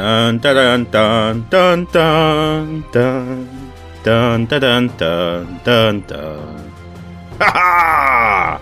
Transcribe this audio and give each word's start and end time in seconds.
Dun 0.00 0.38
dun 0.38 0.56
dun 0.56 0.86
dun 0.88 1.44
dun 1.50 1.84
dun 1.92 2.84
dun 2.90 3.48
dun 4.02 4.46
dun 4.46 4.46
dun 4.48 4.88
dun 4.96 5.60
dun 5.62 6.00
dun. 6.08 6.72
Ha 7.38 7.50
ha! 7.52 8.60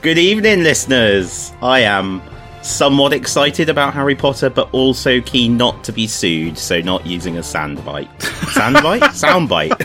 Good 0.00 0.16
evening, 0.16 0.62
listeners. 0.62 1.52
I 1.60 1.80
am 1.80 2.22
somewhat 2.62 3.12
excited 3.12 3.68
about 3.68 3.92
Harry 3.92 4.14
Potter, 4.14 4.48
but 4.48 4.72
also 4.72 5.20
keen 5.20 5.58
not 5.58 5.84
to 5.84 5.92
be 5.92 6.06
sued, 6.06 6.56
so 6.56 6.80
not 6.80 7.04
using 7.04 7.36
a 7.36 7.42
sandbite. 7.42 8.08
Sandbite? 8.56 9.12
Soundbite. 9.12 9.76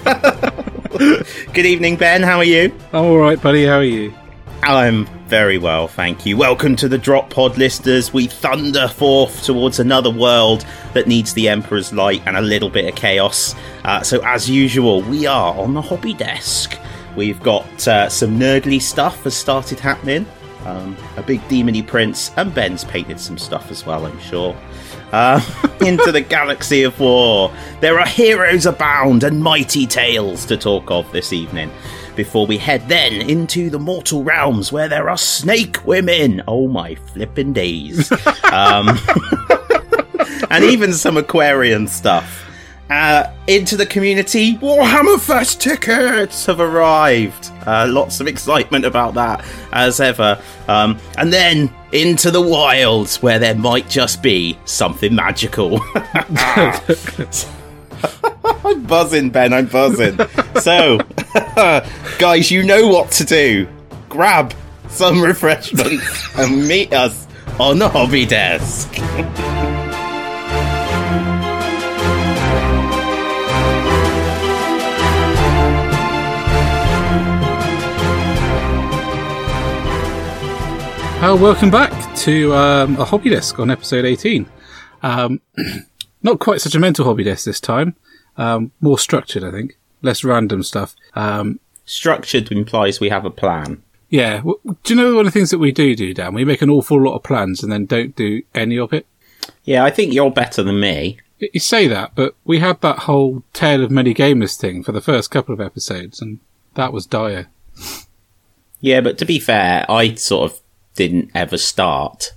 Good 1.53 1.65
evening, 1.65 1.97
Ben. 1.97 2.23
How 2.23 2.37
are 2.37 2.45
you? 2.45 2.71
I'm 2.93 3.03
all 3.03 3.17
right, 3.17 3.41
buddy. 3.41 3.65
How 3.65 3.79
are 3.79 3.83
you? 3.83 4.13
I'm 4.63 5.05
very 5.33 5.57
well, 5.57 5.87
thank 5.87 6.27
you. 6.27 6.37
Welcome 6.37 6.75
to 6.75 6.87
the 6.87 6.99
Drop 6.99 7.31
Pod 7.31 7.57
listeners. 7.57 8.13
We 8.13 8.27
thunder 8.27 8.87
forth 8.87 9.41
towards 9.41 9.79
another 9.79 10.11
world 10.11 10.63
that 10.93 11.07
needs 11.07 11.33
the 11.33 11.49
Emperor's 11.49 11.91
light 11.91 12.21
and 12.27 12.37
a 12.37 12.41
little 12.41 12.69
bit 12.69 12.87
of 12.87 12.93
chaos. 12.93 13.55
Uh, 13.83 14.03
so, 14.03 14.23
as 14.23 14.47
usual, 14.47 15.01
we 15.01 15.25
are 15.25 15.55
on 15.55 15.73
the 15.73 15.81
hobby 15.81 16.13
desk. 16.13 16.77
We've 17.15 17.41
got 17.41 17.87
uh, 17.87 18.09
some 18.09 18.39
nerdly 18.39 18.79
stuff 18.79 19.23
has 19.23 19.35
started 19.35 19.79
happening. 19.79 20.27
Um, 20.65 20.95
a 21.17 21.23
big 21.23 21.41
demony 21.47 21.85
prince, 21.85 22.29
and 22.37 22.53
Ben's 22.53 22.83
painted 22.83 23.19
some 23.19 23.39
stuff 23.39 23.71
as 23.71 23.87
well, 23.87 24.05
I'm 24.05 24.19
sure. 24.19 24.55
Uh, 25.11 25.41
into 25.81 26.11
the 26.11 26.21
galaxy 26.21 26.83
of 26.83 26.99
war. 26.99 27.51
There 27.81 27.99
are 27.99 28.05
heroes 28.05 28.67
abound 28.67 29.23
and 29.23 29.41
mighty 29.41 29.87
tales 29.87 30.45
to 30.45 30.57
talk 30.57 30.91
of 30.91 31.11
this 31.11 31.33
evening 31.33 31.71
before 32.15 32.45
we 32.45 32.57
head 32.57 32.87
then 32.87 33.13
into 33.29 33.69
the 33.69 33.79
mortal 33.79 34.23
realms 34.23 34.71
where 34.71 34.87
there 34.87 35.09
are 35.09 35.17
snake 35.17 35.85
women. 35.85 36.41
Oh 36.47 36.67
my 36.67 36.95
flippin' 36.95 37.53
days. 37.53 38.11
um, 38.51 38.97
and 40.49 40.63
even 40.63 40.93
some 40.93 41.17
Aquarian 41.17 41.87
stuff. 41.87 42.43
Uh, 42.89 43.31
into 43.47 43.75
the 43.75 43.85
community, 43.85 44.55
Warhammer 44.57 45.19
Fest 45.19 45.61
tickets 45.61 46.45
have 46.45 46.59
arrived. 46.59 47.49
Uh, 47.65 47.87
lots 47.89 48.19
of 48.19 48.27
excitement 48.27 48.85
about 48.85 49.15
that, 49.15 49.43
as 49.71 49.99
ever. 49.99 50.39
Um, 50.67 50.99
and 51.17 51.33
then 51.33 51.73
into 51.91 52.29
the 52.29 52.41
wilds, 52.41 53.21
where 53.21 53.39
there 53.39 53.55
might 53.55 53.89
just 53.89 54.21
be 54.21 54.59
something 54.65 55.15
magical. 55.15 55.79
I'm 58.65 58.83
buzzing, 58.83 59.29
Ben. 59.29 59.51
I'm 59.51 59.65
buzzing. 59.65 60.17
so, 60.61 60.99
guys, 62.17 62.49
you 62.49 62.63
know 62.63 62.87
what 62.87 63.11
to 63.11 63.25
do. 63.25 63.67
Grab 64.07 64.53
some 64.87 65.21
refreshments 65.21 66.29
and 66.37 66.67
meet 66.67 66.93
us 66.93 67.27
on 67.59 67.79
the 67.79 67.89
hobby 67.89 68.25
desk. 68.25 68.89
Uh, 81.21 81.37
welcome 81.37 81.71
back 81.71 82.15
to 82.17 82.53
um, 82.53 82.97
a 82.97 83.05
hobby 83.05 83.29
desk 83.29 83.57
on 83.59 83.71
episode 83.71 84.03
18. 84.05 84.45
Um, 85.01 85.41
not 86.23 86.39
quite 86.39 86.61
such 86.61 86.75
a 86.75 86.79
mental 86.79 87.05
hobby 87.05 87.23
desk 87.23 87.45
this 87.45 87.59
time. 87.59 87.95
Um, 88.37 88.71
more 88.81 88.97
structured, 88.99 89.43
I 89.43 89.51
think. 89.51 89.77
Less 90.01 90.23
random 90.23 90.63
stuff. 90.63 90.95
Um, 91.15 91.59
Structured 91.85 92.51
implies 92.51 92.99
we 92.99 93.09
have 93.09 93.25
a 93.25 93.29
plan. 93.29 93.83
yeah. 94.09 94.41
Do 94.41 94.77
you 94.87 94.95
know 94.95 95.15
one 95.15 95.25
of 95.27 95.33
the 95.33 95.37
things 95.37 95.49
that 95.51 95.57
we 95.59 95.71
do 95.71 95.95
do, 95.95 96.13
Dan? 96.13 96.33
We 96.33 96.45
make 96.45 96.61
an 96.61 96.69
awful 96.69 97.01
lot 97.01 97.15
of 97.15 97.23
plans 97.23 97.61
and 97.61 97.71
then 97.71 97.85
don't 97.85 98.15
do 98.15 98.41
any 98.55 98.77
of 98.79 98.93
it. 98.93 99.05
Yeah, 99.65 99.83
I 99.83 99.89
think 99.91 100.13
you're 100.13 100.31
better 100.31 100.63
than 100.63 100.79
me. 100.79 101.17
You 101.39 101.59
say 101.59 101.87
that, 101.89 102.11
but 102.15 102.35
we 102.45 102.59
had 102.59 102.79
that 102.81 102.99
whole 102.99 103.43
Tale 103.51 103.83
of 103.83 103.91
Many 103.91 104.13
Gamers 104.13 104.57
thing 104.57 104.81
for 104.81 104.93
the 104.93 105.01
first 105.01 105.29
couple 105.29 105.53
of 105.53 105.59
episodes, 105.59 106.21
and 106.21 106.39
that 106.75 106.93
was 106.93 107.05
dire. 107.05 107.47
Yeah, 108.79 109.01
but 109.01 109.17
to 109.17 109.25
be 109.25 109.39
fair, 109.39 109.85
I 109.89 110.13
sort 110.15 110.51
of 110.51 110.59
didn't 110.95 111.31
ever 111.35 111.57
start. 111.57 112.31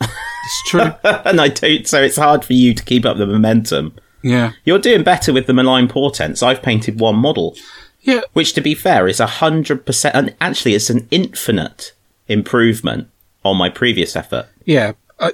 It's 0.00 0.62
true. 0.68 0.80
and 1.04 1.40
I 1.40 1.48
don't, 1.48 1.88
so 1.88 2.00
it's 2.02 2.16
hard 2.16 2.44
for 2.44 2.52
you 2.52 2.72
to 2.74 2.84
keep 2.84 3.04
up 3.04 3.16
the 3.16 3.26
momentum. 3.26 3.94
Yeah. 4.22 4.52
You're 4.64 4.78
doing 4.78 5.02
better 5.02 5.32
with 5.32 5.46
the 5.46 5.52
malign 5.52 5.88
portents. 5.88 6.42
I've 6.42 6.62
painted 6.62 7.00
one 7.00 7.16
model, 7.16 7.56
Yeah. 8.02 8.20
which 8.32 8.52
to 8.54 8.60
be 8.60 8.74
fair 8.74 9.08
is 9.08 9.20
a 9.20 9.26
hundred 9.26 9.84
percent, 9.86 10.14
and 10.14 10.34
actually 10.40 10.74
it's 10.74 10.90
an 10.90 11.08
infinite 11.10 11.92
improvement 12.28 13.08
on 13.44 13.56
my 13.56 13.68
previous 13.68 14.14
effort. 14.16 14.46
Yeah. 14.64 14.92
I, 15.18 15.32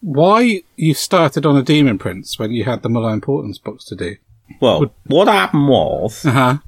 why 0.00 0.62
you 0.76 0.94
started 0.94 1.46
on 1.46 1.56
a 1.56 1.62
Demon 1.62 1.98
Prince 1.98 2.38
when 2.38 2.50
you 2.50 2.64
had 2.64 2.82
the 2.82 2.88
Malign 2.90 3.20
Portents 3.20 3.58
box 3.58 3.84
to 3.86 3.94
do? 3.96 4.16
Well, 4.60 4.92
what 5.06 5.28
happened 5.28 5.68
was 5.68 6.24
Uh 6.26 6.30
huh. 6.30 6.58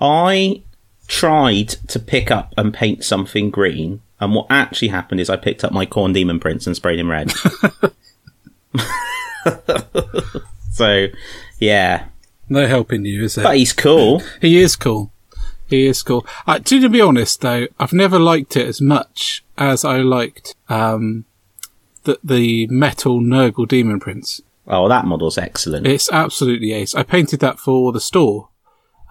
I 0.00 0.62
tried 1.08 1.68
to 1.88 1.98
pick 1.98 2.30
up 2.30 2.52
and 2.56 2.72
paint 2.74 3.02
something 3.02 3.50
green, 3.50 4.02
and 4.20 4.34
what 4.34 4.46
actually 4.50 4.88
happened 4.88 5.20
is 5.20 5.30
I 5.30 5.36
picked 5.36 5.64
up 5.64 5.72
my 5.72 5.86
Khorne 5.86 6.12
demon 6.12 6.38
prince 6.38 6.66
and 6.66 6.76
sprayed 6.76 6.98
him 7.00 7.10
red. 7.10 7.32
so, 10.78 11.06
yeah, 11.58 12.06
No 12.48 12.66
helping 12.66 13.04
you, 13.04 13.24
is 13.24 13.36
it? 13.36 13.42
but 13.42 13.56
he's 13.56 13.72
cool. 13.72 14.22
He 14.40 14.58
is 14.60 14.76
cool. 14.76 15.12
He 15.66 15.86
is 15.86 16.02
cool. 16.02 16.26
Uh, 16.46 16.58
to, 16.60 16.80
to 16.80 16.88
be 16.88 17.00
honest, 17.02 17.42
though, 17.42 17.66
I've 17.78 17.92
never 17.92 18.18
liked 18.18 18.56
it 18.56 18.66
as 18.66 18.80
much 18.80 19.44
as 19.58 19.84
I 19.84 19.98
liked 19.98 20.54
um, 20.70 21.26
the 22.04 22.18
the 22.24 22.66
metal 22.68 23.20
Nurgle 23.20 23.68
Demon 23.68 24.00
Prince. 24.00 24.40
Oh, 24.66 24.88
that 24.88 25.04
model's 25.04 25.36
excellent. 25.36 25.86
It's 25.86 26.10
absolutely 26.10 26.72
ace. 26.72 26.94
I 26.94 27.02
painted 27.02 27.40
that 27.40 27.58
for 27.58 27.92
the 27.92 28.00
store. 28.00 28.48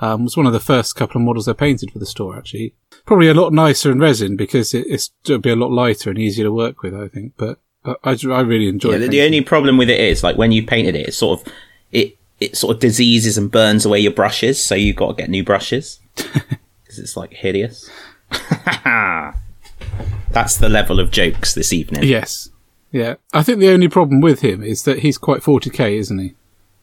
Um, 0.02 0.22
it 0.22 0.24
was 0.26 0.38
one 0.38 0.46
of 0.48 0.54
the 0.54 0.60
first 0.60 0.96
couple 0.96 1.20
of 1.20 1.26
models 1.26 1.48
I 1.48 1.54
painted 1.54 1.92
for 1.92 2.00
the 2.00 2.06
store, 2.06 2.38
actually. 2.38 2.74
Probably 3.06 3.28
a 3.28 3.34
lot 3.34 3.54
nicer 3.54 3.92
in 3.92 4.00
resin 4.00 4.36
because 4.36 4.74
it, 4.74 4.86
it's 4.88 5.12
it'll 5.26 5.40
be 5.40 5.50
a 5.50 5.56
lot 5.56 5.72
lighter 5.72 6.10
and 6.10 6.20
easier 6.20 6.46
to 6.46 6.52
work 6.52 6.82
with, 6.84 6.94
I 6.96 7.08
think. 7.08 7.34
But 7.38 7.60
I, 8.04 8.18
I, 8.30 8.42
really 8.42 8.68
enjoy 8.68 8.92
Yeah, 8.92 8.96
it. 8.98 9.00
the, 9.00 9.08
the 9.08 9.22
only 9.22 9.42
problem 9.42 9.78
with 9.78 9.90
it 9.90 10.00
is 10.00 10.24
like 10.24 10.38
when 10.38 10.52
you 10.52 10.66
painted 10.66 10.96
it, 10.96 11.08
it's 11.08 11.18
sort 11.18 11.40
of 11.42 11.54
it 11.92 12.18
it 12.40 12.56
sort 12.58 12.76
of 12.76 12.80
diseases 12.82 13.38
and 13.38 13.50
burns 13.52 13.86
away 13.86 14.00
your 14.00 14.12
brushes, 14.12 14.64
so 14.64 14.76
you've 14.76 14.96
got 14.96 15.08
to 15.10 15.14
get 15.22 15.30
new 15.30 15.44
brushes 15.44 16.00
because 16.16 17.00
it's 17.00 17.18
like 17.18 17.34
hideous. 17.34 17.90
That's 20.32 20.58
the 20.58 20.70
level 20.70 21.00
of 21.00 21.10
jokes 21.12 21.54
this 21.54 21.74
evening. 21.74 22.04
Yes. 22.04 22.50
Yeah. 22.92 23.16
I 23.34 23.44
think 23.44 23.60
the 23.60 23.70
only 23.70 23.88
problem 23.88 24.22
with 24.22 24.42
him 24.42 24.62
is 24.64 24.84
that 24.84 25.00
he's 25.00 25.18
quite 25.18 25.42
40k, 25.42 25.98
isn't 25.98 26.20
he? 26.20 26.34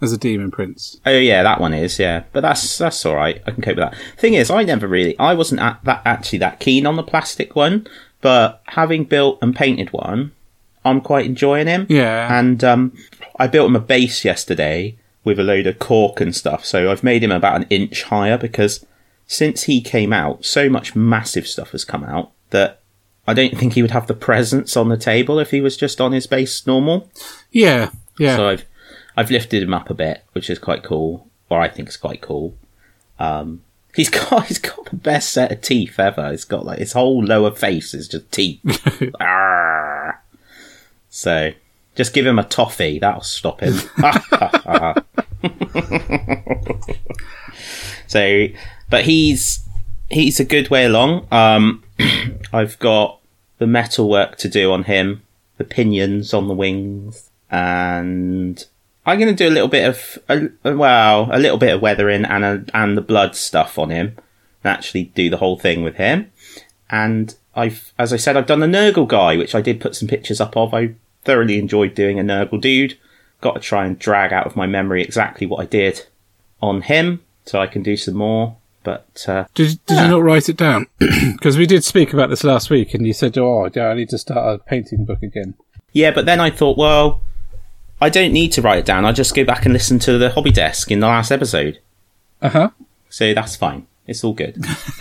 As 0.01 0.13
a 0.13 0.19
demon 0.19 0.51
prince. 0.51 1.01
Oh 1.07 1.11
yeah, 1.17 1.43
that 1.45 1.61
one 1.61 1.73
is 1.73 1.99
yeah, 1.99 2.25
but 2.33 2.41
that's 2.41 2.77
that's 2.77 3.07
all 3.07 3.15
right. 3.15 3.41
I 3.47 3.53
can 3.53 3.63
cope 3.63 3.77
with 3.77 3.91
that. 3.91 3.97
Thing 4.19 4.35
is, 4.35 4.51
I 4.51 4.63
never 4.65 4.87
really, 4.89 5.19
I 5.19 5.35
wasn't 5.35 5.61
at 5.63 5.83
that 5.85 6.03
actually 6.05 6.41
that 6.41 6.61
keen 6.61 6.85
on 6.85 6.97
the 6.97 7.03
plastic 7.03 7.55
one, 7.57 7.87
but 8.21 8.61
having 8.67 9.05
built 9.05 9.39
and 9.41 9.55
painted 9.57 9.93
one, 9.93 10.33
I'm 10.85 11.01
quite 11.01 11.27
enjoying 11.27 11.67
him. 11.67 11.87
Yeah. 11.89 12.37
And 12.37 12.63
um, 12.63 12.93
I 13.39 13.47
built 13.47 13.69
him 13.69 13.77
a 13.77 13.81
base 13.81 14.25
yesterday 14.25 14.97
with 15.25 15.39
a 15.39 15.45
load 15.45 15.67
of 15.67 15.79
cork 15.79 16.21
and 16.21 16.35
stuff, 16.35 16.65
so 16.65 16.91
I've 16.91 17.03
made 17.03 17.25
him 17.25 17.33
about 17.33 17.57
an 17.57 17.67
inch 17.71 18.03
higher 18.05 18.37
because 18.37 18.85
since 19.27 19.63
he 19.63 19.81
came 19.81 20.13
out, 20.13 20.45
so 20.45 20.69
much 20.69 20.95
massive 20.95 21.47
stuff 21.47 21.71
has 21.71 21.85
come 21.85 22.05
out 22.05 22.33
that 22.51 22.83
I 23.27 23.33
don't 23.35 23.57
think 23.57 23.73
he 23.73 23.83
would 23.83 23.91
have 23.93 24.07
the 24.07 24.15
presence 24.15 24.77
on 24.77 24.89
the 24.91 24.97
table 24.97 25.39
if 25.39 25.51
he 25.51 25.61
was 25.61 25.77
just 25.77 26.01
on 26.01 26.13
his 26.13 26.27
base 26.27 26.67
normal. 26.67 27.11
Yeah. 27.51 27.91
Yeah. 28.19 28.37
So 28.37 28.49
I've 28.49 28.65
I've 29.17 29.31
lifted 29.31 29.63
him 29.63 29.75
up 29.75 29.91
a 29.91 29.95
bit, 29.95 30.25
which 30.33 30.51
is 30.51 30.59
quite 30.59 30.83
cool, 30.83 31.29
or 31.49 31.61
I 31.61 31.69
think 31.69 31.89
it's 31.89 31.97
quite 31.97 32.21
cool. 32.21 32.57
Um, 33.19 33.63
he's 33.95 34.11
got 34.11 34.47
he's 34.47 34.59
got 34.59 34.85
the 34.87 34.97
best 34.97 35.33
set 35.33 35.53
of 35.53 35.63
teeth 35.63 35.99
ever. 35.99 36.31
He's 36.31 36.45
got 36.45 36.67
like 36.67 36.81
his 36.81 36.93
whole 36.93 37.25
lower 37.25 37.51
face 37.51 37.95
is 37.95 38.09
just 38.09 38.31
teeth. 38.31 38.61
So 41.15 41.53
just 41.95 42.13
give 42.13 42.27
him 42.27 42.41
a 42.41 42.45
toffee, 42.45 42.99
that'll 42.99 43.23
stop 43.23 43.61
him. 43.61 43.75
so, 48.09 48.49
but 48.91 49.05
he's 49.05 49.65
he's 50.11 50.41
a 50.41 50.45
good 50.45 50.71
way 50.71 50.87
along. 50.87 51.29
Um, 51.31 51.85
I've 52.53 52.77
got 52.81 53.21
the 53.59 53.69
metal 53.69 54.11
work 54.11 54.39
to 54.39 54.49
do 54.49 54.73
on 54.73 54.83
him, 54.83 55.23
the 55.57 55.63
pinions 55.63 56.35
on 56.35 56.49
the 56.49 56.55
wings, 56.55 57.31
and 57.49 58.67
I'm 59.07 59.21
going 59.21 59.33
to 59.33 59.45
do 59.45 59.49
a 59.49 59.55
little 59.55 59.69
bit 59.69 59.89
of 59.89 60.19
a, 60.29 60.49
well, 60.75 61.29
a 61.31 61.39
little 61.39 61.59
bit 61.59 61.75
of 61.75 61.81
weathering 61.81 62.25
and 62.25 62.45
a, 62.45 62.65
and 62.75 62.97
the 62.97 63.03
blood 63.03 63.37
stuff 63.37 63.79
on 63.79 63.91
him. 63.91 64.17
And 64.65 64.73
actually, 64.73 65.05
do 65.05 65.31
the 65.31 65.37
whole 65.37 65.61
thing 65.61 65.85
with 65.85 65.95
him. 65.95 66.33
And 66.91 67.37
I've, 67.55 67.93
as 68.01 68.13
I 68.13 68.17
said, 68.17 68.37
I've 68.37 68.49
done 68.49 68.59
the 68.59 68.67
Nurgle 68.67 69.07
guy, 69.07 69.37
which 69.37 69.55
I 69.55 69.61
did 69.61 69.81
put 69.81 69.95
some 69.95 70.09
pictures 70.09 70.41
up 70.41 70.57
of. 70.57 70.75
I 70.75 70.97
thoroughly 71.25 71.59
enjoyed 71.59 71.95
doing 71.95 72.19
a 72.19 72.23
Nurgle 72.23 72.61
dude. 72.61 72.99
Got 73.41 73.55
to 73.55 73.61
try 73.61 73.85
and 73.87 73.99
drag 73.99 74.33
out 74.33 74.47
of 74.47 74.57
my 74.57 74.67
memory 74.67 75.03
exactly 75.03 75.47
what 75.47 75.61
I 75.61 75.67
did 75.67 76.07
on 76.63 76.83
him, 76.83 77.23
so 77.45 77.61
I 77.61 77.67
can 77.67 77.83
do 77.83 77.97
some 77.97 78.15
more. 78.15 78.57
But 78.83 79.25
uh, 79.29 79.45
Did, 79.55 79.85
did 79.87 79.95
Yeah. 79.95 80.05
you 80.05 80.11
not 80.11 80.23
write 80.23 80.49
it 80.49 80.57
down? 80.57 80.87
Because 81.33 81.57
we 81.59 81.67
did 81.67 81.85
speak 81.85 82.13
about 82.13 82.31
this 82.31 82.45
last 82.45 82.71
week, 82.71 82.95
and 82.95 83.07
you 83.07 83.13
said, 83.13 83.37
"Oh, 83.39 83.69
yeah, 83.75 83.89
I 83.89 83.95
need 83.95 84.09
to 84.11 84.19
start 84.19 84.61
a 84.61 84.63
painting 84.65 85.05
book 85.05 85.23
again." 85.23 85.55
Yeah, 85.93 86.11
but 86.11 86.27
then 86.27 86.41
I 86.41 86.51
thought, 86.51 86.77
well, 86.79 87.21
I 88.01 88.09
don't 88.09 88.33
need 88.33 88.53
to 88.53 88.63
write 88.63 88.79
it 88.79 88.85
down. 88.87 89.05
I 89.05 89.13
just 89.13 89.35
go 89.35 89.45
back 89.45 89.65
and 89.65 89.73
listen 89.73 89.99
to 90.01 90.19
the 90.19 90.31
hobby 90.31 90.51
desk 90.51 90.91
in 90.91 91.01
the 91.01 91.07
last 91.07 91.31
episode. 91.31 91.79
Uh 92.43 92.49
huh. 92.49 92.71
So 93.11 93.33
that's 93.35 93.57
fine. 93.57 93.87
It's 94.07 94.23
all 94.25 94.33
good. 94.35 94.63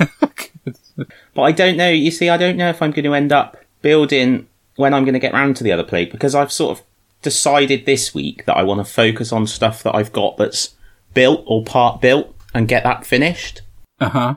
but 1.33 1.41
I 1.41 1.51
don't 1.51 1.77
know. 1.77 1.89
You 1.89 2.11
see, 2.11 2.29
I 2.29 2.37
don't 2.37 2.57
know 2.57 2.69
if 2.69 2.81
I'm 2.81 2.91
going 2.91 3.05
to 3.05 3.13
end 3.13 3.31
up 3.31 3.57
building 3.81 4.47
when 4.75 4.93
I'm 4.93 5.03
going 5.03 5.13
to 5.13 5.19
get 5.19 5.33
round 5.33 5.55
to 5.57 5.63
the 5.63 5.71
other 5.71 5.83
plague 5.83 6.11
because 6.11 6.35
I've 6.35 6.51
sort 6.51 6.77
of 6.77 6.85
decided 7.21 7.85
this 7.85 8.13
week 8.13 8.45
that 8.45 8.57
I 8.57 8.63
want 8.63 8.85
to 8.85 8.91
focus 8.91 9.31
on 9.31 9.47
stuff 9.47 9.83
that 9.83 9.95
I've 9.95 10.11
got 10.11 10.37
that's 10.37 10.75
built 11.13 11.43
or 11.47 11.63
part 11.63 12.01
built 12.01 12.35
and 12.53 12.67
get 12.67 12.83
that 12.83 13.05
finished. 13.05 13.61
Uh 13.99 14.09
huh. 14.09 14.35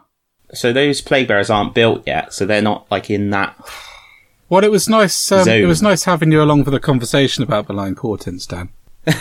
So 0.55 0.73
those 0.73 1.01
plague 1.01 1.29
bearers 1.29 1.51
aren't 1.51 1.75
built 1.75 2.07
yet, 2.07 2.33
so 2.33 2.47
they're 2.47 2.63
not 2.63 2.87
like 2.91 3.11
in 3.11 3.31
that. 3.31 3.57
Well, 4.49 4.63
it 4.63 4.71
was 4.71 4.89
nice. 4.89 5.33
Um, 5.33 5.49
it 5.49 5.67
was 5.67 5.83
nice 5.83 6.05
having 6.05 6.31
you 6.31 6.41
along 6.41 6.65
for 6.65 6.71
the 6.71 6.79
conversation 6.79 7.43
about 7.43 7.69
malign 7.69 7.97
portents, 7.97 8.47
Dan. 8.47 8.69
it's 9.07 9.21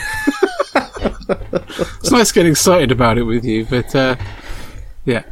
nice 2.10 2.30
getting 2.30 2.52
excited 2.52 2.92
about 2.92 3.18
it 3.18 3.24
with 3.24 3.44
you, 3.44 3.66
but 3.66 3.92
uh, 3.94 4.16
yeah. 5.04 5.24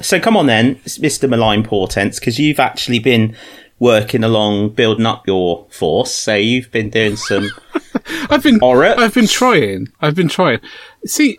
So 0.00 0.20
come 0.20 0.36
on 0.36 0.46
then, 0.46 0.76
Mr. 0.76 1.28
Malign 1.28 1.64
Portents, 1.64 2.20
because 2.20 2.38
you've 2.38 2.60
actually 2.60 2.98
been 2.98 3.34
working 3.78 4.24
along 4.24 4.70
building 4.70 5.06
up 5.06 5.26
your 5.26 5.66
force. 5.70 6.14
So 6.14 6.34
you've 6.34 6.70
been 6.70 6.90
doing 6.90 7.16
some. 7.16 7.48
I've 8.30 8.42
been. 8.42 8.58
I've 8.62 9.14
been 9.14 9.26
trying. 9.26 9.88
I've 10.00 10.14
been 10.14 10.28
trying. 10.28 10.60
See, 11.04 11.38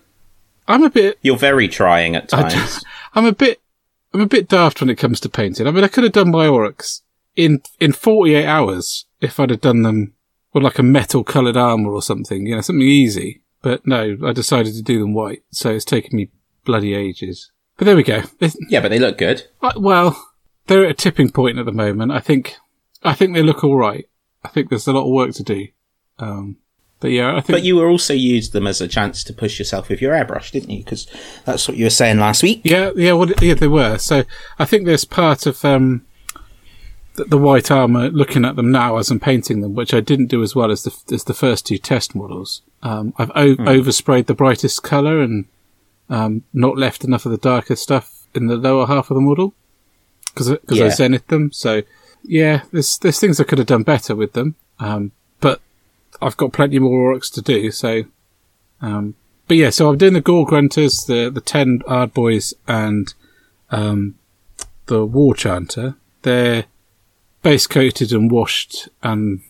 I'm 0.68 0.83
a 0.83 0.89
bit 0.89 1.18
You're 1.21 1.38
very 1.38 1.68
trying 1.68 2.15
at 2.15 2.30
times. 2.30 2.83
I'm 3.15 3.25
a 3.25 3.31
bit 3.33 3.59
I'm 4.13 4.21
a 4.21 4.25
bit 4.27 4.47
daft 4.47 4.81
when 4.81 4.89
it 4.89 4.97
comes 4.97 5.19
to 5.21 5.30
painting. 5.30 5.68
I 5.68 5.71
mean, 5.71 5.83
I 5.83 5.88
could 5.88 6.03
have 6.03 6.13
done 6.13 6.31
my 6.31 6.47
Orruks 6.47 7.01
in 7.36 7.62
in 7.80 7.91
48 7.94 8.45
hours 8.45 9.06
if 9.21 9.39
I'd 9.39 9.50
have 9.50 9.62
done 9.62 9.81
them 9.83 10.13
with 10.53 10.63
like 10.63 10.80
a 10.80 10.83
metal 10.83 11.24
coloured 11.24 11.57
armour 11.57 11.92
or 11.92 12.01
something, 12.01 12.45
you 12.47 12.56
know, 12.56 12.62
something 12.62 12.81
easy. 12.88 13.42
But 13.62 13.85
no, 13.85 14.18
I 14.25 14.31
decided 14.31 14.74
to 14.75 14.81
do 14.81 15.00
them 15.00 15.13
white, 15.13 15.44
so 15.51 15.71
it's 15.71 15.85
taken 15.85 16.15
me 16.15 16.30
bloody 16.65 16.94
ages. 16.95 17.51
But 17.77 17.85
there 17.85 17.95
we 17.95 18.03
go. 18.03 18.19
It's- 18.39 18.57
yeah, 18.69 18.80
but 18.81 18.89
they 18.89 19.00
look 19.00 19.18
good. 19.18 19.44
I- 19.62 19.77
well, 19.77 20.28
they're 20.69 20.86
at 20.86 20.92
a 20.92 20.94
tipping 20.94 21.31
point 21.31 21.57
at 21.57 21.66
the 21.66 21.71
moment. 21.71 22.12
I 22.12 22.19
think 22.19 22.56
I 23.04 23.13
think 23.13 23.33
they 23.33 23.44
look 23.44 23.63
all 23.63 23.75
right. 23.75 24.07
I 24.44 24.48
think 24.48 24.69
there's 24.69 24.88
a 24.88 24.94
lot 24.94 25.06
of 25.06 25.12
work 25.12 25.33
to 25.33 25.44
do. 25.44 25.68
Um, 26.18 26.57
but 27.00 27.12
yeah, 27.12 27.31
I 27.31 27.42
think 27.42 27.57
But 27.57 27.63
you 27.63 27.77
were 27.77 27.89
also 27.89 28.13
used 28.13 28.54
them 28.54 28.68
as 28.68 28.81
a 28.81 28.88
chance 28.88 29.24
to 29.24 29.33
push 29.33 29.57
yourself 29.57 29.89
with 29.89 30.01
your 30.01 30.13
airbrush, 30.13 30.51
didn't 30.51 30.69
you? 30.69 30.83
Because 30.83 31.07
that's 31.45 31.68
what 31.68 31.77
you 31.77 31.86
were 31.86 31.89
saying 31.89 32.19
last 32.19 32.44
week. 32.44 32.62
Yeah, 32.63 32.92
yeah, 32.95 33.13
well, 33.13 33.30
yeah, 33.42 33.54
they 33.54 33.68
were. 33.68 33.98
So 33.98 34.24
I 34.57 34.66
think 34.66 34.86
there's 34.86 35.06
part 35.06 35.45
of 35.45 35.63
um, 35.63 36.06
the, 37.16 37.25
the 37.25 37.38
white 37.38 37.71
armor. 37.71 38.10
Looking 38.10 38.45
at 38.45 38.56
them 38.56 38.71
now 38.71 38.98
as 38.98 39.10
I'm 39.10 39.19
painting 39.19 39.62
them, 39.62 39.75
which 39.75 39.94
I 39.94 40.01
didn't 40.01 40.27
do 40.27 40.44
as 40.44 40.56
well 40.56 40.71
as 40.71 40.83
the 40.83 41.13
as 41.13 41.24
the 41.24 41.33
first 41.33 41.66
two 41.66 41.77
test 41.77 42.16
models. 42.16 42.62
Um, 42.83 43.13
I've 43.18 43.31
o- 43.31 43.56
oversprayed 43.56 44.27
the 44.27 44.33
brightest 44.33 44.83
color 44.83 45.21
and 45.21 45.45
um, 46.10 46.44
not 46.54 46.77
left 46.77 47.04
enough 47.04 47.25
of 47.25 47.31
the 47.31 47.38
darker 47.38 47.75
stuff 47.75 48.27
in 48.36 48.48
the 48.48 48.57
lower 48.57 48.86
half 48.86 49.10
of 49.10 49.16
the 49.16 49.21
model 49.21 49.54
because 50.33 50.49
because 50.49 50.79
I 50.81 50.85
Yeah. 50.85 50.89
zenith 50.91 51.27
them. 51.27 51.51
So 51.51 51.83
yeah, 52.23 52.63
there's 52.71 52.97
there's 52.99 53.19
things 53.19 53.39
I 53.39 53.43
could 53.43 53.57
have 53.57 53.67
done 53.67 53.83
better 53.83 54.15
with 54.15 54.33
them. 54.33 54.55
Um, 54.79 55.11
but 55.41 55.61
I've 56.21 56.37
got 56.37 56.53
plenty 56.53 56.79
more 56.79 57.13
orcs 57.15 57.31
to 57.33 57.41
do. 57.41 57.71
So 57.71 58.03
um, 58.81 59.15
but 59.47 59.57
yeah, 59.57 59.71
so 59.71 59.89
I'm 59.89 59.97
doing 59.97 60.13
the 60.13 60.21
Gore-gruntas, 60.21 61.05
the 61.07 61.29
the 61.29 61.41
ten 61.41 61.81
Ard 61.87 62.13
Boys, 62.13 62.53
and 62.67 63.13
um, 63.71 64.15
the 64.85 65.05
War 65.05 65.33
Chanter. 65.35 65.95
They're 66.21 66.65
base 67.41 67.67
coated 67.67 68.11
and 68.11 68.29
washed, 68.29 68.89
and 69.01 69.41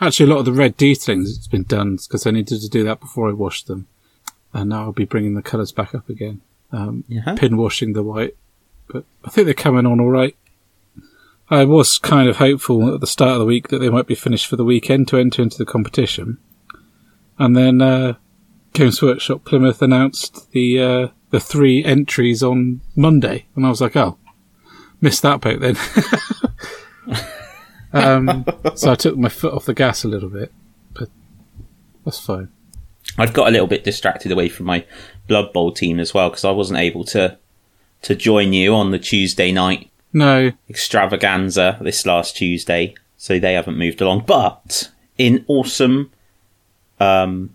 actually 0.00 0.26
a 0.30 0.32
lot 0.34 0.38
of 0.40 0.44
the 0.46 0.52
red 0.52 0.76
detailing 0.76 1.22
has 1.22 1.48
been 1.48 1.64
done 1.64 1.96
because 1.96 2.26
I 2.26 2.30
needed 2.30 2.60
to 2.60 2.68
do 2.68 2.82
that 2.84 3.00
before 3.00 3.28
I 3.28 3.32
washed 3.32 3.66
them, 3.66 3.86
and 4.52 4.70
now 4.70 4.82
I'll 4.84 4.92
be 4.92 5.04
bringing 5.04 5.34
the 5.34 5.42
colours 5.42 5.72
back 5.72 5.94
up 5.94 6.08
again, 6.08 6.40
um, 6.72 7.04
Yeah. 7.08 7.34
pin 7.36 7.56
washing 7.56 7.92
the 7.92 8.02
white. 8.02 8.36
But 8.88 9.04
I 9.24 9.30
think 9.30 9.46
they're 9.46 9.54
coming 9.54 9.86
on 9.86 10.00
all 10.00 10.10
right. 10.10 10.36
I 11.50 11.64
was 11.64 11.98
kind 11.98 12.28
of 12.28 12.36
hopeful 12.36 12.94
at 12.94 13.00
the 13.00 13.06
start 13.06 13.32
of 13.32 13.40
the 13.40 13.44
week 13.44 13.68
that 13.68 13.78
they 13.78 13.90
might 13.90 14.06
be 14.06 14.14
finished 14.14 14.46
for 14.46 14.56
the 14.56 14.64
weekend 14.64 15.08
to 15.08 15.18
enter 15.18 15.42
into 15.42 15.58
the 15.58 15.66
competition, 15.66 16.38
and 17.38 17.56
then. 17.56 17.80
Uh, 17.80 18.14
Games 18.72 19.02
Workshop 19.02 19.44
Plymouth 19.44 19.82
announced 19.82 20.50
the 20.52 20.80
uh, 20.80 21.08
the 21.30 21.40
three 21.40 21.84
entries 21.84 22.42
on 22.42 22.80
Monday, 22.96 23.46
and 23.54 23.66
I 23.66 23.68
was 23.68 23.80
like, 23.80 23.96
"Oh, 23.96 24.16
missed 25.00 25.22
that 25.22 25.40
boat 25.40 25.60
then." 25.60 25.76
um, 27.92 28.46
so 28.74 28.92
I 28.92 28.94
took 28.94 29.16
my 29.16 29.28
foot 29.28 29.52
off 29.52 29.66
the 29.66 29.74
gas 29.74 30.04
a 30.04 30.08
little 30.08 30.30
bit, 30.30 30.52
but 30.94 31.10
that's 32.04 32.18
fine. 32.18 32.48
I've 33.18 33.34
got 33.34 33.48
a 33.48 33.50
little 33.50 33.66
bit 33.66 33.84
distracted 33.84 34.32
away 34.32 34.48
from 34.48 34.66
my 34.66 34.86
Blood 35.28 35.52
Bowl 35.52 35.72
team 35.72 36.00
as 36.00 36.14
well 36.14 36.30
because 36.30 36.44
I 36.44 36.50
wasn't 36.50 36.78
able 36.78 37.04
to 37.06 37.38
to 38.02 38.14
join 38.14 38.52
you 38.52 38.74
on 38.74 38.90
the 38.90 38.98
Tuesday 38.98 39.52
night 39.52 39.90
No, 40.12 40.52
extravaganza 40.68 41.78
this 41.80 42.04
last 42.04 42.36
Tuesday, 42.36 42.94
so 43.16 43.38
they 43.38 43.54
haven't 43.54 43.78
moved 43.78 44.00
along. 44.00 44.24
But 44.26 44.90
in 45.18 45.44
awesome 45.48 46.10
um, 47.00 47.54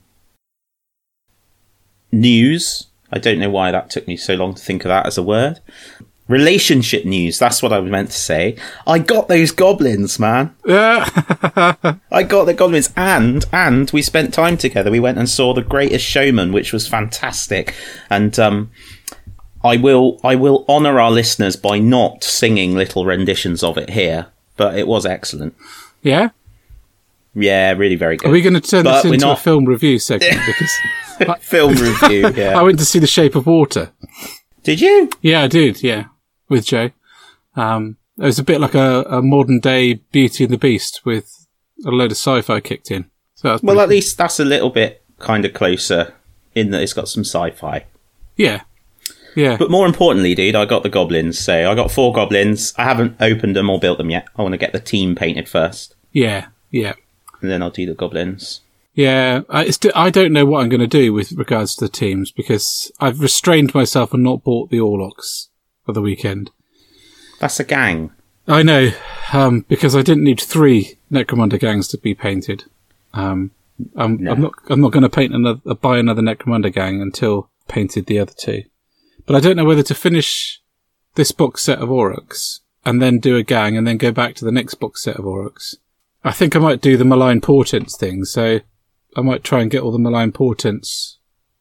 news, 2.11 2.87
I 3.11 3.19
don't 3.19 3.39
know 3.39 3.49
why 3.49 3.71
that 3.71 3.89
took 3.89 4.07
me 4.07 4.17
so 4.17 4.35
long 4.35 4.53
to 4.55 4.63
think 4.63 4.85
of 4.85 4.89
that 4.89 5.05
as 5.05 5.17
a 5.17 5.23
word. 5.23 5.59
Relationship 6.27 7.05
news, 7.05 7.39
that's 7.39 7.63
what 7.63 7.71
I 7.71 7.79
was 7.79 7.89
meant 7.89 8.11
to 8.11 8.17
say. 8.17 8.57
I 8.85 8.99
got 8.99 9.29
those 9.29 9.51
goblins, 9.51 10.19
man. 10.19 10.53
Yeah. 10.65 11.07
I 12.11 12.23
got 12.23 12.45
the 12.45 12.53
goblins 12.53 12.91
and 12.97 13.45
and 13.53 13.89
we 13.91 14.01
spent 14.01 14.33
time 14.33 14.57
together. 14.57 14.91
We 14.91 14.99
went 14.99 15.17
and 15.17 15.29
saw 15.29 15.53
The 15.53 15.61
Greatest 15.61 16.03
Showman, 16.03 16.51
which 16.51 16.73
was 16.73 16.85
fantastic. 16.85 17.73
And 18.09 18.37
um 18.39 18.71
I 19.67 19.77
will 19.77 20.19
I 20.23 20.35
will 20.35 20.65
honour 20.67 20.99
our 20.99 21.11
listeners 21.11 21.55
by 21.55 21.79
not 21.79 22.23
singing 22.23 22.73
little 22.75 23.05
renditions 23.05 23.63
of 23.63 23.77
it 23.77 23.91
here, 23.91 24.27
but 24.55 24.77
it 24.77 24.87
was 24.87 25.05
excellent. 25.05 25.55
yeah. 26.01 26.29
Yeah, 27.35 27.73
really 27.73 27.95
very 27.95 28.17
good. 28.17 28.29
Are 28.29 28.31
we 28.31 28.41
going 28.41 28.55
to 28.55 28.61
turn 28.61 28.83
But 28.83 29.03
this 29.03 29.11
into 29.13 29.29
a 29.31 29.35
film 29.35 29.65
review 29.65 29.99
segment? 29.99 30.41
Because 30.47 30.71
Film 31.41 31.73
review. 31.75 32.29
Yeah. 32.35 32.57
I 32.59 32.63
went 32.63 32.79
to 32.79 32.85
see 32.85 32.97
The 32.97 33.05
Shape 33.07 33.35
of 33.35 33.45
Water. 33.45 33.91
Did 34.63 34.81
you? 34.81 35.09
Yeah, 35.21 35.43
I 35.43 35.47
did. 35.47 35.83
Yeah, 35.83 36.05
with 36.49 36.65
Joe. 36.65 36.89
Um, 37.55 37.97
it 38.17 38.23
was 38.23 38.39
a 38.39 38.43
bit 38.43 38.59
like 38.59 38.73
a, 38.73 39.03
a 39.03 39.21
modern 39.21 39.59
day 39.59 39.95
Beauty 40.11 40.45
and 40.45 40.53
the 40.53 40.57
Beast 40.57 41.01
with 41.05 41.47
a 41.85 41.89
load 41.91 42.11
of 42.11 42.17
sci-fi 42.17 42.59
kicked 42.59 42.89
in. 42.89 43.05
So 43.35 43.59
Well, 43.61 43.81
at 43.81 43.89
least 43.89 44.17
that's 44.17 44.39
a 44.39 44.45
little 44.45 44.71
bit 44.71 45.03
kind 45.19 45.45
of 45.45 45.53
closer 45.53 46.15
in 46.55 46.71
that 46.71 46.81
it's 46.81 46.93
got 46.93 47.07
some 47.07 47.23
sci-fi. 47.23 47.85
Yeah. 48.35 48.61
Yeah. 49.37 49.55
But 49.55 49.69
more 49.69 49.85
importantly, 49.85 50.33
dude, 50.33 50.55
I 50.55 50.65
got 50.65 50.81
the 50.81 50.89
goblins. 50.89 51.37
So 51.37 51.69
I 51.71 51.75
got 51.75 51.91
four 51.91 52.11
goblins. 52.11 52.73
I 52.75 52.85
haven't 52.85 53.17
opened 53.19 53.55
them 53.55 53.69
or 53.69 53.79
built 53.79 53.99
them 53.99 54.09
yet. 54.09 54.27
I 54.35 54.41
want 54.41 54.53
to 54.53 54.57
get 54.57 54.73
the 54.73 54.79
team 54.79 55.13
painted 55.15 55.47
first, 55.47 55.93
yeah. 56.11 56.47
Yeah. 56.71 56.93
and 57.39 57.51
then 57.51 57.61
I'll 57.61 57.69
do 57.69 57.85
the 57.85 57.93
goblins. 57.93 58.61
Yeah. 58.95 59.41
I, 59.47 59.71
I 59.93 60.09
don't 60.09 60.33
know 60.33 60.47
what 60.47 60.63
I'm 60.63 60.69
going 60.69 60.79
to 60.81 60.87
do 60.87 61.13
with 61.13 61.33
regards 61.33 61.75
to 61.75 61.85
the 61.85 61.91
teams 61.91 62.31
because 62.31 62.91
I've 62.99 63.21
restrained 63.21 63.75
myself 63.75 64.11
and 64.11 64.23
not 64.23 64.43
bought 64.43 64.71
the 64.71 64.79
Orlocks 64.79 65.49
for 65.85 65.93
the 65.93 66.01
weekend. 66.01 66.49
That's 67.39 67.59
a 67.59 67.63
gang. 67.63 68.09
I 68.47 68.63
know, 68.63 68.89
um, 69.33 69.65
because 69.69 69.95
I 69.95 70.01
didn't 70.01 70.23
need 70.23 70.41
three 70.41 70.97
Necromunda 71.11 71.59
gangs 71.59 71.87
to 71.89 71.99
be 71.99 72.15
painted. 72.15 72.63
Um, 73.13 73.51
I'm, 73.95 74.17
No. 74.17 74.31
I'm 74.31 74.41
not, 74.41 74.53
I'm 74.69 74.81
not 74.81 74.93
going 74.93 75.03
to 75.03 75.09
paint 75.09 75.35
another, 75.35 75.75
buy 75.75 75.99
another 75.99 76.23
Necromunda 76.23 76.73
gang 76.73 77.03
until 77.03 77.51
painted 77.67 78.07
the 78.07 78.17
other 78.17 78.33
two. 78.35 78.63
But 79.27 79.35
I 79.35 79.39
don't 79.41 79.57
know 79.57 79.65
whether 79.65 79.83
to 79.83 79.93
finish 79.93 80.61
this 81.15 81.31
box 81.31 81.61
set 81.61 81.79
of 81.79 81.89
Orruks 81.89 82.61
and 82.85 83.01
then 83.01 83.19
do 83.19 83.35
a 83.35 83.43
gang 83.43 83.77
and 83.77 83.85
then 83.85 83.97
go 83.97 84.11
back 84.11 84.33
to 84.35 84.45
the 84.45 84.51
next 84.51 84.75
box 84.75 85.03
set 85.03 85.17
of 85.17 85.25
Orruks. 85.25 85.75
I 86.23 86.31
think 86.31 86.55
I 86.55 86.59
might 86.59 86.81
do 86.81 86.95
the 86.95 87.05
malign 87.05 87.41
portents 87.41 87.97
thing, 87.97 88.23
so 88.23 88.61
I 89.15 89.21
might 89.21 89.43
try 89.43 89.61
and 89.61 89.69
get 89.69 89.81
all 89.81 89.91
the 89.91 89.99
malign 89.99 90.31
portents 90.31 91.19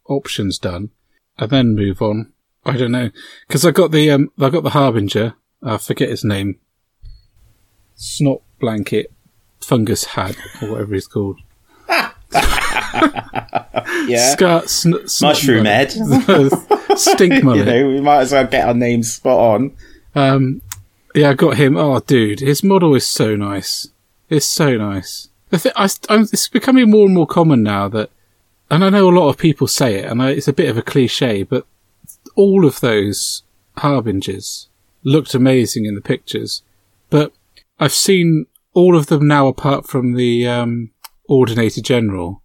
options 0.09 0.59
done 0.59 0.91
and 1.39 1.51
then 1.51 1.75
move 1.75 2.01
on. 2.01 2.33
I 2.65 2.77
don't 2.77 2.93
know 2.93 3.11
because 3.47 3.67
I 3.67 3.73
got 3.73 3.91
the 3.91 4.11
um, 4.11 4.31
I 4.39 4.49
got 4.49 4.63
the 4.63 4.71
harbinger. 4.71 5.35
I 5.63 5.77
forget 5.79 6.09
his 6.09 6.25
name. 6.25 6.61
Snot 7.97 8.43
blanket, 8.61 9.13
fungus 9.61 10.05
hat, 10.05 10.37
or 10.63 10.71
whatever 10.71 10.95
he's 10.95 11.09
called. 11.09 11.41
Yeah. 14.09 14.33
Scar, 14.33 14.69
sn- 14.69 15.07
snot 15.07 15.35
Mushroom 15.35 15.65
mullet. 15.65 15.93
head. 15.93 16.53
Stink 16.99 17.35
you 17.45 17.65
know, 17.65 17.89
we 17.89 18.01
might 18.01 18.21
as 18.21 18.33
well 18.33 18.47
get 18.47 18.67
our 18.67 18.75
names 18.75 19.15
spot 19.15 19.39
on. 19.39 19.77
Um, 20.15 20.63
yeah, 21.15 21.31
I 21.31 21.35
got 21.35 21.57
him. 21.57 21.77
Oh, 21.77 22.01
dude, 22.01 22.41
his 22.41 22.63
model 22.63 22.95
is 22.95 23.07
so 23.07 23.37
nice. 23.37 23.89
It's 24.29 24.47
so 24.47 24.77
nice. 24.77 25.29
I, 25.53 25.89
it's 26.09 26.49
becoming 26.49 26.91
more 26.91 27.07
and 27.07 27.15
more 27.15 27.27
common 27.27 27.63
now 27.63 27.89
that, 27.89 28.11
and 28.71 28.85
I 28.85 28.91
know 28.91 29.09
a 29.09 29.17
lot 29.17 29.29
of 29.29 29.39
people 29.39 29.67
say 29.67 29.97
it, 30.01 30.05
and 30.11 30.21
I, 30.21 30.31
it's 30.31 30.49
a 30.49 30.53
bit 30.53 30.69
of 30.69 30.77
a 30.77 30.83
cliche, 30.83 31.43
but 31.43 31.67
all 32.35 32.67
of 32.67 32.81
those 32.81 33.43
harbingers 33.79 34.69
looked 35.05 35.35
amazing 35.35 35.85
in 35.85 35.95
the 35.95 36.01
pictures. 36.01 36.63
But 37.09 37.33
I've 37.79 37.95
seen 37.95 38.47
all 38.75 38.97
of 38.97 39.07
them 39.07 39.27
now, 39.27 39.47
apart 39.47 39.87
from 39.87 40.15
the 40.15 40.47
um, 40.47 40.91
Ordinator 41.29 41.81
General, 41.81 42.43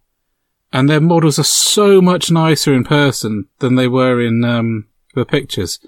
and 0.72 0.88
their 0.88 1.00
models 1.00 1.38
are 1.38 1.44
so 1.44 2.00
much 2.00 2.30
nicer 2.30 2.72
in 2.72 2.84
person 2.84 3.46
than 3.58 3.74
they 3.74 3.88
were 3.88 4.20
in 4.20 4.44
um, 4.44 4.86
the 5.14 5.24
pictures. 5.24 5.78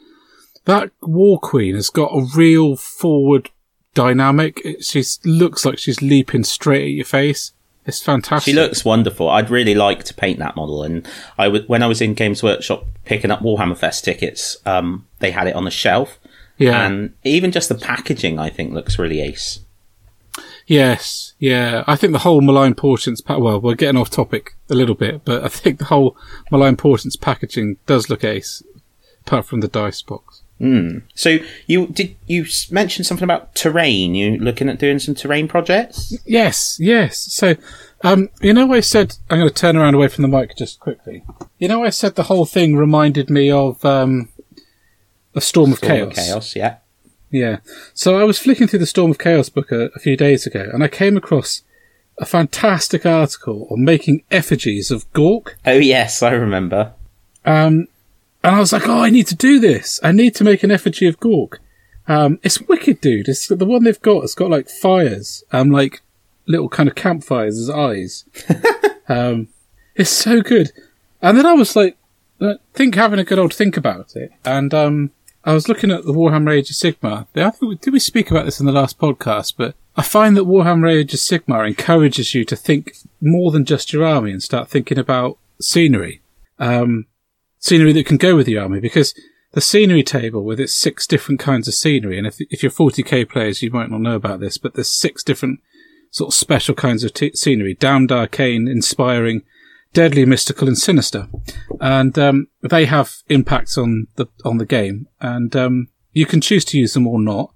That 0.65 0.91
War 1.03 1.39
Queen 1.39 1.75
has 1.75 1.91
got 1.91 2.13
a 2.13 2.27
real 2.37 2.77
forward 2.77 3.51
dynamic. 3.95 4.61
She 4.81 5.03
looks 5.25 5.65
like 5.65 5.79
she's 5.79 6.03
leaping 6.03 6.45
straight 6.45 6.85
at 6.85 6.91
your 6.91 7.05
face. 7.05 7.53
It's 7.87 8.03
fantastic. 8.03 8.51
She 8.51 8.59
looks 8.59 8.85
wonderful. 8.85 9.29
I'd 9.29 9.51
really 9.51 9.75
like 9.75 10.05
to 10.05 10.15
paint 10.15 10.39
that 10.39 10.57
model. 10.57 10.83
And 10.83 11.07
I 11.37 11.45
w- 11.45 11.67
when 11.67 11.83
I 11.83 11.87
was 11.87 12.01
in 12.01 12.15
Games 12.15 12.43
Workshop 12.43 12.87
picking 13.05 13.31
up 13.31 13.41
Warhammer 13.41 13.77
Fest 13.77 14.05
tickets, 14.05 14.57
um, 14.65 15.07
they 15.19 15.31
had 15.31 15.47
it 15.47 15.55
on 15.55 15.65
the 15.65 15.71
shelf. 15.71 16.19
Yeah. 16.57 16.87
And 16.87 17.15
even 17.25 17.53
just 17.53 17.69
the 17.69 17.75
packaging, 17.75 18.39
I 18.39 18.49
think, 18.49 18.73
looks 18.73 18.99
really 18.99 19.21
ace. 19.21 19.61
Yes, 20.67 21.35
yeah. 21.39 21.85
I 21.87 21.97
think 21.97 22.13
the 22.13 22.21
whole 22.21 22.41
malign 22.41 22.75
portents. 22.75 23.21
Pa- 23.21 23.39
well, 23.39 23.61
we're 23.61 23.75
getting 23.75 24.01
off 24.01 24.11
topic 24.11 24.57
a 24.71 24.75
little 24.75 24.95
bit, 24.95 25.25
but 25.25 25.45
I 25.45 25.49
think 25.49 25.79
the 25.79 25.87
whole 25.87 26.17
malign 26.51 26.77
portents 26.77 27.17
packaging 27.17 27.77
does 27.87 28.09
look 28.09 28.25
ace, 28.25 28.63
apart 29.27 29.47
from 29.47 29.61
the 29.61 29.69
dice 29.69 30.03
box. 30.03 30.43
Mm. 30.61 31.03
So 31.15 31.39
you 31.67 31.89
did 31.89 32.17
you 32.27 32.47
mention 32.71 33.05
something 33.05 33.25
about 33.25 33.55
terrain? 33.55 34.15
You 34.15 34.39
looking 34.39 34.69
at 34.69 34.79
doing 34.79 34.99
some 34.99 35.15
terrain 35.15 35.49
projects? 35.49 36.15
Yes, 36.25 36.79
yes. 36.81 37.19
So, 37.19 37.57
um, 38.03 38.31
you 38.41 38.55
know, 38.55 38.73
I 38.73 38.81
said 38.81 39.17
I'm 39.29 39.39
going 39.39 39.49
to 39.49 39.55
turn 39.55 39.77
around 39.77 39.95
away 39.95 40.09
from 40.09 40.23
the 40.23 40.29
mic 40.29 40.57
just 40.57 40.81
quickly. 40.81 41.25
You 41.59 41.69
know, 41.69 41.85
I 41.85 41.91
said 41.91 42.15
the 42.15 42.25
whole 42.25 42.47
thing 42.47 42.77
reminded 42.77 43.29
me 43.29 43.51
of 43.51 43.85
um, 43.85 44.29
a 45.35 45.41
Storm 45.41 45.73
of 45.73 45.81
Chaos. 45.81 46.17
of 46.17 46.25
Chaos, 46.25 46.57
yeah. 46.57 46.77
Yeah. 47.35 47.59
So 47.95 48.17
I 48.17 48.23
was 48.23 48.39
flicking 48.39 48.69
through 48.69 48.79
the 48.79 48.87
Storm 48.87 49.11
of 49.11 49.19
Chaos 49.19 49.49
book 49.49 49.73
a, 49.73 49.87
a 49.87 49.99
few 49.99 50.17
days 50.17 50.47
ago, 50.47 50.71
and 50.73 50.85
I 50.85 50.89
came 50.89 51.17
across 51.17 51.63
a 52.17 52.25
fantastic 52.25 53.05
article 53.05 53.67
on 53.73 53.85
making 53.85 54.23
effigies 54.31 54.93
of 54.93 55.13
Gork. 55.13 55.55
Oh 55.67 55.73
yes, 55.73 56.23
I 56.23 56.31
remember. 56.31 56.93
Um, 57.45 57.89
and 58.45 58.55
I 58.55 58.61
was 58.61 58.73
like, 58.73 58.87
oh, 58.87 59.03
I 59.03 59.11
need 59.11 59.27
to 59.27 59.35
do 59.35 59.59
this. 59.59 59.99
I 60.01 60.13
need 60.13 60.37
to 60.37 60.45
make 60.45 60.63
an 60.63 60.71
effigy 60.71 61.09
of 61.09 61.19
Gork. 61.19 61.59
Um, 62.07 62.39
it's 62.45 62.61
wicked, 62.61 63.01
dude. 63.01 63.29
It's 63.29 63.49
the 63.49 63.67
one 63.67 63.83
they've 63.83 64.01
got. 64.01 64.23
It's 64.23 64.37
got 64.37 64.51
like 64.51 64.69
fires, 64.69 65.43
um, 65.51 65.73
like 65.73 66.03
little 66.47 66.69
kind 66.69 66.89
of 66.89 66.95
campfires 66.95 67.59
as 67.59 67.69
eyes. 67.69 68.27
um, 69.09 69.49
it's 69.97 70.11
so 70.11 70.41
good. 70.41 70.71
And 71.21 71.37
then 71.37 71.47
I 71.47 71.55
was 71.55 71.75
like, 71.75 71.97
uh, 72.41 72.55
think 72.75 72.95
having 72.95 73.19
a 73.19 73.25
good 73.25 73.41
old 73.41 73.53
think 73.53 73.77
about 73.77 74.15
it. 74.15 74.31
And 74.45 74.73
um, 74.73 75.11
I 75.47 75.53
was 75.53 75.69
looking 75.69 75.91
at 75.91 76.05
the 76.05 76.13
Warhammer 76.13 76.53
Age 76.57 76.71
of 76.71 76.77
Sigmar. 76.77 77.27
I 77.37 77.51
think 77.51 77.81
did 77.83 77.93
we 77.93 77.99
speak 77.99 78.31
about 78.31 78.47
this 78.47 78.61
in 78.61 78.67
the 78.67 78.73
last 78.73 78.99
podcast? 78.99 79.55
But 79.59 79.75
I 79.95 80.03
find 80.03 80.37
that 80.37 80.47
Warhammer 80.47 80.91
Age 80.91 81.13
of 81.13 81.21
Sigmar 81.21 81.67
encourages 81.67 82.35
you 82.35 82.45
to 82.47 82.57
think 82.57 82.97
more 83.21 83.51
than 83.51 83.67
just 83.67 83.93
your 83.93 84.05
army 84.05 84.33
and 84.33 84.43
start 84.43 84.69
thinking 84.69 84.99
about 84.99 85.39
scenery. 85.61 86.23
Um, 86.59 87.07
scenery 87.59 87.93
that 87.93 88.07
can 88.07 88.17
go 88.17 88.37
with 88.37 88.49
your 88.49 88.63
army 88.63 88.81
because 88.81 89.15
the 89.53 89.61
scenery 89.61 90.03
table 90.03 90.45
with 90.45 90.59
its 90.59 90.73
six 90.73 91.07
different 91.07 91.41
kinds 91.41 91.69
of 91.69 91.75
scenery, 91.75 92.17
and 92.17 92.27
if, 92.27 92.39
if 92.51 92.63
you're 92.63 92.73
40k 92.73 93.29
players, 93.29 93.63
you 93.63 93.71
might 93.71 93.91
not 93.91 94.01
know 94.01 94.17
about 94.17 94.41
this, 94.41 94.57
but 94.57 94.75
there's 94.75 94.91
six 94.91 95.23
different 95.23 95.61
sort 96.11 96.29
of 96.29 96.35
special 96.35 96.75
kinds 96.75 97.05
of 97.05 97.13
t- 97.13 97.33
scenery: 97.35 97.75
damned, 97.75 98.11
arcane, 98.11 98.67
inspiring, 98.67 99.43
deadly, 99.95 100.27
mystical, 100.27 100.69
and 100.69 100.77
sinister. 100.77 101.29
And 101.81 102.19
um, 102.19 102.49
they 102.61 102.85
have 102.85 103.23
impacts 103.29 103.79
on 103.79 104.09
the 104.17 104.27
on 104.45 104.59
the 104.59 104.67
game, 104.67 105.09
and 105.21 105.55
um, 105.57 105.89
you 106.13 106.27
can 106.27 106.41
choose 106.43 106.65
to 106.67 106.79
use 106.79 106.93
them 106.93 107.07
or 107.07 107.19
not. 107.21 107.53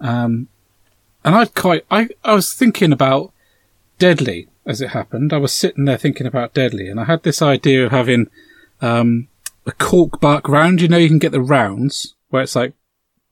Um, 0.00 0.48
and 1.24 1.34
I 1.36 1.44
quite 1.46 1.86
I 1.90 2.08
I 2.24 2.34
was 2.34 2.52
thinking 2.52 2.92
about 2.92 3.32
deadly 3.98 4.48
as 4.66 4.80
it 4.80 4.88
happened. 4.90 5.32
I 5.32 5.38
was 5.38 5.52
sitting 5.52 5.84
there 5.84 5.96
thinking 5.98 6.26
about 6.26 6.54
deadly, 6.54 6.88
and 6.88 6.98
I 6.98 7.04
had 7.04 7.22
this 7.22 7.40
idea 7.40 7.86
of 7.86 7.92
having 7.92 8.28
um, 8.80 9.28
a 9.66 9.72
cork 9.72 10.20
bark 10.20 10.48
round. 10.48 10.80
You 10.80 10.88
know, 10.88 10.98
you 10.98 11.08
can 11.08 11.18
get 11.20 11.32
the 11.32 11.40
rounds 11.40 12.14
where 12.30 12.42
it's 12.42 12.56
like 12.56 12.72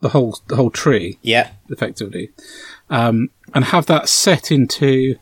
the 0.01 0.11
whole 0.11 0.39
the 0.49 0.57
whole 0.57 0.71
tree, 0.71 1.19
Yeah. 1.23 1.51
effectively, 1.69 2.31
um, 2.91 3.31
and 3.55 3.67
have 3.67 3.87
that 3.87 4.09
set 4.09 4.51
into 4.51 5.17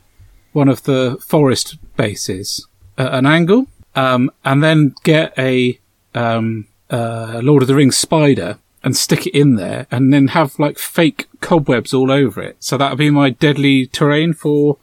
one 0.53 0.67
of 0.69 0.83
the 0.83 1.17
forest 1.25 1.77
bases 1.95 2.67
at 2.97 3.13
an 3.13 3.25
angle, 3.25 3.67
um, 3.95 4.31
and 4.45 4.63
then 4.63 4.95
get 5.03 5.33
a 5.37 5.79
um, 6.15 6.67
uh, 6.89 7.39
Lord 7.43 7.61
of 7.63 7.67
the 7.67 7.75
Rings 7.75 7.97
spider 7.97 8.57
and 8.83 8.97
stick 8.97 9.27
it 9.27 9.37
in 9.37 9.55
there, 9.55 9.85
and 9.91 10.11
then 10.13 10.29
have 10.29 10.57
like 10.59 10.79
fake 10.79 11.27
cobwebs 11.39 11.93
all 11.93 12.11
over 12.11 12.41
it. 12.41 12.57
So 12.59 12.77
that 12.77 12.89
would 12.89 12.97
be 12.97 13.09
my 13.11 13.29
deadly 13.29 13.85
terrain 13.87 14.33
for 14.33 14.77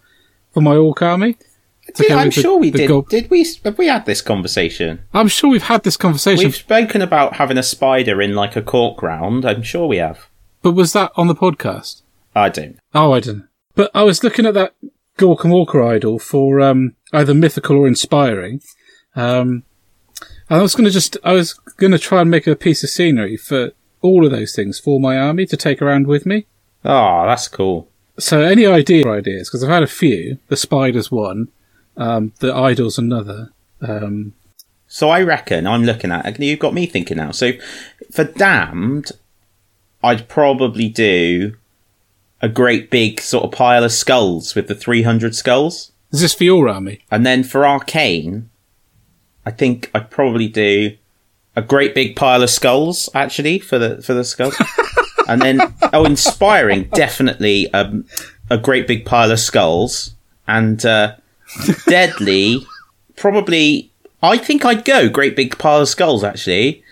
for 0.53 0.61
my 0.61 0.77
orc 0.77 1.03
army. 1.03 1.37
Did- 1.97 2.13
I'm 2.13 2.27
the- 2.29 2.43
sure 2.43 2.59
we 2.59 2.71
did. 2.71 2.87
gob- 2.89 3.09
Did 3.09 3.31
we? 3.31 3.47
Have 3.65 3.79
we 3.79 3.87
had 3.89 4.05
this 4.07 4.21
conversation? 4.23 5.01
I'm 5.15 5.29
sure 5.29 5.49
we've 5.51 5.63
had 5.65 5.85
this 5.85 5.97
conversation, 5.97 6.45
We've 6.45 6.55
spoken 6.55 7.01
about 7.03 7.35
having 7.37 7.57
a 7.59 7.63
spider 7.63 8.21
in 8.21 8.35
like 8.35 8.57
a 8.57 8.63
cork 8.63 9.03
round. 9.03 9.45
I'm 9.47 9.63
sure 9.63 9.87
we 9.87 9.97
have. 9.97 10.29
but 10.63 10.73
was 10.73 10.93
that 10.93 11.13
on 11.17 11.29
the 11.29 11.35
podcast? 11.35 12.03
I 12.37 12.51
don't. 12.51 12.79
Oh, 12.95 13.13
I 13.13 13.21
didn't. 13.21 13.49
But 13.75 13.91
I 13.95 14.03
was 14.03 14.23
looking 14.23 14.45
at 14.47 14.55
that 14.55 14.75
Gork 15.19 15.49
Walker 15.49 15.83
idol 15.83 16.19
for 16.19 16.61
um, 16.61 16.95
either 17.13 17.35
mythical 17.35 17.77
or 17.77 17.87
inspiring. 17.87 18.61
Um, 19.17 19.65
I 20.51 20.61
was 20.63 20.75
going 20.75 20.85
to 20.87 20.91
just, 20.91 21.17
I 21.25 21.33
was 21.33 21.55
going 21.77 21.93
to 21.93 21.99
try 21.99 22.21
and 22.23 22.31
make 22.31 22.47
a 22.47 22.57
piece 22.57 22.83
of 22.83 22.91
scenery 22.91 23.37
for 23.37 23.73
all 24.01 24.25
of 24.25 24.31
those 24.31 24.55
things 24.55 24.79
for 24.79 24.99
my 25.01 25.19
army 25.19 25.45
to 25.47 25.57
take 25.57 25.83
around 25.83 26.07
with 26.07 26.25
me. 26.25 26.47
Oh, 26.85 27.27
that's 27.27 27.49
cool. 27.49 27.89
So 28.19 28.41
any 28.41 28.67
idea 28.67 29.07
ideas? 29.09 29.49
Because 29.49 29.63
I've 29.63 29.71
had 29.71 29.83
a 29.83 29.89
few. 29.89 30.39
The 30.49 30.57
spider's 30.57 31.11
one. 31.11 31.49
Um, 31.97 32.33
the 32.41 32.55
idol's 32.55 32.99
another. 32.99 33.51
Um, 33.81 34.35
So 34.87 35.11
I 35.11 35.23
reckon 35.23 35.67
I'm 35.67 35.85
looking 35.85 36.11
at. 36.11 36.41
You've 36.41 36.59
got 36.59 36.75
me 36.75 36.87
thinking 36.87 37.19
now. 37.19 37.33
So 37.33 37.53
for 38.11 38.25
damned, 38.25 39.13
I'd 40.03 40.29
probably 40.29 40.89
do 40.89 41.57
a 42.41 42.49
great 42.49 42.91
big 42.91 43.21
sort 43.21 43.45
of 43.45 43.53
pile 43.53 43.85
of 43.85 43.93
skulls 43.93 44.55
with 44.55 44.69
the 44.69 44.75
300 44.75 45.35
skulls. 45.35 45.93
Is 46.11 46.21
this 46.21 46.35
for 46.35 46.45
your 46.45 46.69
army? 46.69 47.01
And 47.11 47.25
then 47.25 47.45
for 47.45 47.67
Arcane, 47.67 48.51
I 49.45 49.51
think 49.51 49.91
I'd 49.95 50.11
probably 50.11 50.49
do 50.49 50.97
a 51.57 51.63
great 51.63 51.95
big 51.95 52.17
pile 52.17 52.43
of 52.43 52.51
skulls 52.51 53.09
actually 53.15 53.59
for 53.59 53.79
the 53.79 54.03
for 54.03 54.15
the 54.15 54.25
skulls. 54.25 54.57
and 55.29 55.43
then 55.43 55.61
oh, 55.93 56.05
inspiring 56.05 56.85
definitely 56.95 57.73
um, 57.73 58.05
a 58.51 58.59
great 58.59 58.87
big 58.87 59.05
pile 59.05 59.31
of 59.31 59.41
skulls 59.41 60.15
and 60.47 60.85
uh, 60.87 61.17
deadly 61.87 62.65
probably 63.17 63.93
I 64.23 64.39
think 64.39 64.65
I'd 64.65 64.85
go 64.85 65.09
great 65.09 65.37
big 65.37 65.59
pile 65.59 65.83
of 65.83 65.89
skulls 65.89 66.25
actually. 66.25 66.83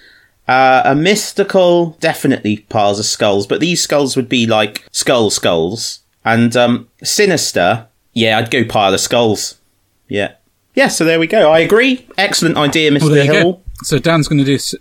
Uh, 0.48 0.82
a 0.84 0.94
mystical, 0.94 1.96
definitely 1.98 2.58
piles 2.68 3.00
of 3.00 3.04
skulls, 3.04 3.48
but 3.48 3.58
these 3.58 3.82
skulls 3.82 4.14
would 4.14 4.28
be 4.28 4.46
like 4.46 4.86
skull 4.92 5.28
skulls. 5.28 6.04
And 6.24 6.56
um, 6.56 6.88
sinister, 7.02 7.88
yeah, 8.16 8.38
I'd 8.38 8.50
go 8.50 8.64
pile 8.64 8.92
of 8.94 8.98
skulls. 9.00 9.58
Yeah. 10.08 10.32
Yeah, 10.74 10.88
so 10.88 11.04
there 11.04 11.20
we 11.20 11.26
go. 11.26 11.50
I 11.52 11.60
agree. 11.60 12.06
Excellent 12.18 12.56
idea, 12.56 12.90
Mr. 12.90 13.02
Well, 13.10 13.24
Hill. 13.26 13.52
go. 13.52 13.62
So 13.82 13.98
Dan's 13.98 14.26
going 14.28 14.38
to 14.38 14.44
do 14.44 14.54
s- 14.56 14.74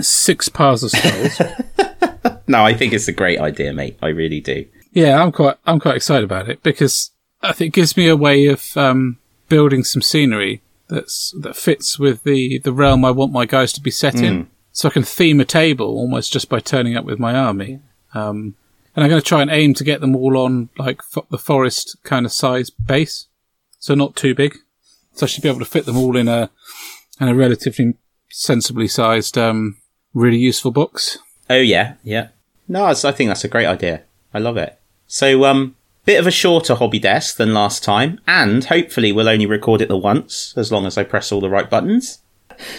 six 0.00 0.48
piles 0.48 0.82
of 0.82 0.90
skulls. 0.92 1.40
No, 2.46 2.64
I 2.64 2.74
think 2.74 2.92
it's 2.92 3.06
a 3.06 3.12
great 3.12 3.38
idea, 3.38 3.72
mate. 3.72 3.96
I 4.02 4.08
really 4.08 4.40
do. 4.40 4.66
Yeah, 4.92 5.22
I'm 5.22 5.30
quite 5.30 5.56
I'm 5.66 5.78
quite 5.78 5.94
excited 5.94 6.24
about 6.24 6.48
it 6.48 6.60
because 6.64 7.12
I 7.42 7.52
think 7.52 7.74
it 7.74 7.80
gives 7.80 7.96
me 7.96 8.08
a 8.08 8.16
way 8.16 8.46
of 8.46 8.76
um, 8.76 9.18
building 9.48 9.84
some 9.84 10.02
scenery 10.02 10.60
that's 10.88 11.32
that 11.38 11.54
fits 11.54 11.96
with 11.96 12.24
the 12.24 12.58
the 12.58 12.72
realm 12.72 13.04
I 13.04 13.12
want 13.12 13.30
my 13.30 13.46
guys 13.46 13.72
to 13.74 13.80
be 13.80 13.92
set 13.92 14.16
in. 14.16 14.48
So 14.72 14.88
I 14.88 14.92
can 14.92 15.04
theme 15.04 15.38
a 15.38 15.44
table 15.44 15.86
almost 15.86 16.32
just 16.32 16.48
by 16.48 16.58
turning 16.58 16.96
up 16.96 17.04
with 17.04 17.20
my 17.20 17.34
army. 17.36 17.78
Um, 18.14 18.56
and 19.00 19.06
I'm 19.06 19.10
going 19.12 19.22
to 19.22 19.26
try 19.26 19.40
and 19.40 19.50
aim 19.50 19.72
to 19.72 19.82
get 19.82 20.02
them 20.02 20.14
all 20.14 20.36
on 20.36 20.68
like 20.76 21.00
the 21.30 21.38
forest 21.38 21.96
kind 22.04 22.26
of 22.26 22.32
size 22.32 22.68
base, 22.68 23.28
so 23.78 23.94
not 23.94 24.14
too 24.14 24.34
big. 24.34 24.58
So 25.14 25.24
I 25.24 25.26
should 25.26 25.42
be 25.42 25.48
able 25.48 25.60
to 25.60 25.64
fit 25.64 25.86
them 25.86 25.96
all 25.96 26.18
in 26.18 26.28
a 26.28 26.50
in 27.18 27.28
a 27.28 27.34
relatively 27.34 27.94
sensibly 28.28 28.86
sized, 28.86 29.38
um, 29.38 29.78
really 30.12 30.36
useful 30.36 30.70
box. 30.70 31.16
Oh 31.48 31.54
yeah, 31.54 31.94
yeah. 32.04 32.28
No, 32.68 32.84
I 32.84 32.92
think 32.92 33.28
that's 33.28 33.42
a 33.42 33.48
great 33.48 33.64
idea. 33.64 34.02
I 34.34 34.38
love 34.38 34.58
it. 34.58 34.78
So, 35.06 35.46
um, 35.46 35.76
bit 36.04 36.20
of 36.20 36.26
a 36.26 36.30
shorter 36.30 36.74
hobby 36.74 36.98
desk 36.98 37.38
than 37.38 37.54
last 37.54 37.82
time, 37.82 38.20
and 38.26 38.66
hopefully 38.66 39.12
we'll 39.12 39.30
only 39.30 39.46
record 39.46 39.80
it 39.80 39.88
the 39.88 39.96
once, 39.96 40.52
as 40.58 40.70
long 40.70 40.84
as 40.84 40.98
I 40.98 41.04
press 41.04 41.32
all 41.32 41.40
the 41.40 41.48
right 41.48 41.70
buttons. 41.70 42.18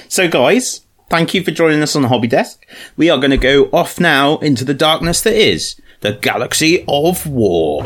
So, 0.07 0.29
guys, 0.29 0.81
thank 1.09 1.33
you 1.33 1.43
for 1.43 1.49
joining 1.49 1.81
us 1.81 1.95
on 1.95 2.03
the 2.03 2.09
hobby 2.09 2.27
desk. 2.27 2.63
We 2.95 3.09
are 3.09 3.17
going 3.17 3.31
to 3.31 3.37
go 3.37 3.71
off 3.73 3.99
now 3.99 4.37
into 4.37 4.63
the 4.63 4.75
darkness 4.75 5.21
that 5.21 5.33
is 5.33 5.81
the 6.01 6.13
galaxy 6.13 6.83
of 6.87 7.25
war. 7.27 7.83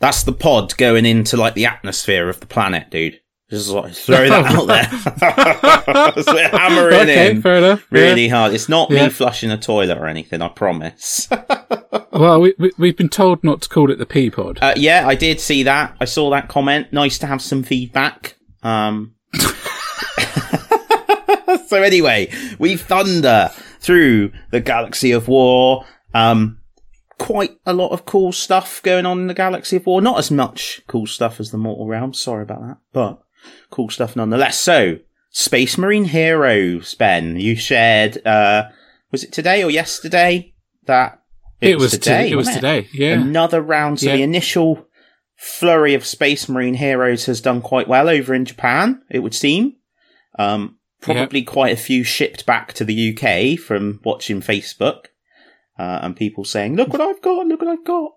That's 0.00 0.22
the 0.22 0.32
pod 0.32 0.76
going 0.76 1.04
into 1.04 1.36
like 1.36 1.54
the 1.54 1.66
atmosphere 1.66 2.28
of 2.28 2.38
the 2.38 2.46
planet, 2.46 2.88
dude. 2.90 3.20
Just 3.50 3.70
like 3.70 3.94
throw 3.94 4.28
that 4.28 4.44
out 4.44 4.66
there. 4.66 6.22
so 6.22 6.34
we're 6.34 6.48
hammering 6.48 6.94
okay, 7.00 7.30
in 7.30 7.40
fair 7.40 7.56
enough. 7.58 7.86
really 7.90 8.28
hard. 8.28 8.52
It's 8.52 8.68
not 8.68 8.90
Yeah. 8.90 9.04
me 9.04 9.10
flushing 9.10 9.50
a 9.50 9.56
toilet 9.56 9.96
or 9.96 10.06
anything. 10.06 10.42
I 10.42 10.48
promise. 10.48 11.28
Well, 12.10 12.40
we, 12.40 12.54
we, 12.58 12.72
we've 12.78 12.96
been 12.96 13.08
told 13.10 13.44
not 13.44 13.60
to 13.62 13.68
call 13.68 13.90
it 13.92 13.98
the 13.98 14.06
P 14.06 14.28
pod. 14.30 14.58
Uh, 14.60 14.72
yeah, 14.76 15.06
I 15.06 15.14
did 15.14 15.40
see 15.40 15.62
that. 15.62 15.94
I 16.00 16.04
saw 16.04 16.30
that 16.30 16.48
comment. 16.48 16.92
Nice 16.92 17.16
to 17.18 17.26
have 17.26 17.40
some 17.40 17.62
feedback. 17.62 18.34
Um, 18.62 19.14
so 21.66 21.82
anyway, 21.82 22.32
we 22.58 22.76
thunder 22.76 23.50
through 23.78 24.32
the 24.50 24.60
galaxy 24.60 25.12
of 25.12 25.28
war. 25.28 25.84
Um, 26.12 26.58
quite 27.18 27.58
a 27.66 27.72
lot 27.72 27.90
of 27.92 28.04
cool 28.04 28.32
stuff 28.32 28.82
going 28.82 29.06
on 29.06 29.20
in 29.20 29.26
the 29.28 29.34
galaxy 29.34 29.76
of 29.76 29.86
war. 29.86 30.00
Not 30.00 30.18
as 30.18 30.30
much 30.30 30.80
cool 30.88 31.06
stuff 31.06 31.38
as 31.40 31.50
the 31.50 31.58
mortal 31.58 31.86
realm. 31.86 32.14
Sorry 32.14 32.42
about 32.42 32.62
that, 32.62 32.78
but 32.92 33.20
cool 33.70 33.90
stuff 33.90 34.16
nonetheless. 34.16 34.58
So, 34.58 34.98
Space 35.30 35.76
Marine 35.78 36.04
Heroes, 36.06 36.94
Ben, 36.94 37.36
you 37.36 37.54
shared, 37.56 38.24
uh, 38.26 38.68
was 39.12 39.24
it 39.24 39.32
today 39.32 39.62
or 39.62 39.70
yesterday 39.70 40.54
that 40.86 41.22
it, 41.60 41.78
was 41.78 41.92
today? 41.92 42.30
It 42.30 42.36
was 42.36 42.46
wasn't 42.46 42.62
today. 42.64 42.88
Yeah. 42.92 43.12
another 43.20 43.60
round. 43.60 44.00
So 44.00 44.06
Yeah. 44.10 44.16
the 44.16 44.22
initial 44.22 44.86
flurry 45.36 45.94
of 45.94 46.04
Space 46.04 46.48
Marine 46.48 46.74
heroes 46.74 47.26
has 47.26 47.40
done 47.40 47.60
quite 47.60 47.88
well 47.88 48.08
over 48.08 48.34
in 48.34 48.44
Japan, 48.44 49.02
it 49.10 49.20
would 49.20 49.34
seem. 49.34 49.74
Um, 50.38 50.76
probably 51.00 51.42
quite 51.42 51.72
a 51.72 51.76
few 51.80 52.02
shipped 52.04 52.44
back 52.44 52.72
to 52.74 52.84
the 52.84 53.12
UK 53.16 53.58
from 53.58 54.00
watching 54.04 54.40
Facebook 54.40 55.06
uh, 55.78 56.00
and 56.02 56.16
people 56.16 56.44
saying, 56.44 56.74
"Look 56.76 56.88
what 56.88 57.00
I've 57.00 57.22
got! 57.22 57.46
Look 57.46 57.60
what 57.62 57.70
I've 57.70 57.84
got!" 57.84 58.12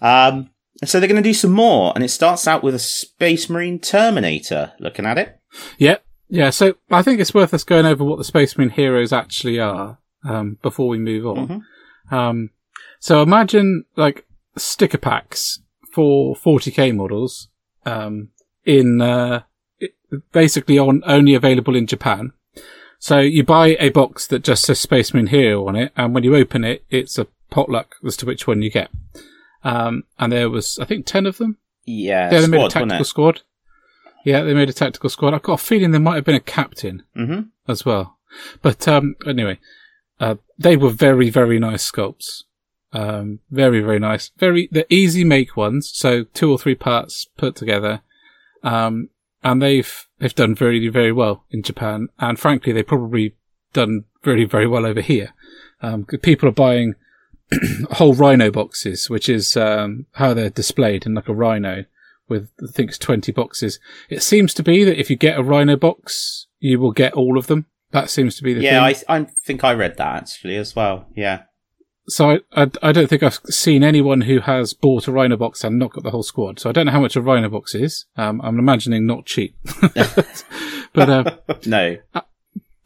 Um, 0.00 0.50
and 0.80 0.88
so 0.90 0.98
they're 1.00 1.08
going 1.08 1.22
to 1.22 1.28
do 1.28 1.34
some 1.34 1.52
more, 1.52 1.92
and 1.94 2.04
it 2.04 2.08
starts 2.10 2.46
out 2.46 2.62
with 2.62 2.74
a 2.74 2.78
Space 2.78 3.48
Marine 3.48 3.78
Terminator. 3.78 4.72
Looking 4.78 5.06
at 5.06 5.18
it, 5.18 5.38
Yep. 5.78 6.04
yeah. 6.28 6.50
So 6.50 6.74
I 6.90 7.02
think 7.02 7.20
it's 7.20 7.34
worth 7.34 7.54
us 7.54 7.64
going 7.64 7.86
over 7.86 8.04
what 8.04 8.18
the 8.18 8.24
Space 8.24 8.56
Marine 8.58 8.70
heroes 8.70 9.12
actually 9.12 9.58
are 9.58 9.98
um, 10.24 10.58
before 10.62 10.88
we 10.88 10.98
move 10.98 11.26
on. 11.26 11.64
Mhm. 12.10 12.14
Um, 12.16 12.50
so 13.00 13.22
imagine 13.22 13.84
like 13.96 14.26
sticker 14.56 14.98
packs 14.98 15.60
for 15.92 16.34
40k 16.36 16.94
models 16.94 17.48
um, 17.84 18.28
in 18.64 19.00
uh, 19.00 19.42
basically 20.32 20.78
on 20.78 21.02
only 21.06 21.34
available 21.34 21.74
in 21.76 21.86
Japan. 21.86 22.32
So 22.98 23.20
you 23.20 23.44
buy 23.44 23.76
a 23.78 23.90
box 23.90 24.26
that 24.28 24.42
just 24.42 24.64
says 24.64 24.80
Space 24.80 25.12
Marine 25.12 25.26
Hero 25.28 25.66
on 25.68 25.76
it, 25.76 25.92
and 25.96 26.14
when 26.14 26.24
you 26.24 26.34
open 26.34 26.64
it, 26.64 26.84
it's 26.90 27.18
a 27.18 27.26
potluck 27.50 27.96
as 28.04 28.16
to 28.18 28.26
which 28.26 28.46
one 28.46 28.62
you 28.62 28.70
get. 28.70 28.90
Um, 29.66 30.04
and 30.18 30.32
there 30.32 30.48
was, 30.48 30.78
I 30.78 30.84
think, 30.84 31.06
ten 31.06 31.26
of 31.26 31.38
them. 31.38 31.58
yeah, 31.84 32.30
Yeah, 32.32 32.40
they 32.40 32.46
made 32.46 32.66
a 32.66 32.68
tactical 32.68 33.04
squad. 33.04 33.42
Yeah, 34.24 34.42
they 34.42 34.54
made 34.54 34.68
a 34.68 34.72
tactical 34.72 35.10
squad. 35.10 35.34
I've 35.34 35.42
got 35.42 35.60
a 35.60 35.64
feeling 35.64 35.90
there 35.90 36.00
might 36.00 36.16
have 36.16 36.24
been 36.24 36.34
a 36.34 36.40
captain 36.40 37.02
it? 37.14 37.26
hmm 37.26 37.40
as 37.68 37.84
well. 37.84 38.18
But 38.62 38.86
um, 38.86 39.16
anyway, 39.26 39.58
uh, 40.20 40.36
they 40.58 40.76
were 40.76 40.90
very, 40.90 41.30
very 41.30 41.58
nice 41.58 41.90
sculpts. 41.90 42.44
Um, 42.92 43.40
very, 43.50 43.80
very 43.80 43.98
nice. 43.98 44.30
Very, 44.38 44.68
they're 44.70 44.84
easy 44.88 45.24
make 45.24 45.56
ones. 45.56 45.90
So 45.92 46.24
two 46.24 46.50
or 46.50 46.58
three 46.58 46.76
parts 46.76 47.26
put 47.36 47.56
together. 47.56 48.02
Um, 48.62 49.10
and 49.42 49.60
they've, 49.60 50.06
they've 50.18 50.34
done 50.34 50.54
very, 50.54 50.88
very 50.88 51.12
well 51.12 51.44
in 51.50 51.62
Japan. 51.62 52.08
And 52.18 52.38
frankly, 52.38 52.72
they've 52.72 52.86
probably 52.86 53.34
done 53.72 54.04
very, 54.22 54.44
very 54.44 54.66
well 54.66 54.86
over 54.86 55.00
here. 55.00 55.34
Um, 55.82 56.04
people 56.04 56.48
are 56.48 56.52
buying 56.52 56.94
whole 57.92 58.14
rhino 58.14 58.50
boxes, 58.50 59.08
which 59.10 59.28
is, 59.28 59.56
um, 59.56 60.06
how 60.12 60.34
they're 60.34 60.50
displayed 60.50 61.06
in 61.06 61.14
like 61.14 61.28
a 61.28 61.34
rhino 61.34 61.84
with, 62.28 62.50
I 62.62 62.72
think 62.72 62.90
it's 62.90 62.98
20 62.98 63.30
boxes. 63.32 63.78
It 64.10 64.22
seems 64.22 64.52
to 64.54 64.62
be 64.62 64.84
that 64.84 64.98
if 64.98 65.10
you 65.10 65.16
get 65.16 65.38
a 65.38 65.42
rhino 65.42 65.76
box, 65.76 66.46
you 66.58 66.78
will 66.80 66.92
get 66.92 67.12
all 67.14 67.38
of 67.38 67.46
them. 67.46 67.66
That 67.92 68.10
seems 68.10 68.34
to 68.36 68.42
be 68.42 68.52
the 68.52 68.62
Yeah, 68.62 68.84
thing. 68.90 69.04
I, 69.08 69.16
I 69.20 69.24
think 69.24 69.62
I 69.62 69.72
read 69.74 69.96
that 69.98 70.16
actually 70.22 70.56
as 70.56 70.74
well. 70.74 71.06
Yeah. 71.14 71.42
so 72.08 72.30
I, 72.30 72.62
I, 72.64 72.70
I 72.82 72.92
don't 72.92 73.08
think 73.08 73.22
I've 73.22 73.38
seen 73.46 73.84
anyone 73.84 74.22
who 74.22 74.40
has 74.40 74.74
bought 74.74 75.06
a 75.06 75.12
rhino 75.12 75.36
box 75.36 75.62
and 75.62 75.78
not 75.78 75.92
got 75.92 76.02
the 76.02 76.10
whole 76.10 76.24
squad. 76.24 76.58
So 76.58 76.68
I 76.68 76.72
don't 76.72 76.86
know 76.86 76.92
how 76.92 77.00
much 77.00 77.14
a 77.14 77.22
rhino 77.22 77.48
box 77.48 77.74
is. 77.76 78.06
Um, 78.16 78.40
I'm 78.42 78.58
imagining 78.58 79.06
not 79.06 79.24
cheap, 79.24 79.56
but 80.92 81.08
uh, 81.08 81.36
No. 81.64 81.96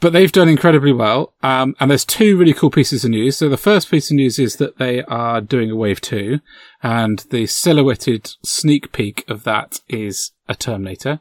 But 0.01 0.13
they've 0.13 0.33
done 0.33 0.49
incredibly 0.49 0.93
well. 0.93 1.35
Um, 1.43 1.77
and 1.79 1.91
there's 1.91 2.05
two 2.05 2.37
really 2.39 2.53
cool 2.55 2.71
pieces 2.71 3.05
of 3.05 3.11
news. 3.11 3.37
So 3.37 3.49
the 3.49 3.57
first 3.57 3.91
piece 3.91 4.11
of 4.11 4.17
news 4.17 4.39
is 4.39 4.57
that 4.57 4.79
they 4.79 5.03
are 5.05 5.41
doing 5.41 5.71
a 5.71 5.77
wave 5.77 6.01
two, 6.01 6.41
and 6.83 7.19
the 7.31 7.47
silhouetted 7.47 8.35
sneak 8.43 8.93
peek 8.93 9.25
of 9.29 9.45
that 9.45 9.81
is 9.89 10.33
a 10.49 10.55
Terminator. 10.55 11.21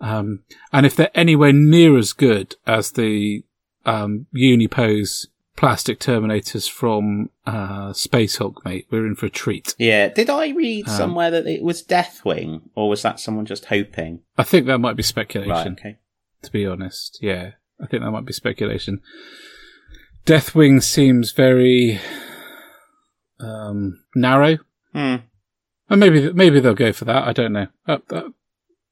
Um, 0.00 0.44
and 0.72 0.86
if 0.86 0.94
they're 0.94 1.10
anywhere 1.14 1.52
near 1.52 1.96
as 1.98 2.12
good 2.12 2.54
as 2.66 2.92
the 2.92 3.42
um, 3.84 4.26
Unipose 4.34 5.26
plastic 5.56 5.98
Terminators 5.98 6.70
from 6.70 7.30
uh, 7.44 7.92
Space 7.92 8.36
Hulk, 8.36 8.64
mate, 8.64 8.86
we're 8.90 9.06
in 9.06 9.16
for 9.16 9.26
a 9.26 9.30
treat. 9.30 9.74
Yeah. 9.76 10.08
Did 10.08 10.30
I 10.30 10.50
read 10.50 10.88
Um, 10.88 10.96
somewhere 10.96 11.32
that 11.32 11.46
it 11.48 11.62
was 11.62 11.82
Deathwing, 11.82 12.62
or 12.76 12.88
was 12.88 13.02
that 13.02 13.18
someone 13.18 13.44
just 13.44 13.64
hoping? 13.64 14.20
I 14.36 14.44
think 14.44 14.66
that 14.66 14.78
might 14.78 14.96
be 14.96 15.02
speculation. 15.02 15.50
Right. 15.52 15.66
Okay. 15.66 15.98
to 16.42 16.52
be 16.52 16.64
honest. 16.64 17.18
Yeah, 17.20 17.52
I 17.80 17.86
think 17.86 18.02
that 18.02 18.10
might 18.10 18.24
be 18.24 18.32
speculation. 18.32 19.00
Deathwing 20.26 20.82
seems 20.82 21.32
very 21.32 22.00
um, 23.40 24.02
narrow, 24.14 24.58
Hmm. 24.92 25.16
and 25.88 26.00
maybe 26.00 26.32
maybe 26.32 26.60
they'll 26.60 26.74
go 26.74 26.92
for 26.92 27.04
that. 27.04 27.26
I 27.26 27.32
don't 27.32 27.52
know. 27.52 27.68
Uh, 27.86 27.98
uh, 28.10 28.28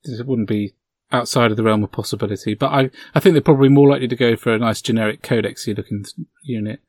it 0.04 0.26
wouldn't 0.26 0.48
be 0.48 0.74
outside 1.12 1.50
of 1.50 1.56
the 1.56 1.62
realm 1.62 1.82
of 1.84 1.92
possibility, 1.92 2.54
but 2.54 2.70
I 2.72 2.90
I 3.14 3.20
think 3.20 3.32
they're 3.34 3.42
probably 3.42 3.68
more 3.68 3.88
likely 3.88 4.08
to 4.08 4.16
go 4.16 4.36
for 4.36 4.54
a 4.54 4.58
nice 4.58 4.80
generic 4.80 5.22
codexy 5.22 5.76
looking 5.76 6.04
unit 6.42 6.80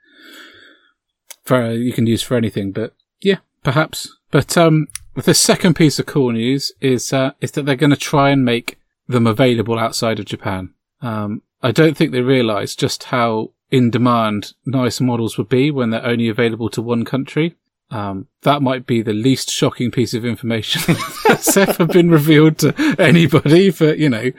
for 1.43 1.71
you 1.71 1.93
can 1.93 2.07
use 2.07 2.21
for 2.21 2.35
anything. 2.35 2.71
But 2.71 2.93
yeah, 3.21 3.37
perhaps. 3.63 4.15
But 4.29 4.57
um, 4.57 4.87
the 5.15 5.33
second 5.33 5.75
piece 5.75 5.99
of 5.99 6.05
cool 6.05 6.31
news 6.31 6.71
is 6.81 7.11
uh, 7.11 7.31
is 7.41 7.51
that 7.51 7.65
they're 7.65 7.75
going 7.75 7.89
to 7.89 7.95
try 7.97 8.29
and 8.29 8.45
make 8.45 8.77
them 9.07 9.25
available 9.25 9.79
outside 9.79 10.19
of 10.19 10.25
Japan. 10.25 10.73
Um, 11.01 11.41
I 11.61 11.71
don't 11.71 11.97
think 11.97 12.11
they 12.11 12.21
realise 12.21 12.75
just 12.75 13.05
how 13.05 13.51
in 13.71 13.89
demand 13.89 14.53
nice 14.65 15.01
models 15.01 15.37
would 15.37 15.49
be 15.49 15.71
when 15.71 15.89
they're 15.89 16.05
only 16.05 16.29
available 16.29 16.69
to 16.69 16.81
one 16.81 17.03
country. 17.03 17.55
Um, 17.89 18.27
that 18.41 18.61
might 18.61 18.85
be 18.85 19.01
the 19.01 19.13
least 19.13 19.49
shocking 19.49 19.91
piece 19.91 20.13
of 20.13 20.25
information 20.25 20.95
that's 21.27 21.55
ever 21.55 21.85
been 21.85 22.09
revealed 22.09 22.57
to 22.59 22.95
anybody, 22.99 23.71
but 23.71 23.97
you 23.97 24.09
know, 24.09 24.31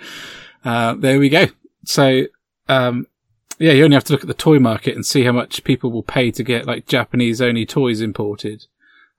uh, 0.65 0.95
there 0.95 1.19
we 1.19 1.29
go. 1.29 1.47
So, 1.85 2.25
um, 2.69 3.07
yeah, 3.59 3.73
you 3.73 3.85
only 3.85 3.95
have 3.95 4.05
to 4.05 4.13
look 4.13 4.23
at 4.23 4.29
the 4.29 4.35
toy 4.35 4.59
market 4.59 4.95
and 4.95 5.05
see 5.05 5.25
how 5.25 5.33
much 5.33 5.65
people 5.65 5.91
will 5.91 6.03
pay 6.03 6.31
to 6.31 6.45
get 6.45 6.67
like 6.67 6.87
Japanese 6.87 7.41
only 7.41 7.65
toys 7.65 8.03
imported, 8.03 8.67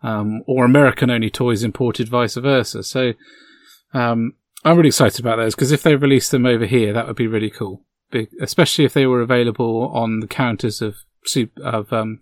um, 0.04 0.44
or 0.46 0.64
American 0.64 1.10
only 1.10 1.32
toys 1.32 1.64
imported, 1.64 2.08
vice 2.08 2.36
versa. 2.36 2.84
So, 2.84 3.14
um, 3.94 4.36
I'm 4.64 4.78
really 4.78 4.90
excited 4.90 5.20
about 5.20 5.38
those 5.38 5.56
because 5.56 5.72
if 5.72 5.82
they 5.82 5.96
release 5.96 6.30
them 6.30 6.46
over 6.46 6.66
here, 6.66 6.94
that 6.94 7.08
would 7.08 7.16
be 7.16 7.28
really 7.28 7.50
cool. 7.50 7.82
Especially 8.42 8.86
if 8.86 8.94
they 8.94 9.06
were 9.06 9.22
available 9.22 9.88
on 9.94 10.20
the 10.20 10.28
counters 10.28 10.82
of 10.82 10.96
of 11.64 11.94
um, 11.94 12.22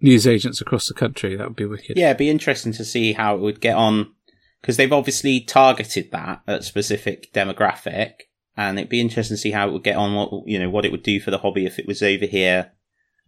news 0.00 0.26
agents 0.26 0.60
across 0.60 0.88
the 0.88 0.94
country. 0.94 1.36
That 1.36 1.48
would 1.48 1.56
be 1.56 1.66
wicked. 1.66 1.96
Yeah, 1.96 2.06
it'd 2.10 2.18
be 2.18 2.30
interesting 2.30 2.72
to 2.72 2.84
see 2.84 3.12
how 3.12 3.34
it 3.36 3.40
would 3.40 3.60
get 3.60 3.76
on 3.76 4.12
because 4.60 4.76
they've 4.76 4.92
obviously 4.92 5.40
targeted 5.40 6.10
that 6.12 6.40
at 6.48 6.64
specific 6.64 7.32
demographic, 7.32 8.12
and 8.56 8.78
it'd 8.78 8.88
be 8.90 9.00
interesting 9.00 9.36
to 9.36 9.40
see 9.40 9.50
how 9.52 9.68
it 9.68 9.72
would 9.72 9.84
get 9.84 9.96
on. 9.96 10.14
What 10.14 10.48
you 10.48 10.58
know, 10.58 10.70
what 10.70 10.84
it 10.84 10.90
would 10.92 11.02
do 11.02 11.20
for 11.20 11.30
the 11.30 11.38
hobby 11.38 11.64
if 11.66 11.78
it 11.78 11.86
was 11.86 12.02
over 12.02 12.26
here 12.26 12.72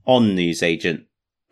on 0.07 0.35
newsagent 0.35 1.05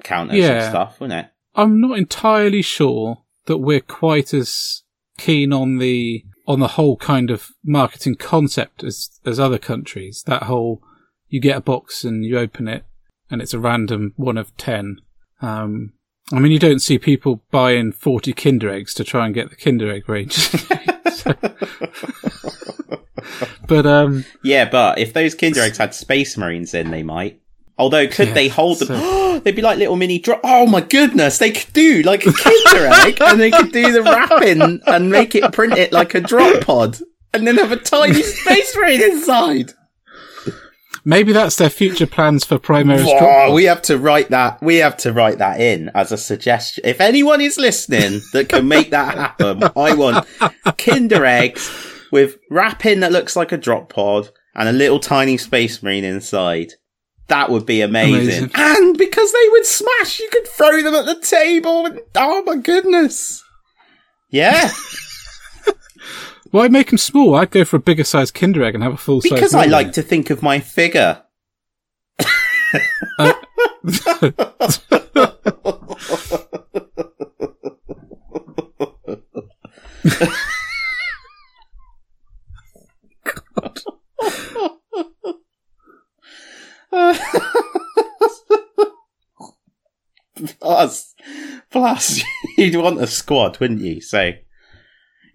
counters 0.02 0.34
and 0.34 0.42
Yeah. 0.42 0.68
stuff, 0.70 1.00
wouldn't 1.00 1.26
it? 1.26 1.30
I'm 1.54 1.80
not 1.80 1.98
entirely 1.98 2.62
sure 2.62 3.22
that 3.46 3.58
we're 3.58 3.80
quite 3.80 4.32
as 4.34 4.82
keen 5.18 5.52
on 5.52 5.78
the 5.78 6.24
on 6.46 6.60
the 6.60 6.68
whole 6.68 6.96
kind 6.96 7.30
of 7.30 7.50
marketing 7.64 8.16
concept 8.16 8.84
as 8.84 9.10
as 9.24 9.40
other 9.40 9.58
countries. 9.58 10.22
That 10.26 10.44
whole 10.44 10.82
you 11.28 11.40
get 11.40 11.56
a 11.56 11.62
box 11.62 12.04
and 12.04 12.24
you 12.24 12.38
open 12.38 12.68
it 12.68 12.84
and 13.30 13.42
it's 13.42 13.54
a 13.54 13.58
random 13.58 14.12
one 14.16 14.38
of 14.38 14.56
ten. 14.56 15.00
Um, 15.40 15.94
I 16.32 16.38
mean, 16.38 16.52
you 16.52 16.58
don't 16.58 16.82
see 16.82 16.98
people 16.98 17.42
buying 17.50 17.92
forty 17.92 18.32
Kinder 18.32 18.70
eggs 18.70 18.94
to 18.94 19.04
try 19.04 19.26
and 19.26 19.34
get 19.34 19.50
the 19.50 19.56
Kinder 19.56 19.90
egg 19.90 20.08
range. 20.08 20.50
But 23.66 23.86
um, 23.86 24.24
Yeah, 24.42 24.68
but 24.68 24.98
if 24.98 25.12
those 25.12 25.34
Kinder 25.34 25.60
eggs 25.60 25.78
had 25.78 25.94
Space 25.94 26.36
Marines 26.36 26.74
in, 26.74 26.90
they 26.90 27.02
might. 27.02 27.40
Although, 27.76 28.06
could 28.06 28.28
Yeah, 28.28 28.34
they 28.34 28.48
hold 28.48 28.78
them? 28.80 29.40
They'd 29.44 29.56
be 29.56 29.62
like 29.62 29.78
little 29.78 29.96
mini 29.96 30.18
drop. 30.20 30.40
Oh 30.44 30.66
my 30.66 30.80
goodness, 30.80 31.38
they 31.38 31.50
could 31.50 31.72
do 31.72 32.02
like 32.02 32.24
a 32.26 32.32
Kinder 32.32 32.86
egg, 33.06 33.18
and 33.20 33.40
they 33.40 33.50
could 33.50 33.72
do 33.72 33.90
the 33.92 34.02
wrapping 34.02 34.80
and 34.86 35.10
make 35.10 35.34
it 35.34 35.52
print 35.52 35.76
it 35.76 35.92
like 35.92 36.14
a 36.14 36.20
drop 36.20 36.62
pod, 36.64 36.98
and 37.32 37.46
then 37.46 37.56
have 37.56 37.72
a 37.72 37.76
tiny 37.76 38.22
Space 38.22 38.76
Marine 38.76 39.02
inside. 39.02 39.72
Maybe 41.06 41.32
that's 41.32 41.56
their 41.56 41.68
future 41.68 42.06
plans 42.06 42.44
for 42.46 42.58
Primaris 42.58 43.04
Oh, 43.06 43.18
Drop. 43.18 43.52
we 43.52 43.64
have 43.64 43.82
to 43.82 43.98
write 43.98 44.30
that. 44.30 44.62
We 44.62 44.76
have 44.76 44.96
to 44.98 45.12
write 45.12 45.36
that 45.38 45.60
in 45.60 45.90
as 45.94 46.12
a 46.12 46.16
suggestion. 46.16 46.82
If 46.86 46.98
anyone 47.00 47.42
is 47.42 47.58
listening 47.58 48.22
that 48.32 48.48
can 48.48 48.66
make 48.68 48.90
that 48.92 49.14
happen, 49.14 49.64
I 49.76 49.92
want 49.94 50.26
Kinder 50.78 51.26
eggs 51.26 51.70
with 52.10 52.38
wrapping 52.50 53.00
that 53.00 53.12
looks 53.12 53.36
like 53.36 53.52
a 53.52 53.58
drop 53.58 53.90
pod 53.92 54.30
and 54.54 54.66
a 54.66 54.72
little 54.72 54.98
tiny 54.98 55.36
space 55.36 55.82
marine 55.82 56.04
inside. 56.04 56.72
That 57.28 57.50
would 57.50 57.64
be 57.64 57.80
amazing. 57.80 58.14
Amazing. 58.14 58.50
And 58.54 58.98
because 58.98 59.32
they 59.32 59.48
would 59.50 59.66
smash, 59.66 60.20
you 60.20 60.28
could 60.30 60.46
throw 60.46 60.82
them 60.82 60.94
at 60.94 61.06
the 61.06 61.20
table. 61.20 61.86
And, 61.86 62.00
oh 62.14 62.42
my 62.44 62.56
goodness. 62.56 63.42
Yeah, 64.30 64.70
Why 66.54 66.68
make 66.68 66.90
them 66.90 66.98
small? 66.98 67.34
I'd 67.34 67.50
go 67.50 67.64
for 67.64 67.78
a 67.78 67.80
bigger 67.80 68.04
size 68.04 68.30
Kinder 68.30 68.62
Egg 68.62 68.74
and 68.76 68.84
have 68.84 68.92
a 68.92 68.96
full 68.96 69.20
size. 69.20 69.32
because 69.32 69.54
I 69.56 69.64
like 69.66 69.90
to 69.94 70.02
think 70.02 70.30
of 70.30 70.40
my 70.40 70.60
figure. 70.60 71.22
Uh, 73.18 73.32
plus, 90.60 91.14
plus, 91.70 92.22
you'd 92.58 92.76
want 92.76 93.00
a 93.00 93.06
squad, 93.06 93.58
wouldn't 93.60 93.80
you? 93.80 94.00
So, 94.00 94.32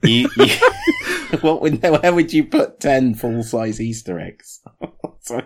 you, 0.03 0.29
you 0.38 0.47
what 1.41 1.62
would, 1.62 1.82
where 1.82 2.13
would 2.13 2.34
you 2.34 2.45
put 2.45 2.79
ten 2.79 3.13
full 3.13 3.43
size 3.43 3.79
Easter 3.82 4.19
eggs? 4.19 4.62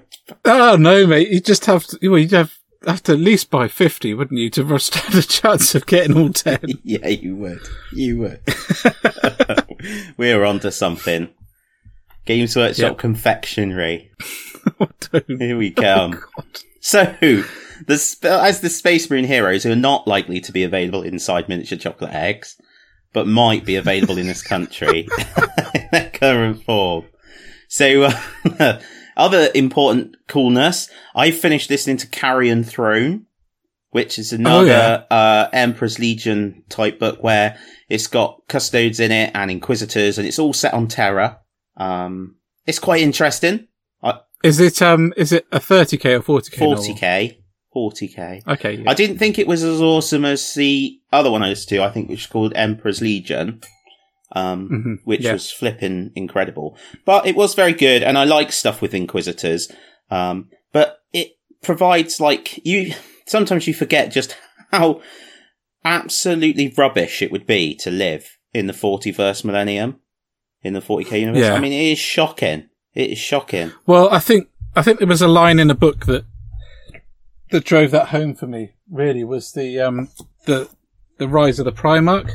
Oh 0.45 0.77
no, 0.79 1.05
mate! 1.05 1.29
You 1.29 1.41
just 1.41 1.65
have 1.65 1.85
to. 1.87 2.09
Well, 2.09 2.17
you'd 2.17 2.31
have 2.31 2.57
have 2.87 3.03
to 3.03 3.13
at 3.13 3.19
least 3.19 3.49
buy 3.49 3.67
fifty, 3.67 4.13
wouldn't 4.13 4.39
you, 4.39 4.49
to 4.51 4.79
stand 4.79 5.15
a 5.15 5.21
chance 5.21 5.75
of 5.75 5.85
getting 5.85 6.15
all 6.15 6.29
ten? 6.29 6.59
yeah, 6.83 7.07
you 7.09 7.35
would. 7.35 7.67
You 7.91 8.19
would. 8.19 8.41
We're 10.15 10.45
onto 10.45 10.71
something. 10.71 11.29
Games 12.25 12.55
Workshop 12.55 12.91
Yep. 12.91 12.97
confectionery. 12.97 14.11
Here 15.27 15.57
we 15.57 15.71
come. 15.75 16.23
So, 16.79 17.15
the 17.87 17.97
sp- 17.99 18.25
as 18.25 18.61
the 18.61 18.69
Space 18.69 19.09
Marine 19.09 19.25
heroes 19.25 19.63
who 19.63 19.71
are 19.71 19.75
not 19.75 20.07
likely 20.07 20.39
to 20.41 20.51
be 20.51 20.63
available 20.63 21.01
inside 21.03 21.49
miniature 21.49 21.77
chocolate 21.77 22.13
eggs, 22.13 22.55
but 23.13 23.27
might 23.27 23.65
be 23.65 23.75
available 23.75 24.17
in 24.17 24.27
this 24.27 24.41
country 24.47 25.07
in 25.75 25.87
their 25.91 26.09
current 26.13 26.63
form. 26.63 27.05
So, 27.67 28.09
uh, 28.59 28.79
other 29.17 29.49
important 29.53 30.15
coolness, 30.27 30.89
I 31.15 31.31
finished 31.31 31.69
listening 31.69 31.97
to 31.97 32.07
Carrion 32.07 32.63
Throne, 32.63 33.25
which 33.91 34.17
is 34.17 34.31
another 34.33 34.67
yeah. 35.11 35.15
uh, 35.15 35.49
Emperor's 35.53 35.99
Legion 35.99 36.63
type 36.69 36.99
book 36.99 37.21
where 37.21 37.57
it's 37.89 38.07
got 38.07 38.41
custodes 38.47 38.99
in 38.99 39.11
it 39.11 39.31
and 39.35 39.51
inquisitors, 39.51 40.17
and 40.17 40.27
it's 40.27 40.39
all 40.39 40.53
set 40.53 40.73
on 40.73 40.87
Terra. 40.87 41.39
Um, 41.77 42.35
it's 42.65 42.79
quite 42.79 43.01
interesting. 43.01 43.67
Is 44.43 44.59
it 44.59 44.81
um? 44.81 45.13
Is 45.15 45.31
it 45.31 45.45
a 45.53 45.59
thirty 45.61 45.97
k 45.97 46.15
or 46.15 46.21
forty 46.21 46.51
k? 46.51 46.65
40k. 46.65 47.37
40k. 47.73 48.45
Okay. 48.47 48.73
yeah. 48.73 48.89
I 48.89 48.93
didn't 48.93 49.17
think 49.17 49.39
it 49.39 49.47
was 49.47 49.63
as 49.63 49.81
awesome 49.81 50.25
as 50.25 50.53
the 50.53 50.99
other 51.13 51.31
one 51.31 51.41
I 51.41 51.47
listened 51.47 51.69
to, 51.69 51.81
I 51.83 51.89
think, 51.89 52.09
which 52.09 52.19
is 52.19 52.27
called 52.27 52.51
Emperor's 52.55 53.01
Legion, 53.01 53.61
um, 54.33 54.69
Mhm, 54.69 55.05
which 55.05 55.21
yeah. 55.21 55.31
was 55.33 55.49
flipping 55.49 56.11
incredible. 56.15 56.77
But 57.05 57.25
it 57.25 57.35
was 57.37 57.55
very 57.55 57.71
good, 57.73 58.03
and 58.03 58.17
I 58.17 58.25
like 58.25 58.51
stuff 58.51 58.81
with 58.81 58.93
Inquisitors. 58.93 59.71
Um, 60.11 60.49
but 60.73 60.99
it 61.13 61.37
provides, 61.63 62.19
like, 62.19 62.59
you, 62.65 62.93
sometimes 63.25 63.65
you 63.65 63.73
forget 63.73 64.11
just 64.11 64.37
how 64.71 65.01
absolutely 65.85 66.73
rubbish 66.77 67.21
it 67.21 67.31
would 67.31 67.47
be 67.47 67.75
to 67.75 67.89
live 67.91 68.37
in 68.53 68.67
the 68.67 68.73
40verse 68.73 69.43
millennium, 69.43 69.99
in 70.63 70.73
the 70.73 70.79
40k 70.79 71.19
universe. 71.19 71.41
Yeah. 71.41 71.53
I 71.53 71.59
mean, 71.59 71.73
it 71.73 71.91
is 71.91 71.99
shocking. 71.99 72.69
It 72.93 73.11
is 73.11 73.17
shocking. 73.17 73.71
Well, 73.85 74.09
I 74.09 74.19
think 74.19 74.49
I 74.75 74.81
think 74.81 74.99
there 74.99 75.07
was 75.07 75.21
a 75.21 75.27
line 75.27 75.59
in 75.59 75.69
a 75.69 75.75
book 75.75 76.05
that 76.05 76.25
that 77.51 77.65
drove 77.65 77.91
that 77.91 78.09
home 78.09 78.35
for 78.35 78.47
me. 78.47 78.73
Really, 78.89 79.23
was 79.23 79.51
the 79.53 79.79
um 79.79 80.09
the 80.45 80.69
the 81.17 81.27
rise 81.27 81.59
of 81.59 81.65
the 81.65 81.71
Primarch 81.71 82.31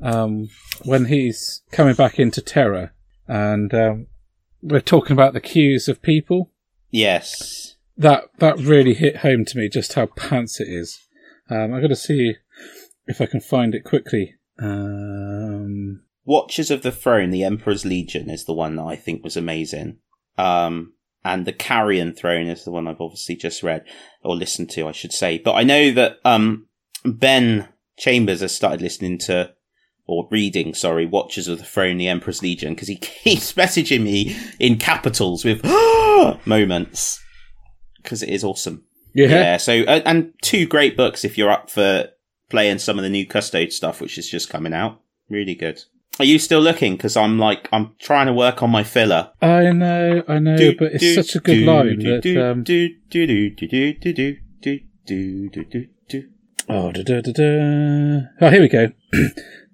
um 0.00 0.48
when 0.84 1.06
he's 1.06 1.62
coming 1.70 1.94
back 1.94 2.18
into 2.18 2.40
Terra, 2.40 2.92
and 3.28 3.72
um, 3.74 4.06
we're 4.62 4.80
talking 4.80 5.12
about 5.12 5.32
the 5.32 5.40
queues 5.40 5.88
of 5.88 6.02
people. 6.02 6.50
Yes. 6.90 7.76
That 7.96 8.24
that 8.38 8.58
really 8.58 8.94
hit 8.94 9.18
home 9.18 9.44
to 9.44 9.58
me 9.58 9.68
just 9.68 9.92
how 9.94 10.06
pants 10.06 10.60
it 10.60 10.68
is. 10.68 11.00
Um, 11.50 11.74
I'm 11.74 11.80
going 11.80 11.88
to 11.90 11.96
see 11.96 12.36
if 13.06 13.20
I 13.20 13.26
can 13.26 13.40
find 13.40 13.74
it 13.74 13.84
quickly. 13.84 14.34
Um, 14.58 16.02
Watchers 16.24 16.70
of 16.70 16.82
the 16.82 16.92
Throne, 16.92 17.30
the 17.30 17.44
Emperor's 17.44 17.84
Legion 17.84 18.30
is 18.30 18.44
the 18.44 18.54
one 18.54 18.76
that 18.76 18.84
I 18.84 18.96
think 18.96 19.22
was 19.22 19.36
amazing. 19.36 19.98
Um, 20.38 20.94
and 21.24 21.46
the 21.46 21.52
Carrion 21.52 22.12
Throne 22.14 22.46
is 22.46 22.64
the 22.64 22.70
one 22.70 22.86
I've 22.86 23.00
obviously 23.00 23.36
just 23.36 23.62
read 23.62 23.84
or 24.22 24.36
listened 24.36 24.70
to, 24.70 24.88
I 24.88 24.92
should 24.92 25.12
say. 25.12 25.38
But 25.38 25.54
I 25.54 25.62
know 25.62 25.90
that, 25.92 26.18
um, 26.24 26.66
Ben 27.04 27.68
Chambers 27.98 28.40
has 28.40 28.54
started 28.54 28.80
listening 28.80 29.18
to 29.18 29.52
or 30.06 30.28
reading, 30.30 30.74
sorry, 30.74 31.06
Watchers 31.06 31.48
of 31.48 31.58
the 31.58 31.64
Throne, 31.64 31.96
the 31.96 32.08
Emperor's 32.08 32.42
Legion, 32.42 32.74
because 32.74 32.88
he 32.88 32.96
keeps 33.00 33.54
messaging 33.54 34.02
me 34.02 34.36
in 34.58 34.76
capitals 34.76 35.44
with 35.44 35.64
moments. 36.46 37.22
Because 38.02 38.22
it 38.22 38.28
is 38.28 38.44
awesome. 38.44 38.84
yeah. 39.14 39.28
Yeah. 39.28 39.56
So, 39.56 39.80
uh, 39.82 40.02
and 40.04 40.32
two 40.42 40.66
great 40.66 40.96
books 40.96 41.24
if 41.24 41.38
you're 41.38 41.50
up 41.50 41.70
for 41.70 42.08
playing 42.50 42.78
some 42.78 42.98
of 42.98 43.02
the 43.02 43.08
new 43.08 43.26
custode 43.26 43.72
stuff, 43.72 44.00
which 44.00 44.18
is 44.18 44.28
just 44.28 44.50
coming 44.50 44.74
out. 44.74 45.00
Really 45.30 45.54
good. 45.54 45.82
Are 46.20 46.24
you 46.24 46.38
still 46.38 46.60
looking? 46.60 46.96
Because 46.96 47.16
I'm 47.16 47.38
like, 47.38 47.68
I'm 47.72 47.94
trying 47.98 48.26
to 48.26 48.32
work 48.32 48.62
on 48.62 48.70
my 48.70 48.84
filler. 48.84 49.32
I 49.42 49.72
know, 49.72 50.22
I 50.28 50.38
know, 50.38 50.56
Do, 50.56 50.76
but 50.76 50.92
it's 50.92 51.00
do, 51.00 51.14
such 51.14 51.34
a 51.34 51.40
good 51.40 51.56
do, 51.56 51.64
line 51.64 51.98
do, 51.98 52.14
that. 52.14 52.22
do, 52.22 52.42
um, 52.42 52.62
do, 52.62 52.88
do, 53.10 53.26
do, 53.26 53.50
do, 53.50 53.66
do, 53.66 53.92
do, 53.94 54.12
do, 54.14 54.36
do, 54.62 54.80
do, 55.06 55.48
do, 55.48 55.64
do, 55.64 55.86
do. 56.08 56.28
Oh, 56.68 56.92
da, 56.92 57.02
da, 57.02 57.20
da, 57.20 57.32
da. 57.32 58.28
oh, 58.40 58.50
here 58.50 58.60
we 58.60 58.68
go. 58.68 58.92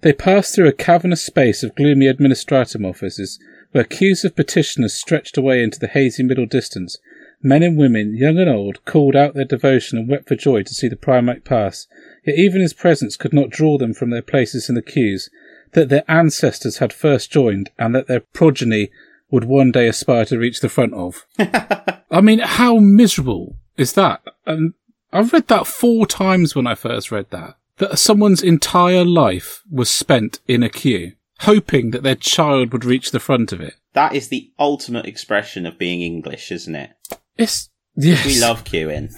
they 0.01 0.15
passed 0.15 0.55
through 0.55 0.69
a 0.69 0.73
cavernous 0.73 1.23
space 1.23 1.63
of 1.63 1.75
gloomy 1.77 2.07
administratum 2.07 2.89
offices, 2.89 3.39
where 3.73 3.85
queues 3.85 4.25
of 4.25 4.35
petitioners 4.35 4.95
stretched 4.95 5.37
away 5.37 5.63
into 5.63 5.79
the 5.79 5.89
hazy 5.89 6.23
middle 6.23 6.47
distance. 6.47 6.99
Men 7.43 7.63
and 7.63 7.77
women, 7.79 8.17
young 8.17 8.39
and 8.39 8.51
old, 8.51 8.85
called 8.87 9.15
out 9.15 9.35
their 9.35 9.45
devotion 9.45 9.99
and 9.99 10.09
wept 10.09 10.27
for 10.29 10.37
joy 10.37 10.63
to 10.63 10.75
see 10.75 10.89
the 10.89 10.97
primarch 10.97 11.45
pass. 11.45 11.87
Yet 12.25 12.37
even 12.39 12.61
his 12.61 12.75
presence 12.75 13.17
could 13.17 13.33
not 13.33 13.51
draw 13.51 13.79
them 13.79 13.95
from 13.95 14.11
their 14.11 14.23
places 14.23 14.69
in 14.69 14.75
the 14.75 14.83
queues, 14.83 15.31
that 15.73 15.89
their 15.89 16.05
ancestors 16.09 16.79
had 16.79 16.93
first 16.93 17.31
joined, 17.31 17.71
and 17.79 17.95
that 17.95 18.07
their 18.07 18.21
progeny 18.21 18.91
would 19.31 19.45
one 19.45 19.71
day 19.71 19.89
aspire 19.89 20.25
to 20.27 20.39
reach 20.39 20.61
the 20.61 20.69
front 20.69 20.95
of. 20.95 21.27
I 21.39 22.21
mean, 22.21 22.41
how 22.41 22.79
miserable 22.79 23.57
is 23.77 23.93
that? 23.95 24.23
And 24.47 24.75
I've 25.13 25.33
read 25.33 25.49
that 25.49 25.67
four 25.67 26.07
times 26.07 26.55
when 26.55 26.67
I 26.67 26.75
first 26.75 27.11
read 27.11 27.31
that. 27.31 27.57
That 27.79 27.99
someone's 27.99 28.43
entire 28.43 29.05
life 29.05 29.63
was 29.71 29.91
spent 29.91 30.41
in 30.47 30.63
a 30.63 30.69
queue, 30.69 31.13
hoping 31.41 31.93
that 31.93 32.03
their 32.03 32.15
child 32.15 32.73
would 32.73 32.85
reach 32.85 33.11
the 33.11 33.21
front 33.21 33.53
of 33.53 33.61
it. 33.61 33.75
That 33.95 34.15
is 34.15 34.29
the 34.29 34.51
ultimate 34.59 35.07
expression 35.07 35.67
of 35.67 35.79
being 35.79 36.03
English, 36.03 36.53
isn't 36.53 36.75
it? 36.75 36.91
It's 37.39 37.71
yes. 37.97 38.27
We 38.27 38.39
love 38.39 38.65
queuing. 38.65 39.15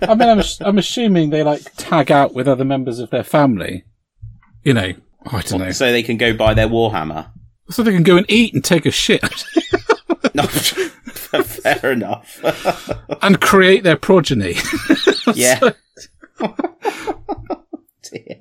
I 0.08 0.14
mean, 0.14 0.28
I'm, 0.28 0.42
I'm 0.60 0.78
assuming 0.78 1.30
they 1.30 1.42
like 1.42 1.62
tag 1.76 2.10
out 2.10 2.34
with 2.34 2.48
other 2.48 2.64
members 2.64 2.98
of 2.98 3.10
their 3.10 3.22
family. 3.22 3.84
You 4.62 4.74
know, 4.74 4.94
I 5.30 5.40
don't 5.42 5.60
know, 5.60 5.70
so 5.72 5.90
they 5.92 6.02
can 6.02 6.16
go 6.16 6.32
buy 6.34 6.54
their 6.54 6.68
Warhammer. 6.68 7.30
so 7.70 7.82
they 7.82 7.92
can 7.92 8.02
go 8.02 8.16
and 8.16 8.26
eat 8.30 8.54
and 8.54 8.64
take 8.64 8.86
a 8.86 8.90
shit 8.90 9.22
No, 10.34 10.42
fair 10.44 11.92
enough. 11.92 12.40
and 13.22 13.40
create 13.40 13.82
their 13.84 13.96
progeny. 13.96 14.56
yeah. 15.34 15.70
Dear. 18.02 18.36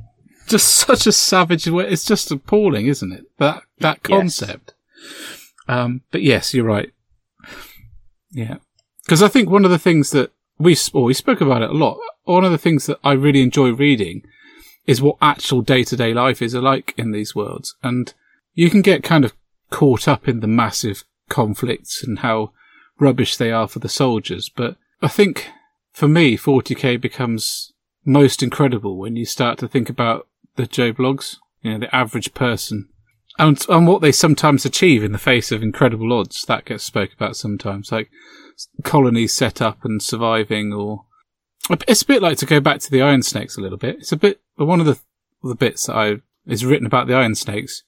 just 0.48 0.67
such 0.67 1.08
a 1.08 1.12
savage 1.12 1.67
way. 1.67 1.88
It's 1.88 2.06
just 2.06 2.32
appalling, 2.32 2.88
isn't 2.88 3.12
it? 3.12 3.26
That 3.39 3.63
that 3.80 4.00
Yes. 4.08 4.17
concept. 4.19 4.74
Um, 5.67 6.02
but 6.12 6.21
yes, 6.21 6.54
you're 6.54 6.65
right. 6.65 6.91
Yeah, 8.32 8.58
because 9.06 9.24
I 9.24 9.28
think 9.30 9.50
one 9.50 9.65
of 9.65 9.71
the 9.71 9.80
things 9.80 10.12
that 10.12 10.32
we 10.60 10.76
well, 10.93 11.06
we 11.06 11.13
spoke 11.13 11.41
about 11.41 11.62
it 11.62 11.69
a 11.69 11.74
lot. 11.74 11.98
One 12.26 12.43
of 12.43 12.52
the 12.52 12.58
things 12.58 12.86
that 12.88 13.00
I 13.04 13.13
really 13.13 13.41
enjoy 13.41 13.69
reading 13.71 14.24
is 14.88 15.02
what 15.02 15.17
actual 15.21 15.62
day 15.62 15.84
to 15.84 15.95
day 15.95 16.13
life 16.13 16.41
is 16.41 16.54
like 16.56 16.93
in 16.98 17.12
these 17.12 17.36
worlds, 17.36 17.76
and 17.84 18.13
you 18.54 18.69
can 18.69 18.82
get 18.82 19.04
kind 19.04 19.26
of 19.26 19.34
caught 19.69 20.08
up 20.08 20.28
in 20.28 20.39
the 20.39 20.48
massive 20.48 21.04
conflicts 21.30 22.04
and 22.04 22.19
how 22.19 22.52
rubbish 23.00 23.36
they 23.36 23.52
are 23.52 23.67
for 23.67 23.80
the 23.80 23.89
soldiers. 23.89 24.50
But 24.50 24.78
I 25.02 25.08
think 25.08 25.50
for 25.91 26.08
me, 26.08 26.38
40k 26.38 27.02
becomes 27.02 27.74
most 28.06 28.43
incredible 28.43 28.98
when 28.98 29.15
you 29.15 29.26
start 29.26 29.58
to 29.60 29.67
think 29.67 29.89
about 29.89 30.28
the 30.56 30.67
Joe 30.67 30.93
blogs, 30.93 31.38
you 31.62 31.71
know, 31.71 31.80
the 31.80 31.93
average 31.95 32.34
person 32.34 32.89
and, 33.38 33.65
and 33.69 33.88
what 33.88 34.02
they 34.02 34.12
sometimes 34.12 34.65
achieve 34.65 35.04
in 35.04 35.12
the 35.12 35.17
face 35.17 35.52
of 35.52 35.62
incredible 35.62 36.13
odds 36.13 36.45
that 36.45 36.65
gets 36.65 36.84
spoke 36.84 37.13
about 37.13 37.36
sometimes, 37.36 37.91
like 37.91 38.10
colonies 38.84 39.34
set 39.34 39.62
up 39.62 39.84
and 39.84 40.02
surviving, 40.02 40.71
or 40.71 41.06
it's 41.88 42.01
a 42.01 42.06
bit 42.06 42.21
like 42.21 42.38
to 42.39 42.45
go 42.45 42.60
back 42.60 42.80
to 42.82 42.91
the 42.91 43.01
Iron 43.01 43.23
Snakes 43.23 43.58
a 43.58 43.62
little 43.62 43.78
bit. 43.78 43.97
It's 43.97 44.12
a 44.12 44.17
bit 44.17 44.41
one 44.56 44.80
of 44.80 44.86
the 44.86 44.99
the 45.43 45.56
bits 45.56 45.86
that 45.88 45.95
I 45.95 46.15
is 46.45 46.65
written 46.65 46.86
about 46.86 47.08
the 47.08 47.15
Iron 47.15 47.36
Snakes 47.36 47.84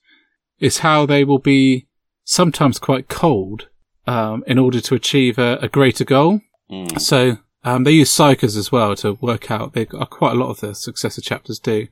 is 0.59 0.79
how 0.79 1.05
they 1.05 1.23
will 1.23 1.39
be 1.39 1.87
sometimes 2.23 2.79
quite 2.79 3.07
cold 3.07 3.67
um, 4.05 4.43
in 4.47 4.57
order 4.57 4.81
to 4.81 4.95
achieve 4.95 5.37
a, 5.37 5.57
a 5.61 5.67
greater 5.67 6.03
goal. 6.03 6.41
Mm. 6.71 6.99
So 6.99 7.37
um, 7.63 7.83
they 7.83 7.91
use 7.91 8.11
psykers 8.11 8.57
as 8.57 8.71
well 8.71 8.95
to 8.97 9.13
work 9.13 9.51
out. 9.51 9.73
They 9.73 9.87
uh, 9.87 10.05
quite 10.05 10.31
a 10.33 10.39
lot 10.39 10.49
of 10.49 10.59
the 10.59 10.73
successor 10.73 11.21
chapters 11.21 11.59
do. 11.59 11.87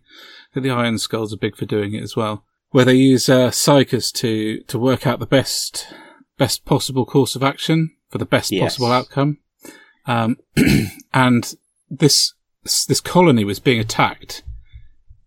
the 0.53 0.69
Iron 0.69 0.97
Skulls 0.97 1.33
are 1.33 1.37
big 1.37 1.55
for 1.55 1.65
doing 1.65 1.93
it 1.93 2.03
as 2.03 2.15
well, 2.15 2.45
where 2.71 2.85
they 2.85 2.95
use 2.95 3.29
uh, 3.29 3.49
psykers 3.49 4.11
to 4.13 4.61
to 4.63 4.79
work 4.79 5.05
out 5.05 5.19
the 5.19 5.25
best 5.25 5.87
best 6.37 6.65
possible 6.65 7.05
course 7.05 7.35
of 7.35 7.43
action 7.43 7.91
for 8.09 8.17
the 8.17 8.25
best 8.25 8.51
Yes. 8.51 8.61
possible 8.63 8.91
outcome. 8.91 9.37
Um, 10.07 10.37
and 11.13 11.53
this 11.89 12.33
this 12.87 13.01
colony 13.01 13.43
was 13.43 13.59
being 13.59 13.79
attacked 13.79 14.43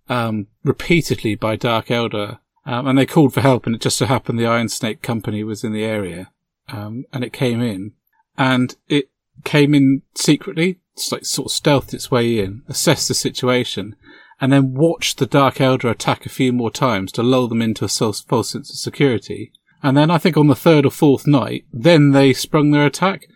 um, 0.09 0.49
repeatedly 0.65 1.35
by 1.35 1.57
Dark 1.57 1.87
Eldar, 1.87 2.39
um, 2.67 2.87
and 2.87 2.99
they 2.99 3.07
called 3.07 3.35
for 3.35 3.41
help. 3.41 3.67
And 3.67 3.75
it 3.75 3.81
just 3.81 3.99
so 3.99 4.07
happened 4.07 4.39
the 4.39 4.47
Iron 4.47 4.69
Snake 4.69 5.03
Company 5.03 5.45
was 5.45 5.65
in 5.65 5.73
the 5.73 5.85
area, 5.85 6.31
um, 6.69 7.05
and 7.13 7.23
it 7.23 7.33
came 7.33 7.61
in, 7.61 7.93
and 8.37 8.75
it 8.89 9.11
came 9.45 9.75
in 9.75 10.03
secretly, 10.15 10.79
like 11.13 11.25
sort 11.25 11.47
of 11.47 11.53
stealthed 11.53 11.95
its 11.95 12.11
way 12.11 12.39
in, 12.39 12.63
assessed 12.69 13.09
the 13.09 13.15
situation, 13.15 13.95
and 14.41 14.53
then 14.53 14.75
watched 14.75 15.19
the 15.19 15.27
Dark 15.27 15.57
Eldar 15.57 15.91
attack 15.91 16.27
a 16.27 16.31
few 16.31 16.53
more 16.53 16.71
times 16.71 17.13
to 17.13 17.23
lull 17.23 17.49
them 17.49 17.63
into 17.63 17.85
a 17.85 17.89
false 17.89 18.25
sense 18.51 18.71
of 18.71 18.77
security. 18.77 19.53
And 19.83 19.97
then 19.97 20.11
I 20.11 20.19
think 20.19 20.37
on 20.37 20.49
the 20.49 20.57
third 20.57 20.85
or 20.85 20.91
fourth 20.91 21.27
night, 21.27 21.65
then 21.73 22.11
they 22.11 22.33
sprung 22.33 22.71
their 22.73 22.87
attack. 22.87 23.29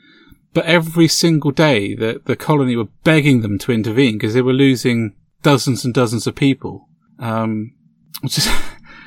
But 0.55 0.67
every 0.67 1.09
single 1.09 1.51
day, 1.51 1.95
the, 1.95 2.21
the 2.25 2.37
colony 2.37 2.77
were 2.77 2.89
begging 3.05 3.41
them 3.41 3.59
to 3.61 3.73
intervene 3.73 4.19
because 4.19 4.35
they 4.35 4.43
were 4.43 4.53
losing 4.53 5.15
dozens 5.43 5.85
and 5.85 5.95
dozens 5.95 6.27
of 6.27 6.35
people. 6.35 6.89
Um, 7.19 7.75
which 8.21 8.39
is, 8.39 8.49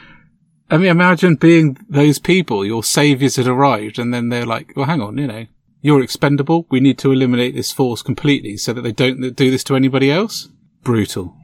I 0.69 0.77
mean, 0.77 0.89
imagine 0.89 1.35
being 1.35 1.77
those 1.87 2.17
people, 2.19 2.65
your 2.65 2.83
saviors 2.83 3.35
had 3.35 3.47
arrived 3.47 3.99
and 3.99 4.13
then 4.13 4.29
they're 4.29 4.45
like, 4.45 4.73
well, 4.75 4.87
hang 4.87 5.01
on, 5.01 5.17
you 5.17 5.27
know, 5.27 5.45
you're 5.81 6.01
expendable. 6.01 6.65
We 6.71 6.79
need 6.79 6.97
to 6.99 7.11
eliminate 7.11 7.53
this 7.53 7.71
force 7.71 8.01
completely 8.01 8.57
so 8.57 8.73
that 8.73 8.81
they 8.81 8.91
don't 8.91 9.35
do 9.35 9.51
this 9.51 9.63
to 9.65 9.75
anybody 9.75 10.11
else. 10.11 10.49
Brutal. 10.83 11.35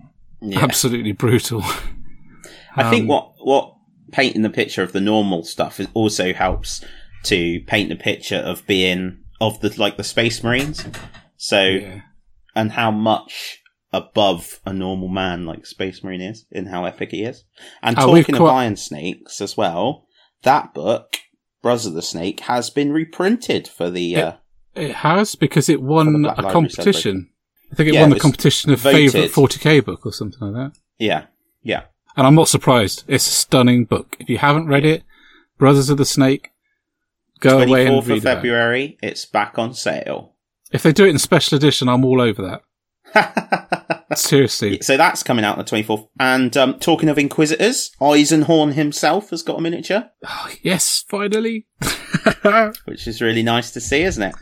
Yeah. 0.41 0.63
Absolutely 0.63 1.11
brutal. 1.11 1.61
I 2.75 2.89
think 2.89 3.03
Um, 3.03 3.07
what 3.07 3.33
what 3.37 3.75
painting 4.11 4.41
the 4.41 4.49
picture 4.49 4.81
of 4.81 4.93
the 4.93 5.01
normal 5.01 5.43
stuff 5.43 5.79
is 5.79 5.87
also 5.93 6.33
helps 6.33 6.83
to 7.23 7.59
paint 7.67 7.89
the 7.89 7.95
picture 7.95 8.37
of 8.37 8.65
being 8.65 9.19
of 9.41 9.59
the 9.59 9.73
like 9.77 9.97
the 9.97 10.03
space 10.05 10.41
marines. 10.43 10.85
So 11.35 11.61
Yeah. 11.61 12.01
and 12.55 12.71
how 12.71 12.91
much 12.91 13.57
above 13.91 14.61
a 14.65 14.71
normal 14.71 15.09
man 15.09 15.45
like 15.45 15.65
space 15.65 16.01
marine 16.03 16.21
is 16.21 16.45
in 16.51 16.67
how 16.67 16.85
epic 16.85 17.11
he 17.11 17.23
is. 17.23 17.43
And 17.83 17.97
Oh, 17.99 18.15
talking 18.15 18.35
of 18.35 18.43
Iron 18.43 18.77
Snakes 18.77 19.41
as 19.41 19.57
well, 19.57 20.05
that 20.43 20.73
book, 20.73 21.17
Brothers 21.61 21.87
of 21.87 21.93
the 21.93 22.01
Snake, 22.01 22.39
has 22.41 22.69
been 22.69 22.93
reprinted 22.93 23.67
for 23.67 23.89
the 23.89 24.01
Yeah. 24.03 24.19
uh, 24.21 24.33
It 24.75 24.95
has 24.97 25.35
because 25.35 25.67
it 25.67 25.81
won 25.81 26.23
a 26.25 26.35
competition. 26.43 27.29
I 27.71 27.75
think 27.75 27.89
it 27.89 27.95
Yeah, 27.95 28.01
won 28.01 28.11
the 28.11 28.19
competition 28.19 28.71
of 28.71 28.79
voted. 28.79 29.11
favourite 29.11 29.31
40k 29.31 29.79
book 29.83 30.05
or 30.05 30.13
something 30.13 30.39
like 30.41 30.53
that. 30.73 30.79
yeah, 30.99 31.25
yeah. 31.63 31.83
And 32.15 32.27
I'm 32.27 32.35
not 32.35 32.47
surprised. 32.49 33.03
It's 33.07 33.27
a 33.27 33.31
stunning 33.31 33.85
book. 33.85 34.15
If 34.19 34.29
you 34.29 34.37
haven't 34.37 34.67
read 34.67 34.85
it, 34.85 35.03
Brothers 35.57 35.89
of 35.89 35.97
the 35.97 36.05
Snake, 36.05 36.49
go 37.41 37.59
away 37.59 37.85
and 37.85 37.95
24th 37.95 38.07
read 38.07 38.17
of 38.17 38.23
about 38.23 38.31
it. 38.31 38.35
February, 38.35 38.97
it's 39.03 39.25
back 39.25 39.59
on 39.59 39.73
sale. 39.73 40.35
If 40.71 40.83
they 40.83 40.93
do 40.93 41.05
it 41.05 41.09
in 41.09 41.19
special 41.19 41.57
edition, 41.57 41.89
I'm 41.89 42.05
all 42.05 42.21
over 42.21 42.41
that. 42.43 42.61
Seriously. 44.15 44.79
So 44.81 44.97
that's 44.97 45.23
coming 45.23 45.43
out 45.43 45.57
on 45.57 45.65
the 45.65 45.69
24th. 45.69 46.07
And 46.19 46.55
um, 46.55 46.79
talking 46.79 47.09
of 47.09 47.17
Inquisitors, 47.17 47.91
Eisenhorn 47.99 48.73
himself 48.73 49.29
has 49.31 49.43
got 49.43 49.59
a 49.59 49.61
miniature, 49.61 50.09
Oh, 50.25 50.49
yes, 50.61 51.03
finally. 51.09 51.67
which 52.85 53.07
is 53.07 53.21
really 53.21 53.43
nice 53.43 53.71
to 53.71 53.81
see, 53.81 54.03
isn't 54.03 54.23
it? 54.23 54.35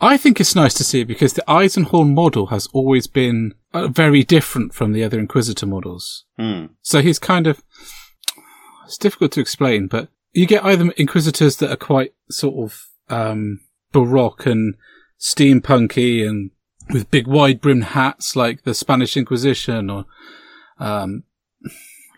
I 0.00 0.16
think 0.16 0.40
it's 0.40 0.54
nice 0.54 0.74
to 0.74 0.84
see 0.84 1.04
because 1.04 1.34
the 1.34 1.44
Eisenhorn 1.46 2.14
model 2.14 2.46
has 2.46 2.68
always 2.72 3.06
been 3.06 3.54
uh, 3.74 3.88
very 3.88 4.22
different 4.22 4.74
from 4.74 4.92
the 4.92 5.04
other 5.04 5.18
Inquisitor 5.18 5.66
models. 5.66 6.24
Hmm. 6.38 6.66
So 6.82 7.02
he's 7.02 7.18
kind 7.18 7.46
of, 7.46 7.62
it's 8.86 8.98
difficult 8.98 9.32
to 9.32 9.40
explain, 9.40 9.86
but 9.86 10.08
you 10.32 10.46
get 10.46 10.64
either 10.64 10.90
Inquisitors 10.96 11.56
that 11.56 11.70
are 11.70 11.76
quite 11.76 12.14
sort 12.30 12.70
of, 12.70 12.86
um, 13.08 13.60
Baroque 13.92 14.46
and 14.46 14.74
steampunky 15.18 16.26
and 16.26 16.50
with 16.90 17.10
big 17.10 17.26
wide 17.26 17.60
brimmed 17.60 17.84
hats 17.84 18.36
like 18.36 18.64
the 18.64 18.74
Spanish 18.74 19.16
Inquisition 19.16 19.90
or, 19.90 20.04
um, 20.78 21.24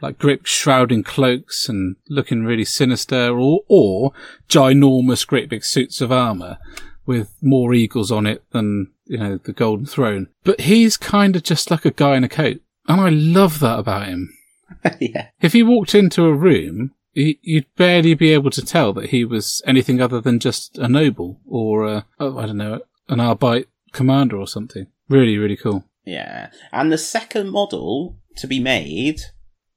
like 0.03 0.19
great 0.19 0.47
shrouding 0.47 1.03
cloaks 1.03 1.69
and 1.69 1.97
looking 2.09 2.45
really 2.45 2.65
sinister 2.65 3.39
or, 3.39 3.61
or 3.69 4.13
ginormous 4.49 5.27
great 5.27 5.49
big 5.49 5.65
suits 5.65 6.01
of 6.01 6.11
armor 6.11 6.59
with 7.07 7.35
more 7.43 7.75
eagles 7.75 8.11
on 8.11 8.27
it 8.27 8.43
than, 8.53 8.91
you 9.07 9.19
know, 9.19 9.37
the 9.39 9.53
Golden 9.53 9.87
Throne. 9.87 10.29
But 10.45 10.63
he's 10.63 10.97
kind 10.97 11.37
of 11.37 11.43
just 11.43 11.71
like 11.71 11.85
a 11.85 11.91
guy 11.91 12.17
in 12.17 12.25
a 12.25 12.29
coat. 12.29 12.61
And 12.87 13.01
I 13.01 13.09
love 13.09 13.61
that 13.61 13.79
about 13.79 14.07
him. 14.07 14.33
yeah. 15.01 15.29
If 15.41 15.53
he 15.53 15.63
walked 15.63 15.95
into 15.95 16.25
a 16.25 16.35
room, 16.35 16.93
you'd 17.13 17.75
barely 17.77 18.15
be 18.15 18.33
able 18.33 18.51
to 18.51 18.65
tell 18.65 18.93
that 18.95 19.11
he 19.11 19.25
was 19.25 19.63
anything 19.67 20.01
other 20.01 20.21
than 20.21 20.39
just 20.39 20.79
a 20.79 20.89
noble 20.89 21.41
or 21.47 21.87
a, 21.87 22.07
oh, 22.19 22.39
I 22.39 22.47
don't 22.47 22.57
know, 22.57 22.81
an 23.09 23.19
Arbite 23.19 23.67
commander 23.93 24.37
or 24.37 24.47
something. 24.47 24.87
Really, 25.09 25.37
really 25.39 25.57
cool. 25.57 25.85
Yeah. 26.05 26.51
And 26.73 26.93
the 26.93 26.99
second 26.99 27.51
model 27.51 28.19
to 28.37 28.47
be 28.47 28.61
made 28.61 29.21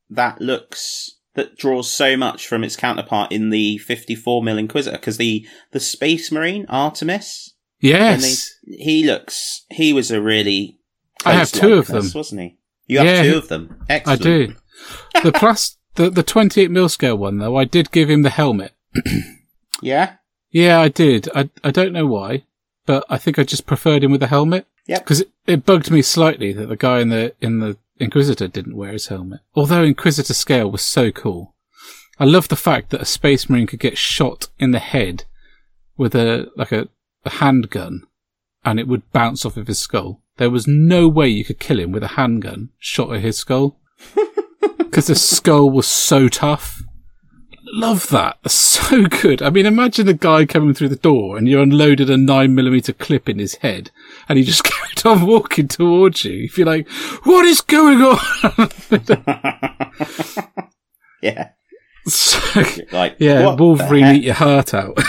that 0.10 0.40
looks 0.42 1.10
that 1.36 1.58
draws 1.58 1.90
so 1.92 2.16
much 2.16 2.48
from 2.48 2.64
its 2.64 2.76
counterpart 2.76 3.32
in 3.32 3.50
the 3.50 3.80
54 3.80 4.44
mil 4.44 4.58
Inquisitor 4.58 4.98
because 4.98 5.18
the 5.18 5.46
the 5.72 5.80
Space 5.80 6.32
Marine 6.32 6.66
Artemis 6.70 7.56
Yes. 7.80 8.52
they, 8.66 8.76
he 8.78 9.04
looks 9.04 9.66
he 9.72 9.92
was 9.92 10.12
a 10.12 10.22
really 10.22 10.80
I 11.26 11.34
have 11.34 11.52
two 11.52 11.74
of 11.74 11.88
them. 11.88 12.06
wasn't 12.14 12.42
he? 12.42 12.58
You 12.88 13.00
have 13.00 13.08
Yeah, 13.08 13.24
two 13.32 13.38
of 13.38 13.48
them. 13.48 13.84
I 13.90 14.16
do. 14.16 14.56
The 15.24 15.32
plus, 15.32 15.78
the, 15.96 16.10
the 16.10 16.24
28 16.24 16.72
mil 16.72 16.90
scale 16.90 17.18
one 17.18 17.38
though, 17.38 17.56
I 17.56 17.66
did 17.66 17.92
give 17.92 18.10
him 18.10 18.22
the 18.24 18.30
helmet. 18.30 18.74
Yeah. 19.84 20.16
Yeah, 20.50 20.80
I 20.80 20.88
did. 20.88 21.30
I, 21.36 21.50
I 21.64 21.72
don't 21.72 21.94
know 21.94 22.08
why, 22.08 22.44
but 22.86 23.06
I 23.10 23.18
think 23.18 23.38
I 23.38 23.44
just 23.44 23.66
preferred 23.66 24.04
him 24.04 24.12
with 24.12 24.22
the 24.22 24.28
helmet. 24.28 24.66
Yeah. 24.88 25.00
Because 25.00 25.22
it, 25.22 25.32
it 25.46 25.66
bugged 25.66 25.92
me 25.92 26.02
slightly 26.02 26.54
that 26.54 26.68
the 26.68 26.78
guy 26.78 27.00
in 27.00 27.10
the, 27.10 27.36
in 27.42 27.60
the 27.60 27.78
Inquisitor 28.00 28.48
didn't 28.48 28.78
wear 28.78 28.94
his 28.94 29.08
helmet. 29.08 29.42
Although 29.56 29.84
Inquisitor 29.84 30.34
scale 30.34 30.72
was 30.72 30.82
so 30.82 31.12
cool. 31.12 31.56
I 32.20 32.26
love 32.26 32.48
the 32.48 32.56
fact 32.56 32.92
that 32.92 33.02
a 33.02 33.06
space 33.06 33.50
marine 33.50 33.68
could 33.68 33.80
get 33.80 33.98
shot 33.98 34.48
in 34.60 34.72
the 34.72 34.80
head 34.80 35.26
with 35.98 36.16
a, 36.16 36.50
like 36.56 36.72
a, 36.72 36.88
a 37.26 37.30
handgun 37.30 38.04
and 38.64 38.80
it 38.80 38.88
would 38.88 39.12
bounce 39.12 39.46
off 39.46 39.58
of 39.58 39.68
his 39.68 39.80
skull. 39.80 40.22
There 40.38 40.50
was 40.50 40.68
no 40.68 41.08
way 41.08 41.28
you 41.28 41.44
could 41.44 41.60
kill 41.60 41.80
him 41.80 41.92
with 41.92 42.04
a 42.04 42.10
handgun 42.10 42.70
shot 42.80 43.14
at 43.14 43.22
his 43.22 43.38
skull. 43.38 43.80
Because 44.94 45.08
the 45.08 45.16
skull 45.16 45.72
was 45.72 45.88
so 45.88 46.28
tough. 46.30 46.84
Love 47.74 48.10
that. 48.10 48.38
That's 48.44 48.54
so 48.54 49.06
good. 49.06 49.42
I 49.42 49.50
mean, 49.50 49.66
imagine 49.66 50.08
a 50.08 50.14
guy 50.14 50.46
coming 50.46 50.76
through 50.76 50.90
the 50.90 50.96
door 50.96 51.36
and 51.36 51.50
you 51.50 51.60
unloaded 51.60 52.12
a 52.12 52.16
nine 52.16 52.54
millimeter 52.54 52.94
clip 52.94 53.28
in 53.28 53.40
his 53.40 53.56
head 53.56 53.90
and 54.30 54.38
he 54.38 54.44
just 54.44 54.64
kept 54.64 55.04
on 55.04 55.26
walking 55.26 55.68
towards 55.68 56.24
you. 56.26 56.34
You'd 56.34 56.54
be 56.54 56.64
like, 56.64 56.88
what 57.24 57.44
is 57.44 57.62
going 57.62 58.04
on? 58.04 58.70
Yeah. 61.24 61.50
so, 62.06 62.64
Like 62.92 63.16
yeah, 63.18 63.56
Wolverine 63.56 64.18
eat 64.18 64.24
your 64.26 64.36
heart 64.36 64.76
out. 64.76 65.00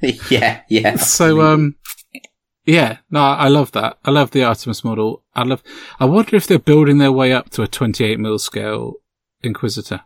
yeah, 0.30 0.60
yeah. 0.68 0.94
so, 0.96 1.40
um, 1.40 1.74
yeah, 2.66 2.98
no, 3.10 3.20
I 3.20 3.48
love 3.48 3.72
that. 3.72 3.98
I 4.04 4.12
love 4.12 4.30
the 4.30 4.44
Artemis 4.44 4.84
model. 4.84 5.24
I 5.34 5.42
love, 5.42 5.62
I 5.98 6.04
wonder 6.04 6.36
if 6.36 6.46
they're 6.46 6.58
building 6.60 6.98
their 6.98 7.10
way 7.10 7.32
up 7.32 7.48
to 7.50 7.62
a 7.62 7.66
28 7.66 8.20
mil 8.20 8.38
scale 8.38 8.96
Inquisitor. 9.46 10.00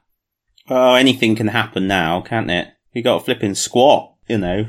Oh, 0.68 0.94
anything 0.94 1.35
can 1.37 1.48
happen 1.48 1.87
now, 1.87 2.20
can't 2.20 2.51
it? 2.51 2.68
We 2.94 3.03
got 3.03 3.22
a 3.22 3.24
flipping 3.24 3.55
squat, 3.55 4.14
you 4.29 4.38
know. 4.38 4.66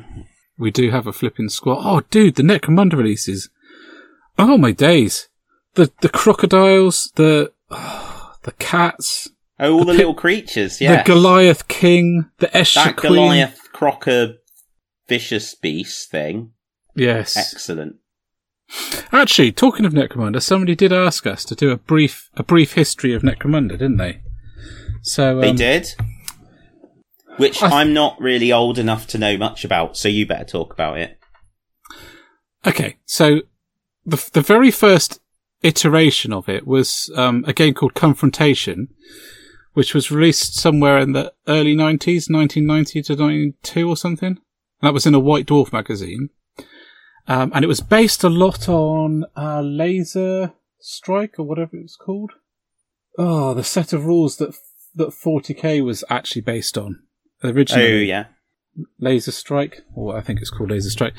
We 0.57 0.71
do 0.71 0.91
have 0.91 1.07
a 1.07 1.13
flipping 1.13 1.49
squat. 1.49 1.79
Oh, 1.81 2.01
dude, 2.09 2.35
the 2.35 2.43
Necromunda 2.43 2.93
releases. 2.93 3.49
Oh 4.37 4.57
my 4.57 4.71
days. 4.71 5.27
The, 5.75 5.91
the 6.01 6.09
crocodiles, 6.09 7.11
the, 7.15 7.51
oh, 7.69 8.33
the 8.43 8.51
cats, 8.53 9.29
Oh, 9.61 9.73
all 9.73 9.79
the, 9.79 9.91
pi- 9.91 9.97
little 9.97 10.13
creatures, 10.13 10.79
yeah. 10.79 11.03
the 11.03 11.07
Goliath 11.07 11.67
King, 11.67 12.29
the 12.37 12.47
Escher 12.47 12.85
that 12.85 12.95
Queen. 12.95 13.13
Goliath 13.13 13.67
Crocker 13.73 14.35
vicious 15.09 15.53
beast 15.55 16.09
thing. 16.09 16.51
Yes. 16.95 17.35
Excellent. 17.35 17.97
Actually, 19.11 19.51
talking 19.51 19.85
of 19.85 19.91
Necromunda, 19.93 20.41
somebody 20.41 20.75
did 20.75 20.93
ask 20.93 21.25
us 21.27 21.43
to 21.43 21.55
do 21.55 21.71
a 21.71 21.77
brief, 21.77 22.29
a 22.37 22.43
brief 22.43 22.73
history 22.73 23.13
of 23.13 23.21
Necromunda, 23.23 23.71
didn't 23.71 23.97
they? 23.97 24.21
So, 25.01 25.39
They 25.39 25.49
um, 25.49 25.55
did. 25.55 25.93
which 27.37 27.59
th- 27.59 27.71
I'm 27.71 27.93
not 27.93 28.19
really 28.19 28.51
old 28.51 28.77
enough 28.77 29.07
to 29.07 29.17
know 29.17 29.37
much 29.37 29.63
about. 29.63 29.97
So 29.97 30.09
you 30.09 30.25
better 30.27 30.45
talk 30.45 30.73
about 30.73 30.97
it. 30.97 31.17
Okay, 32.65 32.97
so 33.05 33.41
the 34.05 34.29
the 34.33 34.41
very 34.41 34.71
first 34.71 35.19
iteration 35.61 36.33
of 36.33 36.49
it 36.49 36.67
was 36.67 37.09
um, 37.15 37.43
a 37.47 37.53
game 37.53 37.73
called 37.73 37.93
Confrontation, 37.93 38.89
which 39.73 39.93
was 39.93 40.11
released 40.11 40.55
somewhere 40.55 40.97
in 40.97 41.13
the 41.13 41.33
early 41.47 41.75
nineties, 41.75 42.29
nineteen 42.29 42.65
ninety 42.65 43.01
to 43.03 43.15
ninety 43.15 43.53
two 43.63 43.87
or 43.87 43.95
something. 43.95 44.37
And 44.81 44.87
that 44.87 44.93
was 44.93 45.05
in 45.05 45.15
a 45.15 45.19
White 45.19 45.45
Dwarf 45.45 45.71
magazine, 45.71 46.29
um, 47.27 47.51
and 47.53 47.63
it 47.63 47.67
was 47.67 47.81
based 47.81 48.23
a 48.23 48.29
lot 48.29 48.67
on 48.67 49.25
uh, 49.35 49.61
Laser 49.61 50.53
Strike 50.79 51.35
or 51.37 51.43
whatever 51.45 51.77
it 51.77 51.83
was 51.83 51.97
called. 51.97 52.31
Oh, 53.17 53.53
the 53.53 53.63
set 53.63 53.91
of 53.91 54.05
rules 54.05 54.37
that 54.37 54.55
that 54.99 55.09
40k 55.09 55.83
was 55.83 56.03
actually 56.09 56.41
based 56.41 56.77
on 56.77 57.01
originally. 57.43 57.91
Oh 57.91 58.01
yeah, 58.01 58.25
Laser 58.99 59.31
Strike, 59.31 59.81
or 59.95 60.15
I 60.17 60.21
think 60.21 60.39
it's 60.39 60.49
called 60.49 60.69
Laser 60.69 60.89
Strike. 60.89 61.13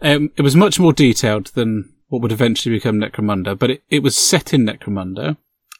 Um, 0.00 0.30
it 0.36 0.42
was 0.42 0.56
much 0.56 0.78
more 0.78 0.92
detailed 0.92 1.46
than 1.48 1.92
what 2.08 2.22
would 2.22 2.32
eventually 2.32 2.76
become 2.76 3.00
Necromunda, 3.00 3.58
but 3.58 3.70
it, 3.70 3.82
it 3.90 4.02
was 4.02 4.16
set 4.16 4.52
in 4.52 4.66
Necromunda. 4.66 5.36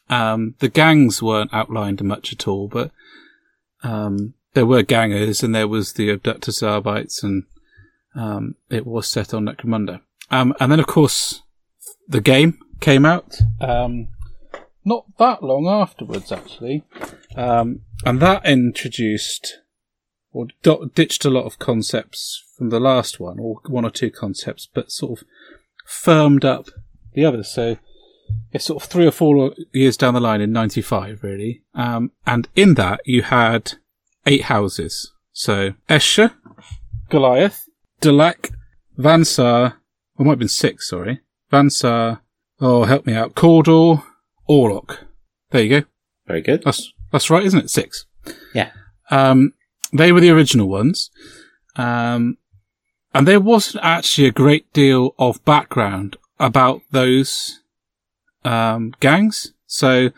Um, 0.09 0.55
the 0.59 0.69
gangs 0.69 1.21
weren't 1.21 1.53
outlined 1.53 2.03
much 2.03 2.33
at 2.33 2.47
all, 2.47 2.67
but 2.67 2.91
um, 3.83 4.33
there 4.53 4.65
were 4.65 4.83
gangers 4.83 5.43
and 5.43 5.53
there 5.53 5.67
was 5.67 5.93
the 5.93 6.09
Abductor 6.09 6.51
Zarbites, 6.51 7.23
and 7.23 7.43
um, 8.15 8.55
it 8.69 8.85
was 8.85 9.07
set 9.07 9.33
on 9.33 9.45
Necromunda. 9.45 10.01
Um, 10.29 10.53
and 10.59 10.71
then, 10.71 10.79
of 10.79 10.87
course, 10.87 11.41
the 12.07 12.21
game 12.21 12.59
came 12.79 13.05
out 13.05 13.37
um, 13.61 14.09
not 14.85 15.05
that 15.17 15.43
long 15.43 15.67
afterwards, 15.67 16.31
actually, 16.31 16.83
um, 17.35 17.81
and 18.05 18.19
that 18.21 18.45
introduced 18.45 19.59
or 20.33 20.47
ditched 20.95 21.25
a 21.25 21.29
lot 21.29 21.45
of 21.45 21.59
concepts 21.59 22.43
from 22.57 22.69
the 22.69 22.79
last 22.79 23.19
one, 23.19 23.39
or 23.39 23.59
one 23.67 23.85
or 23.85 23.91
two 23.91 24.09
concepts, 24.09 24.67
but 24.73 24.91
sort 24.91 25.19
of 25.19 25.27
firmed 25.85 26.43
up 26.43 26.69
the 27.13 27.23
others. 27.23 27.49
So 27.49 27.77
it's 28.51 28.65
sort 28.65 28.83
of 28.83 28.89
three 28.89 29.05
or 29.05 29.11
four 29.11 29.53
years 29.71 29.95
down 29.95 30.13
the 30.13 30.19
line 30.19 30.41
in 30.41 30.51
95, 30.51 31.23
really. 31.23 31.63
Um, 31.75 32.11
and 32.25 32.47
in 32.55 32.73
that, 32.75 33.01
you 33.05 33.21
had 33.21 33.73
eight 34.25 34.43
houses. 34.43 35.11
So 35.31 35.73
Escher, 35.89 36.33
Goliath, 37.09 37.67
Delaque, 38.01 38.51
Vansar, 38.97 39.77
it 40.19 40.23
might 40.23 40.31
have 40.31 40.39
been 40.39 40.47
six, 40.47 40.89
sorry. 40.89 41.21
Van 41.49 41.69
Saar, 41.69 42.21
oh, 42.59 42.83
help 42.85 43.05
me 43.05 43.13
out, 43.13 43.35
Cawdor, 43.35 44.03
Orlock. 44.53 44.99
There 45.51 45.63
you 45.63 45.81
go. 45.81 45.87
very 46.27 46.41
good. 46.41 46.63
That's, 46.63 46.91
that's 47.11 47.29
right, 47.29 47.45
isn't 47.45 47.65
it? 47.65 47.69
Six. 47.69 48.05
Yeah. 48.53 48.71
Um, 49.09 49.53
they 49.91 50.11
were 50.11 50.21
the 50.21 50.31
original 50.31 50.67
ones. 50.67 51.11
Um, 51.75 52.37
and 53.13 53.27
there 53.27 53.39
wasn't 53.39 53.83
actually 53.83 54.27
a 54.27 54.31
great 54.31 54.71
deal 54.73 55.13
of 55.19 55.43
background 55.45 56.17
about 56.39 56.81
those, 56.91 57.61
um, 58.43 58.93
gangs. 58.99 59.53
So 59.65 60.09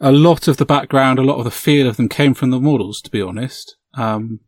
a 0.00 0.12
lot 0.12 0.48
of 0.48 0.56
the 0.56 0.66
background, 0.66 1.18
a 1.18 1.22
lot 1.22 1.38
of 1.38 1.44
the 1.44 1.50
feel 1.50 1.86
of 1.88 1.96
them 1.96 2.08
came 2.08 2.34
from 2.34 2.50
the 2.50 2.60
models, 2.60 3.00
to 3.02 3.10
be 3.10 3.22
honest. 3.22 3.76
Um, 3.94 4.40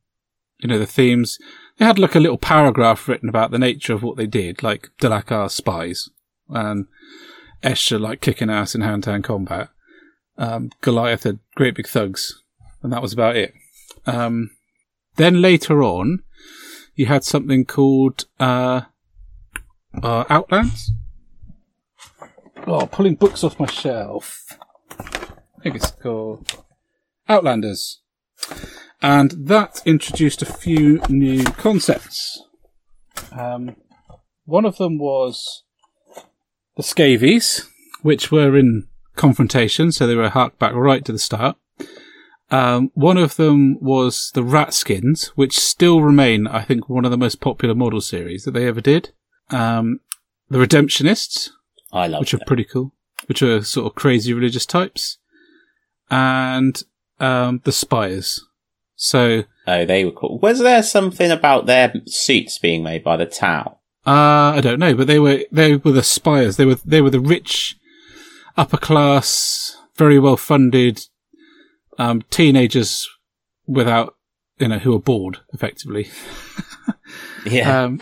you 0.59 0.69
know, 0.69 0.79
the 0.79 0.87
themes, 0.87 1.39
they 1.79 1.85
had 1.85 1.99
like 1.99 2.15
a 2.15 2.21
little 2.21 2.39
paragraph 2.39 3.09
written 3.09 3.29
about 3.29 3.51
the 3.51 3.59
nature 3.59 3.93
of 3.93 4.03
what 4.03 4.17
they 4.17 4.27
did, 4.27 4.63
like 4.63 4.91
Delacar 5.01 5.51
spies 5.51 6.09
and 6.49 6.87
Escher 7.65 7.99
like 7.99 8.21
kicking 8.21 8.51
ass 8.51 8.75
in 8.75 8.83
hand 8.83 9.05
to 9.05 9.11
hand 9.11 9.25
combat. 9.25 9.71
Um, 10.37 10.71
Goliath 10.81 11.25
had 11.25 11.39
great 11.55 11.75
big 11.75 11.89
thugs, 11.89 12.43
and 12.83 12.93
that 12.93 13.03
was 13.03 13.13
about 13.13 13.37
it. 13.37 13.55
Um, 14.07 14.51
then 15.17 15.41
later 15.41 15.83
on, 15.83 16.23
you 16.95 17.07
had 17.07 17.25
something 17.25 17.65
called 17.65 18.27
uh, 18.39 18.83
uh, 20.03 20.25
Outlands. 20.29 20.93
Oh, 22.67 22.87
pulling 22.87 23.15
books 23.15 23.45
off 23.45 23.61
my 23.61 23.67
shelf. 23.67 24.45
I 24.91 25.63
think 25.63 25.77
it's 25.77 25.91
called 25.91 26.65
Outlanders. 27.29 28.01
And 29.03 29.33
that 29.33 29.83
introduced 29.85 30.43
a 30.43 30.47
few 30.47 31.01
new 31.09 31.45
concepts. 31.45 32.43
Um, 33.33 33.77
one 34.45 34.65
of 34.65 34.77
them 34.77 34.99
was 34.99 35.64
the 36.77 36.83
Scavvies, 36.83 37.69
which 38.03 38.31
were 38.31 38.57
in 38.57 38.87
confrontation, 39.17 39.93
so 39.93 40.07
they 40.07 40.15
were 40.15 40.29
harked 40.31 40.59
back 40.59 40.75
right 40.75 41.05
to 41.05 41.13
the 41.13 41.19
start. 41.19 41.57
Um, 42.51 42.91
one 42.95 43.17
of 43.17 43.37
them 43.37 43.79
was 43.81 44.31
the 44.35 44.43
Ratskins, 44.43 45.29
which 45.29 45.59
still 45.59 46.03
remain, 46.03 46.47
I 46.47 46.63
think, 46.63 46.89
one 46.89 47.05
of 47.05 47.11
the 47.11 47.17
most 47.19 47.41
popular 47.41 47.75
model 47.75 48.01
series 48.01 48.45
that 48.45 48.53
they 48.53 48.67
ever 48.67 48.81
did. 48.81 49.11
Um, 49.51 50.01
the 50.51 50.59
Redemptionists, 50.59 51.51
I 51.93 52.07
love 52.07 52.21
which 52.21 52.35
are 52.35 52.41
pretty 52.47 52.65
cool, 52.65 52.93
which 53.27 53.43
are 53.43 53.63
sort 53.63 53.87
of 53.87 53.95
crazy 53.95 54.33
religious 54.33 54.67
types, 54.67 55.19
and 56.11 56.83
um, 57.19 57.61
the 57.65 57.71
Spyrers. 57.71 58.41
So, 58.97 59.45
Oh, 59.67 59.85
they 59.87 60.05
were 60.05 60.13
cool. 60.13 60.39
Was 60.41 60.59
there 60.61 60.83
something 60.83 61.31
about 61.31 61.67
their 61.67 61.95
suits 62.07 62.59
being 62.59 62.83
made 62.83 63.03
by 63.03 63.17
the 63.17 63.27
Tau? 63.27 63.79
Uh, 64.07 64.53
I 64.57 64.61
don't 64.61 64.79
know, 64.79 64.95
but 64.95 65.07
they 65.07 65.19
were 65.19 65.41
they 65.51 65.77
were 65.77 65.93
the 65.93 66.03
Spyrers. 66.03 66.57
They 66.57 66.65
were 66.67 66.77
they 66.85 67.01
were 67.01 67.11
the 67.11 67.21
rich, 67.21 67.77
upper 68.57 68.77
class, 68.77 69.77
very 69.97 70.19
well 70.19 70.37
funded 70.37 71.07
um, 71.99 72.23
teenagers 72.31 73.09
without 73.67 74.15
you 74.59 74.69
know 74.69 74.79
who 74.79 74.95
are 74.95 75.01
bored 75.01 75.39
effectively. 75.53 76.11
Yeah, 77.47 77.85
Um, 77.85 78.01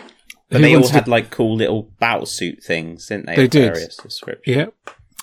but 0.49 0.61
they 0.61 0.73
all 0.73 0.83
to- 0.83 0.93
had 0.93 1.07
like 1.09 1.29
cool 1.29 1.55
little 1.57 1.83
battle 1.99 2.25
suit 2.25 2.63
things, 2.63 3.07
didn't 3.07 3.25
they? 3.25 3.35
They 3.35 3.47
did. 3.49 3.75
Yeah. 4.45 4.67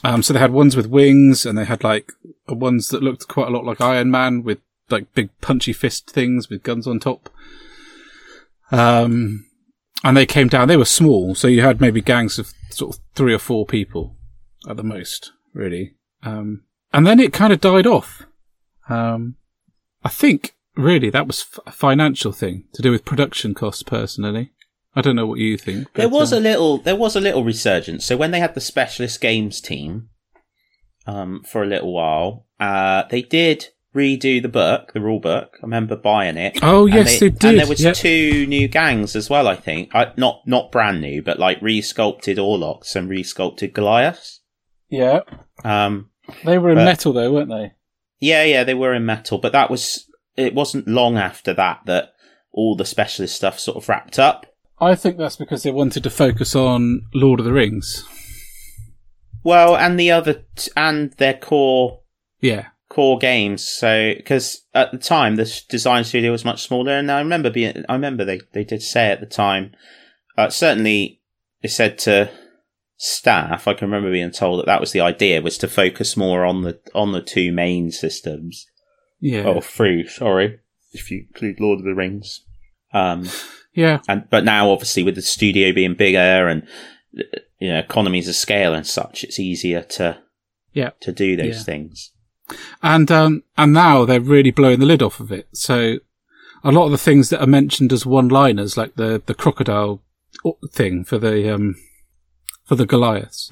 Um, 0.05 0.23
so 0.23 0.35
they 0.35 0.39
had 0.41 0.53
ones 0.53 0.77
with 0.77 0.87
wings 0.87 1.47
and 1.47 1.57
they 1.57 1.65
had 1.65 1.83
like 1.83 2.13
ones 2.47 2.89
that 2.89 3.03
looked 3.03 3.29
quite 3.29 3.49
a 3.49 3.51
lot 3.51 3.65
like 3.65 3.81
Iron 3.81 4.11
Man 4.11 4.43
with 4.43 4.59
like 4.91 5.15
big 5.15 5.31
punchy 5.41 5.73
fist 5.73 6.11
things 6.11 6.51
with 6.51 6.63
guns 6.63 6.87
on 6.87 7.01
top. 7.01 7.31
Um, 8.71 9.47
and 10.05 10.17
they 10.17 10.27
came 10.27 10.49
down, 10.49 10.69
they 10.69 10.77
were 10.77 10.85
small. 10.85 11.35
So 11.35 11.49
you 11.49 11.63
had 11.63 11.81
maybe 11.81 12.01
gangs 12.01 12.39
of 12.39 12.53
sort 12.71 12.97
of 12.97 13.03
three 13.15 13.35
or 13.35 13.39
four 13.39 13.67
people 13.67 14.17
at 14.69 14.77
the 14.77 14.83
most, 14.83 15.33
really. 15.53 15.95
Um, 16.23 16.63
and 16.93 17.07
then 17.07 17.21
it 17.21 17.33
kind 17.33 17.53
of 17.53 17.61
died 17.61 17.87
off. 17.87 18.27
Um, 18.89 19.37
I 20.03 20.09
think 20.09 20.55
really 20.77 21.11
that 21.11 21.27
was 21.27 21.47
f- 21.53 21.61
a 21.67 21.73
financial 21.73 22.33
thing 22.33 22.65
to 22.73 22.83
do 22.83 22.91
with 22.91 23.05
production 23.05 23.55
costs 23.55 23.83
personally. 23.83 24.53
I 24.95 25.03
don't 25.03 25.17
know 25.17 25.27
what 25.27 25.39
you 25.39 25.57
think. 25.57 25.89
But, 25.93 26.01
There 26.01 26.09
was 26.09 26.33
uh, 26.33 26.39
a 26.39 26.41
little, 26.41 26.79
there 26.79 26.97
was 26.97 27.15
a 27.15 27.21
little 27.21 27.45
resurgence. 27.45 28.05
So 28.05 28.17
when 28.17 28.33
they 28.33 28.41
had 28.41 28.55
the 28.55 28.61
specialist 28.61 29.21
games 29.21 29.61
team, 29.61 30.09
um, 31.07 31.43
for 31.45 31.63
a 31.63 31.67
little 31.67 31.93
while, 31.93 32.47
uh, 32.59 33.05
they 33.09 33.23
did 33.23 33.69
redo 33.95 34.41
the 34.41 34.49
book, 34.49 34.93
the 34.93 35.01
rule 35.01 35.19
book. 35.21 35.57
I 35.61 35.63
remember 35.67 35.97
buying 35.97 36.37
it. 36.37 36.59
Oh, 36.63 36.87
yes, 36.87 37.19
they 37.21 37.29
did. 37.31 37.45
And 37.45 37.59
there 37.59 37.67
was 37.67 37.83
Yep. 37.83 37.95
two 37.97 38.47
new 38.47 38.69
gangs 38.69 39.17
as 39.17 39.29
well. 39.29 39.49
I 39.49 39.57
think, 39.57 39.91
I, 39.95 40.13
not 40.17 40.43
not 40.47 40.71
brand 40.73 41.01
new, 41.01 41.23
but 41.23 41.39
like 41.39 41.61
re-sculpted 41.61 42.39
Orlocks 42.39 42.95
and 42.95 43.09
re-sculpted 43.09 43.73
Goliaths. 43.75 44.41
yeah. 44.89 45.21
Um, 45.65 46.11
They 46.45 46.59
were 46.59 46.71
in 46.71 46.77
But- 46.77 46.85
metal 46.85 47.13
though, 47.13 47.33
weren't 47.33 47.49
they? 47.51 47.73
yeah, 48.21 48.45
yeah, 48.45 48.63
they 48.65 48.75
were 48.75 48.95
in 48.95 49.05
metal, 49.05 49.39
but 49.39 49.53
that 49.53 49.71
was 49.71 50.07
it. 50.37 50.55
Wasn't 50.55 50.87
long 50.87 51.17
after 51.19 51.53
that 51.55 51.81
that 51.87 52.13
all 52.53 52.77
the 52.77 52.85
specialist 52.85 53.35
stuff 53.37 53.59
sort 53.59 53.77
of 53.77 53.89
wrapped 53.89 54.19
up. 54.19 54.47
I 54.81 54.95
think 54.95 55.19
that's 55.19 55.37
because 55.37 55.63
they 55.65 55.71
wanted 55.73 56.03
to 56.05 56.11
focus 56.11 56.55
on 56.55 57.03
Lord 57.13 57.41
of 57.41 57.47
the 57.47 57.53
Rings. 57.53 58.05
Well, 59.43 59.77
and 59.77 59.99
the 59.99 60.11
other 60.11 60.45
t- 60.55 60.71
and 60.77 61.13
their 61.15 61.35
core 61.35 62.01
Yeah. 62.41 62.67
Core 62.91 63.17
games. 63.17 63.67
So 63.67 64.13
because 64.15 64.67
at 64.75 64.93
the 64.93 64.99
time 64.99 65.37
the 65.37 65.63
design 65.71 66.05
studio 66.05 66.31
was 66.33 66.45
much 66.45 66.63
smaller, 66.63 66.93
and 66.93 67.11
I 67.11 67.21
remember 67.21 67.49
being 67.49 67.85
I 67.89 67.95
remember 67.95 68.27
they 68.27 68.41
they 68.53 68.65
did 68.65 68.83
say 68.83 69.11
at 69.11 69.21
the 69.21 69.27
time. 69.27 69.73
Uh, 70.37 70.51
certainly, 70.51 71.21
they 71.63 71.69
said 71.69 71.99
to 72.01 72.31
staff. 72.99 73.67
I 73.67 73.75
can 73.75 73.89
remember 73.89 74.11
being 74.13 74.31
told 74.31 74.61
that 74.61 74.67
that 74.67 74.81
was 74.81 74.93
the 74.93 75.01
idea 75.01 75.41
was 75.41 75.57
to 75.59 75.69
focus 75.69 76.17
more 76.17 76.45
on 76.45 76.63
the 76.63 76.79
on 76.95 77.13
the 77.13 77.23
two 77.23 77.51
main 77.53 77.91
systems. 77.91 78.67
Yeah. 79.21 79.45
Oh, 79.45 79.61
three. 79.61 80.07
Sorry, 80.07 80.61
if 80.93 81.11
you 81.11 81.25
include 81.29 81.61
Lord 81.61 81.79
of 81.81 81.85
the 81.85 81.95
Rings. 81.95 82.45
Um, 82.93 83.29
Yeah. 83.75 84.01
and 84.09 84.25
but 84.31 84.45
now 84.45 84.71
obviously 84.71 85.03
with 85.05 85.15
the 85.15 85.23
studio 85.23 85.73
being 85.73 85.95
bigger 85.95 86.49
and 86.49 86.67
you 87.61 87.69
know 87.69 87.79
economies 87.79 88.29
of 88.29 88.35
scale 88.35 88.75
and 88.75 88.87
such, 88.87 89.23
it's 89.25 89.39
easier 89.39 89.83
to 89.83 90.19
Yeah. 90.73 90.91
to 91.01 91.13
do 91.13 91.37
those 91.37 91.59
Yeah. 91.59 91.63
things. 91.65 92.13
And, 92.83 93.11
um, 93.11 93.43
and 93.59 93.73
now 93.73 94.05
they're 94.05 94.21
really 94.21 94.51
blowing 94.51 94.81
the 94.81 94.87
lid 94.87 95.03
off 95.03 95.21
of 95.21 95.31
it. 95.33 95.49
So 95.53 95.97
a 96.65 96.73
lot 96.73 96.87
of 96.87 96.91
the 96.93 96.99
things 96.99 97.29
that 97.31 97.41
are 97.43 97.47
mentioned 97.47 97.93
as 97.93 98.05
one-liners, 98.07 98.77
like 98.77 98.95
the, 98.97 99.23
the 99.25 99.35
crocodile 99.35 100.03
thing 100.71 101.05
for 101.05 101.19
the, 101.19 101.53
um, 101.55 101.77
for 102.65 102.75
the 102.75 102.87
Goliaths, 102.87 103.49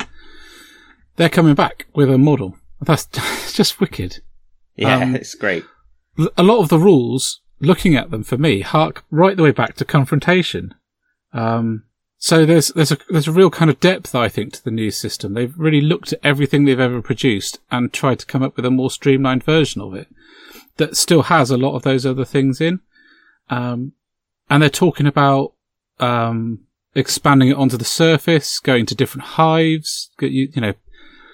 they're 1.17 1.29
coming 1.29 1.55
back 1.55 1.87
with 1.95 2.11
a 2.11 2.19
model. 2.19 2.57
That's 2.81 3.07
just 3.53 3.81
wicked. 3.81 4.21
Yeah, 4.77 4.99
Um, 4.99 5.17
it's 5.17 5.35
great. 5.35 5.65
a 6.37 6.43
lot 6.43 6.59
of 6.61 6.69
the 6.69 6.79
rules 6.79 7.41
looking 7.61 7.97
at 7.97 8.11
them 8.13 8.23
for 8.23 8.37
me 8.39 8.61
hark 8.61 9.05
right 9.11 9.37
the 9.37 9.43
way 9.43 9.51
back 9.51 9.75
to 9.77 9.85
confrontation. 9.85 10.75
Um, 11.33 11.85
so 12.19 12.45
there's 12.45 12.69
there's 12.69 12.93
a 12.93 12.99
there's 13.09 13.29
a 13.29 13.33
real 13.33 13.51
kind 13.51 13.71
of 13.71 13.81
depth 13.81 14.15
I 14.15 14.29
think 14.29 14.53
to 14.55 14.65
the 14.65 14.71
new 14.71 14.91
system. 14.91 15.35
They've 15.35 15.57
really 15.57 15.81
looked 15.81 16.13
at 16.13 16.21
everything 16.25 16.65
they've 16.65 16.79
ever 16.79 17.01
produced 17.01 17.61
and 17.71 17.93
tried 17.93 18.19
to 18.21 18.27
come 18.27 18.43
up 18.43 18.57
with 18.57 18.65
a 18.65 18.71
more 18.71 18.91
streamlined 18.91 19.45
version 19.45 19.81
of 19.81 19.95
it 19.95 20.09
that 20.79 20.97
still 20.97 21.23
has 21.23 21.51
a 21.51 21.57
lot 21.57 21.75
of 21.75 21.83
those 21.83 22.07
other 22.07 22.25
things 22.25 22.61
in. 22.61 22.81
Um, 23.51 23.93
and 24.49 24.63
they're 24.63 24.71
talking 24.71 25.07
about 25.07 25.53
um, 26.01 26.61
expanding 26.95 27.49
it 27.49 27.57
onto 27.57 27.77
the 27.77 27.85
surface, 27.85 28.59
going 28.59 28.87
to 28.87 28.95
different 28.95 29.29
hives, 29.29 30.11
you, 30.21 30.49
you 30.53 30.61
know, 30.61 30.75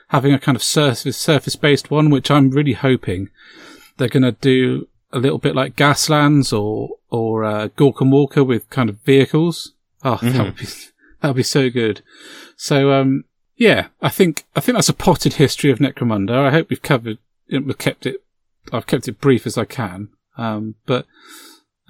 having 0.09 0.33
a 0.33 0.39
kind 0.39 0.57
of 0.57 0.63
surface 0.63 1.17
surface 1.17 1.57
based 1.57 1.91
one, 1.91 2.11
which 2.11 2.31
I'm 2.31 2.51
really 2.51 2.73
hoping 2.73 3.31
they're 3.97 4.09
going 4.09 4.23
to 4.23 4.33
do 4.33 4.89
a 5.13 5.19
little 5.19 5.39
bit 5.39 5.55
like 5.55 5.77
Gaslands 5.77 6.53
or 6.53 6.97
or 7.11 7.45
uh, 7.45 7.69
Gorkamorka 7.69 8.47
with 8.47 8.69
kind 8.71 8.91
of 8.91 9.01
vehicles. 9.01 9.73
Oh, 10.05 10.17
mm-hmm. 10.17 10.37
that 10.37 10.45
would 10.45 10.57
be 10.57 10.67
that 10.67 11.29
would 11.29 11.37
be 11.37 11.43
so 11.43 11.71
good. 11.71 12.03
So 12.57 12.93
um, 12.93 13.25
yeah, 13.57 13.89
I 14.03 14.11
think 14.11 14.45
I 14.55 14.61
think 14.61 14.77
that's 14.77 14.89
a 14.89 14.95
potted 14.95 15.35
history 15.35 15.71
of 15.71 15.79
Necromunda. 15.79 16.37
I 16.37 16.51
hope 16.51 16.71
we've 16.71 16.83
covered 16.83 17.19
it 17.49 17.65
we've 17.65 17.79
kept 17.79 18.07
it. 18.07 18.23
I've 18.73 18.87
kept 18.87 19.09
it 19.09 19.21
brief 19.21 19.47
as 19.47 19.59
I 19.59 19.65
can, 19.65 20.09
um, 20.39 20.77
but 20.87 21.07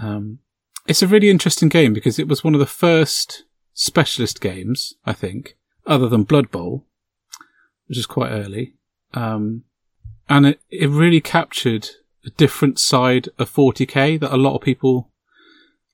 um, 0.00 0.40
it's 0.86 1.02
a 1.02 1.06
really 1.06 1.30
interesting 1.30 1.68
game 1.68 1.92
because 1.92 2.18
it 2.18 2.28
was 2.28 2.42
one 2.42 2.54
of 2.54 2.60
the 2.60 2.66
first 2.66 3.44
specialist 3.72 4.40
games, 4.40 4.94
I 5.04 5.12
think, 5.12 5.56
other 5.86 6.08
than 6.08 6.24
Blood 6.24 6.50
Bowl, 6.50 6.84
which 7.86 7.98
is 7.98 8.06
quite 8.06 8.30
early. 8.30 8.74
Um, 9.12 9.64
and 10.28 10.46
it, 10.46 10.60
it 10.70 10.88
really 10.88 11.20
captured 11.20 11.90
a 12.26 12.30
different 12.30 12.78
side 12.78 13.28
of 13.38 13.52
40k 13.52 14.18
that 14.20 14.34
a 14.34 14.38
lot 14.38 14.54
of 14.54 14.62
people 14.62 15.10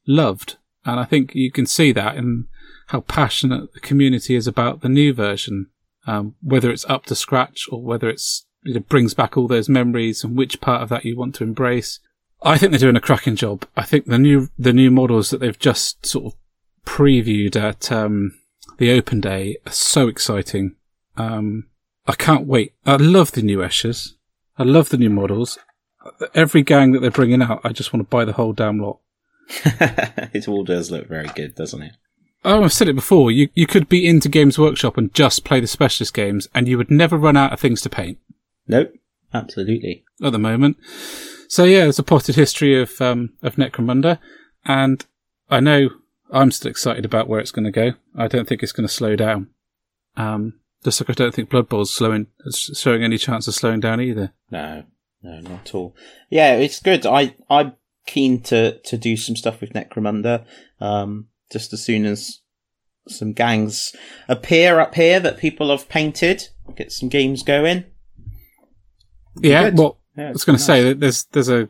loved. 0.07 0.57
And 0.91 1.01
I 1.01 1.05
think 1.05 1.35
you 1.35 1.53
can 1.53 1.67
see 1.67 1.93
that 1.93 2.17
in 2.17 2.47
how 2.89 3.01
passionate 3.03 3.73
the 3.73 3.81
community 3.81 4.35
is 4.35 4.49
about 4.49 4.81
the 4.81 4.89
new 4.89 5.15
version, 5.15 5.67
um, 6.07 6.35
whether 6.43 6.71
it's 6.71 6.85
up 6.87 7.07
to 7.07 7.15
scratch 7.15 7.67
or 7.71 7.83
whether 7.83 8.09
it's 8.09 8.47
it 8.65 8.89
brings 8.89 9.15
back 9.15 9.37
all 9.37 9.49
those 9.49 9.69
memories 9.69 10.23
and 10.23 10.37
which 10.37 10.61
part 10.61 10.83
of 10.83 10.89
that 10.89 11.05
you 11.05 11.17
want 11.17 11.35
to 11.37 11.45
embrace. 11.45 12.01
I 12.43 12.59
think 12.59 12.73
they're 12.73 12.79
doing 12.79 12.97
a 12.97 13.01
cracking 13.01 13.37
job. 13.37 13.65
I 13.77 13.85
think 13.85 14.07
the 14.07 14.19
new 14.19 14.49
the 14.59 14.73
new 14.73 14.91
models 14.91 15.31
that 15.31 15.39
they've 15.39 15.59
just 15.59 16.05
sort 16.05 16.27
of 16.27 16.39
previewed 16.85 17.55
at 17.55 17.93
um, 17.93 18.33
the 18.79 18.91
open 18.91 19.21
day 19.21 19.57
are 19.67 19.73
so 19.73 20.09
exciting. 20.09 20.75
Um, 21.17 21.69
I 22.07 22.15
can't 22.15 22.47
wait. 22.47 22.75
I 22.85 22.97
love 22.97 23.33
the 23.33 23.43
new 23.43 23.59
Eschers. 23.59 24.15
I 24.59 24.65
love 24.65 24.89
the 24.89 24.99
new 24.99 25.11
models. 25.11 25.59
Every 26.35 26.63
gang 26.63 26.93
that 26.93 27.01
they're 27.01 27.11
bringing 27.11 27.43
out, 27.43 27.61
I 27.63 27.71
just 27.71 27.93
want 27.93 28.05
to 28.05 28.11
buy 28.11 28.25
the 28.25 28.33
whole 28.33 28.53
damn 28.53 28.79
lot. 28.79 28.99
It 29.65 30.49
all 30.49 30.65
does 30.65 30.91
look 30.91 31.09
very 31.09 31.29
good, 31.35 31.55
doesn't 31.55 31.83
it? 31.83 31.93
Oh, 32.45 32.65
I've 32.65 32.73
said 32.73 32.89
it 32.89 32.95
before. 32.95 33.31
You 33.31 33.49
you 33.55 33.67
could 33.67 33.89
be 33.89 34.07
into 34.07 34.29
Games 34.29 34.59
Workshop 34.59 34.97
and 34.97 35.13
just 35.13 35.45
play 35.45 35.61
the 35.61 35.67
specialist 35.67 36.15
games, 36.15 36.49
and 36.55 36.67
you 36.67 36.79
would 36.79 36.91
never 36.91 37.17
run 37.17 37.37
out 37.37 37.53
of 37.53 37.61
things 37.61 37.83
to 37.83 37.91
paint. 37.91 38.19
Nope, 38.67 38.93
absolutely. 39.35 40.05
At 40.23 40.33
the 40.33 40.39
moment, 40.39 40.77
so 41.49 41.65
yeah, 41.65 41.81
there's 41.81 41.99
a 41.99 42.05
potted 42.05 42.37
history 42.37 42.81
of 42.81 43.01
um, 43.01 43.35
of 43.43 43.57
Necromunda, 43.57 44.19
and 44.65 45.05
I 45.51 45.61
know 45.61 45.91
I'm 46.33 46.51
still 46.51 46.71
excited 46.71 47.05
about 47.05 47.29
where 47.29 47.41
it's 47.41 47.51
going 47.51 47.65
to 47.65 47.71
go. 47.71 47.93
I 48.17 48.29
don't 48.29 48.49
think 48.49 48.63
it's 48.63 48.73
going 48.73 48.87
to 48.87 48.93
slow 48.93 49.17
down. 49.17 49.49
Um, 50.17 50.61
just 50.85 51.01
like 51.01 51.11
I 51.11 51.13
don't 51.13 51.35
think 51.35 51.51
Blood 51.51 51.69
Bowl's 51.69 51.93
slowing, 51.93 52.29
showing 52.55 53.03
any 53.03 53.19
chance 53.19 53.47
of 53.49 53.55
slowing 53.55 53.81
down 53.81 54.01
either. 54.01 54.33
No, 54.51 54.85
no, 55.23 55.41
not 55.41 55.69
at 55.69 55.75
all. 55.75 55.95
Yeah, 56.31 56.55
it's 56.55 56.81
good. 56.81 57.05
I 57.05 57.35
I'm 57.51 57.75
keen 58.07 58.41
to 58.43 58.79
to 58.79 58.97
do 58.97 59.17
some 59.17 59.37
stuff 59.37 59.61
with 59.61 59.73
Necromunda. 59.73 60.45
Um, 60.81 61.29
just 61.51 61.73
as 61.73 61.85
soon 61.85 62.07
as 62.07 62.41
some 63.09 63.33
gangs 63.33 63.95
appear 64.29 64.81
up 64.81 64.95
here 64.95 65.21
that 65.21 65.39
people 65.39 65.71
have 65.71 65.89
painted, 65.89 66.49
get 66.77 66.93
some 66.93 67.09
games 67.09 67.43
going. 67.43 67.85
Yeah, 69.37 69.71
good. 69.71 69.79
well, 69.79 69.99
yeah, 70.17 70.29
I 70.29 70.33
was 70.33 70.45
going 70.45 70.59
to 70.59 70.63
say 70.63 70.83
that 70.85 71.01
there's 71.01 71.25
there's 71.25 71.49
a 71.49 71.69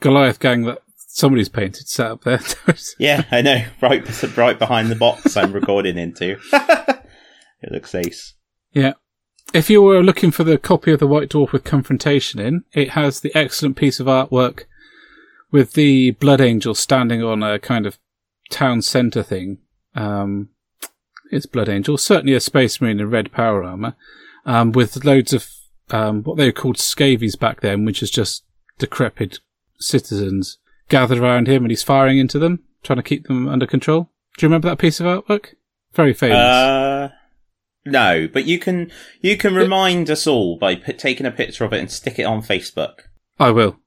Goliath 0.00 0.40
gang 0.40 0.62
that 0.64 0.78
somebody's 0.96 1.48
painted 1.48 1.88
set 1.88 2.10
up 2.10 2.24
there. 2.24 2.40
yeah, 2.98 3.24
I 3.30 3.42
know. 3.42 3.64
Right, 3.80 4.36
right 4.36 4.58
behind 4.58 4.90
the 4.90 4.96
box 4.96 5.36
I'm 5.36 5.52
recording 5.52 5.98
into. 5.98 6.38
it 6.52 7.72
looks 7.72 7.94
ace. 7.94 8.34
Yeah. 8.72 8.94
If 9.52 9.68
you 9.68 9.82
were 9.82 10.02
looking 10.02 10.30
for 10.30 10.44
the 10.44 10.56
copy 10.56 10.92
of 10.92 11.00
the 11.00 11.06
White 11.06 11.28
Dwarf 11.28 11.52
with 11.52 11.64
confrontation 11.64 12.40
in, 12.40 12.64
it 12.72 12.90
has 12.90 13.20
the 13.20 13.34
excellent 13.34 13.76
piece 13.76 14.00
of 14.00 14.06
artwork 14.06 14.64
with 15.52 15.74
the 15.74 16.12
Blood 16.12 16.40
Angel 16.40 16.74
standing 16.74 17.22
on 17.22 17.42
a 17.42 17.58
kind 17.58 17.86
of 17.86 17.98
town 18.50 18.82
centre 18.82 19.22
thing. 19.22 19.58
Um, 19.94 20.48
it's 21.30 21.46
Blood 21.46 21.68
Angel, 21.68 21.96
certainly 21.96 22.34
a 22.34 22.40
Space 22.40 22.80
Marine 22.80 22.98
in 22.98 23.10
red 23.10 23.30
power 23.30 23.62
armour, 23.62 23.94
um, 24.44 24.72
with 24.72 25.04
loads 25.04 25.32
of 25.32 25.48
um, 25.90 26.22
what 26.24 26.36
they 26.36 26.46
were 26.46 26.52
called 26.52 26.78
scavvies 26.78 27.36
back 27.36 27.60
then, 27.60 27.84
which 27.84 28.02
is 28.02 28.10
just 28.10 28.44
decrepit 28.78 29.38
citizens 29.78 30.58
gathered 30.88 31.18
around 31.18 31.46
him 31.46 31.64
and 31.64 31.70
he's 31.70 31.82
firing 31.82 32.18
into 32.18 32.38
them, 32.38 32.60
trying 32.82 32.98
to 32.98 33.02
keep 33.02 33.26
them 33.26 33.48
under 33.48 33.66
control. 33.66 34.10
Do 34.36 34.44
you 34.44 34.48
remember 34.48 34.68
that 34.68 34.78
piece 34.78 35.00
of 35.00 35.06
artwork? 35.06 35.54
Very 35.94 36.14
famous. 36.14 36.36
Uh, 36.36 37.10
no, 37.84 38.28
but 38.32 38.44
you 38.44 38.58
can 38.58 38.90
you 39.20 39.36
can 39.36 39.54
remind 39.54 40.10
us 40.10 40.26
all 40.26 40.56
by 40.56 40.76
p- 40.76 40.92
taking 40.92 41.26
a 41.26 41.30
picture 41.30 41.64
of 41.64 41.72
it 41.72 41.80
and 41.80 41.90
stick 41.90 42.18
it 42.18 42.24
on 42.24 42.42
Facebook. 42.42 43.00
I 43.38 43.50
will. 43.50 43.78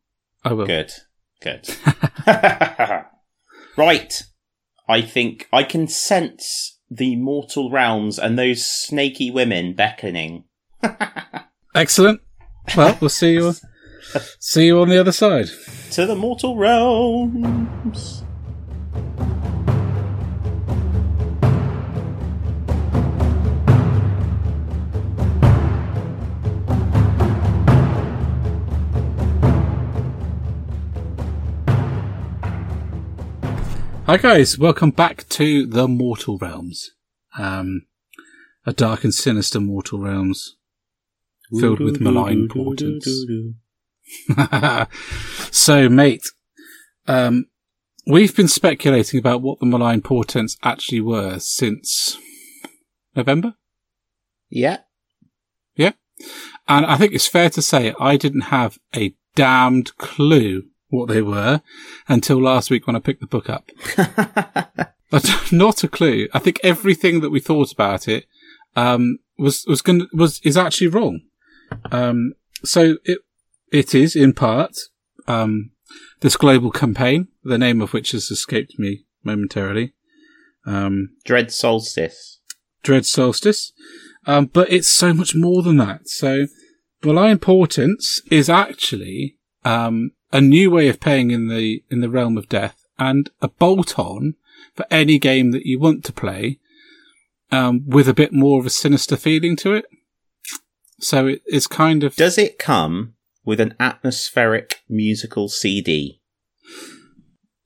I 0.43 0.53
will. 0.53 0.68
Good. 0.68 0.93
Good. 1.45 1.69
right. 3.77 4.23
I 4.89 5.01
think 5.01 5.47
I 5.53 5.63
can 5.63 5.87
sense 5.87 6.79
the 6.89 7.15
mortal 7.17 7.69
realms 7.69 8.17
and 8.17 8.37
those 8.37 8.65
snaky 8.65 9.29
women 9.29 9.75
beckoning. 9.75 10.45
Excellent. 11.75 12.21
Well, 12.75 12.97
we'll 12.99 13.11
see 13.11 13.33
you. 13.33 13.53
see 14.39 14.65
you 14.65 14.79
on 14.79 14.89
the 14.89 14.99
other 14.99 15.11
side. 15.11 15.49
To 15.91 16.07
the 16.07 16.15
mortal 16.15 16.57
realms. 16.57 18.23
Hi 34.05 34.17
guys, 34.17 34.59
welcome 34.59 34.91
back 34.91 35.27
to 35.29 35.65
the 35.65 35.87
Mortal 35.87 36.37
Realms. 36.37 36.91
Um, 37.39 37.87
a 38.63 38.71
dark 38.71 39.03
and 39.03 39.11
sinister 39.11 39.59
Mortal 39.59 39.97
Realms 39.97 40.57
filled 41.59 41.79
with 41.79 41.99
malign 41.99 42.47
portents. 42.47 43.25
so, 45.51 45.89
mate, 45.89 46.23
um, 47.07 47.47
we've 48.05 48.35
been 48.35 48.47
speculating 48.47 49.19
about 49.19 49.41
what 49.41 49.59
the 49.59 49.65
malign 49.65 50.01
portents 50.01 50.55
actually 50.61 51.01
were 51.01 51.39
since 51.39 52.19
November. 53.15 53.55
Yeah. 54.51 54.81
Yeah. 55.75 55.93
And 56.67 56.85
I 56.85 56.97
think 56.97 57.13
it's 57.13 57.27
fair 57.27 57.49
to 57.49 57.61
say 57.61 57.95
I 57.99 58.17
didn't 58.17 58.41
have 58.41 58.77
a 58.95 59.15
damned 59.33 59.97
clue 59.97 60.65
what 60.89 61.07
they 61.07 61.21
were 61.21 61.61
until 62.07 62.41
last 62.41 62.69
week 62.69 62.88
when 62.88 62.95
I 62.95 62.99
picked 62.99 63.21
the 63.21 63.27
book 63.27 63.49
up. 63.49 63.69
but 65.09 65.29
not 65.51 65.83
a 65.83 65.88
clue. 65.88 66.27
I 66.33 66.39
think 66.39 66.59
everything 66.63 67.21
that 67.21 67.29
we 67.29 67.39
thought 67.39 67.71
about 67.71 68.07
it 68.07 68.25
um, 68.75 69.19
was 69.38 69.65
was 69.67 69.81
going 69.81 70.07
was 70.13 70.39
is 70.43 70.57
actually 70.57 70.88
wrong. 70.88 71.21
Um, 71.91 72.33
so 72.63 72.97
it 73.03 73.19
it 73.71 73.95
is 73.95 74.15
in 74.15 74.33
part 74.33 74.77
um, 75.27 75.71
this 76.21 76.38
global 76.38 76.71
campaign, 76.71 77.27
the 77.43 77.57
name 77.57 77.81
of 77.81 77.93
which 77.93 78.11
has 78.11 78.31
escaped 78.31 78.77
me 78.77 79.05
momentarily. 79.23 79.93
Um, 80.65 81.15
Dread 81.23 81.51
Solstice. 81.51 82.39
Dread 82.83 83.05
Solstice. 83.05 83.71
Um, 84.27 84.45
but 84.47 84.71
it's 84.71 84.88
so 84.88 85.13
much 85.13 85.36
more 85.36 85.61
than 85.61 85.77
that. 85.77 86.09
So, 86.09 86.47
Malign 87.03 87.38
Portents 87.38 88.21
is 88.31 88.49
actually 88.49 89.38
um, 89.63 90.11
a 90.32 90.41
new 90.41 90.71
way 90.71 90.88
of 90.88 90.99
paying 90.99 91.32
in 91.32 91.47
the 91.47 91.84
in 91.89 92.01
the 92.01 92.09
realm 92.09 92.38
of 92.38 92.49
death 92.49 92.86
and 92.97 93.30
a 93.41 93.47
bolt 93.47 93.97
on 93.99 94.36
for 94.73 94.86
any 94.91 95.17
game 95.17 95.51
that 95.51 95.65
you 95.65 95.80
want 95.80 96.03
to 96.05 96.13
play 96.13 96.59
um, 97.51 97.88
with 97.88 98.07
a 98.07 98.13
bit 98.13 98.34
more 98.34 98.59
of 98.59 98.65
a 98.65 98.69
sinister 98.69 99.15
feeling 99.15 99.55
to 99.57 99.73
it. 99.73 99.86
So 100.99 101.28
it, 101.28 101.41
it's 101.45 101.67
kind 101.67 102.03
of. 102.03 102.15
Does 102.15 102.38
it 102.38 102.57
come 102.57 103.13
with 103.43 103.59
an 103.59 103.76
atmospheric 103.80 104.82
musical 104.89 105.49
CD? 105.49 106.21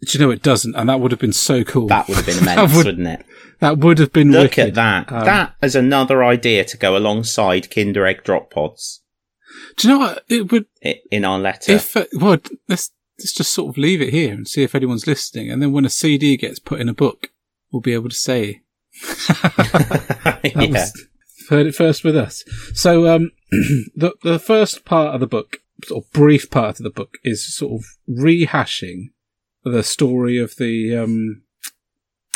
Do 0.06 0.18
you 0.18 0.26
know 0.26 0.32
it 0.32 0.42
doesn't? 0.42 0.76
And 0.76 0.90
that 0.90 1.00
would 1.00 1.12
have 1.12 1.20
been 1.20 1.34
so 1.34 1.64
cool. 1.64 1.88
That 1.88 2.08
would 2.08 2.18
have 2.18 2.26
been 2.26 2.38
immense, 2.42 2.76
would, 2.76 2.98
not 2.98 3.20
it? 3.20 3.26
That 3.60 3.78
would 3.80 4.00
have 4.00 4.14
been. 4.14 4.32
Look 4.32 4.52
wicked. 4.52 4.70
at 4.70 4.74
that. 4.76 5.12
Um, 5.12 5.26
that 5.26 5.56
is 5.62 5.76
another 5.76 6.24
idea 6.24 6.64
to 6.66 6.78
go 6.78 6.96
alongside 6.96 7.70
Kinder 7.70 8.06
Egg 8.06 8.24
drop 8.24 8.52
pods. 8.52 9.02
Do 9.78 9.88
you 9.88 9.94
know 9.94 10.00
what 10.00 10.24
it 10.30 10.52
would 10.52 10.66
in 11.12 11.26
our 11.26 11.40
letter? 11.40 11.74
If 11.74 11.96
uh, 11.96 12.06
well, 12.14 12.38
this 12.68 12.92
let's 13.20 13.34
just 13.34 13.54
sort 13.54 13.70
of 13.70 13.78
leave 13.78 14.02
it 14.02 14.14
here 14.14 14.34
and 14.34 14.48
see 14.48 14.64
if 14.64 14.74
anyone's 14.74 15.08
listening. 15.08 15.52
And 15.52 15.62
then 15.62 15.72
when 15.72 15.86
a 15.86 15.90
CD 15.90 16.38
gets 16.38 16.60
put 16.60 16.80
in 16.80 16.90
a 16.90 16.94
book, 16.94 17.32
we'll 17.72 17.82
be 17.82 17.94
able 17.94 18.10
to 18.10 18.16
say, 18.16 18.62
yeah. 20.56 20.88
heard 21.50 21.68
it 21.68 21.76
first 21.76 22.04
with 22.04 22.16
us. 22.16 22.44
So, 22.74 23.14
um, 23.14 23.32
the, 23.96 24.14
the 24.24 24.40
first 24.40 24.86
part 24.86 25.14
of 25.14 25.20
the 25.20 25.28
book, 25.28 25.58
sort 25.86 26.04
of 26.04 26.12
brief 26.12 26.50
part 26.50 26.80
of 26.80 26.84
the 26.84 26.90
book 26.90 27.18
is 27.24 27.54
sort 27.56 27.82
of 27.82 27.86
rehashing 28.10 29.10
the 29.64 29.84
story 29.84 30.38
of 30.38 30.56
the, 30.56 30.96
um, 30.96 31.44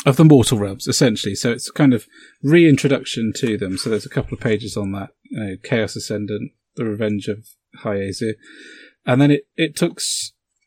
of 0.04 0.16
the 0.16 0.24
mortal 0.24 0.58
realms, 0.58 0.86
essentially. 0.86 1.34
So 1.34 1.50
it's 1.50 1.70
kind 1.70 1.94
of 1.94 2.06
reintroduction 2.42 3.32
to 3.36 3.56
them. 3.56 3.78
So 3.78 3.88
there's 3.88 4.06
a 4.06 4.10
couple 4.10 4.34
of 4.34 4.40
pages 4.40 4.76
on 4.76 4.92
that. 4.92 5.10
You 5.24 5.40
know, 5.40 5.56
Chaos 5.62 5.96
Ascendant, 5.96 6.52
The 6.76 6.84
Revenge 6.84 7.28
of 7.28 7.46
High 7.76 8.10
And 9.06 9.20
then 9.20 9.30
it, 9.30 9.42
it 9.56 9.76
took, 9.76 10.00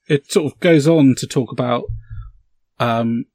it 0.07 0.31
sort 0.31 0.53
of 0.53 0.59
goes 0.59 0.87
on 0.87 1.15
to 1.17 1.27
talk 1.27 1.51
about, 1.51 1.85
um, 2.79 3.25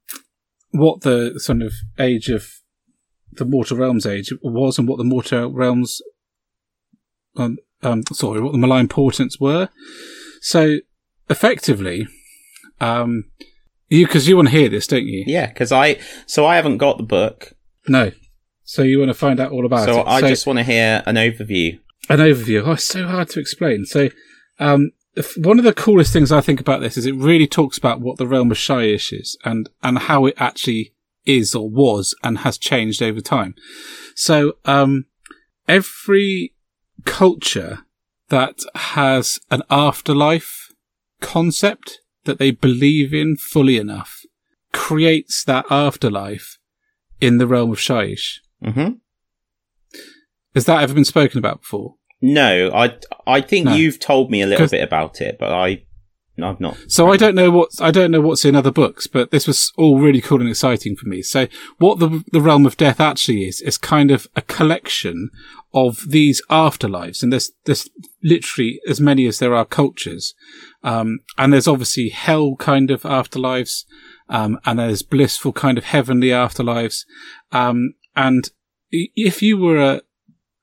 what 0.71 1.01
the 1.01 1.39
sort 1.39 1.61
of 1.61 1.73
age 1.99 2.29
of 2.29 2.47
the 3.31 3.45
Mortal 3.45 3.77
Realms 3.77 4.05
age 4.05 4.33
was 4.41 4.77
and 4.77 4.87
what 4.87 4.97
the 4.97 5.03
Mortal 5.03 5.51
Realms, 5.51 6.01
um, 7.35 7.57
um 7.81 8.03
sorry, 8.11 8.41
what 8.41 8.51
the 8.51 8.57
malign 8.57 8.87
portents 8.87 9.39
were. 9.39 9.69
So 10.41 10.79
effectively, 11.29 12.07
um, 12.81 13.25
you, 13.89 14.07
cause 14.07 14.27
you 14.27 14.35
want 14.35 14.49
to 14.49 14.57
hear 14.57 14.69
this, 14.69 14.87
don't 14.87 15.05
you? 15.05 15.23
Yeah, 15.27 15.47
because 15.47 15.71
I, 15.71 15.99
so 16.25 16.45
I 16.45 16.55
haven't 16.55 16.77
got 16.77 16.97
the 16.97 17.03
book. 17.03 17.53
No. 17.87 18.11
So 18.63 18.81
you 18.81 18.99
want 18.99 19.09
to 19.09 19.15
find 19.15 19.39
out 19.39 19.51
all 19.51 19.65
about 19.65 19.89
it. 19.89 19.93
So. 19.93 20.03
I 20.03 20.21
just 20.21 20.47
want 20.47 20.57
to 20.57 20.63
hear 20.63 21.03
an 21.05 21.15
overview. 21.15 21.79
An 22.09 22.19
overview. 22.19 22.65
Oh, 22.65 22.73
it's 22.73 22.83
so 22.83 23.07
hard 23.07 23.29
to 23.29 23.39
explain. 23.39 23.85
So, 23.85 24.09
um, 24.59 24.91
one 25.37 25.59
of 25.59 25.65
the 25.65 25.73
coolest 25.73 26.11
things 26.11 26.31
I 26.31 26.41
think 26.41 26.59
about 26.59 26.81
this 26.81 26.97
is 26.97 27.05
it 27.05 27.15
really 27.15 27.47
talks 27.47 27.77
about 27.77 28.01
what 28.01 28.17
the 28.17 28.27
realm 28.27 28.51
of 28.51 28.57
Shyish 28.57 29.17
is 29.17 29.37
and, 29.45 29.69
and 29.83 29.99
how 29.99 30.25
it 30.25 30.35
actually 30.37 30.93
is 31.25 31.53
or 31.53 31.69
was 31.69 32.15
and 32.23 32.39
has 32.39 32.57
changed 32.57 33.01
over 33.01 33.21
time. 33.21 33.55
So, 34.15 34.53
um, 34.65 35.05
every 35.67 36.53
culture 37.05 37.79
that 38.29 38.59
has 38.75 39.39
an 39.51 39.61
afterlife 39.69 40.71
concept 41.21 41.99
that 42.25 42.39
they 42.39 42.51
believe 42.51 43.13
in 43.13 43.35
fully 43.35 43.77
enough 43.77 44.21
creates 44.71 45.43
that 45.43 45.65
afterlife 45.69 46.57
in 47.21 47.37
the 47.37 47.47
realm 47.47 47.71
of 47.71 47.77
Shyish. 47.77 48.39
hmm 48.63 48.93
Has 50.55 50.65
that 50.65 50.81
ever 50.83 50.93
been 50.93 51.05
spoken 51.05 51.37
about 51.39 51.61
before? 51.61 51.95
No, 52.21 52.71
I, 52.73 52.95
I 53.27 53.41
think 53.41 53.65
No. 53.65 53.75
you've 53.75 53.99
told 53.99 54.31
me 54.31 54.41
a 54.41 54.47
little 54.47 54.67
bit 54.67 54.83
about 54.83 55.19
it, 55.19 55.37
but 55.39 55.51
I, 55.51 55.83
I've 56.41 56.59
not. 56.59 56.77
So 56.87 57.11
I 57.11 57.17
don't 57.17 57.35
know 57.35 57.51
what's 57.51 57.81
I 57.81 57.91
don't 57.91 58.11
know 58.11 58.21
what's 58.21 58.45
in 58.45 58.55
other 58.55 58.71
books, 58.71 59.07
but 59.07 59.31
this 59.31 59.45
was 59.45 59.71
all 59.77 59.99
really 59.99 60.21
cool 60.21 60.39
and 60.39 60.49
exciting 60.49 60.95
for 60.95 61.07
me. 61.07 61.21
So 61.21 61.47
what 61.79 61.99
the 61.99 62.23
the 62.31 62.41
realm 62.41 62.65
of 62.65 62.77
death 62.77 62.99
actually 63.01 63.43
is 63.47 63.61
is 63.61 63.77
kind 63.77 64.09
of 64.09 64.27
a 64.35 64.41
collection 64.41 65.29
of 65.73 65.99
these 66.09 66.41
afterlives, 66.49 67.23
and 67.23 67.31
there's 67.33 67.51
there's 67.65 67.89
literally 68.23 68.79
as 68.87 69.01
many 69.01 69.25
as 69.27 69.39
there 69.39 69.53
are 69.55 69.65
cultures, 69.65 70.33
um, 70.83 71.19
and 71.37 71.51
there's 71.51 71.67
obviously 71.67 72.09
hell 72.09 72.55
kind 72.55 72.89
of 72.89 73.01
afterlives, 73.03 73.83
um, 74.29 74.59
and 74.65 74.79
there's 74.79 75.01
blissful 75.01 75.51
kind 75.51 75.77
of 75.77 75.83
heavenly 75.83 76.29
afterlives, 76.29 77.01
um, 77.51 77.95
and 78.15 78.49
if 78.91 79.41
you 79.41 79.57
were 79.57 79.79
a 79.81 80.01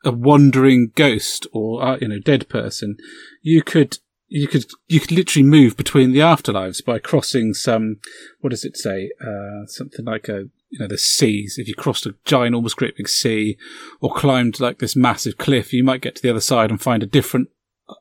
a 0.04 0.10
wandering 0.12 0.92
ghost 0.94 1.46
or 1.52 1.82
uh, 1.82 1.98
you 2.00 2.08
know 2.08 2.18
dead 2.18 2.48
person, 2.48 2.96
you 3.42 3.62
could 3.62 3.98
you 4.28 4.46
could 4.46 4.64
you 4.88 5.00
could 5.00 5.12
literally 5.12 5.46
move 5.46 5.76
between 5.76 6.12
the 6.12 6.20
afterlives 6.20 6.84
by 6.84 6.98
crossing 6.98 7.52
some 7.54 7.96
what 8.40 8.50
does 8.50 8.64
it 8.64 8.76
say 8.76 9.10
uh, 9.20 9.66
something 9.66 10.04
like 10.04 10.28
a 10.28 10.44
you 10.70 10.78
know 10.78 10.86
the 10.86 10.96
seas 10.98 11.56
if 11.58 11.66
you 11.66 11.74
crossed 11.74 12.06
a 12.06 12.14
giant 12.24 12.54
almost 12.54 12.76
great 12.76 12.96
big 12.96 13.08
sea 13.08 13.56
or 14.00 14.12
climbed 14.14 14.60
like 14.60 14.78
this 14.78 14.94
massive 14.94 15.36
cliff 15.36 15.72
you 15.72 15.82
might 15.82 16.00
get 16.00 16.14
to 16.14 16.22
the 16.22 16.30
other 16.30 16.40
side 16.40 16.70
and 16.70 16.80
find 16.80 17.02
a 17.02 17.06
different 17.06 17.48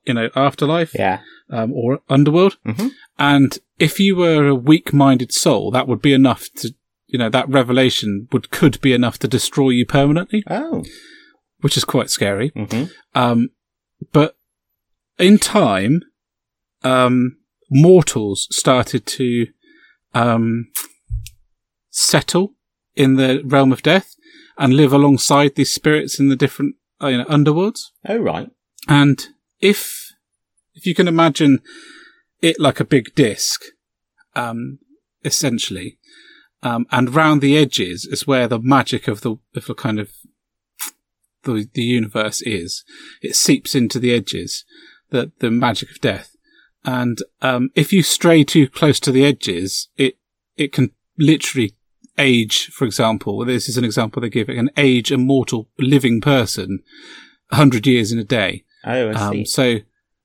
you 0.05 0.13
know 0.13 0.29
afterlife 0.35 0.93
Yeah. 0.93 1.21
um, 1.49 1.73
or 1.73 2.01
underworld 2.09 2.57
Mhm. 2.63 2.91
and 3.17 3.57
if 3.79 3.99
you 3.99 4.15
were 4.15 4.45
a 4.47 4.53
weak-minded 4.53 5.33
soul 5.33 5.71
that 5.71 5.87
would 5.87 5.99
be 6.01 6.13
enough 6.13 6.47
to 6.57 6.75
you 7.07 7.17
know 7.17 7.29
that 7.29 7.49
revelation 7.49 8.27
would 8.31 8.51
could 8.51 8.79
be 8.81 8.93
enough 8.93 9.17
to 9.17 9.27
destroy 9.27 9.69
you 9.71 9.83
permanently 9.87 10.43
Oh. 10.47 10.83
Which 11.61 11.77
is 11.77 11.85
quite 11.85 12.09
scary 12.09 12.51
hmm 12.55 12.85
um, 13.15 13.49
but 14.11 14.35
in 15.19 15.37
time, 15.37 16.01
um, 16.83 17.37
mortals 17.69 18.47
started 18.49 19.05
to 19.05 19.47
um, 20.13 20.69
settle 21.89 22.53
in 22.95 23.15
the 23.15 23.41
realm 23.45 23.71
of 23.71 23.83
death 23.83 24.15
and 24.57 24.73
live 24.73 24.93
alongside 24.93 25.55
these 25.55 25.73
spirits 25.73 26.19
in 26.19 26.29
the 26.29 26.35
different 26.35 26.75
uh, 27.01 27.07
you 27.07 27.17
know, 27.17 27.25
underworlds. 27.25 27.81
Oh, 28.07 28.17
right. 28.17 28.49
And 28.87 29.27
if 29.59 30.13
if 30.73 30.85
you 30.85 30.95
can 30.95 31.07
imagine 31.07 31.61
it 32.41 32.59
like 32.59 32.79
a 32.79 32.85
big 32.85 33.13
disc, 33.15 33.61
um, 34.35 34.79
essentially, 35.25 35.97
um, 36.63 36.85
and 36.91 37.13
round 37.13 37.41
the 37.41 37.57
edges 37.57 38.05
is 38.05 38.25
where 38.25 38.47
the 38.47 38.59
magic 38.59 39.07
of 39.07 39.21
the 39.21 39.35
of 39.55 39.65
the 39.65 39.75
kind 39.75 39.99
of 39.99 40.11
the 41.43 41.67
the 41.73 41.83
universe 41.83 42.41
is. 42.41 42.83
It 43.21 43.35
seeps 43.35 43.75
into 43.75 43.99
the 43.99 44.13
edges, 44.13 44.65
the 45.09 45.31
the 45.39 45.51
magic 45.51 45.91
of 45.91 46.01
death. 46.01 46.35
And 46.85 47.17
um, 47.41 47.69
if 47.75 47.91
you 47.91 48.03
stray 48.03 48.43
too 48.43 48.67
close 48.67 48.99
to 49.01 49.11
the 49.11 49.25
edges, 49.25 49.89
it 49.97 50.17
it 50.55 50.71
can 50.71 50.91
literally 51.17 51.75
age. 52.17 52.67
For 52.67 52.85
example, 52.85 53.43
this 53.45 53.67
is 53.67 53.77
an 53.77 53.83
example 53.85 54.21
they 54.21 54.29
give. 54.29 54.49
It 54.49 54.55
can 54.55 54.71
age 54.77 55.11
a 55.11 55.17
mortal 55.17 55.69
living 55.77 56.21
person 56.21 56.79
hundred 57.51 57.87
years 57.87 58.11
in 58.11 58.19
a 58.19 58.23
day. 58.23 58.63
Oh, 58.85 59.09
I 59.09 59.31
see. 59.31 59.39
Um, 59.39 59.45
so, 59.45 59.79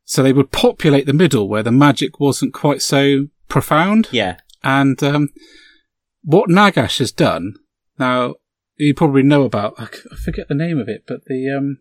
so 0.04 0.22
they 0.22 0.32
would 0.32 0.52
populate 0.52 1.06
the 1.06 1.12
middle 1.12 1.48
where 1.48 1.62
the 1.62 1.72
magic 1.72 2.20
wasn't 2.20 2.54
quite 2.54 2.82
so 2.82 3.28
profound. 3.48 4.08
yeah. 4.10 4.36
And 4.62 5.02
um, 5.02 5.28
what 6.22 6.48
Nagash 6.48 6.98
has 6.98 7.12
done 7.12 7.54
now, 7.98 8.36
you 8.76 8.94
probably 8.94 9.22
know 9.22 9.42
about. 9.44 9.74
I, 9.78 9.86
forget 10.16 10.48
the 10.48 10.54
name 10.54 10.78
of 10.78 10.88
it, 10.88 11.04
but 11.06 11.24
the 11.26 11.48
um, 11.50 11.78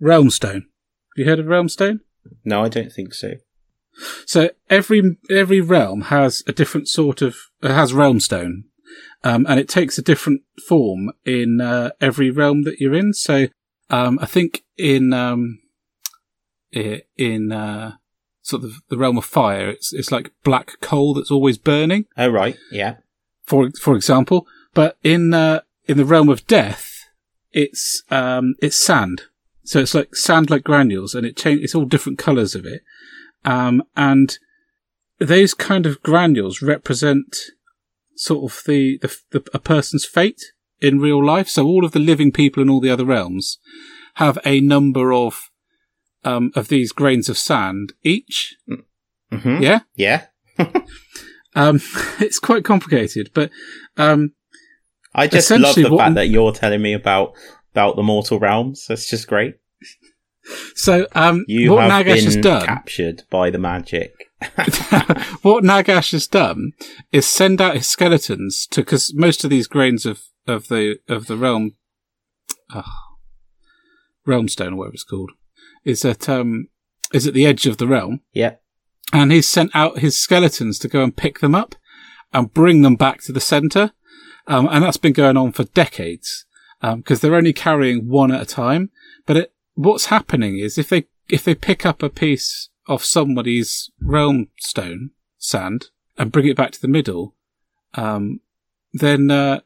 Realmstone. 0.00 0.54
Have 0.62 1.16
you 1.16 1.24
heard 1.24 1.38
of 1.38 1.46
Realmstone? 1.46 2.00
No, 2.44 2.62
I 2.62 2.68
don't 2.68 2.92
think 2.92 3.14
so. 3.14 3.34
So 4.26 4.50
every 4.68 5.16
every 5.30 5.60
realm 5.60 6.02
has 6.02 6.42
a 6.46 6.52
different 6.52 6.88
sort 6.88 7.22
of 7.22 7.36
it 7.62 7.70
has 7.70 7.92
Realmstone, 7.92 8.64
um, 9.24 9.46
and 9.48 9.58
it 9.58 9.68
takes 9.68 9.96
a 9.96 10.02
different 10.02 10.42
form 10.68 11.12
in 11.24 11.60
uh, 11.60 11.90
every 12.00 12.30
realm 12.30 12.64
that 12.64 12.78
you're 12.78 12.94
in. 12.94 13.14
So 13.14 13.46
um, 13.88 14.18
I 14.20 14.26
think 14.26 14.64
in 14.76 15.14
um, 15.14 15.60
in 16.72 17.52
uh, 17.52 17.92
sort 18.42 18.64
of 18.64 18.72
the 18.90 18.98
realm 18.98 19.16
of 19.16 19.24
fire, 19.24 19.70
it's 19.70 19.94
it's 19.94 20.12
like 20.12 20.32
black 20.44 20.72
coal 20.82 21.14
that's 21.14 21.30
always 21.30 21.56
burning, 21.56 22.04
Oh, 22.18 22.28
right. 22.28 22.58
Yeah. 22.70 22.96
for 23.46 23.70
for 23.80 23.96
example. 23.96 24.46
But 24.76 24.98
in 25.02 25.32
uh, 25.32 25.62
in 25.86 25.96
the 25.96 26.04
realm 26.04 26.28
of 26.28 26.46
death, 26.46 27.08
it's 27.50 28.02
um, 28.10 28.56
it's 28.60 28.76
sand. 28.76 29.22
So 29.64 29.80
it's 29.80 29.94
like 29.94 30.14
sand 30.14 30.50
like 30.50 30.64
granules, 30.64 31.14
and 31.14 31.26
it 31.26 31.34
change. 31.34 31.62
It's 31.62 31.74
all 31.74 31.86
different 31.86 32.18
colours 32.18 32.54
of 32.54 32.66
it, 32.66 32.82
um, 33.42 33.82
and 33.96 34.38
those 35.18 35.54
kind 35.54 35.86
of 35.86 36.02
granules 36.02 36.60
represent 36.60 37.36
sort 38.16 38.52
of 38.52 38.62
the, 38.66 38.98
the, 38.98 39.16
the 39.30 39.44
a 39.54 39.58
person's 39.58 40.04
fate 40.04 40.42
in 40.82 41.00
real 41.00 41.24
life. 41.24 41.48
So 41.48 41.66
all 41.66 41.82
of 41.82 41.92
the 41.92 41.98
living 41.98 42.30
people 42.30 42.62
in 42.62 42.68
all 42.68 42.80
the 42.80 42.90
other 42.90 43.06
realms 43.06 43.58
have 44.16 44.38
a 44.44 44.60
number 44.60 45.10
of 45.10 45.50
um, 46.22 46.52
of 46.54 46.68
these 46.68 46.92
grains 46.92 47.30
of 47.30 47.38
sand 47.38 47.94
each. 48.02 48.56
hmm 49.32 49.62
Yeah, 49.62 49.80
Yeah. 49.94 50.26
um, 51.54 51.80
it's 52.20 52.38
quite 52.38 52.62
complicated, 52.62 53.30
but 53.32 53.50
um, 53.96 54.34
I 55.16 55.26
just 55.26 55.50
love 55.50 55.74
the 55.74 55.88
what- 55.90 55.98
fact 55.98 56.14
that 56.14 56.28
you're 56.28 56.52
telling 56.52 56.82
me 56.82 56.92
about 56.92 57.32
about 57.72 57.96
the 57.96 58.02
mortal 58.02 58.38
realms. 58.38 58.86
That's 58.88 59.08
just 59.10 59.26
great. 59.26 59.56
so 60.74 61.06
um, 61.14 61.44
You 61.48 61.72
what 61.72 61.90
have 61.90 62.06
Nagash 62.06 62.24
has 62.24 62.36
done. 62.36 62.64
captured 62.64 63.24
by 63.30 63.50
the 63.50 63.58
magic. 63.58 64.12
what 65.42 65.64
Nagash 65.64 66.12
has 66.12 66.26
done 66.26 66.72
is 67.10 67.26
send 67.26 67.60
out 67.60 67.74
his 67.76 67.88
skeletons 67.88 68.66
to 68.70 68.82
because 68.82 69.12
most 69.14 69.42
of 69.44 69.50
these 69.50 69.66
grains 69.66 70.06
of 70.06 70.22
of 70.46 70.68
the 70.68 70.96
of 71.08 71.26
the 71.26 71.36
realm, 71.36 71.72
uh, 72.72 72.82
realmstone 74.26 74.72
or 74.72 74.76
whatever 74.76 74.94
it's 74.94 75.04
called, 75.04 75.32
is 75.84 76.04
at 76.04 76.28
um 76.28 76.68
is 77.12 77.26
at 77.26 77.34
the 77.34 77.46
edge 77.46 77.66
of 77.66 77.78
the 77.78 77.86
realm, 77.86 78.20
Yep. 78.32 78.60
and 79.12 79.30
he's 79.32 79.48
sent 79.48 79.70
out 79.74 79.98
his 80.00 80.16
skeletons 80.20 80.78
to 80.80 80.88
go 80.88 81.02
and 81.02 81.16
pick 81.16 81.38
them 81.40 81.54
up 81.54 81.74
and 82.32 82.52
bring 82.52 82.82
them 82.82 82.96
back 82.96 83.22
to 83.22 83.32
the 83.32 83.40
center, 83.40 83.92
um, 84.46 84.68
and 84.70 84.84
that's 84.84 84.96
been 84.96 85.12
going 85.12 85.36
on 85.36 85.52
for 85.52 85.64
decades 85.64 86.44
because 86.80 87.20
they're 87.20 87.34
only 87.34 87.52
carrying 87.52 88.08
one 88.08 88.30
at 88.30 88.42
a 88.42 88.46
time. 88.46 88.90
But 89.24 89.36
it, 89.36 89.52
what's 89.74 90.06
happening 90.06 90.58
is 90.58 90.78
if 90.78 90.88
they 90.88 91.06
if 91.28 91.42
they 91.44 91.54
pick 91.54 91.84
up 91.84 92.02
a 92.02 92.08
piece 92.08 92.68
of 92.86 93.04
somebody's 93.04 93.90
realm 94.00 94.48
stone 94.58 95.10
sand 95.38 95.86
and 96.16 96.32
bring 96.32 96.46
it 96.46 96.56
back 96.56 96.70
to 96.72 96.80
the 96.80 96.88
middle, 96.88 97.34
um, 97.94 98.40
then 98.92 99.30
uh, 99.30 99.60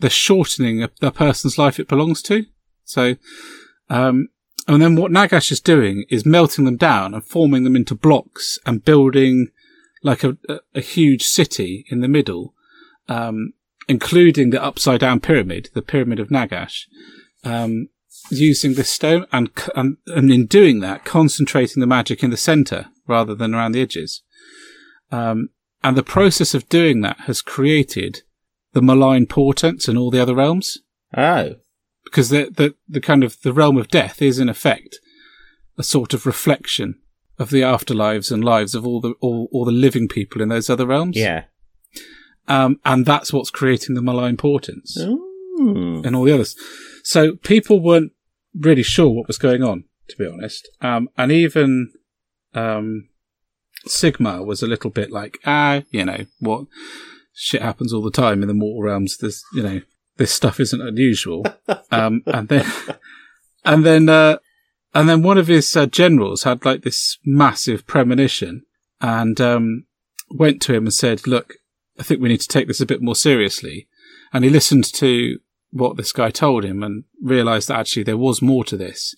they're 0.00 0.10
shortening 0.10 0.86
the 1.00 1.12
person's 1.12 1.58
life 1.58 1.78
it 1.78 1.88
belongs 1.88 2.22
to. 2.22 2.46
So, 2.84 3.16
um, 3.88 4.28
and 4.66 4.82
then 4.82 4.96
what 4.96 5.12
Nagash 5.12 5.52
is 5.52 5.60
doing 5.60 6.04
is 6.08 6.26
melting 6.26 6.64
them 6.64 6.76
down 6.76 7.14
and 7.14 7.24
forming 7.24 7.64
them 7.64 7.76
into 7.76 7.94
blocks 7.94 8.58
and 8.66 8.84
building 8.84 9.48
like 10.02 10.24
a, 10.24 10.36
a 10.74 10.80
huge 10.80 11.22
city 11.22 11.86
in 11.88 12.00
the 12.00 12.08
middle, 12.08 12.54
um, 13.08 13.54
including 13.88 14.50
the 14.50 14.62
upside 14.62 15.00
down 15.00 15.20
pyramid, 15.20 15.70
the 15.74 15.82
pyramid 15.82 16.20
of 16.20 16.28
Nagash, 16.28 16.82
um, 17.44 17.88
using 18.30 18.74
this 18.74 18.90
stone 18.90 19.26
and, 19.32 19.50
and, 19.74 19.96
and 20.06 20.30
in 20.30 20.46
doing 20.46 20.80
that, 20.80 21.04
concentrating 21.04 21.80
the 21.80 21.86
magic 21.86 22.22
in 22.22 22.30
the 22.30 22.36
center 22.36 22.86
rather 23.06 23.34
than 23.34 23.54
around 23.54 23.72
the 23.72 23.82
edges. 23.82 24.22
Um, 25.10 25.50
and 25.82 25.96
the 25.96 26.02
process 26.02 26.54
of 26.54 26.68
doing 26.68 27.02
that 27.02 27.20
has 27.20 27.42
created 27.42 28.22
the 28.72 28.82
malign 28.82 29.26
portents 29.26 29.88
in 29.88 29.96
all 29.96 30.10
the 30.10 30.20
other 30.20 30.34
realms. 30.34 30.78
Oh. 31.16 31.56
Because 32.04 32.30
the, 32.30 32.50
the, 32.50 32.74
the 32.88 33.00
kind 33.00 33.22
of 33.22 33.40
the 33.42 33.52
realm 33.52 33.76
of 33.76 33.88
death 33.88 34.22
is 34.22 34.38
in 34.38 34.48
effect 34.48 34.98
a 35.76 35.82
sort 35.82 36.14
of 36.14 36.26
reflection 36.26 37.00
of 37.38 37.50
the 37.50 37.62
afterlives 37.62 38.30
and 38.30 38.44
lives 38.44 38.74
of 38.74 38.86
all 38.86 39.00
the 39.00 39.14
all, 39.20 39.48
all 39.52 39.64
the 39.64 39.72
living 39.72 40.08
people 40.08 40.40
in 40.40 40.48
those 40.48 40.70
other 40.70 40.86
realms. 40.86 41.16
Yeah. 41.16 41.44
Um, 42.46 42.80
and 42.84 43.06
that's 43.06 43.32
what's 43.32 43.50
creating 43.50 43.94
the 43.94 44.02
malign 44.02 44.36
portents 44.36 44.98
Ooh. 44.98 46.02
and 46.04 46.14
all 46.14 46.24
the 46.24 46.34
others. 46.34 46.56
So 47.02 47.36
people 47.36 47.80
weren't 47.80 48.12
really 48.54 48.82
sure 48.82 49.08
what 49.08 49.26
was 49.26 49.38
going 49.38 49.62
on, 49.62 49.84
to 50.08 50.16
be 50.16 50.26
honest. 50.26 50.68
Um, 50.80 51.08
and 51.16 51.32
even 51.32 51.92
um, 52.54 53.08
Sigmar 53.86 54.44
was 54.44 54.62
a 54.62 54.66
little 54.66 54.90
bit 54.90 55.10
like, 55.10 55.38
ah, 55.46 55.82
you 55.90 56.04
know, 56.04 56.26
what 56.38 56.66
shit 57.32 57.62
happens 57.62 57.92
all 57.92 58.02
the 58.02 58.10
time 58.10 58.42
in 58.42 58.48
the 58.48 58.54
mortal 58.54 58.82
realms. 58.82 59.16
There's, 59.16 59.42
you 59.54 59.62
know, 59.62 59.80
this 60.16 60.32
stuff 60.32 60.60
isn't 60.60 60.80
unusual. 60.80 61.44
um, 61.90 62.22
and 62.26 62.48
then, 62.48 62.66
and 63.64 63.84
then, 63.84 64.08
uh, 64.08 64.38
and 64.94 65.08
then 65.08 65.22
one 65.22 65.38
of 65.38 65.48
his 65.48 65.74
uh, 65.76 65.86
generals 65.86 66.44
had 66.44 66.64
like 66.64 66.82
this 66.82 67.18
massive 67.24 67.86
premonition 67.86 68.62
and 69.00 69.40
um, 69.40 69.86
went 70.30 70.62
to 70.62 70.74
him 70.74 70.84
and 70.84 70.94
said, 70.94 71.26
"Look, 71.26 71.54
I 71.98 72.02
think 72.02 72.20
we 72.20 72.28
need 72.28 72.40
to 72.40 72.48
take 72.48 72.68
this 72.68 72.80
a 72.80 72.86
bit 72.86 73.02
more 73.02 73.16
seriously." 73.16 73.88
And 74.32 74.44
he 74.44 74.50
listened 74.50 74.84
to 74.94 75.38
what 75.70 75.96
this 75.96 76.12
guy 76.12 76.30
told 76.30 76.64
him 76.64 76.82
and 76.82 77.04
realized 77.22 77.68
that 77.68 77.78
actually 77.78 78.04
there 78.04 78.16
was 78.16 78.40
more 78.40 78.64
to 78.64 78.76
this. 78.76 79.14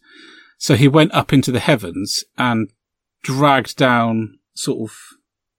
So 0.59 0.75
he 0.75 0.89
went 0.89 1.15
up 1.15 1.33
into 1.33 1.53
the 1.53 1.61
heavens 1.61 2.25
and 2.39 2.71
dragged 3.23 3.77
down 3.77 4.39
sort 4.55 4.91
of 4.91 4.97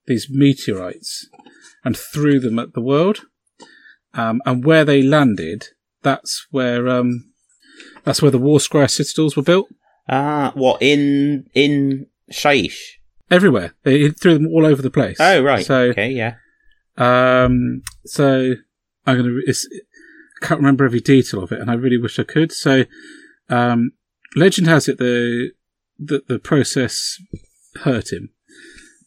these 0.06 0.28
meteorites 0.30 1.28
and 1.84 1.96
threw 1.96 2.40
them 2.40 2.58
at 2.58 2.74
the 2.74 2.80
world. 2.80 3.26
Um, 4.14 4.40
and 4.44 4.64
where 4.64 4.84
they 4.84 5.02
landed, 5.02 5.68
that's 6.02 6.46
where 6.50 6.88
um, 6.88 7.32
that's 8.04 8.22
where 8.22 8.30
the 8.30 8.38
War 8.38 8.58
Scryer 8.58 8.90
citadels 8.90 9.36
were 9.36 9.42
built. 9.42 9.68
Ah, 10.08 10.52
what 10.54 10.82
in 10.82 11.48
in 11.54 12.06
Shyish? 12.32 12.78
Everywhere 13.30 13.74
they 13.82 14.10
threw 14.10 14.34
them 14.34 14.46
all 14.48 14.64
over 14.64 14.80
the 14.80 14.90
place. 14.90 15.18
Oh, 15.20 15.42
right. 15.42 15.64
So, 15.64 15.82
okay, 15.90 16.10
yeah. 16.10 16.36
Um, 16.98 17.82
so 18.04 18.54
I'm 19.06 19.16
gonna. 19.16 19.38
It's, 19.46 19.66
I 20.42 20.46
can't 20.46 20.60
remember 20.60 20.84
every 20.84 21.00
detail 21.00 21.42
of 21.42 21.52
it, 21.52 21.60
and 21.60 21.70
I 21.70 21.74
really 21.74 21.98
wish 21.98 22.18
I 22.18 22.24
could. 22.24 22.52
So, 22.52 22.84
um, 23.48 23.92
legend 24.36 24.66
has 24.66 24.88
it 24.88 24.98
the 24.98 25.52
that 25.98 26.28
the 26.28 26.38
process 26.38 27.20
hurt 27.82 28.12
him. 28.12 28.30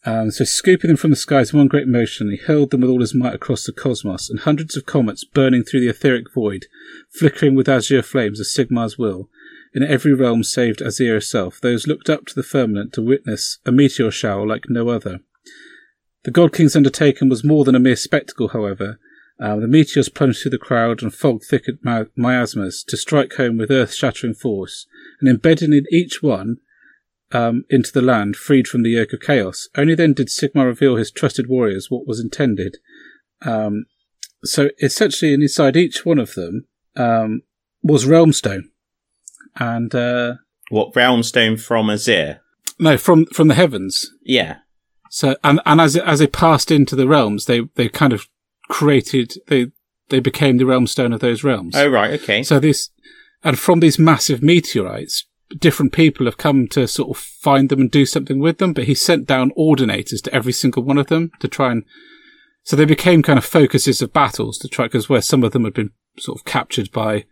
Um, 0.04 0.32
so 0.32 0.44
scooping 0.44 0.88
them 0.88 0.96
from 0.96 1.10
the 1.10 1.16
skies 1.16 1.52
in 1.52 1.58
one 1.58 1.68
great 1.68 1.86
motion, 1.86 2.28
he 2.30 2.36
hurled 2.36 2.70
them 2.70 2.80
with 2.80 2.90
all 2.90 3.00
his 3.00 3.14
might 3.14 3.34
across 3.34 3.64
the 3.64 3.72
cosmos, 3.72 4.28
and 4.28 4.40
hundreds 4.40 4.76
of 4.76 4.84
comets 4.84 5.24
burning 5.24 5.62
through 5.62 5.80
the 5.80 5.88
etheric 5.88 6.32
void, 6.34 6.66
flickering 7.10 7.54
with 7.54 7.68
azure 7.68 8.02
flames 8.02 8.40
of 8.40 8.46
Sigmar's 8.46 8.98
will. 8.98 9.28
In 9.74 9.82
every 9.82 10.12
realm 10.12 10.42
saved 10.42 10.80
Azyr 10.80 11.14
herself, 11.14 11.60
those 11.60 11.86
looked 11.86 12.10
up 12.10 12.26
to 12.26 12.34
the 12.34 12.42
firmament 12.42 12.92
to 12.94 13.02
witness 13.02 13.58
a 13.64 13.72
meteor 13.72 14.10
shower 14.10 14.46
like 14.46 14.64
no 14.68 14.88
other. 14.88 15.20
The 16.24 16.30
God 16.30 16.52
King's 16.52 16.76
undertaking 16.76 17.28
was 17.28 17.44
more 17.44 17.64
than 17.64 17.74
a 17.74 17.80
mere 17.80 17.96
spectacle, 17.96 18.48
however. 18.48 18.98
Uh, 19.40 19.56
the 19.56 19.66
meteors 19.66 20.08
plunged 20.08 20.40
through 20.42 20.52
the 20.52 20.58
crowd 20.58 21.02
and 21.02 21.12
fogged 21.12 21.44
thickened 21.44 21.78
mi- 21.82 22.04
miasmas 22.16 22.84
to 22.86 22.96
strike 22.96 23.32
home 23.34 23.58
with 23.58 23.70
earth 23.70 23.92
shattering 23.92 24.34
force, 24.34 24.86
and 25.20 25.28
embedded 25.28 25.70
in 25.70 25.84
each 25.90 26.22
one 26.22 26.58
um, 27.32 27.64
into 27.70 27.90
the 27.92 28.02
land, 28.02 28.36
freed 28.36 28.68
from 28.68 28.82
the 28.82 28.90
yoke 28.90 29.12
of 29.12 29.20
chaos. 29.20 29.68
Only 29.76 29.94
then 29.94 30.12
did 30.12 30.28
Sigmar 30.28 30.66
reveal 30.66 30.96
his 30.96 31.10
trusted 31.10 31.48
warriors 31.48 31.90
what 31.90 32.06
was 32.06 32.20
intended. 32.20 32.76
Um, 33.44 33.86
so 34.44 34.70
essentially, 34.80 35.32
inside 35.34 35.76
each 35.76 36.04
one 36.04 36.18
of 36.18 36.34
them 36.34 36.66
um, 36.94 37.42
was 37.82 38.04
Realmstone, 38.04 38.64
and 39.58 39.92
uh, 39.94 40.34
What 40.70 40.92
Realmstone 40.94 41.60
from 41.60 41.86
Azyr? 41.86 42.38
no, 42.78 42.96
from 42.96 43.26
from 43.26 43.48
the 43.48 43.54
heavens. 43.54 44.10
Yeah. 44.22 44.58
So 45.14 45.36
and 45.44 45.60
and 45.66 45.78
as 45.78 45.94
as 45.94 46.20
they 46.20 46.26
passed 46.26 46.70
into 46.70 46.96
the 46.96 47.06
realms, 47.06 47.44
they 47.44 47.60
they 47.74 47.90
kind 47.90 48.14
of 48.14 48.28
created 48.70 49.34
they 49.48 49.66
they 50.08 50.20
became 50.20 50.56
the 50.56 50.64
realm 50.64 50.86
stone 50.86 51.12
of 51.12 51.20
those 51.20 51.44
realms. 51.44 51.76
Oh, 51.76 51.86
right. 51.86 52.18
Okay. 52.18 52.42
So 52.42 52.58
this, 52.58 52.88
and 53.44 53.58
from 53.58 53.80
these 53.80 53.98
massive 53.98 54.42
meteorites, 54.42 55.26
different 55.58 55.92
people 55.92 56.24
have 56.24 56.38
come 56.38 56.66
to 56.68 56.88
sort 56.88 57.10
of 57.10 57.22
find 57.22 57.68
them 57.68 57.82
and 57.82 57.90
do 57.90 58.06
something 58.06 58.40
with 58.40 58.56
them. 58.56 58.72
But 58.72 58.84
he 58.84 58.94
sent 58.94 59.26
down 59.26 59.50
ordinators 59.50 60.22
to 60.22 60.34
every 60.34 60.52
single 60.52 60.82
one 60.82 60.96
of 60.96 61.08
them 61.08 61.30
to 61.40 61.48
try 61.48 61.72
and, 61.72 61.84
so 62.62 62.74
they 62.74 62.86
became 62.86 63.22
kind 63.22 63.38
of 63.38 63.44
focuses 63.44 64.00
of 64.00 64.14
battles 64.14 64.56
to 64.58 64.68
try, 64.68 64.86
because 64.86 65.10
where 65.10 65.20
some 65.20 65.44
of 65.44 65.52
them 65.52 65.64
had 65.64 65.74
been 65.74 65.90
sort 66.18 66.38
of 66.38 66.46
captured 66.46 66.90
by 66.90 67.26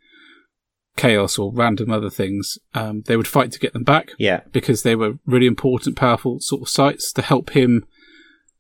chaos 0.97 1.39
or 1.39 1.53
random 1.53 1.91
other 1.91 2.11
things, 2.11 2.59
um, 2.75 3.03
they 3.07 3.17
would 3.17 3.29
fight 3.29 3.53
to 3.53 3.59
get 3.59 3.73
them 3.73 3.85
back 3.85 4.11
yeah. 4.19 4.41
because 4.53 4.83
they 4.83 4.95
were 4.95 5.19
really 5.27 5.47
important, 5.47 5.97
powerful 5.97 6.41
sort 6.41 6.63
of 6.63 6.69
sites 6.69 7.13
to 7.13 7.23
help 7.23 7.51
him 7.51 7.87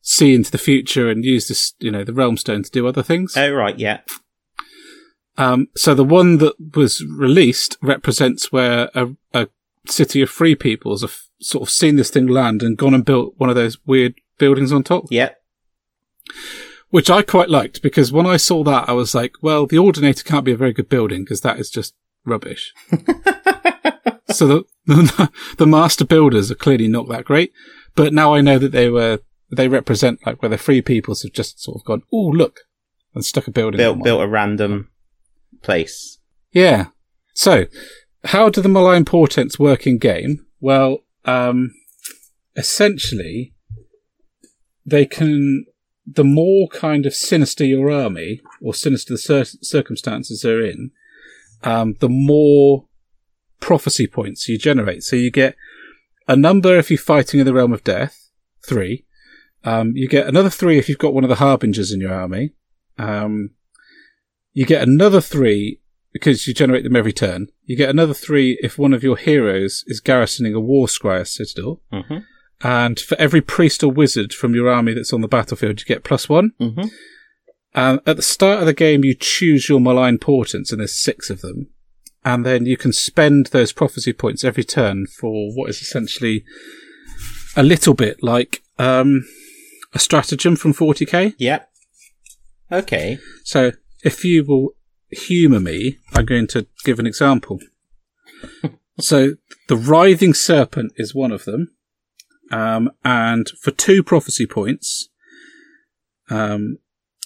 see 0.00 0.34
into 0.34 0.50
the 0.50 0.58
future 0.58 1.10
and 1.10 1.24
use 1.24 1.48
this, 1.48 1.74
you 1.78 1.90
know, 1.90 2.04
the 2.04 2.14
realm 2.14 2.36
stone 2.36 2.62
to 2.62 2.70
do 2.70 2.86
other 2.86 3.02
things. 3.02 3.36
Oh, 3.36 3.52
right. 3.52 3.78
Yeah. 3.78 4.00
Um, 5.36 5.68
so 5.76 5.94
the 5.94 6.04
one 6.04 6.38
that 6.38 6.54
was 6.76 7.04
released 7.04 7.76
represents 7.82 8.50
where 8.52 8.90
a, 8.94 9.08
a 9.32 9.48
city 9.86 10.22
of 10.22 10.30
free 10.30 10.54
peoples 10.54 11.02
have 11.02 11.18
sort 11.40 11.62
of 11.62 11.70
seen 11.70 11.96
this 11.96 12.10
thing 12.10 12.26
land 12.26 12.62
and 12.62 12.76
gone 12.76 12.94
and 12.94 13.04
built 13.04 13.34
one 13.38 13.48
of 13.48 13.56
those 13.56 13.78
weird 13.86 14.14
buildings 14.38 14.72
on 14.72 14.82
top, 14.82 15.04
Yeah. 15.10 15.30
which 16.90 17.10
I 17.10 17.22
quite 17.22 17.48
liked 17.48 17.82
because 17.82 18.12
when 18.12 18.26
I 18.26 18.36
saw 18.36 18.62
that, 18.64 18.88
I 18.88 18.92
was 18.92 19.14
like, 19.14 19.34
well, 19.42 19.66
the 19.66 19.78
Ordinator 19.78 20.24
can't 20.24 20.44
be 20.44 20.52
a 20.52 20.56
very 20.56 20.72
good 20.72 20.88
building 20.88 21.24
because 21.24 21.40
that 21.42 21.58
is 21.58 21.70
just 21.70 21.94
rubbish. 22.24 22.72
so 24.30 24.46
the, 24.46 24.64
the 24.86 25.30
the 25.58 25.66
master 25.66 26.04
builders 26.04 26.50
are 26.50 26.56
clearly 26.56 26.88
not 26.88 27.08
that 27.08 27.24
great, 27.24 27.52
but 27.94 28.12
now 28.12 28.34
I 28.34 28.40
know 28.40 28.58
that 28.58 28.72
they 28.72 28.88
were 28.88 29.20
they 29.50 29.68
represent 29.68 30.24
like 30.24 30.42
where 30.42 30.48
the 30.48 30.58
free 30.58 30.82
peoples 30.82 31.22
have 31.22 31.32
just 31.32 31.60
sort 31.60 31.80
of 31.80 31.84
gone, 31.84 32.02
oh 32.12 32.28
look, 32.28 32.60
and 33.14 33.24
stuck 33.24 33.46
a 33.46 33.50
building. 33.50 33.78
Built 33.78 34.02
built 34.02 34.22
a 34.22 34.28
random 34.28 34.90
place. 35.62 36.18
Yeah. 36.52 36.86
So, 37.34 37.66
how 38.24 38.48
do 38.48 38.60
the 38.60 38.68
malign 38.68 39.04
portents 39.04 39.58
work 39.58 39.86
in 39.86 39.98
game? 39.98 40.46
Well, 40.60 40.98
um, 41.24 41.72
essentially, 42.56 43.54
they 44.84 45.06
can. 45.06 45.66
The 46.12 46.24
more 46.24 46.66
kind 46.68 47.06
of 47.06 47.14
sinister 47.14 47.64
your 47.64 47.90
army, 47.90 48.40
or 48.60 48.74
sinister 48.74 49.14
the 49.14 49.18
cir- 49.18 49.58
circumstances 49.62 50.40
they're 50.42 50.64
in, 50.64 50.90
um, 51.64 51.94
the 52.00 52.08
more 52.08 52.86
prophecy 53.60 54.06
points 54.06 54.48
you 54.48 54.58
generate. 54.58 55.02
So 55.02 55.16
you 55.16 55.30
get 55.30 55.56
a 56.28 56.36
number 56.36 56.76
if 56.78 56.90
you're 56.90 56.98
fighting 56.98 57.40
in 57.40 57.46
the 57.46 57.54
realm 57.54 57.72
of 57.72 57.84
death, 57.84 58.30
three. 58.64 59.04
Um, 59.64 59.92
you 59.94 60.08
get 60.08 60.26
another 60.26 60.50
three 60.50 60.78
if 60.78 60.88
you've 60.88 60.98
got 60.98 61.12
one 61.14 61.24
of 61.24 61.28
the 61.30 61.36
harbingers 61.36 61.92
in 61.92 62.00
your 62.00 62.14
army. 62.14 62.52
Um, 62.98 63.50
you 64.52 64.64
get 64.64 64.82
another 64.82 65.20
three 65.20 65.80
because 66.12 66.46
you 66.46 66.54
generate 66.54 66.82
them 66.84 66.96
every 66.96 67.12
turn. 67.12 67.48
You 67.64 67.76
get 67.76 67.90
another 67.90 68.14
three 68.14 68.58
if 68.62 68.78
one 68.78 68.92
of 68.92 69.02
your 69.02 69.16
heroes 69.16 69.84
is 69.86 70.00
garrisoning 70.00 70.54
a 70.54 70.60
war 70.60 70.86
scryer 70.86 71.26
citadel. 71.26 71.82
hmm 71.92 72.18
And 72.62 72.98
for 72.98 73.16
every 73.18 73.40
priest 73.40 73.82
or 73.82 73.90
wizard 73.92 74.32
from 74.32 74.54
your 74.54 74.68
army 74.68 74.92
that's 74.94 75.12
on 75.12 75.20
the 75.20 75.28
battlefield, 75.28 75.80
you 75.80 75.86
get 75.86 76.04
plus 76.04 76.28
one. 76.28 76.52
hmm 76.58 76.88
And 77.74 78.00
at 78.06 78.16
the 78.16 78.22
start 78.22 78.60
of 78.60 78.66
the 78.66 78.74
game, 78.74 79.04
you 79.04 79.14
choose 79.14 79.68
your 79.68 79.80
malign 79.80 80.18
portents, 80.18 80.72
and 80.72 80.80
there's 80.80 80.98
six 80.98 81.30
of 81.30 81.40
them. 81.40 81.68
And 82.24 82.44
then 82.44 82.66
you 82.66 82.76
can 82.76 82.92
spend 82.92 83.46
those 83.46 83.72
prophecy 83.72 84.12
points 84.12 84.44
every 84.44 84.64
turn 84.64 85.06
for 85.06 85.52
what 85.54 85.70
is 85.70 85.80
essentially 85.80 86.44
a 87.56 87.62
little 87.62 87.94
bit 87.94 88.22
like 88.22 88.62
um, 88.78 89.26
a 89.94 89.98
stratagem 89.98 90.56
from 90.56 90.74
40k. 90.74 91.34
Yep. 91.38 91.70
Okay. 92.72 93.18
So 93.44 93.72
if 94.04 94.24
you 94.24 94.44
will 94.44 94.74
humour 95.10 95.60
me, 95.60 95.98
I'm 96.14 96.26
going 96.26 96.46
to 96.48 96.66
give 96.84 96.98
an 96.98 97.06
example. 97.06 97.58
so 99.00 99.34
the 99.68 99.76
writhing 99.76 100.34
serpent 100.34 100.92
is 100.96 101.14
one 101.14 101.32
of 101.32 101.44
them. 101.44 101.72
Um, 102.50 102.90
and 103.04 103.48
for 103.60 103.70
two 103.70 104.02
prophecy 104.02 104.46
points, 104.46 105.08
um, 106.28 106.78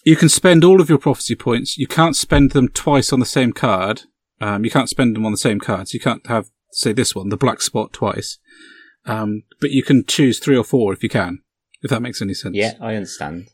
you 0.04 0.16
can 0.16 0.28
spend 0.28 0.62
all 0.64 0.80
of 0.80 0.88
your 0.88 0.98
prophecy 0.98 1.34
points. 1.34 1.78
You 1.78 1.86
can't 1.86 2.14
spend 2.14 2.52
them 2.52 2.68
twice 2.68 3.12
on 3.12 3.20
the 3.20 3.26
same 3.26 3.52
card. 3.52 4.02
Um, 4.40 4.64
you 4.64 4.70
can't 4.70 4.88
spend 4.88 5.16
them 5.16 5.24
on 5.24 5.32
the 5.32 5.38
same 5.38 5.58
cards. 5.58 5.94
You 5.94 6.00
can't 6.00 6.26
have, 6.26 6.50
say, 6.72 6.92
this 6.92 7.14
one, 7.14 7.30
the 7.30 7.36
black 7.36 7.62
spot 7.62 7.92
twice. 7.92 8.38
Um, 9.06 9.44
but 9.60 9.70
you 9.70 9.82
can 9.82 10.04
choose 10.04 10.38
three 10.38 10.56
or 10.56 10.64
four 10.64 10.92
if 10.92 11.02
you 11.02 11.08
can, 11.08 11.40
if 11.82 11.90
that 11.90 12.02
makes 12.02 12.20
any 12.20 12.34
sense. 12.34 12.54
Yeah, 12.54 12.74
I 12.80 12.94
understand. 12.94 13.48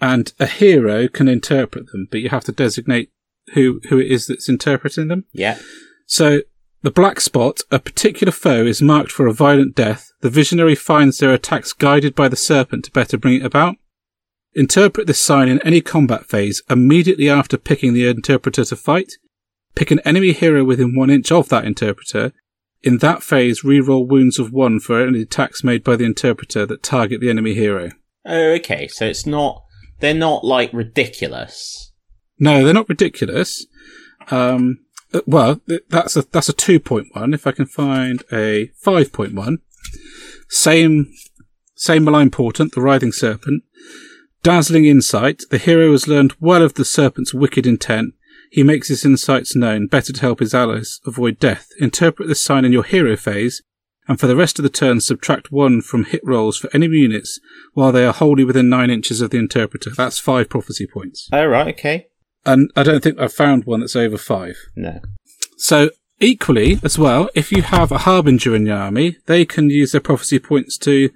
And 0.00 0.32
a 0.38 0.46
hero 0.46 1.08
can 1.08 1.26
interpret 1.26 1.90
them, 1.90 2.06
but 2.10 2.20
you 2.20 2.28
have 2.28 2.44
to 2.44 2.52
designate 2.52 3.10
who, 3.54 3.80
who 3.88 3.98
it 3.98 4.10
is 4.10 4.26
that's 4.26 4.48
interpreting 4.48 5.08
them. 5.08 5.24
Yeah. 5.32 5.58
So 6.06 6.42
the 6.82 6.90
black 6.92 7.20
spot, 7.20 7.60
a 7.72 7.80
particular 7.80 8.30
foe, 8.30 8.64
is 8.64 8.80
marked 8.80 9.10
for 9.10 9.26
a 9.26 9.32
violent 9.32 9.74
death. 9.74 10.10
The 10.20 10.30
visionary 10.30 10.76
finds 10.76 11.18
their 11.18 11.34
attacks 11.34 11.72
guided 11.72 12.14
by 12.14 12.28
the 12.28 12.36
serpent 12.36 12.84
to 12.84 12.92
better 12.92 13.18
bring 13.18 13.34
it 13.34 13.44
about. 13.44 13.76
Interpret 14.58 15.06
this 15.06 15.20
sign 15.20 15.48
in 15.48 15.62
any 15.62 15.80
combat 15.80 16.26
phase 16.26 16.62
immediately 16.68 17.30
after 17.30 17.56
picking 17.56 17.94
the 17.94 18.08
interpreter 18.08 18.64
to 18.64 18.74
fight. 18.74 19.12
Pick 19.76 19.92
an 19.92 20.00
enemy 20.00 20.32
hero 20.32 20.64
within 20.64 20.96
one 20.96 21.10
inch 21.10 21.30
of 21.30 21.48
that 21.50 21.64
interpreter. 21.64 22.32
In 22.82 22.98
that 22.98 23.22
phase, 23.22 23.62
reroll 23.62 24.08
wounds 24.08 24.40
of 24.40 24.52
one 24.52 24.80
for 24.80 25.06
any 25.06 25.22
attacks 25.22 25.62
made 25.62 25.84
by 25.84 25.94
the 25.94 26.04
interpreter 26.04 26.66
that 26.66 26.82
target 26.82 27.20
the 27.20 27.30
enemy 27.30 27.54
hero. 27.54 27.90
Oh, 28.26 28.52
okay. 28.54 28.88
So 28.88 29.06
it's 29.06 29.26
not, 29.26 29.62
they're 30.00 30.12
not 30.12 30.42
like 30.42 30.72
ridiculous. 30.72 31.92
No, 32.40 32.64
they're 32.64 32.74
not 32.74 32.88
ridiculous. 32.88 33.64
Um, 34.28 34.80
uh, 35.14 35.20
well, 35.24 35.60
that's 35.88 36.16
a 36.16 36.22
that's 36.22 36.48
a 36.48 36.52
two 36.52 36.80
point 36.80 37.08
one. 37.12 37.32
If 37.32 37.46
I 37.46 37.52
can 37.52 37.66
find 37.66 38.24
a 38.32 38.72
five 38.82 39.12
point 39.12 39.34
one, 39.34 39.58
same 40.48 41.12
same 41.76 42.04
malign 42.04 42.30
portent, 42.30 42.74
the 42.74 42.80
writhing 42.80 43.12
serpent, 43.12 43.62
dazzling 44.42 44.84
insight. 44.84 45.42
The 45.50 45.58
hero 45.58 45.92
has 45.92 46.08
learned 46.08 46.34
well 46.40 46.62
of 46.62 46.74
the 46.74 46.84
serpent's 46.84 47.34
wicked 47.34 47.66
intent. 47.66 48.14
He 48.50 48.62
makes 48.62 48.88
his 48.88 49.04
insights 49.04 49.54
known, 49.54 49.86
better 49.86 50.12
to 50.12 50.20
help 50.20 50.40
his 50.40 50.54
allies 50.54 51.00
avoid 51.06 51.38
death. 51.38 51.68
Interpret 51.78 52.28
this 52.28 52.42
sign 52.42 52.64
in 52.64 52.72
your 52.72 52.84
hero 52.84 53.16
phase, 53.16 53.62
and 54.06 54.18
for 54.18 54.26
the 54.26 54.36
rest 54.36 54.58
of 54.58 54.62
the 54.62 54.70
turn, 54.70 55.00
subtract 55.00 55.52
one 55.52 55.82
from 55.82 56.04
hit 56.04 56.22
rolls 56.24 56.56
for 56.56 56.70
enemy 56.74 56.96
units 56.96 57.38
while 57.74 57.92
they 57.92 58.06
are 58.06 58.12
wholly 58.14 58.44
within 58.44 58.70
nine 58.70 58.88
inches 58.88 59.20
of 59.20 59.30
the 59.30 59.38
interpreter. 59.38 59.90
That's 59.90 60.18
five 60.18 60.48
prophecy 60.48 60.86
points. 60.86 61.28
Oh, 61.30 61.44
right. 61.44 61.74
Okay. 61.74 62.06
And 62.46 62.70
I 62.74 62.84
don't 62.84 63.02
think 63.02 63.18
I've 63.18 63.34
found 63.34 63.64
one 63.64 63.80
that's 63.80 63.96
over 63.96 64.16
five. 64.16 64.56
No. 64.74 65.00
So 65.58 65.90
equally 66.20 66.80
as 66.82 66.98
well, 66.98 67.28
if 67.34 67.52
you 67.52 67.60
have 67.60 67.92
a 67.92 67.98
harbinger 67.98 68.56
in 68.56 68.64
your 68.64 68.78
army, 68.78 69.18
they 69.26 69.44
can 69.44 69.68
use 69.68 69.92
their 69.92 70.00
prophecy 70.00 70.38
points 70.38 70.78
to 70.78 71.10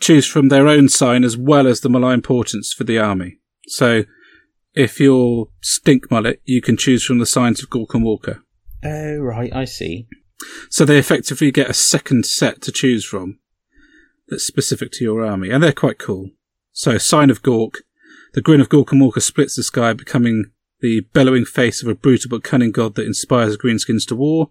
choose 0.00 0.26
from 0.26 0.48
their 0.48 0.68
own 0.68 0.88
sign 0.88 1.24
as 1.24 1.36
well 1.36 1.66
as 1.66 1.80
the 1.80 1.88
malign 1.88 2.22
portents 2.22 2.72
for 2.72 2.84
the 2.84 2.98
army. 2.98 3.38
So 3.66 4.04
if 4.74 5.00
you're 5.00 5.48
stink 5.60 6.10
mullet, 6.10 6.40
you 6.44 6.60
can 6.60 6.76
choose 6.76 7.04
from 7.04 7.18
the 7.18 7.26
signs 7.26 7.62
of 7.62 7.70
Gorkamorka. 7.70 8.40
Oh, 8.84 9.16
right. 9.18 9.54
I 9.54 9.64
see. 9.64 10.06
So 10.68 10.84
they 10.84 10.98
effectively 10.98 11.50
get 11.50 11.70
a 11.70 11.74
second 11.74 12.26
set 12.26 12.60
to 12.62 12.72
choose 12.72 13.04
from 13.04 13.38
that's 14.28 14.44
specific 14.44 14.90
to 14.92 15.04
your 15.04 15.24
army, 15.24 15.50
and 15.50 15.62
they're 15.62 15.72
quite 15.72 15.98
cool. 15.98 16.30
So 16.72 16.98
sign 16.98 17.30
of 17.30 17.42
Gork, 17.42 17.76
the 18.32 18.42
grin 18.42 18.60
of 18.60 18.68
Gorkamorka 18.68 19.22
splits 19.22 19.56
the 19.56 19.62
sky, 19.62 19.92
becoming 19.92 20.50
the 20.80 21.00
bellowing 21.12 21.44
face 21.44 21.82
of 21.82 21.88
a 21.88 21.94
brutal 21.94 22.30
but 22.30 22.44
cunning 22.44 22.72
god 22.72 22.94
that 22.94 23.06
inspires 23.06 23.56
greenskins 23.56 24.06
to 24.08 24.16
war. 24.16 24.48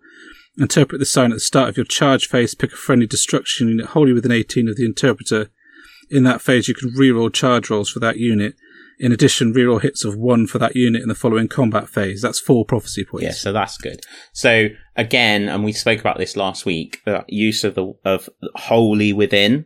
Interpret 0.57 0.99
the 0.99 1.05
sign 1.05 1.31
at 1.31 1.35
the 1.35 1.39
start 1.39 1.69
of 1.69 1.77
your 1.77 1.85
charge 1.85 2.27
phase. 2.27 2.53
Pick 2.53 2.73
a 2.73 2.75
friendly 2.75 3.07
destruction 3.07 3.69
unit 3.69 3.87
wholly 3.87 4.13
within 4.13 4.31
18 4.31 4.67
of 4.69 4.75
the 4.75 4.85
interpreter. 4.85 5.49
In 6.11 6.23
that 6.25 6.41
phase, 6.41 6.67
you 6.67 6.75
can 6.75 6.91
reroll 6.91 7.33
charge 7.33 7.69
rolls 7.69 7.89
for 7.89 7.99
that 8.01 8.17
unit. 8.17 8.53
In 8.99 9.11
addition, 9.11 9.53
reroll 9.53 9.81
hits 9.81 10.05
of 10.05 10.15
one 10.15 10.45
for 10.45 10.59
that 10.59 10.75
unit 10.75 11.01
in 11.01 11.07
the 11.09 11.15
following 11.15 11.47
combat 11.47 11.89
phase. 11.89 12.21
That's 12.21 12.39
four 12.39 12.65
prophecy 12.65 13.03
points. 13.03 13.23
Yeah, 13.23 13.31
so 13.31 13.51
that's 13.51 13.77
good. 13.77 14.01
So 14.31 14.67
again, 14.95 15.49
and 15.49 15.63
we 15.63 15.73
spoke 15.73 15.99
about 15.99 16.19
this 16.19 16.37
last 16.37 16.65
week, 16.67 17.01
uh, 17.07 17.21
use 17.27 17.63
of 17.63 17.73
the 17.73 17.93
of 18.05 18.29
wholly 18.53 19.11
within, 19.11 19.65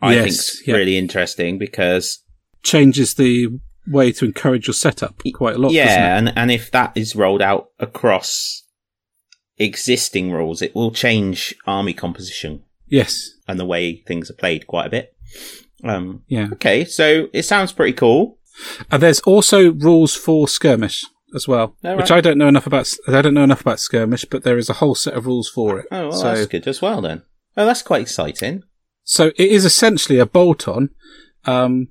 I 0.00 0.14
Yes, 0.14 0.22
think 0.24 0.32
is 0.34 0.62
yeah. 0.66 0.74
really 0.74 0.98
interesting 0.98 1.58
because 1.58 2.24
Changes 2.64 3.14
the 3.14 3.60
way 3.86 4.10
to 4.12 4.24
encourage 4.24 4.66
your 4.66 4.74
setup 4.74 5.22
quite 5.34 5.54
a 5.54 5.58
lot. 5.58 5.68
doesn't 5.68 5.76
it? 5.80 5.84
yeah, 5.86 6.18
and 6.18 6.32
and 6.36 6.50
if 6.50 6.70
that 6.72 6.92
is 6.96 7.14
rolled 7.14 7.42
out 7.42 7.68
across 7.78 8.61
existing 9.58 10.32
rules, 10.32 10.62
it 10.62 10.74
will 10.74 10.90
change 10.90 11.54
army 11.66 11.92
composition 11.94 12.62
Yes. 12.88 13.30
and 13.48 13.58
the 13.60 13.64
way 13.64 13.96
things 14.06 14.30
are 14.30 14.34
played 14.34 14.66
quite 14.66 14.86
a 14.86 14.90
bit. 14.90 15.14
Um, 15.84 16.22
Yeah. 16.28 16.48
okay, 16.52 16.84
so 16.84 17.28
it 17.32 17.42
sounds 17.44 17.72
pretty 17.72 17.92
cool. 17.94 18.38
And 18.90 19.02
there's 19.02 19.20
also 19.20 19.72
rules 19.72 20.14
for 20.14 20.46
skirmish 20.48 21.04
as 21.34 21.48
well, 21.48 21.76
Oh, 21.84 21.96
which. 21.96 22.10
I 22.10 22.20
don't 22.20 22.36
know 22.38 22.48
enough 22.48 22.66
about. 22.66 22.92
I 23.08 23.22
don't 23.22 23.32
know 23.34 23.42
enough 23.44 23.62
about 23.62 23.80
skirmish, 23.80 24.26
but 24.26 24.42
there 24.44 24.58
is 24.58 24.68
a 24.68 24.74
whole 24.74 24.94
set 24.94 25.14
of 25.14 25.24
rules 25.26 25.48
for 25.48 25.80
it. 25.80 25.86
Oh, 25.90 26.08
well, 26.08 26.12
so, 26.12 26.34
that's 26.34 26.46
good 26.46 26.68
as 26.68 26.82
well 26.82 27.00
then. 27.00 27.22
Oh, 27.56 27.64
that's 27.66 27.82
quite 27.82 28.02
exciting. 28.02 28.62
so 29.04 29.28
it 29.36 29.50
is 29.50 29.64
essentially 29.64 30.18
a 30.18 30.26
bolt-on 30.26 30.90
um, 31.46 31.88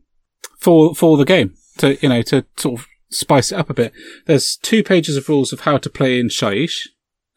for 0.60 0.94
for 0.96 1.18
the 1.18 1.26
game 1.26 1.56
to 1.80 1.98
you 2.02 2.10
know 2.10 2.22
to 2.22 2.46
sort 2.58 2.80
of 2.80 2.88
spice 3.10 3.52
it 3.52 3.58
up 3.58 3.70
a 3.70 3.74
bit. 3.74 3.92
There's 4.28 4.56
two 4.56 4.84
pages 4.84 5.18
of 5.18 5.28
rules 5.28 5.52
of 5.52 5.62
how 5.62 5.78
to 5.80 5.90
play 5.90 6.20
in 6.20 6.30
Shyish, 6.30 6.88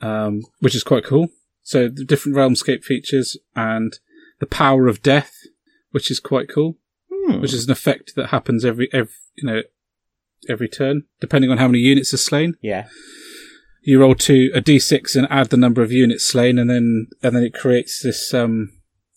um, 0.05 0.43
which 0.61 0.75
is 0.75 0.85
quite 0.85 1.05
cool. 1.05 1.29
So 1.63 1.89
the 1.89 2.05
different 2.05 2.37
realmscape 2.37 2.85
features 2.85 3.37
and 3.57 3.99
the 4.41 4.47
power 4.47 4.87
of 4.87 5.03
death, 5.03 5.33
which 5.91 6.11
is 6.11 6.21
quite 6.21 6.49
cool. 6.49 6.77
Hmm. 7.27 7.41
which 7.41 7.55
is 7.55 7.65
an 7.65 7.73
effect 7.73 8.15
that 8.17 8.29
happens 8.29 8.65
every, 8.65 8.89
every 8.93 9.13
you 9.37 9.47
know 9.47 9.63
every 10.49 10.69
turn, 10.69 11.05
depending 11.21 11.51
on 11.51 11.59
how 11.59 11.69
many 11.69 11.79
units 11.79 12.13
are 12.13 12.19
slain. 12.19 12.57
Yeah. 12.61 12.87
You 13.83 14.01
roll 14.01 14.15
two 14.15 14.51
a 14.55 14.61
d6 14.61 15.17
and 15.17 15.27
add 15.31 15.49
the 15.49 15.57
number 15.57 15.83
of 15.83 15.93
units 15.93 16.27
slain, 16.27 16.59
and 16.59 16.69
then 16.69 17.07
and 17.23 17.35
then 17.35 17.43
it 17.43 17.55
creates 17.55 18.03
this 18.03 18.35
um 18.35 18.73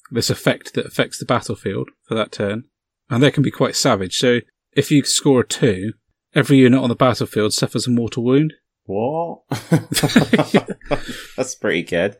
this 0.09 0.29
effect 0.29 0.73
that 0.73 0.85
affects 0.85 1.17
the 1.17 1.25
battlefield 1.25 1.89
for 2.03 2.15
that 2.15 2.31
turn, 2.31 2.65
and 3.09 3.21
they 3.21 3.31
can 3.31 3.43
be 3.43 3.51
quite 3.51 3.75
savage. 3.75 4.17
So 4.17 4.39
if 4.73 4.89
you 4.91 5.03
score 5.03 5.41
a 5.41 5.47
two, 5.47 5.93
every 6.33 6.57
unit 6.57 6.79
on 6.79 6.89
the 6.89 6.95
battlefield 6.95 7.53
suffers 7.53 7.87
a 7.87 7.91
mortal 7.91 8.23
wound. 8.23 8.53
What? 8.87 9.41
That's 11.37 11.55
pretty 11.55 11.83
good. 11.83 12.17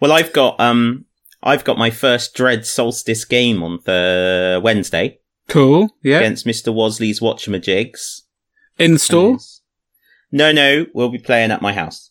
Well, 0.00 0.12
I've 0.12 0.32
got 0.32 0.58
um, 0.60 1.04
I've 1.42 1.64
got 1.64 1.76
my 1.78 1.90
first 1.90 2.34
Dread 2.34 2.64
Solstice 2.66 3.24
game 3.24 3.62
on 3.62 3.80
the 3.84 4.60
Wednesday 4.62 5.18
Cool, 5.48 5.90
yeah. 6.02 6.18
against 6.18 6.46
Mister 6.46 6.70
Wasley's 6.70 7.20
Watchamajigs. 7.20 8.22
In 8.78 8.98
store, 8.98 9.38
No, 10.32 10.50
no, 10.50 10.86
we'll 10.94 11.10
be 11.10 11.18
playing 11.18 11.50
at 11.52 11.62
my 11.62 11.72
house. 11.72 12.10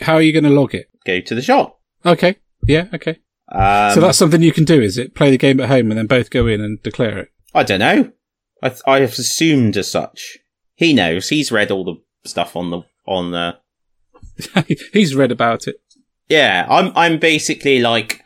how 0.00 0.14
are 0.14 0.22
you 0.22 0.32
going 0.32 0.44
to 0.44 0.50
log 0.50 0.74
it? 0.74 0.88
Go 1.04 1.20
to 1.20 1.34
the 1.34 1.42
shop. 1.42 1.80
Okay, 2.06 2.36
yeah, 2.66 2.86
okay. 2.94 3.18
Um, 3.50 3.94
so 3.94 4.00
that's 4.00 4.18
something 4.18 4.42
you 4.42 4.52
can 4.52 4.64
do, 4.64 4.80
is 4.80 4.98
it? 4.98 5.14
Play 5.14 5.30
the 5.30 5.38
game 5.38 5.60
at 5.60 5.68
home 5.68 5.90
and 5.90 5.98
then 5.98 6.06
both 6.06 6.30
go 6.30 6.46
in 6.46 6.60
and 6.60 6.82
declare 6.82 7.18
it. 7.18 7.28
I 7.54 7.62
don't 7.64 7.80
know. 7.80 8.12
I 8.62 8.74
I 8.86 9.00
have 9.00 9.12
assumed 9.12 9.76
as 9.76 9.90
such. 9.90 10.38
He 10.74 10.92
knows. 10.92 11.30
He's 11.30 11.50
read 11.50 11.70
all 11.70 11.84
the 11.84 12.28
stuff 12.28 12.54
on 12.56 12.70
the 12.70 12.82
on 13.08 13.30
the. 13.32 13.58
He's 14.92 15.14
read 15.14 15.32
about 15.32 15.66
it. 15.66 15.76
Yeah, 16.28 16.66
I'm 16.68 16.92
I'm 16.94 17.18
basically 17.18 17.80
like 17.80 18.22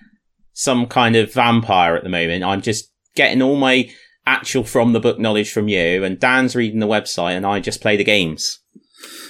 some 0.53 0.87
kind 0.87 1.17
of 1.17 1.33
vampire 1.33 1.97
at 1.97 2.03
the 2.03 2.09
moment. 2.09 2.45
I'm 2.45 2.61
just 2.61 2.91
getting 3.15 3.41
all 3.41 3.57
my 3.57 3.91
actual 4.27 4.65
from 4.65 4.93
the 4.93 5.01
book 5.01 5.19
knowledge 5.19 5.53
from 5.53 5.69
you, 5.69 6.05
and 6.05 6.19
Dan's 6.19 6.57
reading 6.57 6.81
the 6.81 6.87
website, 6.87 7.37
and 7.37 7.47
I 7.47 7.61
just 7.61 7.81
play 7.81 7.97
the 7.97 8.05
games. 8.05 8.59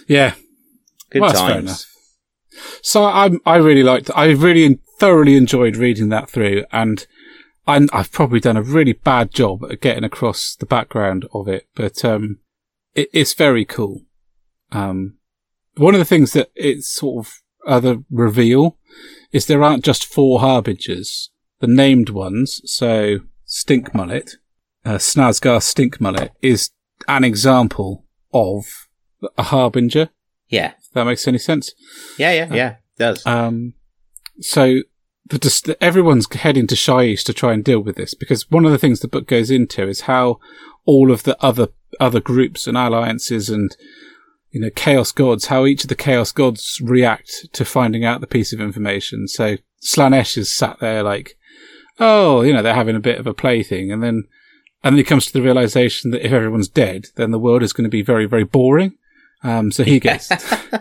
Yeah, 0.08 0.34
Good 1.10 1.22
Well, 1.22 1.32
times. 1.32 1.86
So 2.82 3.04
I 3.04 3.30
I 3.44 3.56
really 3.56 3.82
liked. 3.82 4.10
I 4.14 4.30
really 4.30 4.78
thoroughly 4.98 5.36
enjoyed 5.36 5.76
reading 5.76 6.08
that 6.08 6.30
through, 6.30 6.64
and 6.72 7.06
I'm, 7.66 7.88
I've 7.92 8.10
probably 8.10 8.40
done 8.40 8.56
a 8.56 8.62
really 8.62 8.94
bad 8.94 9.30
job 9.30 9.64
at 9.70 9.80
getting 9.80 10.04
across 10.04 10.56
the 10.56 10.66
background 10.66 11.26
of 11.34 11.48
it, 11.48 11.68
but 11.74 12.04
um, 12.04 12.38
it, 12.94 13.08
it's 13.12 13.34
very 13.34 13.64
cool. 13.64 14.00
Um, 14.70 15.18
one 15.76 15.94
of 15.94 15.98
the 15.98 16.04
things 16.04 16.32
that 16.32 16.50
it's 16.54 16.88
sort 16.88 17.26
of 17.26 17.32
other 17.66 17.98
reveal 18.10 18.78
is 19.32 19.46
there 19.46 19.62
aren't 19.62 19.84
just 19.84 20.04
four 20.04 20.40
harbingers, 20.40 21.30
the 21.60 21.66
named 21.66 22.10
ones. 22.10 22.60
So 22.64 23.20
Stink 23.44 23.94
Mullet, 23.94 24.32
uh, 24.84 24.96
Snazgar 24.96 25.62
Stink 25.62 26.00
Mullet 26.00 26.32
is 26.42 26.70
an 27.08 27.24
example 27.24 28.04
of 28.32 28.64
a 29.38 29.44
harbinger. 29.44 30.10
Yeah, 30.48 30.72
If 30.78 30.90
that 30.92 31.04
makes 31.04 31.26
any 31.26 31.38
sense. 31.38 31.72
yeah, 32.18 32.32
yeah, 32.32 32.54
yeah. 32.54 32.70
It 32.70 32.98
does. 32.98 33.26
Um, 33.26 33.74
so 34.40 34.80
the, 35.26 35.38
dis- 35.38 35.62
everyone's 35.80 36.32
heading 36.34 36.66
to 36.66 36.74
Shyish 36.74 37.22
to 37.24 37.32
try 37.32 37.52
and 37.54 37.64
deal 37.64 37.80
with 37.80 37.96
this 37.96 38.14
because 38.14 38.50
one 38.50 38.66
of 38.66 38.72
the 38.72 38.78
things 38.78 39.00
the 39.00 39.08
book 39.08 39.26
goes 39.26 39.50
into 39.50 39.88
is 39.88 40.02
how 40.02 40.38
all 40.84 41.10
of 41.10 41.22
the 41.22 41.40
other 41.42 41.68
other 42.00 42.20
groups 42.20 42.66
and 42.66 42.76
alliances 42.76 43.48
and 43.48 43.76
you 44.52 44.60
know 44.60 44.70
chaos 44.70 45.10
gods, 45.10 45.46
how 45.46 45.66
each 45.66 45.82
of 45.82 45.88
the 45.88 45.94
chaos 45.94 46.30
gods 46.30 46.80
react 46.82 47.52
to 47.52 47.64
finding 47.64 48.04
out 48.04 48.20
the 48.20 48.26
piece 48.26 48.52
of 48.52 48.60
information. 48.60 49.26
So 49.26 49.56
Slaanesh 49.82 50.36
is 50.36 50.54
sat 50.54 50.78
there 50.78 51.02
like, 51.02 51.36
oh, 51.98 52.42
you 52.42 52.52
know, 52.52 52.62
they're 52.62 52.74
having 52.74 52.96
a 52.96 53.00
bit 53.00 53.18
of 53.18 53.26
a 53.26 53.34
plaything, 53.34 53.90
and 53.90 54.02
then 54.02 54.24
and 54.84 54.94
then 54.94 54.98
he 54.98 55.04
comes 55.04 55.26
to 55.26 55.32
the 55.32 55.42
realization 55.42 56.10
that 56.10 56.24
if 56.24 56.32
everyone's 56.32 56.68
dead, 56.68 57.06
then 57.16 57.30
the 57.30 57.38
world 57.38 57.62
is 57.62 57.72
going 57.72 57.84
to 57.84 57.90
be 57.90 58.02
very, 58.02 58.26
very 58.26 58.44
boring. 58.44 58.94
Um, 59.44 59.72
so 59.72 59.84
he 59.84 60.00
gets, 60.00 60.30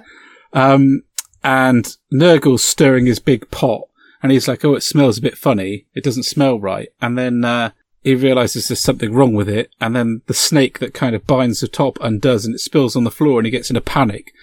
um, 0.54 1.04
and 1.44 1.96
Nurgle's 2.12 2.64
stirring 2.64 3.06
his 3.06 3.20
big 3.20 3.50
pot, 3.52 3.88
and 4.22 4.32
he's 4.32 4.48
like, 4.48 4.64
"Oh, 4.66 4.76
it 4.76 4.84
smells 4.84 5.18
a 5.18 5.22
bit 5.22 5.38
funny. 5.38 5.86
It 5.94 6.04
doesn't 6.04 6.24
smell 6.24 6.60
right." 6.60 6.90
And 7.02 7.18
then 7.18 7.44
uh, 7.46 7.72
he 8.04 8.16
realizes 8.16 8.68
there's 8.68 8.80
something 8.80 9.14
wrong 9.14 9.34
with 9.34 9.48
it, 9.48 9.72
and 9.80 9.96
then 9.96 10.22
the 10.26 10.34
snake 10.34 10.80
that 10.80 10.94
kind 10.94 11.16
of 11.16 11.28
binds 11.28 11.60
the 11.60 11.68
top 11.68 12.00
undoes, 12.02 12.46
and 12.46 12.56
it 12.56 12.60
spills 12.60 12.96
on 12.96 13.04
the 13.04 13.12
floor, 13.12 13.40
and 13.40 13.46
he 13.46 13.52
gets 13.52 13.70
in 13.70 13.76
a 13.76 13.82
panic, 13.82 14.34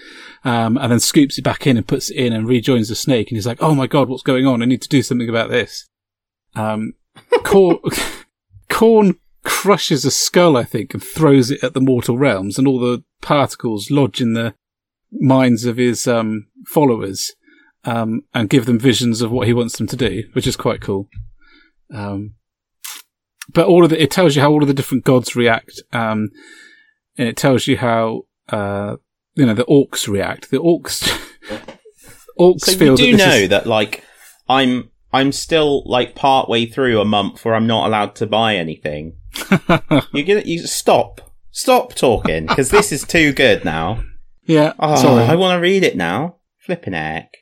um, 0.45 0.77
and 0.77 0.93
then 0.93 1.01
scoops 1.01 1.39
it 1.39 1.43
back 1.43 1.67
in 1.67 1.77
and 1.77 1.87
puts 1.87 2.11
it 2.11 2.17
in 2.17 2.33
and 2.33 2.47
rejoins 2.47 2.89
the 2.89 2.95
snake, 2.95 3.31
and 3.31 3.37
he's 3.37 3.47
like, 3.47 3.63
"Oh 3.63 3.75
my 3.75 3.87
god, 3.87 4.09
what's 4.09 4.23
going 4.23 4.47
on? 4.47 4.63
I 4.63 4.67
need 4.67 4.83
to 4.83 4.89
do 4.89 5.03
something 5.03 5.29
about 5.29 5.51
this." 5.51 5.89
Um, 6.55 6.95
Khorne, 7.43 7.81
Khorne 8.69 9.19
crushes 9.45 10.05
a 10.05 10.11
skull, 10.11 10.57
I 10.57 10.65
think, 10.65 10.95
and 10.95 11.03
throws 11.03 11.51
it 11.51 11.63
at 11.65 11.75
the 11.75 11.81
mortal 11.81 12.17
realms, 12.17 12.59
and 12.59 12.69
all 12.69 12.79
the 12.79 13.03
particles 13.21 13.91
lodge 13.91 14.21
in 14.21 14.35
the 14.35 14.55
minds 15.11 15.65
of 15.65 15.79
his 15.79 16.07
um, 16.07 16.47
followers 16.67 17.33
um, 17.85 18.23
and 18.35 18.51
give 18.51 18.67
them 18.67 18.79
visions 18.79 19.23
of 19.23 19.31
what 19.31 19.47
he 19.47 19.55
wants 19.55 19.79
them 19.79 19.87
to 19.89 19.97
do, 19.97 20.25
which 20.33 20.47
is 20.47 20.57
quite 20.57 20.81
cool. 20.81 21.09
Um, 21.93 22.35
but 23.53 23.67
all 23.67 23.85
of 23.85 23.91
the, 23.91 24.03
it 24.03 24.11
tells 24.11 24.37
you 24.37 24.43
how 24.43 24.51
all 24.51 24.63
of 24.63 24.69
the 24.69 24.75
different 24.75 25.05
gods 25.05 25.35
react, 25.37 25.81
um, 25.93 26.29
and 27.17 27.29
it 27.29 27.37
tells 27.37 27.67
you 27.67 27.77
how 27.79 28.23
uh, 28.51 28.97
you 29.35 29.47
know 29.47 29.55
the 29.55 29.65
orcs 29.65 30.07
react. 30.09 30.51
The 30.51 30.59
orcs, 30.59 31.03
orcs 32.39 32.61
So 32.61 32.73
feel 32.77 32.99
you 33.01 33.13
do 33.13 33.17
that 33.17 33.27
know 33.27 33.35
is- 33.35 33.49
that 33.51 33.67
like 33.67 34.05
I'm 34.49 34.91
I'm 35.13 35.33
still 35.33 35.83
like 35.87 36.15
part 36.15 36.49
way 36.49 36.67
through 36.67 37.01
a 37.01 37.05
month 37.05 37.45
where 37.45 37.55
I'm 37.55 37.67
not 37.67 37.87
allowed 37.87 38.15
to 38.17 38.27
buy 38.27 38.57
anything. 38.57 39.17
you 40.13 40.23
get 40.23 40.47
you 40.47 40.67
stop 40.67 41.31
stop 41.51 41.95
talking 41.95 42.47
because 42.47 42.71
this 42.71 42.93
is 42.93 43.05
too 43.05 43.33
good 43.33 43.65
now. 43.65 44.03
yeah. 44.45 44.73
Oh, 44.79 44.97
sorry, 44.97 45.25
I 45.25 45.35
want 45.35 45.57
to 45.57 45.61
read 45.63 45.83
it 45.85 45.97
now. 45.97 46.37
Flipping 46.59 46.93
heck. 46.93 47.33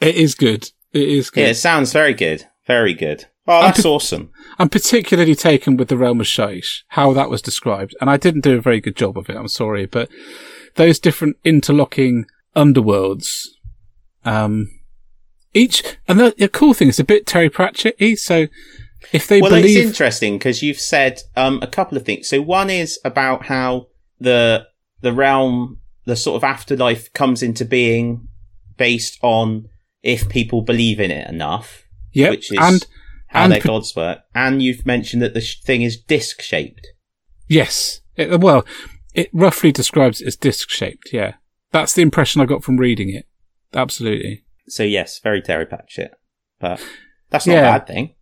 it 0.00 0.14
is 0.14 0.34
good. 0.34 0.70
It 0.92 1.08
is 1.08 1.30
good. 1.30 1.40
Yeah, 1.42 1.48
it 1.48 1.54
sounds 1.56 1.92
very 1.92 2.14
good. 2.14 2.46
Very 2.66 2.94
good. 2.94 3.26
Oh, 3.50 3.62
that's 3.62 3.86
awesome. 3.86 4.30
I'm 4.58 4.68
particularly 4.68 5.34
taken 5.34 5.78
with 5.78 5.88
the 5.88 5.96
realm 5.96 6.20
of 6.20 6.26
Shyish, 6.26 6.82
how 6.88 7.14
that 7.14 7.30
was 7.30 7.40
described, 7.40 7.96
and 7.98 8.10
I 8.10 8.18
didn't 8.18 8.42
do 8.42 8.58
a 8.58 8.60
very 8.60 8.78
good 8.78 8.94
job 8.94 9.16
of 9.16 9.30
it. 9.30 9.36
I'm 9.36 9.48
sorry, 9.48 9.86
but 9.86 10.10
those 10.74 10.98
different 10.98 11.38
interlocking 11.44 12.26
underworlds, 12.54 13.46
um, 14.26 14.68
each 15.54 15.82
and 16.06 16.20
the, 16.20 16.34
the 16.36 16.48
cool 16.48 16.74
thing 16.74 16.88
is 16.88 17.00
a 17.00 17.04
bit 17.04 17.26
Terry 17.26 17.48
Pratchett-y. 17.48 18.14
So 18.16 18.48
if 19.12 19.26
they 19.26 19.40
well, 19.40 19.50
believe, 19.50 19.78
it's 19.78 19.86
interesting 19.86 20.36
because 20.36 20.62
you've 20.62 20.80
said 20.80 21.22
um, 21.34 21.58
a 21.62 21.66
couple 21.66 21.96
of 21.96 22.04
things. 22.04 22.28
So 22.28 22.42
one 22.42 22.68
is 22.68 23.00
about 23.02 23.46
how 23.46 23.86
the 24.20 24.66
the 25.00 25.14
realm, 25.14 25.80
the 26.04 26.16
sort 26.16 26.36
of 26.36 26.44
afterlife, 26.44 27.10
comes 27.14 27.42
into 27.42 27.64
being 27.64 28.28
based 28.76 29.18
on 29.22 29.68
if 30.02 30.28
people 30.28 30.60
believe 30.60 31.00
in 31.00 31.10
it 31.10 31.28
enough, 31.30 31.86
is 32.12 32.58
and 32.58 32.86
how 33.28 33.44
and 33.44 33.52
their 33.52 33.60
p- 33.60 33.68
gods 33.68 33.94
work. 33.96 34.20
And 34.34 34.62
you've 34.62 34.84
mentioned 34.86 35.22
that 35.22 35.34
the 35.34 35.40
sh- 35.40 35.60
thing 35.60 35.82
is 35.82 35.96
disc 35.96 36.40
shaped. 36.42 36.86
yes, 37.48 38.00
it, 38.16 38.40
well, 38.40 38.64
it 39.14 39.30
roughly 39.32 39.72
describes 39.72 40.20
it 40.20 40.26
as 40.26 40.36
disc 40.36 40.68
shaped. 40.70 41.10
Yeah, 41.12 41.34
that's 41.72 41.92
the 41.94 42.02
impression 42.02 42.40
I 42.40 42.46
got 42.46 42.64
from 42.64 42.76
reading 42.78 43.10
it. 43.14 43.26
Absolutely. 43.74 44.44
So 44.68 44.82
yes, 44.82 45.18
very 45.20 45.40
Terry 45.42 45.66
Pratchett, 45.66 46.12
but 46.60 46.82
that's 47.30 47.46
not 47.46 47.54
Yeah. 47.54 47.60
a 47.76 47.78
bad 47.78 47.86
thing. 47.86 48.14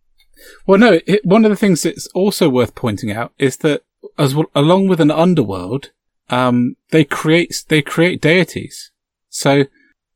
Well, 0.65 0.77
no. 0.77 0.99
It, 1.07 1.25
one 1.25 1.45
of 1.45 1.49
the 1.49 1.55
things 1.57 1.81
that's 1.83 2.07
also 2.13 2.47
worth 2.47 2.75
pointing 2.75 3.11
out 3.11 3.33
is 3.39 3.57
that, 3.57 3.83
as 4.19 4.35
well, 4.35 4.45
along 4.53 4.87
with 4.87 4.99
an 5.01 5.09
underworld, 5.11 5.91
um, 6.29 6.75
they 6.91 7.03
create 7.03 7.63
they 7.69 7.81
create 7.81 8.21
deities. 8.21 8.91
So 9.29 9.65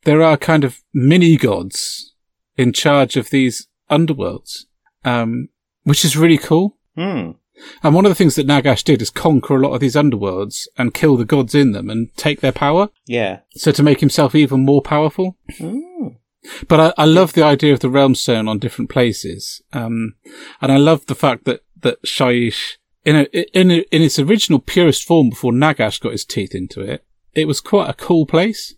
there 0.03 0.21
are 0.21 0.37
kind 0.37 0.63
of 0.63 0.81
mini 0.93 1.37
gods 1.37 2.13
in 2.55 2.71
charge 2.73 3.17
of 3.17 3.29
these 3.31 3.67
underworlds, 3.89 4.65
um, 5.05 5.49
which 5.83 6.05
is 6.05 6.17
really 6.17 6.37
cool. 6.37 6.77
Hmm. 6.95 7.31
And 7.83 7.93
one 7.93 8.05
of 8.05 8.09
the 8.09 8.15
things 8.15 8.35
that 8.35 8.47
Nagash 8.47 8.83
did 8.83 9.01
is 9.01 9.09
conquer 9.09 9.55
a 9.55 9.59
lot 9.59 9.73
of 9.73 9.81
these 9.81 9.95
underworlds 9.95 10.67
and 10.77 10.93
kill 10.93 11.15
the 11.15 11.25
gods 11.25 11.53
in 11.53 11.73
them 11.73 11.89
and 11.89 12.15
take 12.17 12.41
their 12.41 12.51
power. 12.51 12.89
Yeah. 13.05 13.39
So 13.51 13.71
to 13.71 13.83
make 13.83 13.99
himself 13.99 14.33
even 14.33 14.65
more 14.65 14.81
powerful. 14.81 15.37
Hmm. 15.59 16.07
But 16.67 16.95
I, 16.97 17.03
I 17.03 17.05
love 17.05 17.33
the 17.33 17.43
idea 17.43 17.71
of 17.71 17.81
the 17.81 17.89
realm 17.89 18.15
stone 18.15 18.47
on 18.47 18.57
different 18.57 18.89
places. 18.89 19.61
Um, 19.73 20.15
and 20.59 20.71
I 20.71 20.77
love 20.77 21.05
the 21.05 21.13
fact 21.13 21.45
that, 21.45 21.63
that 21.81 22.01
Shyish, 22.01 22.77
in 23.05 23.15
a, 23.15 23.23
in 23.55 23.69
a, 23.69 23.83
in 23.95 24.01
its 24.01 24.17
original 24.17 24.59
purest 24.59 25.03
form 25.03 25.29
before 25.29 25.51
Nagash 25.51 25.99
got 25.99 26.13
his 26.13 26.25
teeth 26.25 26.55
into 26.55 26.81
it, 26.81 27.05
it 27.33 27.45
was 27.45 27.61
quite 27.61 27.89
a 27.89 27.93
cool 27.93 28.25
place. 28.25 28.73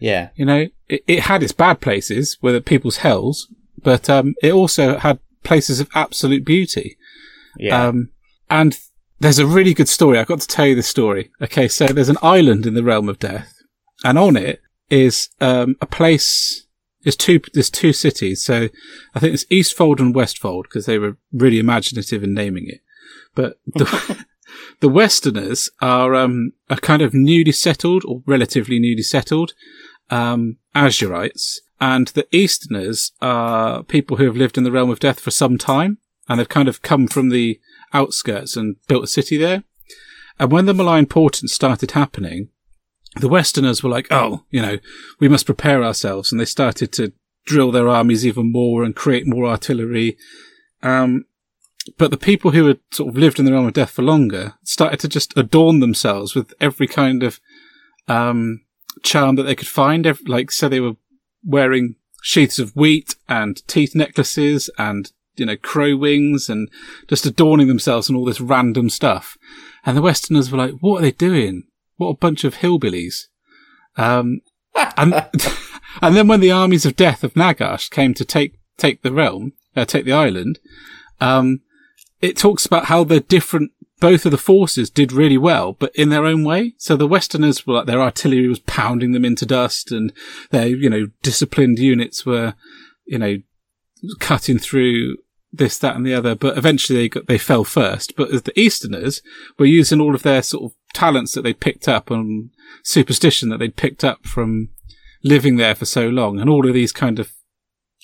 Yeah. 0.00 0.30
You 0.34 0.44
know, 0.44 0.66
it, 0.88 1.04
it 1.06 1.20
had 1.20 1.44
its 1.44 1.52
bad 1.52 1.80
places 1.80 2.36
where 2.40 2.52
the 2.52 2.60
people's 2.60 2.98
hells, 2.98 3.46
but, 3.80 4.10
um, 4.10 4.34
it 4.42 4.52
also 4.52 4.98
had 4.98 5.20
places 5.44 5.80
of 5.80 5.88
absolute 5.94 6.44
beauty. 6.44 6.96
Yeah. 7.58 7.86
Um, 7.88 8.10
and 8.50 8.78
there's 9.20 9.38
a 9.38 9.46
really 9.46 9.74
good 9.74 9.88
story. 9.88 10.18
I've 10.18 10.26
got 10.26 10.40
to 10.40 10.48
tell 10.48 10.66
you 10.66 10.74
this 10.74 10.88
story. 10.88 11.30
Okay. 11.40 11.68
So 11.68 11.86
there's 11.86 12.08
an 12.08 12.18
island 12.22 12.66
in 12.66 12.74
the 12.74 12.82
realm 12.82 13.08
of 13.08 13.18
death 13.18 13.54
and 14.02 14.18
on 14.18 14.36
it 14.36 14.60
is, 14.90 15.28
um, 15.40 15.76
a 15.80 15.86
place, 15.86 16.66
there's 17.02 17.16
two, 17.16 17.40
there's 17.52 17.70
two 17.70 17.92
cities. 17.92 18.44
So 18.44 18.68
I 19.14 19.20
think 19.20 19.34
it's 19.34 19.46
Eastfold 19.50 20.00
and 20.00 20.14
Westfold 20.14 20.64
because 20.64 20.86
they 20.86 20.98
were 20.98 21.16
really 21.32 21.58
imaginative 21.58 22.22
in 22.22 22.34
naming 22.34 22.66
it. 22.68 22.80
But 23.34 23.58
the, 23.66 24.24
the 24.80 24.88
Westerners 24.88 25.70
are, 25.80 26.14
um, 26.14 26.52
are 26.68 26.76
kind 26.76 27.02
of 27.02 27.14
newly 27.14 27.52
settled 27.52 28.04
or 28.06 28.22
relatively 28.26 28.78
newly 28.78 29.02
settled, 29.02 29.52
um, 30.10 30.58
Azyrites. 30.74 31.58
And 31.80 32.08
the 32.08 32.26
Easterners 32.34 33.12
are 33.20 33.82
people 33.82 34.16
who 34.16 34.24
have 34.24 34.36
lived 34.36 34.56
in 34.56 34.64
the 34.64 34.72
realm 34.72 34.90
of 34.90 35.00
death 35.00 35.20
for 35.20 35.30
some 35.30 35.58
time 35.58 35.98
and 36.28 36.38
they've 36.38 36.48
kind 36.48 36.68
of 36.68 36.82
come 36.82 37.06
from 37.06 37.28
the 37.28 37.60
outskirts 37.92 38.56
and 38.56 38.76
built 38.88 39.04
a 39.04 39.08
city 39.08 39.36
there. 39.36 39.64
And 40.38 40.50
when 40.50 40.66
the 40.66 40.74
malign 40.74 41.06
portents 41.06 41.54
started 41.54 41.92
happening, 41.92 42.48
the 43.20 43.28
Westerners 43.28 43.82
were 43.82 43.90
like, 43.90 44.08
oh, 44.10 44.44
you 44.50 44.60
know, 44.60 44.78
we 45.20 45.28
must 45.28 45.46
prepare 45.46 45.84
ourselves. 45.84 46.32
And 46.32 46.40
they 46.40 46.46
started 46.46 46.92
to 46.92 47.12
drill 47.46 47.70
their 47.70 47.88
armies 47.88 48.26
even 48.26 48.50
more 48.50 48.82
and 48.82 48.96
create 48.96 49.26
more 49.26 49.46
artillery. 49.46 50.16
Um, 50.82 51.26
but 51.98 52.10
the 52.10 52.16
people 52.16 52.52
who 52.52 52.66
had 52.66 52.80
sort 52.90 53.10
of 53.10 53.18
lived 53.18 53.38
in 53.38 53.44
the 53.44 53.52
realm 53.52 53.66
of 53.66 53.74
death 53.74 53.90
for 53.90 54.02
longer 54.02 54.54
started 54.64 55.00
to 55.00 55.08
just 55.08 55.36
adorn 55.36 55.80
themselves 55.80 56.34
with 56.34 56.54
every 56.60 56.86
kind 56.86 57.22
of, 57.22 57.40
um, 58.08 58.62
charm 59.02 59.36
that 59.36 59.42
they 59.42 59.54
could 59.54 59.68
find. 59.68 60.06
Like, 60.26 60.50
so 60.50 60.68
they 60.68 60.80
were 60.80 60.96
wearing 61.44 61.96
sheaths 62.22 62.58
of 62.58 62.74
wheat 62.74 63.16
and 63.28 63.66
teeth 63.68 63.94
necklaces 63.94 64.70
and, 64.78 65.12
you 65.36 65.44
know, 65.44 65.56
crow 65.56 65.96
wings 65.96 66.48
and 66.48 66.70
just 67.06 67.26
adorning 67.26 67.68
themselves 67.68 68.08
and 68.08 68.16
all 68.16 68.24
this 68.24 68.40
random 68.40 68.88
stuff. 68.88 69.36
And 69.84 69.96
the 69.96 70.02
Westerners 70.02 70.50
were 70.50 70.58
like, 70.58 70.74
what 70.80 70.98
are 70.98 71.02
they 71.02 71.12
doing? 71.12 71.64
What 71.96 72.08
a 72.08 72.16
bunch 72.16 72.44
of 72.44 72.56
hillbillies. 72.56 73.26
Um, 73.96 74.40
and, 74.96 75.14
and 76.02 76.16
then 76.16 76.28
when 76.28 76.40
the 76.40 76.50
armies 76.50 76.86
of 76.86 76.96
death 76.96 77.22
of 77.22 77.34
Nagash 77.34 77.90
came 77.90 78.14
to 78.14 78.24
take, 78.24 78.58
take 78.78 79.02
the 79.02 79.12
realm, 79.12 79.52
uh, 79.76 79.84
take 79.84 80.04
the 80.04 80.12
island, 80.12 80.58
um, 81.20 81.60
it 82.20 82.36
talks 82.36 82.64
about 82.64 82.86
how 82.86 83.04
the 83.04 83.20
different, 83.20 83.72
both 84.04 84.26
of 84.26 84.30
the 84.32 84.36
forces 84.36 84.90
did 84.90 85.12
really 85.12 85.38
well, 85.38 85.72
but 85.72 85.90
in 85.96 86.10
their 86.10 86.26
own 86.26 86.44
way. 86.44 86.74
So 86.76 86.94
the 86.94 87.06
Westerners 87.06 87.66
were 87.66 87.76
like, 87.76 87.86
their 87.86 88.02
artillery 88.02 88.46
was 88.46 88.58
pounding 88.58 89.12
them 89.12 89.24
into 89.24 89.46
dust 89.46 89.90
and 89.90 90.12
their, 90.50 90.66
you 90.66 90.90
know, 90.90 91.06
disciplined 91.22 91.78
units 91.78 92.26
were, 92.26 92.52
you 93.06 93.18
know, 93.18 93.38
cutting 94.20 94.58
through 94.58 95.16
this, 95.50 95.78
that 95.78 95.96
and 95.96 96.04
the 96.04 96.12
other, 96.12 96.34
but 96.34 96.58
eventually 96.58 96.98
they 96.98 97.08
got, 97.08 97.28
they 97.28 97.38
fell 97.38 97.64
first. 97.64 98.14
But 98.14 98.44
the 98.44 98.60
Easterners 98.60 99.22
were 99.58 99.64
using 99.64 100.02
all 100.02 100.14
of 100.14 100.22
their 100.22 100.42
sort 100.42 100.64
of 100.64 100.76
talents 100.92 101.32
that 101.32 101.40
they'd 101.40 101.58
picked 101.58 101.88
up 101.88 102.10
and 102.10 102.50
superstition 102.82 103.48
that 103.48 103.56
they'd 103.56 103.74
picked 103.74 104.04
up 104.04 104.26
from 104.26 104.68
living 105.22 105.56
there 105.56 105.74
for 105.74 105.86
so 105.86 106.08
long. 106.08 106.38
And 106.38 106.50
all 106.50 106.68
of 106.68 106.74
these 106.74 106.92
kind 106.92 107.18
of 107.18 107.32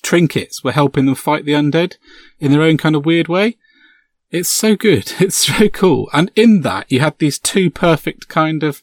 trinkets 0.02 0.64
were 0.64 0.72
helping 0.72 1.04
them 1.04 1.14
fight 1.14 1.44
the 1.44 1.52
undead 1.52 1.96
in 2.38 2.52
their 2.52 2.62
own 2.62 2.78
kind 2.78 2.96
of 2.96 3.04
weird 3.04 3.28
way. 3.28 3.58
It's 4.30 4.48
so 4.48 4.76
good. 4.76 5.12
It's 5.20 5.46
so 5.46 5.68
cool. 5.68 6.08
And 6.12 6.30
in 6.34 6.62
that, 6.62 6.90
you 6.90 7.00
had 7.00 7.18
these 7.18 7.38
two 7.38 7.70
perfect 7.70 8.28
kind 8.28 8.62
of 8.62 8.82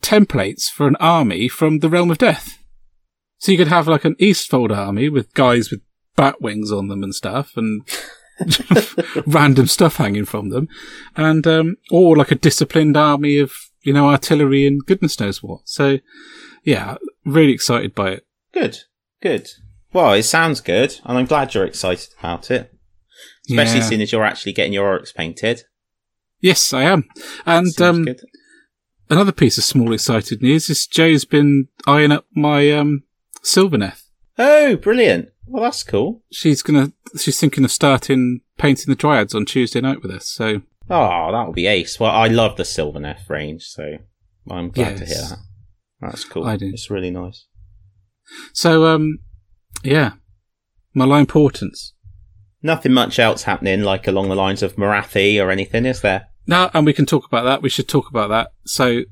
templates 0.00 0.70
for 0.70 0.86
an 0.86 0.96
army 0.96 1.48
from 1.48 1.78
the 1.78 1.88
realm 1.88 2.10
of 2.10 2.18
death. 2.18 2.58
So 3.38 3.52
you 3.52 3.58
could 3.58 3.68
have 3.68 3.88
like 3.88 4.04
an 4.04 4.16
Eastfold 4.18 4.70
army 4.70 5.08
with 5.08 5.34
guys 5.34 5.70
with 5.70 5.80
bat 6.16 6.40
wings 6.40 6.70
on 6.70 6.88
them 6.88 7.02
and 7.02 7.14
stuff 7.14 7.56
and 7.56 7.82
random 9.26 9.66
stuff 9.66 9.96
hanging 9.96 10.24
from 10.24 10.50
them. 10.50 10.68
And, 11.16 11.46
um, 11.46 11.76
or 11.90 12.16
like 12.16 12.30
a 12.30 12.36
disciplined 12.36 12.96
army 12.96 13.38
of, 13.38 13.52
you 13.82 13.92
know, 13.92 14.08
artillery 14.08 14.66
and 14.66 14.84
goodness 14.84 15.18
knows 15.18 15.42
what. 15.42 15.60
So 15.64 15.98
yeah, 16.64 16.96
really 17.24 17.52
excited 17.52 17.94
by 17.94 18.10
it. 18.10 18.26
Good. 18.52 18.78
Good. 19.20 19.48
Well, 19.92 20.14
it 20.14 20.22
sounds 20.22 20.60
good, 20.60 20.98
and 21.04 21.18
I'm 21.18 21.26
glad 21.26 21.52
you're 21.52 21.66
excited 21.66 22.08
about 22.18 22.50
it. 22.50 22.71
Especially 23.52 23.80
Yeah. 23.80 23.84
seeing 23.88 24.00
as 24.02 24.12
you're 24.12 24.24
actually 24.24 24.52
getting 24.52 24.72
your 24.72 24.98
Orruks 24.98 25.14
painted. 25.14 25.62
Yes, 26.40 26.72
I 26.72 26.82
am. 26.82 27.08
And 27.46 27.80
um, 27.80 28.06
another 29.10 29.32
piece 29.32 29.58
of 29.58 29.64
small 29.64 29.92
excited 29.92 30.42
news 30.42 30.68
is 30.68 30.86
Joe's 30.86 31.24
been 31.24 31.68
eyeing 31.86 32.12
up 32.12 32.26
my 32.34 32.70
um, 32.72 33.04
Sylvaneth. 33.44 34.02
Oh, 34.38 34.76
brilliant! 34.76 35.28
Well, 35.46 35.62
that's 35.62 35.82
cool. 35.84 36.22
She's 36.32 36.62
gonna. 36.62 36.92
She's 37.18 37.38
thinking 37.38 37.64
of 37.64 37.70
starting 37.70 38.40
painting 38.58 38.86
the 38.88 38.96
Dryads 38.96 39.34
on 39.34 39.44
Tuesday 39.44 39.80
night 39.80 40.02
with 40.02 40.10
us. 40.10 40.28
So 40.28 40.62
Oh, 40.90 41.30
that 41.32 41.46
would 41.46 41.54
be 41.54 41.66
ace. 41.66 42.00
Well, 42.00 42.10
I 42.10 42.26
love 42.28 42.56
the 42.56 42.62
Sylvaneth 42.64 43.28
range, 43.28 43.62
so 43.64 43.98
I'm 44.50 44.70
glad 44.70 44.96
to 44.98 45.04
hear 45.04 45.14
that. 45.14 45.38
That's 46.00 46.24
cool. 46.24 46.44
I 46.44 46.56
do. 46.56 46.70
It's 46.72 46.90
really 46.90 47.10
nice. 47.10 47.46
so 48.52 48.86
um, 48.86 49.18
yeah, 49.84 50.12
malign 50.94 51.26
portents. 51.26 51.92
Nothing 52.62 52.92
much 52.92 53.18
else 53.18 53.42
happening, 53.42 53.82
like 53.82 54.06
along 54.06 54.28
the 54.28 54.36
lines 54.36 54.62
of 54.62 54.76
Morathi 54.76 55.42
or 55.42 55.50
anything, 55.50 55.84
is 55.84 56.00
there? 56.00 56.28
No, 56.46 56.70
and 56.74 56.86
we 56.86 56.92
can 56.92 57.06
talk 57.06 57.26
about 57.26 57.44
that. 57.44 57.62
We 57.62 57.68
should 57.68 57.88
talk 57.88 58.08
about 58.08 58.28
that. 58.28 58.52
So, 58.64 59.02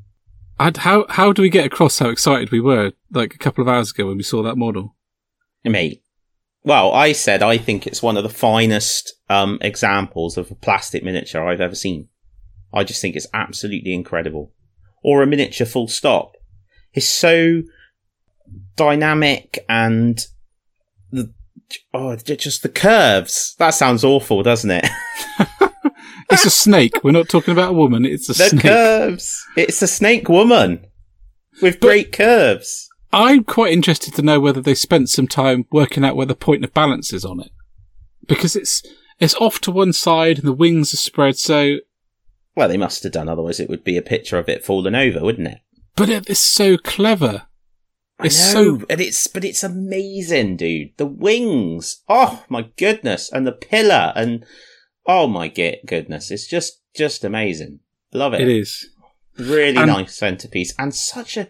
I'd, 0.58 0.78
how 0.78 1.06
how 1.08 1.32
do 1.32 1.42
we 1.42 1.50
get 1.50 1.66
across 1.66 1.98
how 1.98 2.10
excited 2.10 2.50
we 2.50 2.60
were 2.60 2.92
like 3.10 3.34
a 3.34 3.38
couple 3.38 3.62
of 3.62 3.68
hours 3.68 3.90
ago 3.90 4.06
when 4.06 4.16
we 4.16 4.22
saw 4.22 4.42
that 4.42 4.56
model? 4.56 4.96
Mate. 5.64 6.02
Well, 6.62 6.92
I 6.92 7.12
said 7.12 7.42
I 7.42 7.56
think 7.56 7.86
it's 7.86 8.02
one 8.02 8.16
of 8.16 8.22
the 8.22 8.28
finest 8.28 9.14
um, 9.30 9.58
examples 9.62 10.36
of 10.36 10.50
a 10.50 10.54
plastic 10.54 11.02
miniature 11.02 11.48
I've 11.48 11.60
ever 11.60 11.74
seen. 11.74 12.08
I 12.72 12.84
just 12.84 13.00
think 13.00 13.16
it's 13.16 13.26
absolutely 13.32 13.94
incredible. 13.94 14.52
Or 15.02 15.22
a 15.22 15.26
miniature 15.26 15.66
full 15.66 15.88
stop. 15.88 16.32
It's 16.92 17.08
so 17.08 17.62
dynamic 18.76 19.64
and 19.68 20.20
oh, 21.94 22.16
just 22.16 22.62
the 22.62 22.68
curves. 22.68 23.54
That 23.58 23.70
sounds 23.70 24.04
awful, 24.04 24.42
doesn't 24.42 24.70
it? 24.70 24.86
It's 26.32 26.44
a 26.44 26.50
snake. 26.50 27.02
We're 27.02 27.10
not 27.10 27.28
talking 27.28 27.50
about 27.52 27.70
a 27.70 27.74
woman. 27.74 28.04
It's 28.04 28.28
a 28.28 28.32
the 28.34 28.48
snake. 28.50 28.62
curves. 28.62 29.44
It's 29.56 29.82
a 29.82 29.88
snake 29.88 30.28
woman 30.28 30.86
with 31.60 31.80
great 31.80 32.12
curves. 32.12 32.88
I'm 33.12 33.42
quite 33.42 33.72
interested 33.72 34.14
to 34.14 34.22
know 34.22 34.38
whether 34.38 34.60
they 34.60 34.76
spent 34.76 35.10
some 35.10 35.26
time 35.26 35.66
working 35.72 36.04
out 36.04 36.14
where 36.14 36.26
the 36.26 36.36
point 36.36 36.62
of 36.62 36.72
balance 36.72 37.12
is 37.12 37.24
on 37.24 37.40
it, 37.40 37.50
because 38.28 38.54
it's 38.54 38.80
it's 39.18 39.34
off 39.34 39.60
to 39.62 39.72
one 39.72 39.92
side 39.92 40.38
and 40.38 40.46
the 40.46 40.52
wings 40.52 40.94
are 40.94 40.98
spread. 40.98 41.36
So, 41.36 41.78
Well, 42.54 42.68
they 42.68 42.76
must 42.76 43.02
have 43.02 43.12
done, 43.12 43.28
otherwise 43.28 43.58
it 43.58 43.68
would 43.68 43.82
be 43.82 43.96
a 43.96 44.02
picture 44.02 44.38
of 44.38 44.48
it 44.48 44.64
falling 44.64 44.94
over, 44.94 45.20
wouldn't 45.20 45.48
it? 45.48 45.58
but 45.96 46.08
it 46.08 46.30
is 46.30 46.38
so 46.38 46.76
clever. 46.78 47.48
It's 48.24 48.40
I 48.50 48.52
so 48.52 48.64
know, 48.64 48.84
and 48.90 49.00
it's 49.00 49.26
but 49.26 49.44
it's 49.44 49.62
amazing, 49.62 50.56
dude. 50.56 50.96
The 50.96 51.06
wings, 51.06 52.02
oh 52.08 52.44
my 52.48 52.68
goodness, 52.76 53.30
and 53.32 53.46
the 53.46 53.52
pillar, 53.52 54.12
and 54.14 54.44
oh 55.06 55.26
my 55.26 55.48
goodness, 55.48 56.30
it's 56.30 56.46
just 56.46 56.80
just 56.94 57.24
amazing. 57.24 57.80
Love 58.12 58.34
it. 58.34 58.42
it 58.42 58.48
is. 58.48 58.88
really 59.38 59.76
And- 59.76 59.86
nice 59.88 60.16
centerpiece, 60.16 60.74
and 60.78 60.94
such 60.94 61.36
a 61.36 61.48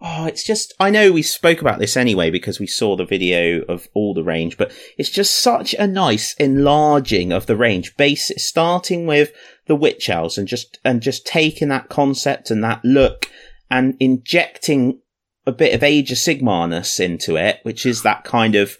oh, 0.00 0.26
it's 0.26 0.44
just. 0.44 0.74
I 0.78 0.90
know 0.90 1.12
we 1.12 1.22
spoke 1.22 1.60
about 1.60 1.78
this 1.78 1.96
anyway 1.96 2.30
because 2.30 2.60
we 2.60 2.66
saw 2.66 2.96
the 2.96 3.04
video 3.04 3.62
of 3.62 3.88
all 3.94 4.14
the 4.14 4.24
range, 4.24 4.56
but 4.56 4.72
it's 4.98 5.10
just 5.10 5.34
such 5.34 5.74
a 5.74 5.86
nice 5.86 6.34
enlarging 6.34 7.32
of 7.32 7.46
the 7.46 7.56
range. 7.56 7.96
Base 7.96 8.30
starting 8.36 9.06
with 9.06 9.32
the 9.66 9.76
witch 9.76 10.08
elves 10.08 10.38
and 10.38 10.46
just 10.48 10.78
and 10.84 11.00
just 11.02 11.26
taking 11.26 11.68
that 11.68 11.88
concept 11.88 12.50
and 12.50 12.62
that 12.64 12.84
look 12.84 13.30
and 13.70 13.96
injecting 13.98 15.00
a 15.46 15.52
bit 15.52 15.74
of 15.74 15.82
Age 15.82 16.10
of 16.12 16.18
Sigmarness 16.18 16.98
into 17.00 17.36
it, 17.36 17.60
which 17.62 17.86
is 17.86 18.02
that 18.02 18.24
kind 18.24 18.54
of 18.54 18.76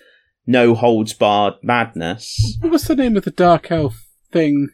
no 0.47 0.75
holds 0.75 1.13
barred 1.13 1.55
madness. 1.63 2.57
What 2.61 2.73
was 2.73 2.85
the 2.85 2.97
name 2.97 3.17
of 3.17 3.25
the 3.25 3.31
dark 3.31 3.71
elf 3.71 4.05
thing? 4.33 4.69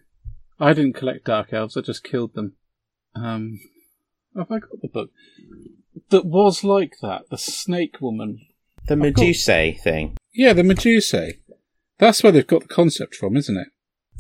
I 0.59 0.73
didn't 0.73 0.95
collect 0.95 1.25
dark 1.27 1.53
elves. 1.53 1.77
I 1.77 1.81
just 1.81 2.05
killed 2.05 2.35
them. 2.35 2.55
Um, 3.15 3.59
have 4.37 4.51
I 4.51 4.59
got 4.59 4.81
the 4.81 4.89
book 4.89 5.11
that 6.11 6.25
was 6.25 6.65
like 6.65 6.95
that? 7.03 7.23
The 7.31 7.39
snake 7.39 8.01
woman. 8.01 8.39
The 8.89 8.95
I've 8.95 9.15
got- 9.15 9.83
thing. 9.83 10.17
Yeah, 10.35 10.53
the 10.55 10.63
Medusae. 10.63 11.39
That's 11.99 12.23
where 12.23 12.33
they've 12.33 12.47
got 12.47 12.63
the 12.63 12.69
concept 12.75 13.15
from, 13.15 13.37
isn't 13.37 13.57
it? 13.57 13.69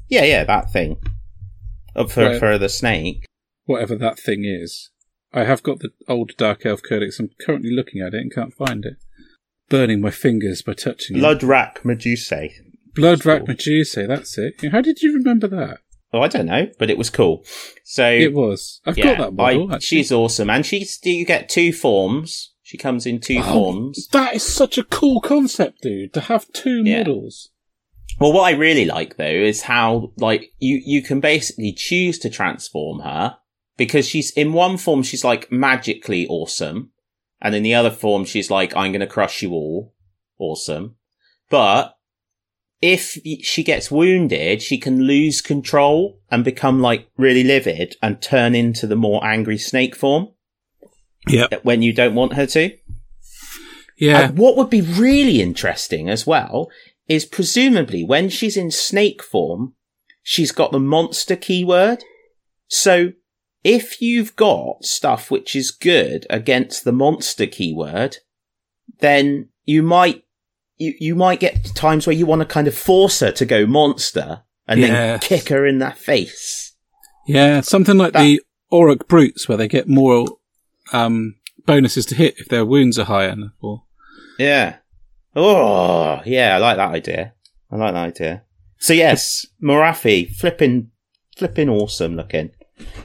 Yeah, 0.08 0.24
yeah, 0.24 0.44
that 0.44 0.70
thing. 0.70 0.98
Uh, 1.96 2.06
For, 2.06 2.24
Right. 2.24 2.38
for 2.38 2.58
the 2.58 2.68
snake. 2.68 3.24
Whatever 3.64 3.96
that 3.96 4.18
thing 4.18 4.44
is. 4.44 4.90
I 5.32 5.44
have 5.44 5.62
got 5.62 5.80
the 5.80 5.90
old 6.08 6.32
Dark 6.36 6.66
Elf 6.66 6.82
Codex. 6.82 7.18
I'm 7.18 7.30
currently 7.40 7.70
looking 7.74 8.00
at 8.02 8.14
it 8.14 8.20
and 8.20 8.32
can't 8.34 8.52
find 8.54 8.84
it. 8.84 8.96
Burning 9.68 10.00
my 10.00 10.10
fingers 10.10 10.60
by 10.62 10.74
touching 10.74 11.16
it. 11.16 11.20
Bloodwrack 11.20 11.78
Medusae. 11.82 12.52
Bloodwrack 12.94 13.46
Cool. 13.46 13.54
Medusae, 13.54 14.06
that's 14.06 14.36
it. 14.36 14.54
How 14.70 14.82
did 14.82 15.00
you 15.00 15.14
remember 15.14 15.48
that? 15.48 15.78
Oh, 16.12 16.20
I 16.20 16.28
don't 16.28 16.44
know, 16.46 16.68
but 16.78 16.90
it 16.90 16.98
was 16.98 17.08
cool. 17.08 17.42
So 17.84 18.10
It 18.10 18.34
was. 18.34 18.80
I've 18.84 18.98
yeah, 18.98 19.16
got 19.16 19.18
that 19.18 19.32
model. 19.32 19.72
I, 19.72 19.78
she's 19.78 20.12
awesome, 20.12 20.50
and 20.50 20.66
she's. 20.66 20.98
Do 20.98 21.10
you 21.10 21.24
get 21.24 21.48
two 21.48 21.72
forms? 21.72 22.52
She 22.62 22.76
comes 22.76 23.06
in 23.06 23.18
two 23.20 23.38
Oh, 23.38 23.52
forms. 23.52 24.08
That 24.08 24.34
is 24.34 24.42
such 24.42 24.76
a 24.76 24.84
cool 24.84 25.22
concept, 25.22 25.80
dude, 25.82 26.12
to 26.14 26.20
have 26.22 26.52
two 26.52 26.82
Yeah. 26.84 26.98
models. 26.98 27.48
Well, 28.20 28.32
what 28.34 28.42
I 28.52 28.56
really 28.56 28.84
like 28.84 29.16
though 29.16 29.24
is 29.24 29.62
how 29.62 30.12
like 30.18 30.50
you 30.58 30.82
you 30.84 31.02
can 31.02 31.20
basically 31.20 31.72
choose 31.72 32.18
to 32.20 32.28
transform 32.30 33.00
her 33.00 33.38
because 33.76 34.06
she's 34.06 34.30
in 34.32 34.52
one 34.52 34.76
form 34.76 35.02
she's 35.02 35.24
like 35.24 35.50
magically 35.50 36.26
awesome, 36.28 36.90
and 37.40 37.54
in 37.54 37.62
the 37.62 37.74
other 37.74 37.90
form 37.90 38.24
she's 38.24 38.50
like 38.50 38.74
I'm 38.76 38.92
going 38.92 39.00
to 39.00 39.06
crush 39.06 39.42
you 39.42 39.52
all, 39.52 39.94
awesome. 40.38 40.96
But 41.50 41.96
if 42.80 43.16
she 43.42 43.62
gets 43.62 43.90
wounded, 43.90 44.60
she 44.60 44.76
can 44.76 45.02
lose 45.02 45.40
control 45.40 46.18
and 46.30 46.44
become 46.44 46.80
like 46.80 47.08
really 47.16 47.44
livid 47.44 47.94
and 48.02 48.20
turn 48.20 48.54
into 48.54 48.86
the 48.86 48.96
more 48.96 49.24
angry 49.24 49.58
snake 49.58 49.94
form 49.94 50.28
Yeah. 51.28 51.46
when 51.62 51.82
you 51.82 51.92
don't 51.92 52.14
want 52.16 52.34
her 52.34 52.46
to. 52.46 52.76
Yeah. 53.96 54.22
And 54.28 54.38
what 54.38 54.56
would 54.56 54.68
be 54.70 54.80
really 54.80 55.40
interesting 55.40 56.08
as 56.10 56.26
well 56.26 56.70
is 57.06 57.24
presumably 57.24 58.02
when 58.02 58.28
she's 58.28 58.56
in 58.56 58.70
snake 58.72 59.22
form, 59.22 59.74
she's 60.22 60.50
got 60.50 60.72
the 60.72 60.80
monster 60.80 61.36
keyword. 61.36 62.02
So 62.66 63.12
if 63.64 64.00
you've 64.02 64.34
got 64.36 64.84
stuff 64.84 65.30
which 65.30 65.54
is 65.54 65.70
good 65.70 66.26
against 66.30 66.84
the 66.84 66.92
monster 66.92 67.46
keyword, 67.46 68.18
then 68.98 69.48
you 69.64 69.82
might 69.82 70.24
you, 70.78 70.94
you 70.98 71.14
might 71.14 71.40
get 71.40 71.74
times 71.74 72.06
where 72.06 72.16
you 72.16 72.26
want 72.26 72.40
to 72.40 72.46
kind 72.46 72.66
of 72.66 72.76
force 72.76 73.20
her 73.20 73.30
to 73.32 73.46
go 73.46 73.66
monster 73.66 74.42
and 74.66 74.82
then 74.82 75.18
kick 75.20 75.48
her 75.48 75.66
in 75.66 75.78
the 75.78 75.90
face. 75.90 76.74
Yeah, 77.26 77.60
something 77.60 77.96
like 77.96 78.14
the 78.14 78.40
Orruk 78.72 79.06
Brutes, 79.06 79.48
where 79.48 79.58
they 79.58 79.68
get 79.68 79.88
more 79.88 80.26
um, 80.92 81.36
bonuses 81.66 82.06
to 82.06 82.14
hit 82.14 82.38
if 82.38 82.48
their 82.48 82.64
wounds 82.64 82.98
are 82.98 83.04
higher. 83.04 83.36
Or 83.60 83.84
Yeah. 84.38 84.76
Oh, 85.36 86.20
yeah, 86.24 86.56
I 86.56 86.58
like 86.58 86.76
that 86.78 86.90
idea. 86.90 87.34
I 87.70 87.76
like 87.76 87.94
that 87.94 88.06
idea. 88.06 88.42
So 88.78 88.92
yes, 88.92 89.46
Morathi, 89.62 90.28
flipping, 90.34 90.90
flipping 91.36 91.68
awesome 91.68 92.16
looking. 92.16 92.50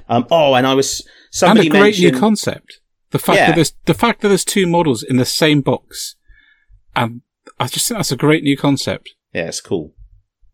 Um, 0.10 0.26
oh, 0.32 0.54
and 0.56 0.66
I 0.66 0.74
was, 0.74 1.02
and 1.02 1.08
somebody 1.32 1.68
a 1.68 1.72
great 1.72 2.00
new 2.00 2.12
concept. 2.12 2.80
The 3.12 3.20
fact 3.20 3.38
Yeah. 3.38 3.48
that 3.48 3.56
there's 3.56 3.74
the 3.86 3.94
fact 3.94 4.22
that 4.22 4.30
there's 4.30 4.44
two 4.46 4.68
models 4.68 5.04
in 5.04 5.18
the 5.18 5.26
same 5.26 5.62
box, 5.62 6.16
and 6.96 7.22
I 7.60 7.68
just 7.68 7.88
think 7.88 7.98
that's 7.98 8.12
a 8.12 8.18
great 8.18 8.44
new 8.44 8.58
concept. 8.58 9.10
yeah, 9.34 9.48
it's 9.48 9.62
cool. 9.62 9.94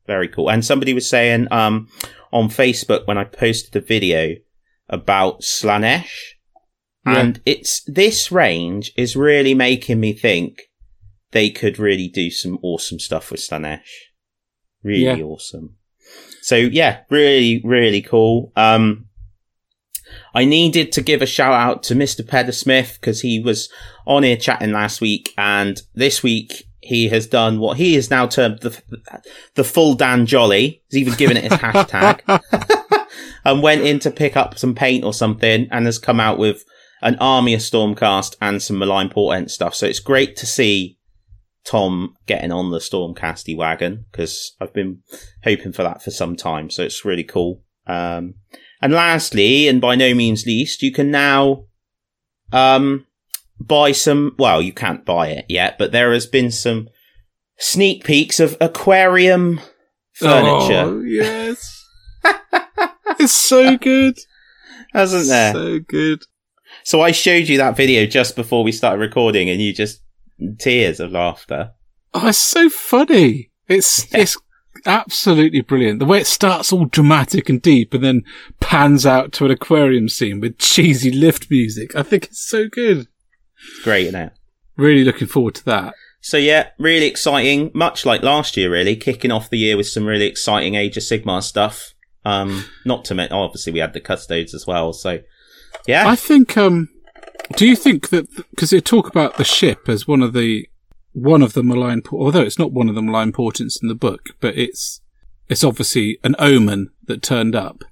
Very 0.08 0.28
cool. 0.28 0.50
And 0.50 0.66
somebody 0.66 0.94
was 0.94 1.08
saying, 1.10 1.48
um, 1.52 1.88
on 2.32 2.50
Facebook 2.50 3.08
when 3.08 3.18
I 3.18 3.24
posted 3.24 3.76
a 3.76 3.86
video 3.86 4.36
about 4.90 5.42
Slaanesh, 5.42 6.10
Yeah. 7.06 7.20
and 7.20 7.42
it's, 7.46 7.82
this 7.86 8.32
range 8.32 8.92
is 8.98 9.16
really 9.16 9.54
making 9.54 10.00
me 10.02 10.12
think 10.14 10.64
they 11.32 11.50
could 11.50 11.80
really 11.80 12.10
do 12.10 12.30
some 12.30 12.60
awesome 12.62 13.00
stuff 13.00 13.32
with 13.32 13.40
Slaanesh. 13.40 13.88
Really 14.84 15.04
Yeah. 15.20 15.24
awesome. 15.26 15.78
So 16.44 16.58
yeah, 16.58 17.04
really, 17.10 17.62
really 17.64 18.02
cool. 18.02 18.52
Um, 18.58 19.06
I 20.36 20.44
needed 20.44 20.92
to 20.92 21.02
give 21.02 21.22
a 21.22 21.26
shout 21.26 21.54
out 21.54 21.84
to 21.84 21.96
Mr. 21.96 22.28
Pedder 22.28 22.52
Smith 22.52 22.98
because 23.00 23.22
he 23.22 23.40
was 23.40 23.70
on 24.06 24.24
here 24.24 24.36
chatting 24.36 24.74
last 24.74 25.00
week 25.00 25.34
and 25.38 25.82
this 25.96 26.22
week 26.22 26.68
he 26.82 27.08
has 27.08 27.28
done 27.28 27.60
what 27.60 27.78
he 27.78 27.96
has 27.96 28.10
now 28.10 28.28
termed 28.28 28.60
the, 28.60 28.78
the 29.56 29.64
full 29.64 29.94
Dan 29.94 30.26
Jolly. 30.26 30.84
He's 30.90 31.00
even 31.00 31.14
given 31.14 31.38
it 31.38 31.44
his 31.44 31.54
hashtag 31.54 33.08
and 33.46 33.64
went 33.64 33.84
in 33.84 34.00
to 34.00 34.12
pick 34.12 34.36
up 34.36 34.58
some 34.58 34.76
paint 34.76 35.06
or 35.06 35.14
something 35.14 35.70
and 35.72 35.86
has 35.86 35.98
come 35.98 36.20
out 36.20 36.38
with 36.38 36.66
an 37.02 37.16
army 37.22 37.54
of 37.54 37.62
Stormcast 37.62 38.36
and 38.42 38.62
some 38.62 38.80
Malign 38.80 39.10
Portent 39.10 39.50
stuff. 39.50 39.76
So 39.76 39.86
it's 39.86 40.02
great 40.02 40.36
to 40.38 40.46
see 40.46 40.98
Tom 41.66 42.16
getting 42.26 42.52
on 42.52 42.72
the 42.72 42.80
Stormcasty 42.80 43.56
wagon 43.56 44.06
because 44.12 44.56
I've 44.60 44.74
been 44.74 45.00
hoping 45.44 45.72
for 45.72 45.84
that 45.84 46.04
for 46.04 46.12
some 46.12 46.36
time. 46.36 46.70
So 46.70 46.84
it's 46.84 47.06
really 47.06 47.24
cool. 47.24 47.64
Um, 47.88 48.36
and 48.82 48.94
lastly, 48.94 49.68
and 49.68 49.80
by 49.80 49.96
no 49.96 50.14
means 50.14 50.46
least, 50.46 50.82
you 50.82 50.92
can 50.92 51.10
now 51.10 51.66
um, 52.52 53.06
buy 53.60 53.94
some. 53.94 54.36
Well, 54.38 54.62
you 54.62 54.74
can't 54.74 55.06
buy 55.06 55.30
it 55.30 55.46
yet, 55.48 55.78
but 55.78 55.92
there 55.92 56.12
has 56.14 56.28
been 56.28 56.52
some 56.52 56.90
sneak 57.58 58.04
peeks 58.04 58.40
of 58.40 58.58
aquarium 58.60 59.62
furniture, 60.14 60.84
Oh, 60.86 61.02
yes. 61.02 61.86
it's 63.20 63.32
so 63.34 63.78
good. 63.78 64.18
hasn't 64.94 65.28
there? 65.28 65.54
So 65.54 65.80
good. 65.80 66.24
So 66.84 67.02
I 67.02 67.12
showed 67.12 67.48
you 67.48 67.58
that 67.60 67.78
video 67.78 68.06
just 68.06 68.36
before 68.36 68.64
we 68.64 68.72
started 68.72 69.00
recording, 69.00 69.50
and 69.50 69.62
you 69.62 69.74
just 69.74 70.02
tears 70.60 71.00
of 71.00 71.12
laughter. 71.12 71.72
Oh, 72.14 72.28
it's 72.28 72.38
so 72.38 72.70
funny. 72.70 73.52
It's 73.68 74.14
it's 74.14 74.38
absolutely 74.86 75.62
brilliant. 75.62 76.00
The 76.00 76.06
way 76.06 76.20
it 76.20 76.28
starts 76.28 76.72
all 76.72 76.86
dramatic 76.86 77.50
and 77.50 77.62
deep 77.62 77.94
and 77.94 78.04
then 78.04 78.24
pans 78.60 79.06
out 79.06 79.32
to 79.34 79.46
an 79.46 79.52
aquarium 79.52 80.10
scene 80.10 80.40
with 80.40 80.58
cheesy 80.58 81.12
lift 81.12 81.50
music. 81.50 81.96
I 81.96 82.04
think 82.04 82.26
it's 82.26 82.46
so 82.48 82.68
good. 82.68 83.08
Great, 83.84 84.08
isn't 84.08 84.20
it? 84.20 84.34
Really 84.76 85.04
looking 85.04 85.28
forward 85.28 85.56
to 85.56 85.66
that. 85.66 85.94
So 86.22 86.38
yeah, 86.38 86.70
really 86.80 87.06
exciting. 87.06 87.72
Much 87.74 88.06
like 88.06 88.24
last 88.24 88.56
year, 88.56 88.72
really 88.72 88.96
kicking 88.96 89.32
off 89.32 89.50
the 89.50 89.58
year 89.58 89.78
with 89.78 89.88
some 89.88 90.06
really 90.06 90.26
exciting 90.26 90.76
Age 90.76 90.98
of 90.98 91.04
Sigmar 91.04 91.44
stuff. 91.44 91.94
Um, 92.26 92.66
not 92.86 93.04
to 93.06 93.16
mention, 93.16 93.36
obviously 93.36 93.74
we 93.74 93.80
had 93.80 93.94
the 93.94 94.00
custodes 94.00 94.54
as 94.54 94.66
well. 94.66 94.94
So 94.94 95.20
yeah, 95.86 96.08
I 96.08 96.16
think. 96.16 96.58
Um, 96.58 96.90
do 97.56 97.68
you 97.68 97.76
think 97.76 98.10
that 98.10 98.28
because 98.52 98.70
they 98.70 98.82
talk 98.82 99.08
about 99.08 99.38
the 99.38 99.44
ship 99.44 99.90
as 99.90 100.08
one 100.08 100.22
of 100.22 100.34
the 100.34 100.68
one 101.14 101.42
of 101.42 101.54
the 101.54 101.64
malign, 101.64 102.02
although 102.12 102.42
it's 102.42 102.60
not 102.60 102.72
one 102.72 102.90
of 102.90 102.96
the 102.96 103.02
malign 103.02 103.32
portents 103.32 103.82
in 103.82 103.88
the 103.88 103.96
book, 103.96 104.30
but 104.40 104.58
it's 104.58 105.02
it's 105.48 105.64
obviously 105.64 106.20
an 106.24 106.36
omen 106.40 106.90
that 107.06 107.22
turned 107.22 107.56
up 107.56 107.84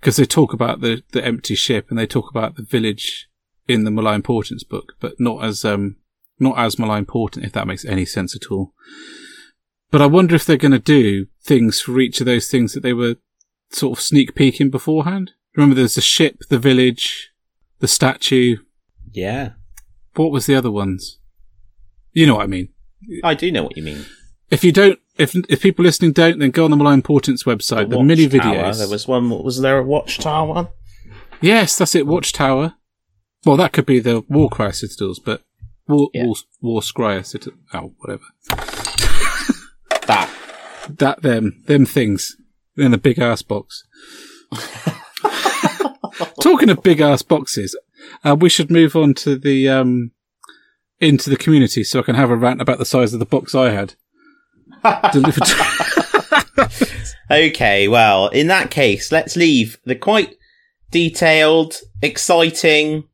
because 0.00 0.16
they 0.16 0.24
talk 0.24 0.52
about 0.52 0.80
the 0.80 1.02
the 1.12 1.24
empty 1.24 1.54
ship 1.54 1.86
and 1.88 1.98
they 1.98 2.06
talk 2.06 2.30
about 2.30 2.56
the 2.56 2.62
village 2.62 3.28
in 3.66 3.84
the 3.84 3.90
malign 3.90 4.22
portents 4.22 4.64
book, 4.64 4.94
but 5.00 5.14
not 5.18 5.44
as 5.44 5.64
um 5.64 5.96
not 6.38 6.58
as 6.58 6.78
malign 6.78 7.04
portent 7.04 7.44
if 7.44 7.52
that 7.52 7.66
makes 7.66 7.84
any 7.84 8.04
sense 8.04 8.34
at 8.34 8.50
all. 8.50 8.72
But 9.90 10.02
I 10.02 10.06
wonder 10.06 10.34
if 10.34 10.44
they're 10.44 10.56
going 10.56 10.72
to 10.72 10.78
do 10.78 11.26
things 11.42 11.80
for 11.80 11.98
each 11.98 12.20
of 12.20 12.26
those 12.26 12.50
things 12.50 12.74
that 12.74 12.82
they 12.82 12.92
were 12.92 13.16
sort 13.70 13.98
of 13.98 14.04
sneak 14.04 14.34
peeking 14.34 14.70
beforehand. 14.70 15.32
Remember, 15.56 15.74
there's 15.74 15.94
the 15.94 16.00
ship, 16.00 16.40
the 16.50 16.58
village, 16.58 17.30
the 17.80 17.88
statue. 17.88 18.58
Yeah, 19.12 19.50
What 20.14 20.32
was 20.32 20.46
the 20.46 20.54
other 20.54 20.70
ones? 20.70 21.18
You 22.12 22.26
know 22.26 22.36
what 22.36 22.44
I 22.44 22.46
mean. 22.46 22.68
I 23.22 23.34
do 23.34 23.50
know 23.52 23.62
what 23.64 23.76
you 23.76 23.82
mean. 23.82 24.04
If 24.50 24.64
you 24.64 24.72
don't, 24.72 24.98
if 25.18 25.34
if 25.48 25.62
people 25.62 25.84
listening 25.84 26.12
don't, 26.12 26.38
then 26.38 26.50
go 26.50 26.64
on 26.64 26.70
the 26.70 26.76
Malign 26.76 27.02
Portents 27.02 27.44
website. 27.44 27.90
The, 27.90 28.02
mini 28.02 28.26
videos. 28.28 28.78
There 28.78 28.88
was 28.88 29.06
one. 29.06 29.28
Was 29.30 29.60
there 29.60 29.78
a 29.78 29.82
Watchtower 29.84 30.46
one? 30.48 30.68
Yes, 31.40 31.76
that's 31.78 31.94
it. 31.94 32.06
Watchtower. 32.06 32.74
Well, 33.44 33.56
that 33.56 33.72
could 33.72 33.86
be 33.86 34.00
the 34.00 34.24
Warcry 34.28 34.72
Citadels, 34.72 35.18
but 35.20 35.42
War 35.86 36.08
Yeah. 36.12 36.24
War, 36.24 36.34
Warscryer 36.82 37.24
Citadel. 37.24 37.58
Oh, 37.72 37.94
whatever. 37.98 38.24
That 40.06 40.30
That 40.88 41.22
them 41.22 41.62
them 41.66 41.86
things 41.86 42.36
in 42.76 42.90
the 42.90 42.98
big 42.98 43.18
ass 43.18 43.42
box. 43.42 43.84
Talking 46.40 46.70
of 46.70 46.82
big 46.82 47.00
ass 47.00 47.22
boxes, 47.22 47.76
uh, 48.24 48.36
we 48.38 48.48
should 48.48 48.70
move 48.70 48.96
on 48.96 49.14
to 49.14 49.36
the 49.36 49.68
um 49.68 50.12
into 51.00 51.30
the 51.30 51.36
community 51.36 51.84
so 51.84 52.00
I 52.00 52.02
can 52.02 52.16
have 52.16 52.30
a 52.30 52.36
rant 52.36 52.60
about 52.60 52.78
the 52.78 52.84
size 52.84 53.12
of 53.12 53.20
the 53.20 53.26
box 53.26 53.54
I 53.54 53.70
had 53.70 53.94
delivered. 55.12 55.48
Okay, 57.30 57.88
well, 57.88 58.28
in 58.28 58.46
that 58.46 58.70
case, 58.70 59.12
let's 59.12 59.36
leave 59.36 59.78
the 59.84 59.94
quite 59.94 60.36
detailed, 60.90 61.76
exciting, 62.00 63.04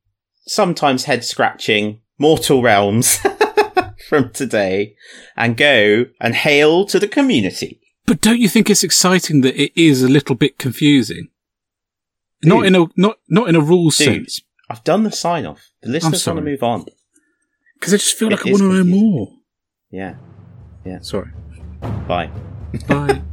sometimes 0.46 1.04
head 1.04 1.24
scratching 1.24 2.00
Mortal 2.16 2.62
Realms 2.62 3.18
from 4.08 4.30
today 4.30 4.94
and 5.36 5.56
go 5.56 6.06
and 6.20 6.36
hail 6.36 6.84
to 6.86 7.00
the 7.00 7.08
community. 7.08 7.80
But 8.06 8.20
don't 8.20 8.38
you 8.38 8.48
think 8.48 8.70
it's 8.70 8.84
exciting 8.84 9.40
that 9.40 9.60
it 9.60 9.72
is 9.74 10.02
a 10.02 10.08
little 10.08 10.36
bit 10.36 10.58
confusing? 10.58 11.30
Not 12.44 12.62
Dude. 12.62 12.66
in 12.66 12.74
a 12.76 12.86
not 12.96 13.18
not 13.28 13.48
in 13.48 13.56
a 13.56 13.60
rules 13.60 13.96
Dude. 13.96 14.06
sense, 14.06 14.42
I've 14.70 14.84
done 14.84 15.02
the 15.04 15.12
sign 15.12 15.46
off. 15.46 15.70
The 15.82 15.90
listeners 15.90 16.26
want 16.26 16.38
to 16.38 16.42
move 16.44 16.62
on. 16.62 16.84
because 17.74 17.92
I 17.94 17.96
just 17.98 18.16
feel 18.16 18.28
It 18.28 18.32
like 18.32 18.46
I 18.46 18.50
want 18.50 18.62
to 18.62 18.72
know 18.72 18.84
more. 18.84 19.28
Yeah. 19.90 20.14
Yeah, 20.84 21.00
sorry. 21.00 21.30
Bye. 22.08 22.30
Bye. 22.88 23.22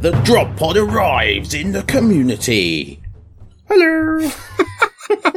The 0.00 0.12
drop 0.24 0.56
pod 0.56 0.76
arrives 0.78 1.52
in 1.52 1.72
the 1.72 1.82
community. 1.82 3.02
Hello. 3.68 4.30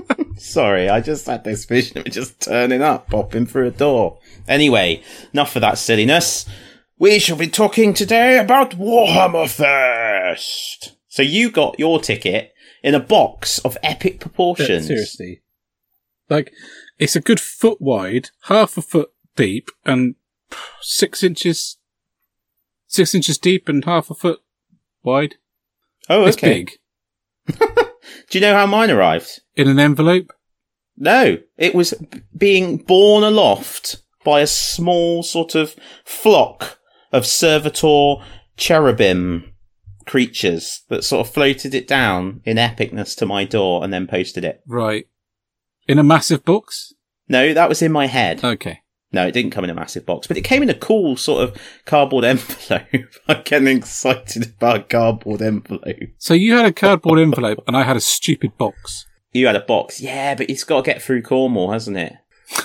Sorry, 0.38 0.90
I 0.90 1.00
just 1.02 1.26
had 1.28 1.44
this 1.44 1.66
vision 1.66 1.98
of 2.00 2.08
it 2.08 2.12
just 2.12 2.42
turning 2.42 2.82
up, 2.82 3.10
popping 3.10 3.46
through 3.46 3.68
a 3.68 3.72
door. 3.72 4.20
Anyway, 4.48 5.04
enough 5.34 5.56
of 5.56 5.62
that 5.62 5.78
silliness. 5.78 6.46
We 6.98 7.20
shall 7.20 7.38
be 7.38 7.48
talking 7.48 7.94
today 7.94 8.38
about 8.38 8.72
Warhammer 8.72 9.50
Fest. 9.50 10.96
So 11.08 11.22
you 11.22 11.52
got 11.52 11.80
your 11.80 12.00
ticket 12.00 12.54
in 12.84 12.96
a 12.96 13.00
box 13.00 13.60
of 13.60 13.78
epic 13.84 14.20
proportions. 14.20 14.88
Seriously. 14.88 15.42
Like, 16.30 16.52
it's 17.00 17.16
a 17.16 17.22
good 17.22 17.40
foot 17.40 17.82
wide, 17.82 18.30
half 18.44 18.78
a 18.78 18.82
foot 18.82 19.12
deep, 19.36 19.70
and 19.86 20.16
six 20.82 21.24
inches, 21.24 21.78
six 22.88 23.14
inches 23.14 23.38
deep 23.38 23.68
and 23.68 23.84
half 23.86 24.10
a 24.10 24.16
foot 24.16 24.40
wide. 25.04 25.36
Oh, 26.10 26.26
It's 26.26 26.40
big. 26.40 26.72
Do 28.30 28.38
you 28.38 28.42
know 28.42 28.56
how 28.56 28.66
mine 28.66 28.92
arrived? 28.92 29.42
In 29.56 29.68
an 29.68 29.80
envelope. 29.80 30.32
No, 30.98 31.38
it 31.58 31.74
was 31.74 31.94
being 32.36 32.78
borne 32.78 33.24
aloft 33.24 33.98
by 34.24 34.42
a 34.42 34.48
small 34.48 35.24
sort 35.24 35.56
of 35.56 35.76
flock 36.06 36.80
of 37.12 37.26
servitor 37.26 38.16
cherubim 38.58 39.54
creatures 40.06 40.84
that 40.90 41.04
sort 41.04 41.26
of 41.26 41.34
floated 41.34 41.74
it 41.74 41.88
down 41.88 42.42
in 42.46 42.58
epicness 42.58 43.16
to 43.18 43.26
my 43.26 43.44
door 43.46 43.84
and 43.84 43.92
then 43.92 44.08
posted 44.08 44.44
it. 44.44 44.62
Right. 44.68 45.08
In 45.88 46.00
a 46.00 46.04
massive 46.04 46.46
box? 46.46 46.94
No, 47.28 47.54
that 47.54 47.70
was 47.70 47.82
in 47.82 47.92
my 47.92 48.08
head. 48.08 48.44
Okay. 48.44 48.83
No, 49.14 49.28
it 49.28 49.32
didn't 49.32 49.52
come 49.52 49.64
in 49.64 49.70
a 49.70 49.76
massive 49.76 50.08
box, 50.08 50.26
but 50.26 50.38
it 50.38 50.42
came 50.42 50.64
in 50.64 50.70
a 50.70 50.74
cool 50.74 51.16
sort 51.16 51.44
of 51.44 51.62
cardboard 51.86 52.26
envelope. 52.26 52.88
I'm 53.28 53.44
getting 53.44 53.78
excited 53.78 54.48
about 54.48 54.78
a 54.78 54.84
cardboard 54.84 55.42
envelope. 55.42 56.10
So 56.18 56.34
you 56.34 56.56
had 56.56 56.66
a 56.66 56.74
cardboard 56.74 57.20
envelope 57.20 57.64
and 57.68 57.78
I 57.78 57.84
had 57.84 57.96
a 57.96 58.02
stupid 58.02 58.58
box. 58.58 59.06
You 59.32 59.48
had 59.48 59.56
a 59.56 59.62
box, 59.62 60.02
yeah, 60.02 60.36
but 60.36 60.50
it's 60.50 60.64
got 60.64 60.84
to 60.84 60.92
get 60.92 61.02
through 61.02 61.22
Cornwall, 61.22 61.72
hasn't 61.72 61.98
it? 61.98 62.14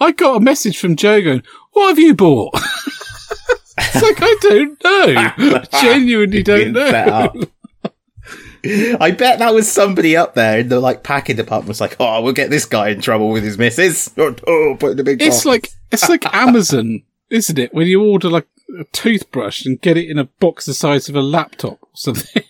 I 0.00 0.12
got 0.16 0.36
a 0.36 0.40
message 0.40 0.78
from 0.78 0.96
Joe 0.96 1.22
going, 1.22 1.42
what 1.72 1.88
have 1.88 1.98
you 1.98 2.14
bought? 2.14 2.54
it's 3.78 4.02
like, 4.02 4.18
I 4.20 4.36
don't 4.40 4.84
know. 4.84 5.14
I 5.56 5.66
genuinely 5.80 6.42
don't 6.42 6.72
know. 6.72 7.32
I 9.00 9.10
bet 9.12 9.38
that 9.38 9.54
was 9.54 9.70
somebody 9.70 10.16
up 10.16 10.34
there 10.34 10.60
in 10.60 10.68
the 10.68 10.80
like 10.80 11.02
packing 11.02 11.36
department 11.36 11.68
was 11.68 11.80
like, 11.80 11.96
oh, 12.00 12.22
we'll 12.22 12.32
get 12.32 12.50
this 12.50 12.64
guy 12.64 12.88
in 12.90 13.00
trouble 13.00 13.30
with 13.30 13.44
his 13.44 13.58
missus. 13.58 14.10
Oh, 14.18 14.34
oh 14.46 14.76
put 14.78 14.92
in 14.92 15.00
a 15.00 15.04
big 15.04 15.22
It's 15.22 15.38
box. 15.38 15.46
like, 15.46 15.68
it's 15.92 16.08
like 16.08 16.26
Amazon, 16.34 17.02
isn't 17.30 17.58
it? 17.58 17.72
When 17.74 17.86
you 17.86 18.02
order 18.02 18.28
like 18.28 18.46
a 18.78 18.84
toothbrush 18.92 19.64
and 19.64 19.80
get 19.80 19.96
it 19.96 20.10
in 20.10 20.18
a 20.18 20.24
box 20.24 20.66
the 20.66 20.74
size 20.74 21.08
of 21.08 21.16
a 21.16 21.22
laptop 21.22 21.78
or 21.82 21.88
something. 21.94 22.42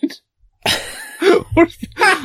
or, 1.55 1.67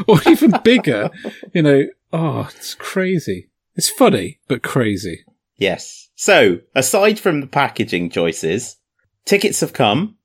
or 0.09 0.19
even 0.27 0.53
bigger, 0.65 1.11
you 1.53 1.63
know. 1.63 1.87
Oh, 2.13 2.49
it's 2.57 2.75
crazy. 2.75 3.49
It's 3.77 3.89
funny, 3.91 4.39
but 4.49 4.63
crazy. 4.63 5.25
yes. 5.57 6.01
So, 6.17 6.61
aside 6.77 7.19
from 7.19 7.41
the 7.41 7.47
packaging 7.49 8.09
choices, 8.09 8.77
tickets 9.25 9.61
have 9.61 9.73
come, 9.73 10.17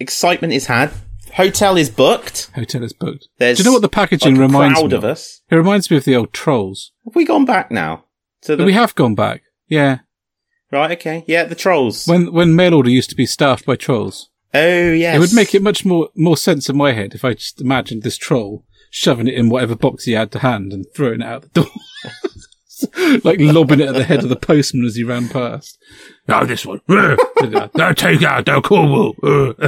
excitement 0.00 0.52
is 0.52 0.66
had, 0.66 0.90
hotel 1.34 1.76
is 1.76 1.90
booked. 1.90 2.50
Hotel 2.54 2.82
is 2.82 2.92
booked. 2.92 3.28
There's 3.38 3.58
Do 3.58 3.62
you 3.62 3.68
know 3.68 3.72
what 3.74 3.82
the 3.82 3.88
packaging 3.88 4.34
like 4.34 4.40
reminds 4.42 4.78
crowd 4.78 4.90
me 4.90 4.96
of 4.96 5.04
of? 5.04 5.10
us. 5.10 5.42
It 5.50 5.56
reminds 5.56 5.90
me 5.90 5.96
of 5.96 6.04
the 6.04 6.16
old 6.16 6.32
trolls. 6.32 6.92
Have 7.04 7.14
we 7.14 7.24
gone 7.24 7.44
back 7.44 7.70
now? 7.70 8.04
To 8.42 8.56
the 8.56 8.64
we 8.64 8.72
have 8.72 8.94
gone 8.94 9.14
back. 9.14 9.42
Yeah. 9.68 9.98
right, 10.70 10.92
okay, 10.92 11.24
yeah, 11.26 11.44
the 11.44 11.54
trolls. 11.54 12.06
When 12.06 12.32
when 12.32 12.54
mail 12.56 12.74
order 12.74 12.90
used 12.90 13.10
to 13.10 13.16
be 13.16 13.26
staffed 13.26 13.66
by 13.66 13.76
trolls. 13.76 14.30
oh 14.54 14.92
yes, 14.92 15.16
It 15.16 15.18
would 15.18 15.32
make 15.34 15.54
it 15.54 15.62
much 15.62 15.84
more 15.84 16.08
more 16.14 16.36
sense 16.36 16.68
in 16.68 16.76
my 16.76 16.92
head 16.92 17.14
if 17.14 17.24
I 17.24 17.34
just 17.34 17.60
imagined 17.60 18.02
this 18.02 18.16
troll 18.16 18.64
shoving 18.90 19.28
it 19.28 19.34
in 19.34 19.50
whatever 19.50 19.74
box 19.76 20.04
he 20.04 20.12
had 20.12 20.32
to 20.32 20.38
hand 20.38 20.72
and 20.72 20.86
throwing 20.94 21.20
it 21.20 21.26
out 21.26 21.42
the 21.42 21.48
door. 21.48 23.20
like 23.24 23.38
lobbing 23.40 23.80
it 23.80 23.88
at 23.88 23.94
the 23.94 24.04
head 24.04 24.22
of 24.22 24.28
the 24.28 24.36
postman 24.36 24.86
as 24.86 24.94
he 24.96 25.02
ran 25.04 25.28
past. 25.28 25.76
No, 26.28 26.44
this 26.44 26.64
one. 26.64 26.80
no, 26.88 27.92
take 27.92 28.22
out, 28.22 28.46
no, 28.46 28.62
Cornwall. 28.62 29.14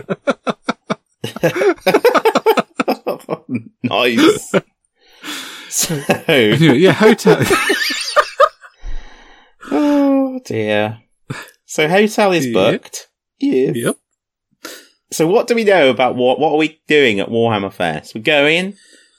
nice. 3.82 4.54
so, 5.68 6.00
Anyway, 6.26 6.78
yeah, 6.78 6.92
hotel. 6.92 7.38
oh 9.70 10.40
dear. 10.44 11.00
So 11.66 11.88
hotel 11.88 12.32
is 12.32 12.52
booked. 12.52 13.08
Yeah. 13.38 13.72
yep. 13.74 13.96
so 15.10 15.26
what 15.26 15.46
do 15.46 15.54
we 15.54 15.64
know 15.64 15.90
about 15.90 16.16
what? 16.16 16.40
What 16.40 16.52
are 16.52 16.58
we 16.58 16.80
doing 16.88 17.20
at 17.20 17.28
Warhammer 17.28 17.72
Fest? 17.72 18.14
We're 18.14 18.22
going. 18.22 18.74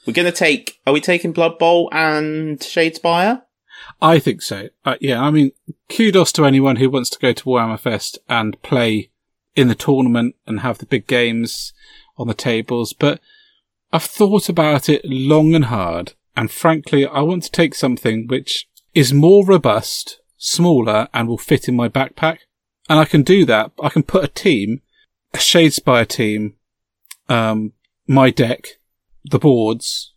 We're 0.06 0.12
going 0.12 0.30
to 0.30 0.32
take. 0.36 0.80
Are 0.86 0.92
we 0.92 1.00
taking 1.00 1.32
Blood 1.32 1.58
Bowl 1.58 1.88
and 1.92 2.58
Shadespire? 2.58 3.42
I 4.00 4.18
think 4.18 4.42
so. 4.42 4.68
Uh, 4.84 4.96
yeah, 5.00 5.22
I 5.22 5.30
mean, 5.30 5.52
kudos 5.88 6.32
to 6.32 6.44
anyone 6.44 6.76
who 6.76 6.90
wants 6.90 7.08
to 7.10 7.18
go 7.18 7.32
to 7.32 7.44
Warhammer 7.44 7.78
Fest 7.78 8.18
and 8.28 8.60
play 8.62 9.11
in 9.54 9.68
the 9.68 9.74
tournament 9.74 10.34
and 10.46 10.60
have 10.60 10.78
the 10.78 10.86
big 10.86 11.06
games 11.06 11.72
on 12.16 12.26
the 12.26 12.34
tables. 12.34 12.92
But 12.92 13.20
I've 13.92 14.04
thought 14.04 14.48
about 14.48 14.88
it 14.88 15.04
long 15.04 15.54
and 15.54 15.66
hard. 15.66 16.14
And 16.36 16.50
frankly, 16.50 17.06
I 17.06 17.20
want 17.20 17.42
to 17.44 17.50
take 17.50 17.74
something 17.74 18.26
which 18.26 18.68
is 18.94 19.12
more 19.12 19.44
robust, 19.44 20.20
smaller, 20.38 21.08
and 21.12 21.28
will 21.28 21.38
fit 21.38 21.68
in 21.68 21.76
my 21.76 21.88
backpack. 21.88 22.38
And 22.88 22.98
I 22.98 23.04
can 23.04 23.22
do 23.22 23.44
that. 23.46 23.72
I 23.82 23.90
can 23.90 24.02
put 24.02 24.24
a 24.24 24.28
team, 24.28 24.80
a 25.34 25.38
Shadespire 25.38 26.08
team, 26.08 26.54
um, 27.28 27.72
my 28.06 28.30
deck, 28.30 28.78
the 29.24 29.38
boards, 29.38 30.12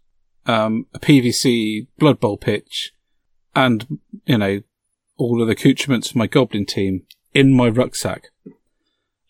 um, 0.45 0.87
a 0.93 0.99
PVC 0.99 1.87
Blood 1.97 2.19
Bowl 2.19 2.37
pitch, 2.37 2.93
and, 3.55 3.99
you 4.25 4.37
know, 4.37 4.61
all 5.17 5.41
of 5.41 5.47
the 5.47 5.53
accoutrements 5.53 6.11
for 6.11 6.17
my 6.17 6.27
Goblin 6.27 6.65
team 6.65 7.03
in 7.33 7.53
my 7.53 7.69
rucksack. 7.69 8.29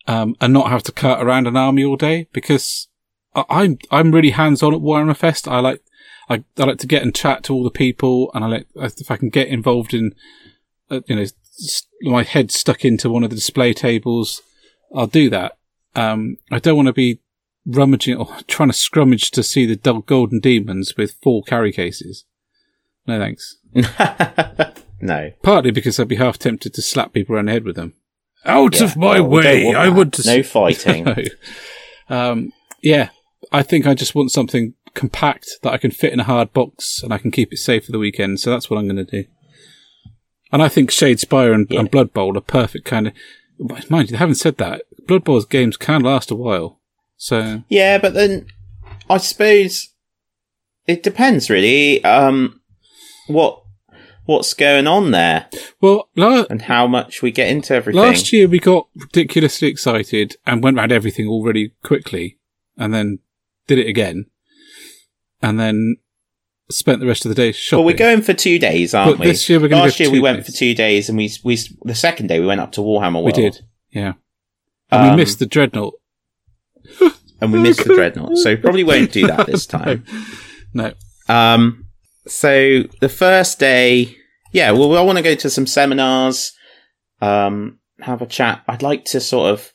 Um, 0.07 0.35
and 0.39 0.53
not 0.53 0.69
have 0.69 0.83
to 0.83 0.91
cart 0.91 1.23
around 1.25 1.47
an 1.47 1.57
army 1.57 1.83
all 1.83 1.95
day 1.97 2.27
because 2.31 2.87
I- 3.33 3.45
I'm, 3.49 3.79
I'm 3.89 4.11
really 4.11 4.29
hands 4.31 4.61
on 4.61 4.73
at 4.73 4.79
Warhammer 4.81 5.17
Fest. 5.17 5.47
I 5.47 5.59
like, 5.59 5.81
I, 6.29 6.43
I 6.59 6.63
like 6.65 6.77
to 6.79 6.87
get 6.87 7.01
and 7.01 7.15
chat 7.15 7.43
to 7.45 7.53
all 7.53 7.63
the 7.63 7.71
people 7.71 8.29
and 8.35 8.43
I 8.43 8.47
like, 8.47 8.67
if 8.75 9.09
I 9.09 9.17
can 9.17 9.29
get 9.29 9.47
involved 9.47 9.95
in, 9.95 10.13
uh, 10.91 10.99
you 11.07 11.15
know, 11.15 11.21
s- 11.23 11.87
my 12.03 12.21
head 12.21 12.51
stuck 12.51 12.85
into 12.85 13.09
one 13.09 13.23
of 13.23 13.31
the 13.31 13.35
display 13.35 13.73
tables, 13.73 14.43
I'll 14.95 15.07
do 15.07 15.27
that. 15.31 15.57
Um, 15.95 16.37
I 16.51 16.59
don't 16.59 16.75
want 16.75 16.87
to 16.87 16.93
be 16.93 17.19
rummaging 17.65 18.17
or 18.17 18.27
trying 18.47 18.69
to 18.69 18.75
scrummage 18.75 19.31
to 19.31 19.41
see 19.41 19.65
the 19.65 19.75
dol- 19.75 20.01
golden 20.01 20.39
demons 20.39 20.95
with 20.95 21.15
four 21.23 21.41
carry 21.43 21.71
cases. 21.71 22.25
No 23.07 23.17
thanks. 23.17 23.57
no. 25.01 25.31
Partly 25.41 25.71
because 25.71 25.99
I'd 25.99 26.07
be 26.07 26.15
half 26.17 26.37
tempted 26.37 26.73
to 26.75 26.81
slap 26.83 27.13
people 27.13 27.35
around 27.35 27.45
the 27.47 27.53
head 27.53 27.63
with 27.65 27.75
them. 27.75 27.93
Out 28.45 28.75
Yeah. 28.79 28.85
of 28.85 28.97
my 28.97 29.19
way! 29.19 29.73
I 29.73 29.89
want 29.89 30.13
to 30.15 30.37
No 30.37 30.43
fighting. 30.57 31.03
No. 31.05 31.15
Um, 32.07 32.53
yeah, 32.83 33.09
I 33.51 33.63
think 33.63 33.87
I 33.87 33.95
just 33.95 34.13
want 34.13 34.29
something 34.31 34.75
compact 34.93 35.47
that 35.63 35.73
I 35.73 35.77
can 35.79 35.89
fit 35.89 36.13
in 36.13 36.19
a 36.19 36.23
hard 36.25 36.53
box 36.53 37.01
and 37.01 37.11
I 37.11 37.17
can 37.17 37.31
keep 37.31 37.51
it 37.51 37.57
safe 37.57 37.85
for 37.85 37.91
the 37.91 37.97
weekend. 37.97 38.39
So 38.39 38.51
that's 38.51 38.69
what 38.69 38.77
I'm 38.77 38.85
going 38.87 39.03
to 39.03 39.23
do. 39.23 39.27
And 40.51 40.61
I 40.61 40.67
think 40.69 40.91
Shadespire 40.91 41.51
and, 41.51 41.65
Yeah. 41.67 41.79
and 41.79 41.89
Blood 41.89 42.13
Bowl 42.13 42.37
are 42.37 42.41
perfect 42.41 42.85
kind 42.85 43.07
of. 43.07 43.13
Mind 43.89 44.11
you, 44.11 44.17
having 44.17 44.35
said 44.35 44.57
that, 44.57 44.83
Blood 45.07 45.23
Bowl's 45.23 45.45
games 45.47 45.77
can 45.77 46.03
last 46.03 46.29
a 46.29 46.35
while. 46.35 46.79
So 47.17 47.63
Yeah, 47.69 47.97
but 47.97 48.13
then 48.13 48.45
I 49.09 49.17
suppose 49.17 49.89
it 50.85 51.01
depends 51.01 51.49
really. 51.49 52.03
Um, 52.03 52.61
what 53.25 53.63
what's 54.25 54.53
going 54.53 54.87
on 54.87 55.11
there 55.11 55.47
well, 55.81 56.09
la- 56.15 56.45
and 56.49 56.63
how 56.63 56.87
much 56.87 57.21
we 57.21 57.31
get 57.31 57.47
into 57.49 57.73
everything. 57.73 58.01
last 58.01 58.33
year 58.33 58.47
we 58.47 58.59
got 58.59 58.87
ridiculously 58.95 59.67
excited 59.67 60.35
and 60.45 60.63
went 60.63 60.77
around 60.77 60.91
everything 60.91 61.27
all 61.27 61.43
really 61.43 61.73
quickly, 61.83 62.37
and 62.77 62.93
then 62.93 63.19
did 63.67 63.77
it 63.79 63.87
again, 63.87 64.25
and 65.41 65.59
then 65.59 65.97
spent 66.71 66.99
the 66.99 67.05
rest 67.05 67.25
of 67.25 67.29
the 67.29 67.35
day 67.35 67.51
shopping. 67.51 67.85
well, 67.85 67.93
we're 67.93 67.97
going 67.97 68.21
for 68.21 68.33
two 68.33 68.57
days, 68.57 68.93
aren't 68.95 69.11
But 69.13 69.19
we? 69.19 69.25
this 69.27 69.47
year 69.49 69.59
we're 69.59 69.67
gonna 69.67 69.83
Last 69.83 69.99
year 69.99 70.09
we 70.09 70.17
two 70.17 70.23
went 70.23 70.45
for 70.45 70.51
two 70.51 70.73
days, 70.73 71.09
and 71.09 71.17
we 71.17 71.31
we 71.43 71.57
the 71.83 71.93
second 71.95 72.27
day 72.27 72.39
we 72.39 72.45
went 72.47 72.61
up 72.61 72.71
to 72.73 72.81
Warhammer 72.81 73.15
World. 73.23 73.25
We 73.25 73.31
did, 73.33 73.61
yeah. 73.91 74.13
And 74.91 75.03
Um, 75.03 75.09
we 75.11 75.15
missed 75.17 75.39
the 75.39 75.45
dreadnought. 75.45 75.93
and 77.41 77.51
we 77.53 77.59
missed 77.59 77.83
the 77.85 77.93
dreadnought, 77.95 78.37
so 78.37 78.55
probably 78.57 78.83
won't 78.83 79.11
do 79.11 79.27
that 79.27 79.45
this 79.47 79.65
time. 79.77 80.03
No. 80.73 80.93
Um, 81.27 81.84
so 82.27 82.83
the 83.01 83.09
first 83.09 83.59
day, 83.59 84.15
yeah, 84.51 84.71
well, 84.71 84.97
I 84.97 85.01
want 85.01 85.17
to 85.17 85.23
go 85.23 85.35
to 85.35 85.49
some 85.49 85.67
seminars, 85.67 86.53
um, 87.21 87.79
have 87.99 88.21
a 88.21 88.25
chat. 88.25 88.63
I'd 88.67 88.81
like 88.81 89.05
to 89.05 89.19
sort 89.19 89.51
of 89.51 89.73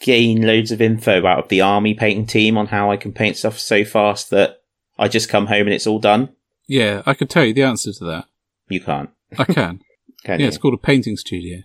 gain 0.00 0.46
loads 0.46 0.70
of 0.70 0.80
info 0.80 1.26
out 1.26 1.38
of 1.44 1.48
the 1.48 1.60
army 1.60 1.94
painting 1.94 2.26
team 2.26 2.56
on 2.56 2.66
how 2.66 2.90
I 2.90 2.96
can 2.96 3.12
paint 3.12 3.36
stuff 3.36 3.58
so 3.58 3.84
fast 3.84 4.30
that 4.30 4.62
I 4.98 5.08
just 5.08 5.28
come 5.28 5.46
home 5.46 5.62
and 5.62 5.72
it's 5.72 5.86
all 5.86 5.98
done. 5.98 6.30
Yeah, 6.66 7.02
I 7.06 7.14
could 7.14 7.30
tell 7.30 7.44
you 7.44 7.54
the 7.54 7.62
answer 7.62 7.92
to 7.92 8.04
that. 8.04 8.26
You 8.68 8.80
can't, 8.80 9.10
I 9.38 9.44
can. 9.44 9.80
can 10.24 10.40
yeah, 10.40 10.44
you? 10.44 10.48
it's 10.48 10.58
called 10.58 10.74
a 10.74 10.78
painting 10.78 11.16
studio. 11.16 11.60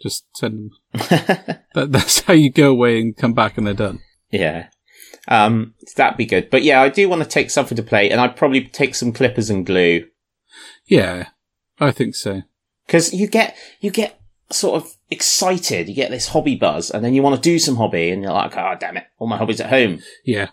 Just 0.00 0.24
send 0.34 0.54
them. 0.54 0.70
That, 1.74 1.92
that's 1.92 2.20
how 2.22 2.32
you 2.32 2.50
go 2.50 2.70
away 2.70 3.00
and 3.00 3.16
come 3.16 3.34
back 3.34 3.58
and 3.58 3.66
they're 3.66 3.74
done. 3.74 4.00
yeah. 4.30 4.68
Um, 5.28 5.74
that'd 5.96 6.16
be 6.16 6.24
good. 6.26 6.48
But 6.50 6.62
yeah, 6.62 6.80
I 6.80 6.88
do 6.88 7.08
want 7.08 7.22
to 7.22 7.28
take 7.28 7.50
something 7.50 7.76
to 7.76 7.82
play, 7.82 8.10
and 8.10 8.20
I'd 8.20 8.36
probably 8.36 8.64
take 8.64 8.94
some 8.94 9.12
clippers 9.12 9.50
and 9.50 9.64
glue. 9.66 10.06
Yeah, 10.86 11.28
I 11.78 11.90
think 11.92 12.14
so. 12.14 12.42
because 12.86 13.12
you 13.12 13.26
get 13.26 13.54
you 13.80 13.90
get 13.90 14.18
sort 14.50 14.82
of 14.82 14.90
excited. 15.10 15.88
You 15.88 15.94
get 15.94 16.10
this 16.10 16.28
hobby 16.28 16.56
buzz, 16.56 16.90
and 16.90 17.04
then 17.04 17.12
you 17.14 17.22
want 17.22 17.36
to 17.36 17.42
do 17.42 17.58
some 17.58 17.76
hobby, 17.76 18.10
and 18.10 18.22
you're 18.22 18.32
like, 18.32 18.56
"Oh, 18.56 18.74
damn 18.80 18.96
it! 18.96 19.04
All 19.18 19.28
my 19.28 19.36
hobbies 19.36 19.60
at 19.60 19.68
home." 19.70 20.00
Yeah. 20.24 20.48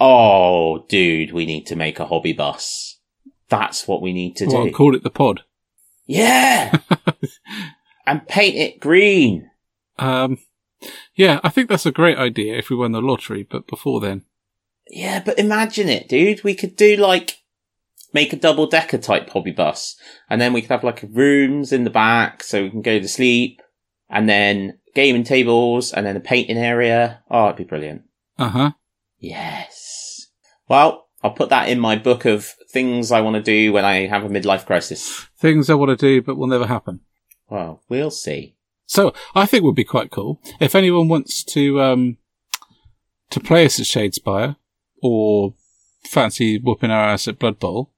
oh, 0.00 0.84
dude, 0.88 1.32
we 1.32 1.46
need 1.46 1.66
to 1.66 1.76
make 1.76 1.98
a 2.00 2.06
hobby 2.06 2.32
bus. 2.32 2.98
That's 3.48 3.86
what 3.86 4.02
we 4.02 4.12
need 4.12 4.36
to 4.36 4.46
Well, 4.46 4.62
do. 4.64 4.68
I'll 4.68 4.74
call 4.74 4.94
it 4.96 5.02
the 5.02 5.10
pod. 5.10 5.42
Yeah, 6.06 6.78
and 8.06 8.26
paint 8.26 8.56
it 8.56 8.80
green. 8.80 9.50
Um, 9.98 10.38
yeah, 11.14 11.40
I 11.42 11.48
think 11.48 11.68
that's 11.68 11.86
a 11.86 11.92
great 11.92 12.18
idea 12.18 12.56
if 12.56 12.70
we 12.70 12.76
won 12.76 12.92
the 12.92 13.00
lottery, 13.00 13.46
but 13.48 13.66
before 13.66 14.00
then. 14.00 14.24
Yeah, 14.88 15.22
but 15.24 15.38
imagine 15.38 15.88
it, 15.88 16.08
dude. 16.08 16.44
We 16.44 16.54
could 16.54 16.76
do 16.76 16.96
like 16.96 17.38
make 18.12 18.32
a 18.32 18.36
double 18.36 18.66
decker 18.66 18.98
type 18.98 19.30
hobby 19.30 19.52
bus, 19.52 19.96
and 20.28 20.40
then 20.40 20.52
we 20.52 20.60
could 20.60 20.70
have 20.70 20.84
like 20.84 21.04
rooms 21.10 21.72
in 21.72 21.84
the 21.84 21.90
back 21.90 22.42
so 22.42 22.62
we 22.62 22.70
can 22.70 22.82
go 22.82 22.98
to 22.98 23.08
sleep, 23.08 23.60
and 24.08 24.28
then 24.28 24.78
gaming 24.94 25.24
tables, 25.24 25.92
and 25.92 26.04
then 26.04 26.16
a 26.16 26.20
painting 26.20 26.58
area. 26.58 27.22
Oh, 27.30 27.46
it'd 27.46 27.56
be 27.56 27.64
brilliant. 27.64 28.02
Uh 28.38 28.48
huh. 28.48 28.70
Yes. 29.18 30.28
Well, 30.68 31.08
I'll 31.22 31.30
put 31.32 31.50
that 31.50 31.68
in 31.68 31.78
my 31.78 31.96
book 31.96 32.24
of 32.24 32.46
things 32.70 33.12
I 33.12 33.20
want 33.20 33.36
to 33.36 33.42
do 33.42 33.72
when 33.72 33.84
I 33.84 34.06
have 34.06 34.24
a 34.24 34.28
midlife 34.28 34.66
crisis. 34.66 35.26
Things 35.38 35.70
I 35.70 35.74
want 35.74 35.90
to 35.90 35.96
do, 35.96 36.22
but 36.22 36.36
will 36.36 36.48
never 36.48 36.66
happen. 36.66 37.00
Well, 37.48 37.82
we'll 37.88 38.10
see. 38.10 38.56
So 38.92 39.14
I 39.34 39.46
think 39.46 39.64
would 39.64 39.74
be 39.74 39.84
quite 39.84 40.10
cool 40.10 40.38
if 40.60 40.74
anyone 40.74 41.08
wants 41.08 41.42
to 41.44 41.80
um 41.80 42.18
to 43.30 43.40
play 43.40 43.64
us 43.64 43.80
at 43.80 43.86
Shadespire 43.86 44.56
or 45.02 45.54
fancy 46.04 46.58
whooping 46.58 46.90
our 46.90 47.08
ass 47.08 47.26
at 47.26 47.38
Blood 47.38 47.58
Bowl. 47.58 47.90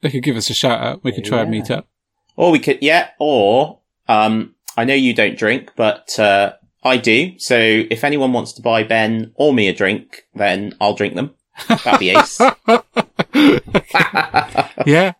They 0.00 0.10
could 0.10 0.24
give 0.24 0.36
us 0.36 0.50
a 0.50 0.54
shout 0.54 0.80
out. 0.80 1.04
We 1.04 1.12
could 1.12 1.24
try 1.24 1.42
and 1.42 1.54
Yeah. 1.54 1.60
meet 1.60 1.70
up. 1.70 1.86
Or 2.34 2.50
we 2.50 2.58
could, 2.58 2.78
yeah, 2.80 3.10
or, 3.20 3.78
um, 4.08 4.56
I 4.76 4.84
know 4.84 4.94
you 4.94 5.14
don't 5.14 5.38
drink, 5.38 5.70
but, 5.76 6.18
uh, 6.18 6.54
I 6.82 6.96
do. 6.96 7.38
So 7.38 7.56
if 7.56 8.02
anyone 8.02 8.32
wants 8.32 8.52
to 8.54 8.62
buy 8.62 8.82
Ben 8.82 9.30
or 9.36 9.52
me 9.52 9.68
a 9.68 9.72
drink, 9.72 10.24
then 10.34 10.74
I'll 10.80 10.94
drink 10.94 11.14
them. 11.14 11.36
That'd 11.68 12.00
be 12.00 12.10
ace. 12.10 12.40
yeah. 14.86 15.12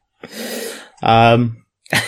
um, 1.00 1.58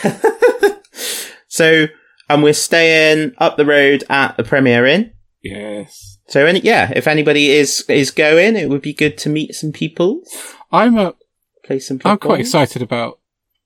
so, 1.46 1.86
and 2.34 2.42
we're 2.42 2.52
staying 2.52 3.32
up 3.38 3.56
the 3.56 3.64
road 3.64 4.02
at 4.10 4.36
the 4.36 4.42
Premier 4.42 4.84
Inn. 4.84 5.12
Yes. 5.40 6.18
So, 6.26 6.44
any, 6.46 6.58
yeah, 6.60 6.92
if 6.96 7.06
anybody 7.06 7.50
is, 7.52 7.84
is 7.88 8.10
going, 8.10 8.56
it 8.56 8.68
would 8.68 8.82
be 8.82 8.92
good 8.92 9.16
to 9.18 9.28
meet 9.28 9.54
some 9.54 9.70
people, 9.70 10.22
I'm 10.72 10.98
uh, 10.98 11.12
play 11.62 11.78
some 11.78 12.00
I'm 12.04 12.18
quite 12.18 12.40
excited 12.40 12.82
about 12.82 13.20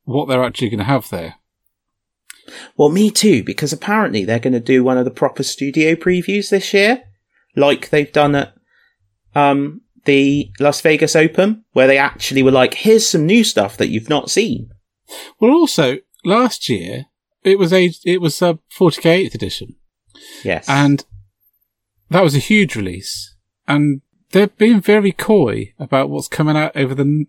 what 0.04 0.28
they're 0.28 0.44
actually 0.44 0.68
going 0.68 0.78
to 0.78 0.84
have 0.84 1.08
there. 1.08 1.36
Well, 2.76 2.90
me 2.90 3.10
too, 3.10 3.42
because 3.42 3.72
apparently 3.72 4.24
they're 4.24 4.38
going 4.38 4.52
to 4.52 4.60
do 4.60 4.84
one 4.84 4.98
of 4.98 5.06
the 5.06 5.10
proper 5.10 5.42
studio 5.42 5.94
previews 5.94 6.50
this 6.50 6.74
year, 6.74 7.04
like 7.56 7.88
they've 7.88 8.12
done 8.12 8.34
at 8.34 8.54
um, 9.34 9.80
the 10.04 10.50
Las 10.60 10.80
Vegas 10.82 11.16
Open, 11.16 11.64
where 11.72 11.86
they 11.86 11.98
actually 11.98 12.42
were 12.42 12.50
like, 12.50 12.74
"Here's 12.74 13.06
some 13.06 13.24
new 13.24 13.44
stuff 13.44 13.78
that 13.78 13.88
you've 13.88 14.10
not 14.10 14.30
seen." 14.30 14.70
Well, 15.40 15.52
also 15.52 15.98
last 16.24 16.68
year 16.68 17.06
it 17.48 17.58
was 17.58 17.72
a 17.72 17.92
it 18.04 18.20
was 18.20 18.40
a 18.42 18.58
40k 18.76 19.26
8th 19.26 19.34
edition, 19.34 19.76
Yes, 20.44 20.68
and 20.68 21.04
that 22.10 22.22
was 22.22 22.34
a 22.34 22.40
huge 22.40 22.76
release. 22.76 23.34
And 23.66 24.00
they're 24.30 24.46
being 24.48 24.80
very 24.80 25.12
coy 25.12 25.74
about 25.78 26.10
what's 26.10 26.28
coming 26.28 26.56
out 26.56 26.76
over 26.76 26.94
the 26.94 27.26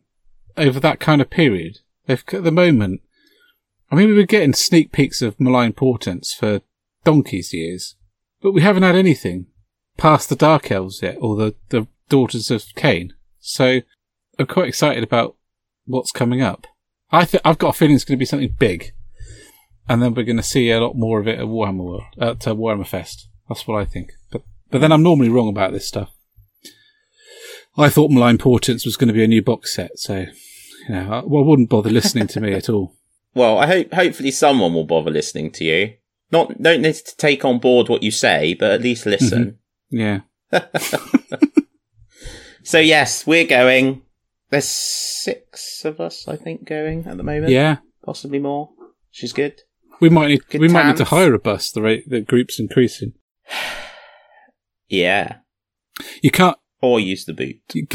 over 0.57 0.79
that 0.79 0.99
kind 0.99 1.21
of 1.21 1.29
period. 1.29 1.79
They've 2.05 2.23
at 2.33 2.43
the 2.43 2.51
moment. 2.51 3.01
I 3.91 3.95
mean, 3.95 4.07
we 4.07 4.13
were 4.13 4.23
getting 4.23 4.53
sneak 4.53 4.91
peeks 4.91 5.21
of 5.21 5.39
malign 5.39 5.73
portents 5.73 6.33
for 6.33 6.61
donkey's 7.03 7.53
years, 7.53 7.95
but 8.41 8.51
we 8.51 8.61
haven't 8.61 8.83
had 8.83 8.95
anything 8.95 9.47
past 9.97 10.29
the 10.29 10.35
Dark 10.35 10.71
Elves 10.71 11.01
yet, 11.01 11.17
or 11.19 11.35
the 11.35 11.55
the 11.69 11.87
Daughters 12.07 12.51
of 12.51 12.63
Khaine. 12.75 13.11
So 13.39 13.81
I'm 14.37 14.47
quite 14.47 14.67
excited 14.67 15.03
about 15.03 15.35
what's 15.85 16.11
coming 16.11 16.41
up. 16.41 16.67
I 17.11 17.25
think 17.25 17.41
I've 17.43 17.57
got 17.57 17.69
a 17.69 17.77
feeling 17.77 17.95
it's 17.95 18.05
going 18.05 18.17
to 18.17 18.19
be 18.19 18.25
something 18.25 18.55
big, 18.59 18.93
and 19.89 20.01
then 20.01 20.13
we're 20.13 20.23
going 20.23 20.37
to 20.37 20.43
see 20.43 20.69
a 20.69 20.79
lot 20.79 20.95
more 20.95 21.19
of 21.19 21.27
it 21.27 21.39
at 21.39 21.45
Warhammer 21.45 21.83
World, 21.83 22.03
at 22.19 22.47
uh, 22.47 22.55
Warhammer 22.55 22.87
Fest. 22.87 23.27
That's 23.47 23.67
what 23.67 23.81
I 23.81 23.85
think. 23.85 24.11
But 24.31 24.43
but 24.71 24.81
then 24.81 24.91
I'm 24.91 25.03
normally 25.03 25.29
wrong 25.29 25.49
about 25.49 25.73
this 25.73 25.87
stuff. 25.87 26.11
I 27.77 27.89
thought 27.89 28.11
Malign 28.11 28.37
Portents 28.37 28.85
was 28.85 28.97
going 28.97 29.07
to 29.07 29.13
be 29.13 29.23
a 29.23 29.27
new 29.27 29.41
box 29.41 29.73
set, 29.73 29.97
so 29.99 30.25
you 30.87 30.95
know, 30.95 31.11
I, 31.11 31.25
well, 31.25 31.43
I 31.43 31.47
wouldn't 31.47 31.69
bother 31.69 31.89
listening 31.89 32.27
to 32.27 32.41
me 32.41 32.53
at 32.53 32.69
all. 32.69 32.95
Well, 33.35 33.59
I 33.59 33.67
hope 33.67 33.93
hopefully 33.93 34.31
someone 34.31 34.73
will 34.73 34.85
bother 34.85 35.11
listening 35.11 35.51
to 35.51 35.63
you. 35.63 35.93
Not 36.31 36.59
don't 36.61 36.81
need 36.81 36.95
to 36.95 37.15
take 37.15 37.45
on 37.45 37.59
board 37.59 37.87
what 37.87 38.01
you 38.01 38.09
say, 38.09 38.55
but 38.55 38.71
at 38.71 38.81
least 38.81 39.05
listen. 39.05 39.59
Yeah. 39.91 40.21
So 42.69 42.77
yes, 42.77 43.25
we're 43.25 43.47
going. 43.47 44.03
There's 44.51 44.67
six 44.67 45.83
of 45.85 45.99
us, 45.99 46.27
I 46.27 46.35
think, 46.35 46.65
going 46.65 47.07
at 47.07 47.17
the 47.17 47.23
moment. 47.23 47.51
Yeah. 47.51 47.77
possibly 48.03 48.37
more. 48.37 48.69
She's 49.09 49.33
good. 49.33 49.61
We 49.99 50.09
might 50.09 50.27
need 50.27 50.47
Good 50.47 50.61
we 50.61 50.67
might 50.69 50.87
need 50.87 50.97
to 50.97 51.05
hire 51.05 51.33
a 51.33 51.39
bus. 51.39 51.71
The 51.71 51.81
rate 51.81 52.09
the 52.09 52.21
group's 52.21 52.59
increasing. 52.59 53.13
Yeah, 54.91 55.35
You 56.23 56.31
can't. 56.31 56.57
or 56.81 56.99
use 56.99 57.25
the 57.25 57.33
boot. 57.33 57.57
You, 57.75 57.85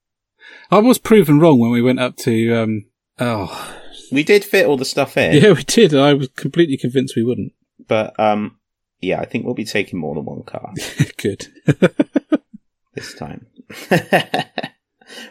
I 0.70 0.78
was 0.78 0.98
proven 0.98 1.40
wrong 1.40 1.58
when 1.58 1.70
we 1.70 1.80
went 1.80 2.00
up 2.00 2.16
to. 2.18 2.52
Um, 2.54 2.84
oh, 3.18 3.74
We 4.12 4.24
did 4.24 4.44
fit 4.44 4.66
all 4.66 4.76
the 4.76 4.84
stuff 4.84 5.16
in, 5.16 5.40
yeah, 5.42 5.52
we 5.52 5.62
did. 5.62 5.94
I 5.94 6.12
was 6.12 6.28
completely 6.36 6.76
convinced 6.76 7.16
we 7.16 7.24
wouldn't. 7.24 7.52
but 7.86 8.12
um, 8.20 8.58
yeah, 9.00 9.20
I 9.20 9.24
think 9.24 9.46
we'll 9.46 9.54
be 9.54 9.64
taking 9.64 9.98
more 9.98 10.14
than 10.14 10.26
one 10.26 10.42
car 10.42 10.74
Good. 11.16 11.46
this 12.94 13.14
time. 13.14 13.46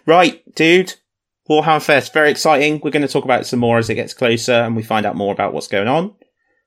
right, 0.08 0.42
dude. 0.56 0.96
Warhammer 1.50 1.82
Fest, 1.82 2.14
very 2.14 2.30
exciting. 2.30 2.82
We're 2.84 2.92
going 2.92 3.08
to 3.08 3.12
talk 3.12 3.24
about 3.24 3.42
it 3.42 3.46
some 3.46 3.60
more 3.60 3.78
as 3.78 3.90
it 3.90 3.96
gets 3.96 4.14
closer 4.14 4.52
and 4.52 4.76
we 4.76 4.84
find 4.84 5.06
out 5.06 5.16
more 5.16 5.34
about 5.34 5.54
what's 5.54 5.68
going 5.68 5.88
on. 5.88 6.14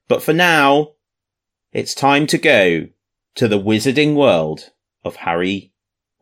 But 0.08 0.22
for 0.22 0.32
now, 0.32 0.92
it's 1.72 1.94
time 1.94 2.26
to 2.28 2.38
go 2.38 2.86
to 3.34 3.48
the 3.48 3.60
wizarding 3.60 4.14
world 4.14 4.70
of 5.04 5.16
Harry 5.16 5.72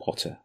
Potter. 0.01 0.39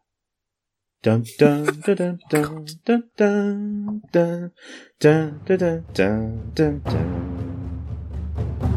Dun 1.02 1.24
dun 1.38 1.66
dun 1.82 1.96
dun 1.96 2.20
dun 2.30 2.66
dun 2.86 3.02
dun 3.16 4.00
dun 4.10 4.52
dun 4.98 5.40
dun 5.44 5.84
dun 5.92 6.52
dun 6.54 6.80
dun. 6.80 8.73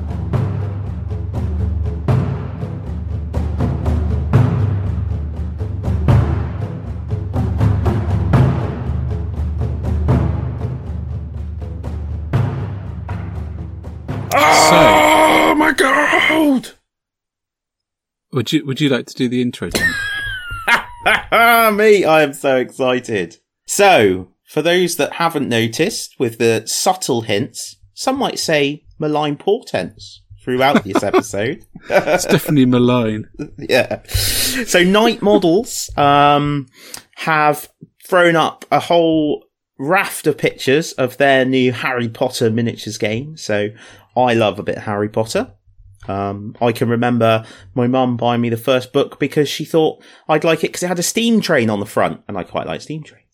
God! 15.77 16.69
Would 18.33 18.51
you 18.51 18.65
Would 18.65 18.81
you 18.81 18.89
like 18.89 19.05
to 19.07 19.15
do 19.15 19.29
the 19.29 19.41
intro? 19.41 19.69
Me, 21.71 22.03
I 22.03 22.21
am 22.23 22.33
so 22.33 22.57
excited. 22.57 23.37
So, 23.65 24.29
for 24.43 24.61
those 24.61 24.97
that 24.97 25.13
haven't 25.13 25.47
noticed, 25.47 26.15
with 26.19 26.37
the 26.37 26.63
subtle 26.65 27.21
hints, 27.21 27.77
some 27.93 28.17
might 28.17 28.39
say 28.39 28.83
malign 28.99 29.37
portents 29.37 30.23
throughout 30.43 30.83
this 30.83 31.03
episode. 31.03 31.65
it's 31.89 32.25
definitely 32.25 32.65
malign. 32.65 33.29
yeah. 33.57 34.03
So, 34.07 34.83
Knight 34.83 35.21
Models 35.21 35.89
um, 35.95 36.67
have 37.15 37.69
thrown 38.05 38.35
up 38.35 38.65
a 38.71 38.79
whole 38.79 39.45
raft 39.77 40.27
of 40.27 40.37
pictures 40.37 40.93
of 40.93 41.17
their 41.17 41.45
new 41.45 41.71
Harry 41.71 42.09
Potter 42.09 42.49
miniatures 42.49 42.97
game. 42.97 43.37
So, 43.37 43.69
I 44.15 44.33
love 44.33 44.59
a 44.59 44.63
bit 44.63 44.77
of 44.77 44.83
Harry 44.83 45.09
Potter. 45.09 45.53
Um, 46.07 46.55
I 46.61 46.71
can 46.71 46.89
remember 46.89 47.45
my 47.75 47.87
mum 47.87 48.17
buying 48.17 48.41
me 48.41 48.49
the 48.49 48.57
first 48.57 48.93
book 48.93 49.19
because 49.19 49.49
she 49.49 49.65
thought 49.65 50.01
I'd 50.27 50.43
like 50.43 50.63
it 50.63 50.67
because 50.67 50.83
it 50.83 50.87
had 50.87 50.99
a 50.99 51.03
steam 51.03 51.41
train 51.41 51.69
on 51.69 51.79
the 51.79 51.85
front, 51.85 52.21
and 52.27 52.37
I 52.37 52.43
quite 52.43 52.67
like 52.67 52.81
steam 52.81 53.03
trains. 53.03 53.25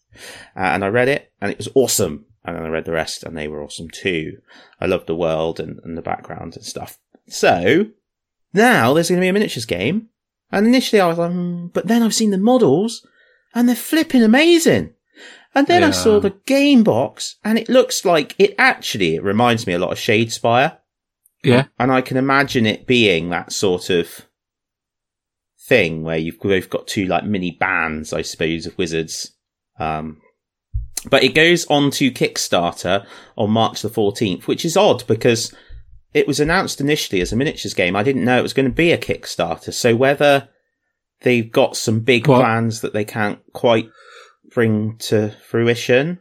Uh, 0.55 0.59
and 0.59 0.83
I 0.83 0.87
read 0.87 1.07
it, 1.07 1.31
and 1.41 1.51
it 1.51 1.57
was 1.57 1.69
awesome. 1.75 2.25
And 2.45 2.55
then 2.55 2.65
I 2.65 2.69
read 2.69 2.85
the 2.85 2.91
rest, 2.91 3.23
and 3.23 3.37
they 3.37 3.47
were 3.47 3.63
awesome 3.63 3.89
too. 3.89 4.39
I 4.79 4.85
loved 4.85 5.07
the 5.07 5.15
world 5.15 5.59
and, 5.59 5.79
and 5.83 5.97
the 5.97 6.01
background 6.01 6.55
and 6.55 6.65
stuff. 6.65 6.97
So 7.27 7.87
now 8.53 8.93
there's 8.93 9.09
going 9.09 9.19
to 9.19 9.23
be 9.23 9.29
a 9.29 9.33
miniatures 9.33 9.65
game, 9.65 10.09
and 10.51 10.67
initially 10.67 10.99
I 10.99 11.07
was 11.07 11.17
like, 11.17 11.31
hmm, 11.31 11.67
but 11.67 11.87
then 11.87 12.03
I've 12.03 12.13
seen 12.13 12.31
the 12.31 12.37
models, 12.37 13.05
and 13.53 13.67
they're 13.67 13.75
flipping 13.75 14.23
amazing. 14.23 14.93
And 15.55 15.67
then 15.67 15.83
I 15.83 15.91
saw 15.91 16.19
the 16.19 16.35
game 16.47 16.83
box, 16.83 17.35
and 17.43 17.59
it 17.59 17.69
looks 17.69 18.03
like 18.03 18.35
it 18.39 18.55
actually 18.57 19.15
it 19.15 19.23
reminds 19.23 19.67
me 19.67 19.73
a 19.73 19.79
lot 19.79 19.91
of 19.91 19.99
Shadespire. 19.99 20.77
Yeah. 21.43 21.65
And 21.79 21.91
I 21.91 22.01
can 22.01 22.17
imagine 22.17 22.65
it 22.65 22.87
being 22.87 23.29
that 23.29 23.51
sort 23.51 23.89
of 23.89 24.27
thing 25.67 26.03
where 26.03 26.17
you've 26.17 26.39
both 26.39 26.69
got 26.69 26.87
two 26.87 27.05
like 27.05 27.25
mini 27.25 27.51
bands, 27.51 28.13
I 28.13 28.21
suppose, 28.21 28.65
of 28.65 28.77
wizards. 28.77 29.31
Um, 29.79 30.21
but 31.09 31.23
it 31.23 31.35
goes 31.35 31.65
on 31.67 31.91
to 31.91 32.11
Kickstarter 32.11 33.05
on 33.37 33.51
March 33.51 33.81
the 33.81 33.89
14th, 33.89 34.47
which 34.47 34.63
is 34.63 34.77
odd 34.77 35.05
because 35.07 35.53
it 36.13 36.27
was 36.27 36.39
announced 36.39 36.79
initially 36.79 37.21
as 37.21 37.33
a 37.33 37.35
miniatures 37.35 37.73
game. 37.73 37.95
I 37.95 38.03
didn't 38.03 38.23
know 38.23 38.37
it 38.39 38.43
was 38.43 38.53
going 38.53 38.69
to 38.69 38.75
be 38.75 38.91
a 38.91 38.97
Kickstarter. 38.97 39.73
So 39.73 39.95
whether 39.95 40.47
they've 41.21 41.51
got 41.51 41.75
some 41.75 42.01
big 42.01 42.27
Well- 42.27 42.41
plans 42.41 42.81
that 42.81 42.93
they 42.93 43.05
can't 43.05 43.39
quite 43.53 43.89
bring 44.53 44.97
to 44.99 45.31
fruition. 45.47 46.19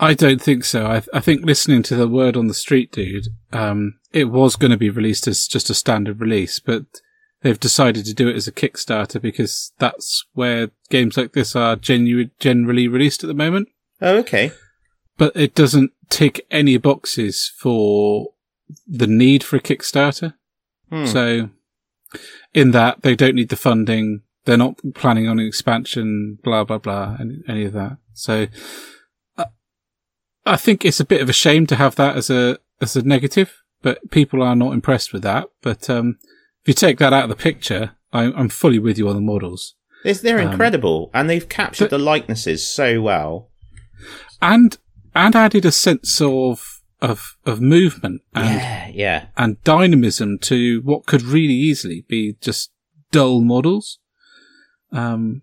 I 0.00 0.14
don't 0.14 0.40
think 0.40 0.64
so. 0.64 0.86
I, 0.86 1.02
I 1.12 1.20
think 1.20 1.44
listening 1.44 1.82
to 1.84 1.96
the 1.96 2.08
word 2.08 2.36
on 2.36 2.46
the 2.46 2.54
street, 2.54 2.92
dude, 2.92 3.28
um, 3.52 3.98
it 4.12 4.26
was 4.26 4.56
going 4.56 4.70
to 4.70 4.76
be 4.76 4.90
released 4.90 5.26
as 5.26 5.46
just 5.46 5.70
a 5.70 5.74
standard 5.74 6.20
release, 6.20 6.60
but 6.60 6.84
they've 7.42 7.58
decided 7.58 8.04
to 8.04 8.14
do 8.14 8.28
it 8.28 8.36
as 8.36 8.46
a 8.46 8.52
Kickstarter 8.52 9.20
because 9.20 9.72
that's 9.78 10.24
where 10.34 10.70
games 10.90 11.16
like 11.16 11.32
this 11.32 11.56
are 11.56 11.76
genu- 11.76 12.30
generally 12.38 12.86
released 12.88 13.24
at 13.24 13.28
the 13.28 13.34
moment. 13.34 13.68
Oh, 14.00 14.16
okay. 14.18 14.52
But 15.16 15.34
it 15.34 15.54
doesn't 15.54 15.92
tick 16.10 16.46
any 16.50 16.76
boxes 16.76 17.52
for 17.58 18.28
the 18.86 19.08
need 19.08 19.42
for 19.42 19.56
a 19.56 19.60
Kickstarter. 19.60 20.34
Hmm. 20.90 21.06
So, 21.06 21.50
in 22.54 22.70
that, 22.70 23.02
they 23.02 23.16
don't 23.16 23.34
need 23.34 23.48
the 23.48 23.56
funding. 23.56 24.22
They're 24.44 24.56
not 24.56 24.78
planning 24.94 25.28
on 25.28 25.40
an 25.40 25.46
expansion, 25.46 26.38
blah, 26.42 26.64
blah, 26.64 26.78
blah, 26.78 27.16
any, 27.20 27.42
any 27.48 27.64
of 27.64 27.72
that. 27.72 27.98
So, 28.14 28.46
I, 30.52 30.56
think 30.56 30.84
it's 30.84 31.00
a 31.00 31.04
bit 31.04 31.20
of 31.20 31.28
a 31.28 31.32
shame 31.32 31.66
to 31.68 31.76
have 31.76 31.94
that 31.96 32.16
as 32.16 32.30
a, 32.30 32.58
as 32.80 32.96
a 32.96 33.02
negative, 33.02 33.62
but 33.82 34.10
people 34.10 34.42
are 34.42 34.56
not 34.56 34.72
impressed 34.72 35.12
with 35.12 35.22
that. 35.22 35.48
But, 35.62 35.88
um, 35.90 36.18
if 36.62 36.68
you 36.68 36.74
take 36.74 36.98
that 36.98 37.12
out 37.12 37.24
of 37.24 37.28
the 37.30 37.36
picture, 37.36 37.92
I, 38.12 38.24
I'm 38.24 38.48
fully 38.48 38.78
with 38.78 38.98
you 38.98 39.08
on 39.08 39.14
the 39.14 39.20
models. 39.20 39.74
It's, 40.04 40.20
they're 40.20 40.40
Um, 40.40 40.50
incredible, 40.50 41.10
and 41.12 41.28
they've 41.28 41.48
captured 41.48 41.84
but- 41.86 41.90
the 41.90 41.98
likenesses 41.98 42.68
so 42.68 43.00
well. 43.00 43.50
And, 44.40 44.76
and 45.14 45.34
added 45.34 45.64
a 45.64 45.72
sense 45.72 46.20
of, 46.20 46.82
of, 47.00 47.36
of 47.44 47.60
movement 47.60 48.22
and, 48.34 48.60
yeah, 48.60 48.88
yeah. 48.88 49.26
and 49.36 49.62
dynamism 49.64 50.38
to 50.40 50.80
what 50.82 51.06
could 51.06 51.22
really 51.22 51.54
easily 51.54 52.04
be 52.08 52.36
just 52.40 52.70
dull 53.10 53.40
models. 53.40 53.98
Um, 54.92 55.42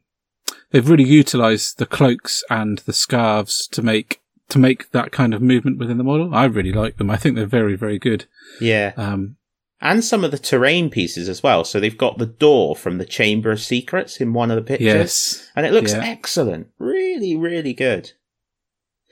they've 0.71 0.89
really 0.89 1.03
utilized 1.03 1.77
the 1.77 1.85
cloaks 1.85 2.43
and 2.49 2.79
the 2.79 2.93
scarves 2.93 3.67
to 3.69 3.81
make 3.81 4.21
to 4.49 4.59
make 4.59 4.91
that 4.91 5.11
kind 5.11 5.33
of 5.33 5.41
movement 5.41 5.77
within 5.79 5.97
the 5.97 6.03
model. 6.03 6.33
I 6.35 6.45
really 6.45 6.71
like 6.73 6.97
them. 6.97 7.09
I 7.09 7.17
think 7.17 7.35
they're 7.35 7.45
very 7.45 7.75
very 7.75 7.97
good. 7.99 8.25
Yeah. 8.61 8.93
Um, 8.97 9.37
And 9.81 10.03
some 10.03 10.23
of 10.23 10.31
the 10.31 10.37
terrain 10.37 10.89
pieces 10.89 11.27
as 11.29 11.43
well. 11.43 11.63
So 11.65 11.79
they've 11.79 11.97
got 11.97 12.17
the 12.17 12.25
door 12.25 12.75
from 12.75 12.97
the 12.97 13.05
Chamber 13.05 13.51
of 13.51 13.59
Secrets 13.61 14.21
in 14.21 14.33
one 14.33 14.49
of 14.51 14.55
the 14.55 14.61
pictures. 14.61 14.85
yes, 14.85 15.51
And 15.55 15.65
it 15.65 15.73
looks 15.73 15.93
Yeah. 15.93 16.03
excellent. 16.05 16.67
Really, 16.79 17.35
really 17.35 17.73
good. 17.73 18.11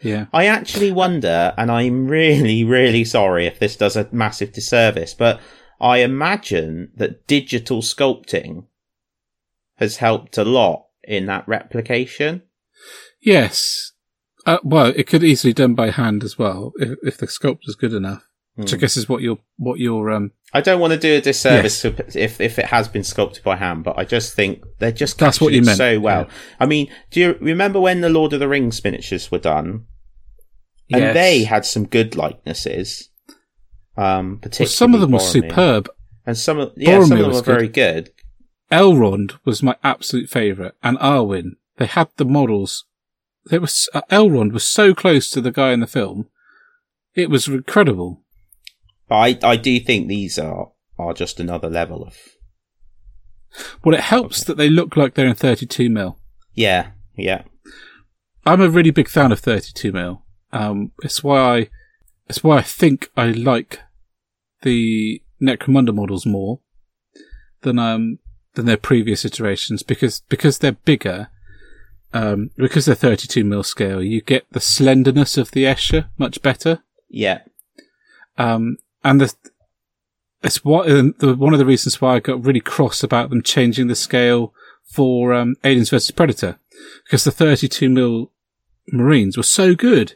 yeah, 0.01 0.25
I 0.33 0.45
actually 0.47 0.91
wonder, 0.91 1.53
and 1.57 1.71
I'm 1.71 2.07
really, 2.19 2.63
really 2.63 3.03
sorry 3.05 3.45
if 3.45 3.57
this 3.59 3.75
does 3.75 3.95
a 3.95 4.07
massive 4.11 4.51
disservice, 4.53 5.13
but 5.13 5.39
I 5.79 5.97
imagine 5.99 6.91
that 6.95 7.25
digital 7.27 7.81
sculpting 7.81 8.65
has 9.77 9.97
helped 9.97 10.37
a 10.37 10.43
lot 10.45 10.87
in 11.03 11.25
that 11.27 11.47
replication. 11.47 12.43
yes. 13.21 13.91
Uh, 14.45 14.57
well, 14.63 14.87
it 14.95 15.07
could 15.07 15.23
easily 15.23 15.51
be 15.51 15.55
done 15.55 15.73
by 15.73 15.89
hand 15.89 16.23
as 16.23 16.37
well 16.37 16.73
if, 16.77 16.97
if 17.03 17.17
the 17.17 17.27
sculpt 17.27 17.61
is 17.67 17.75
good 17.75 17.93
enough. 17.93 18.27
Which 18.55 18.71
I 18.71 18.75
Hmm. 18.75 18.81
guess 18.81 18.97
is 18.97 19.09
what 19.09 19.21
your 19.23 19.39
what 19.57 19.79
your 19.79 20.11
um 20.11 20.31
I 20.53 20.61
don't 20.61 20.79
want 20.79 20.93
to 20.93 20.99
do 20.99 21.15
a 21.15 21.21
disservice 21.21 21.81
to, 21.81 21.95
if 22.13 22.39
if 22.39 22.59
it 22.59 22.65
has 22.65 22.87
been 22.87 23.03
sculpted 23.03 23.43
by 23.43 23.55
hand, 23.55 23.83
but 23.83 23.97
I 23.97 24.05
just 24.05 24.35
think 24.35 24.63
they're 24.77 24.91
just 24.91 25.17
That's 25.17 25.41
what 25.41 25.53
you 25.53 25.61
it 25.61 25.65
meant, 25.65 25.77
so 25.77 25.99
well. 25.99 26.25
yeah. 26.27 26.33
I 26.59 26.67
mean, 26.67 26.91
do 27.09 27.19
you 27.19 27.37
remember 27.41 27.79
when 27.79 28.01
the 28.01 28.09
Lord 28.09 28.31
of 28.33 28.39
the 28.39 28.47
Rings 28.47 28.83
miniatures 28.83 29.31
were 29.31 29.39
done? 29.39 29.85
And 30.91 31.01
yes. 31.01 31.13
they 31.15 31.43
had 31.45 31.65
some 31.65 31.87
good 31.87 32.15
likenesses. 32.15 33.09
Um, 33.97 34.33
Well, 34.33 34.37
particularly 34.43 34.69
some 34.71 34.93
of 34.93 35.01
them 35.01 35.11
were 35.13 35.19
superb. 35.19 35.89
and 36.27 36.37
some 36.37 36.59
of 36.59 36.73
yeah, 36.77 37.01
some 37.01 37.13
of 37.13 37.17
them 37.17 37.27
was 37.29 37.37
were 37.37 37.41
very 37.53 37.67
good. 37.67 38.05
good. 38.05 38.11
Elrond 38.71 39.39
was 39.45 39.63
my 39.63 39.75
absolute 39.83 40.29
favourite, 40.29 40.73
and 40.83 40.97
Arwen. 40.99 41.53
They 41.77 41.87
had 41.87 42.09
the 42.17 42.25
models. 42.25 42.85
They 43.49 43.59
were 43.59 43.65
s- 43.65 43.89
uh, 43.93 44.01
Elrond 44.09 44.51
was 44.53 44.63
so 44.63 44.93
close 44.93 45.29
to 45.31 45.41
the 45.41 45.51
guy 45.51 45.71
in 45.73 45.79
the 45.81 45.87
film. 45.87 46.27
It 47.15 47.29
was 47.29 47.47
incredible. 47.47 48.21
I 49.09 49.37
I 49.43 49.55
do 49.57 49.79
think 49.79 50.07
these 50.07 50.39
are 50.39 50.71
are 50.97 51.13
just 51.13 51.39
another 51.39 51.69
level 51.69 52.03
of 52.03 52.17
Well, 53.83 53.95
it 53.95 54.01
helps 54.01 54.43
that 54.45 54.57
they 54.57 54.69
look 54.69 54.95
like 54.95 55.13
they're 55.13 55.27
in 55.27 55.35
32 55.35 55.89
mil. 55.89 56.17
Yeah, 56.53 56.91
yeah. 57.15 57.43
I'm 58.45 58.61
a 58.61 58.69
really 58.69 58.91
big 58.91 59.07
fan 59.09 59.31
of 59.31 59.39
32 59.39 59.91
mil. 59.91 60.23
Um, 60.51 60.91
it's 61.03 61.23
why 61.23 61.39
I, 61.39 61.69
it's 62.29 62.43
why 62.43 62.57
I 62.57 62.61
think 62.61 63.09
I 63.17 63.27
like 63.31 63.79
the 64.61 65.21
Necromunda 65.41 65.93
models 65.93 66.25
more 66.25 66.59
than 67.61 67.79
um 67.79 68.19
than 68.55 68.65
their 68.65 68.77
previous 68.77 69.25
iterations 69.25 69.83
because 69.83 70.21
because 70.29 70.59
they're 70.59 70.71
bigger. 70.85 71.29
Um, 72.13 72.51
because 72.57 72.85
they're 72.85 72.95
32 72.95 73.43
mil 73.43 73.63
scale, 73.63 74.01
you 74.03 74.21
get 74.21 74.45
the 74.51 74.59
slenderness 74.59 75.37
of 75.37 75.51
the 75.51 75.63
Escher 75.63 76.09
much 76.17 76.41
better. 76.41 76.83
Yeah. 77.09 77.41
Um, 78.37 78.77
and 79.03 79.19
the, 79.19 79.33
it's 80.43 80.63
what, 80.63 80.85
the, 80.87 81.35
one 81.35 81.53
of 81.53 81.59
the 81.59 81.65
reasons 81.65 81.99
why 81.99 82.15
I 82.15 82.19
got 82.19 82.45
really 82.45 82.59
cross 82.59 83.01
about 83.01 83.29
them 83.29 83.41
changing 83.41 83.87
the 83.87 83.95
scale 83.95 84.53
for, 84.83 85.33
um, 85.33 85.55
Aliens 85.63 85.89
vs 85.89 86.11
Predator. 86.11 86.59
Because 87.05 87.23
the 87.23 87.31
32 87.31 87.89
mil 87.89 88.31
Marines 88.91 89.37
were 89.37 89.43
so 89.43 89.75
good. 89.75 90.15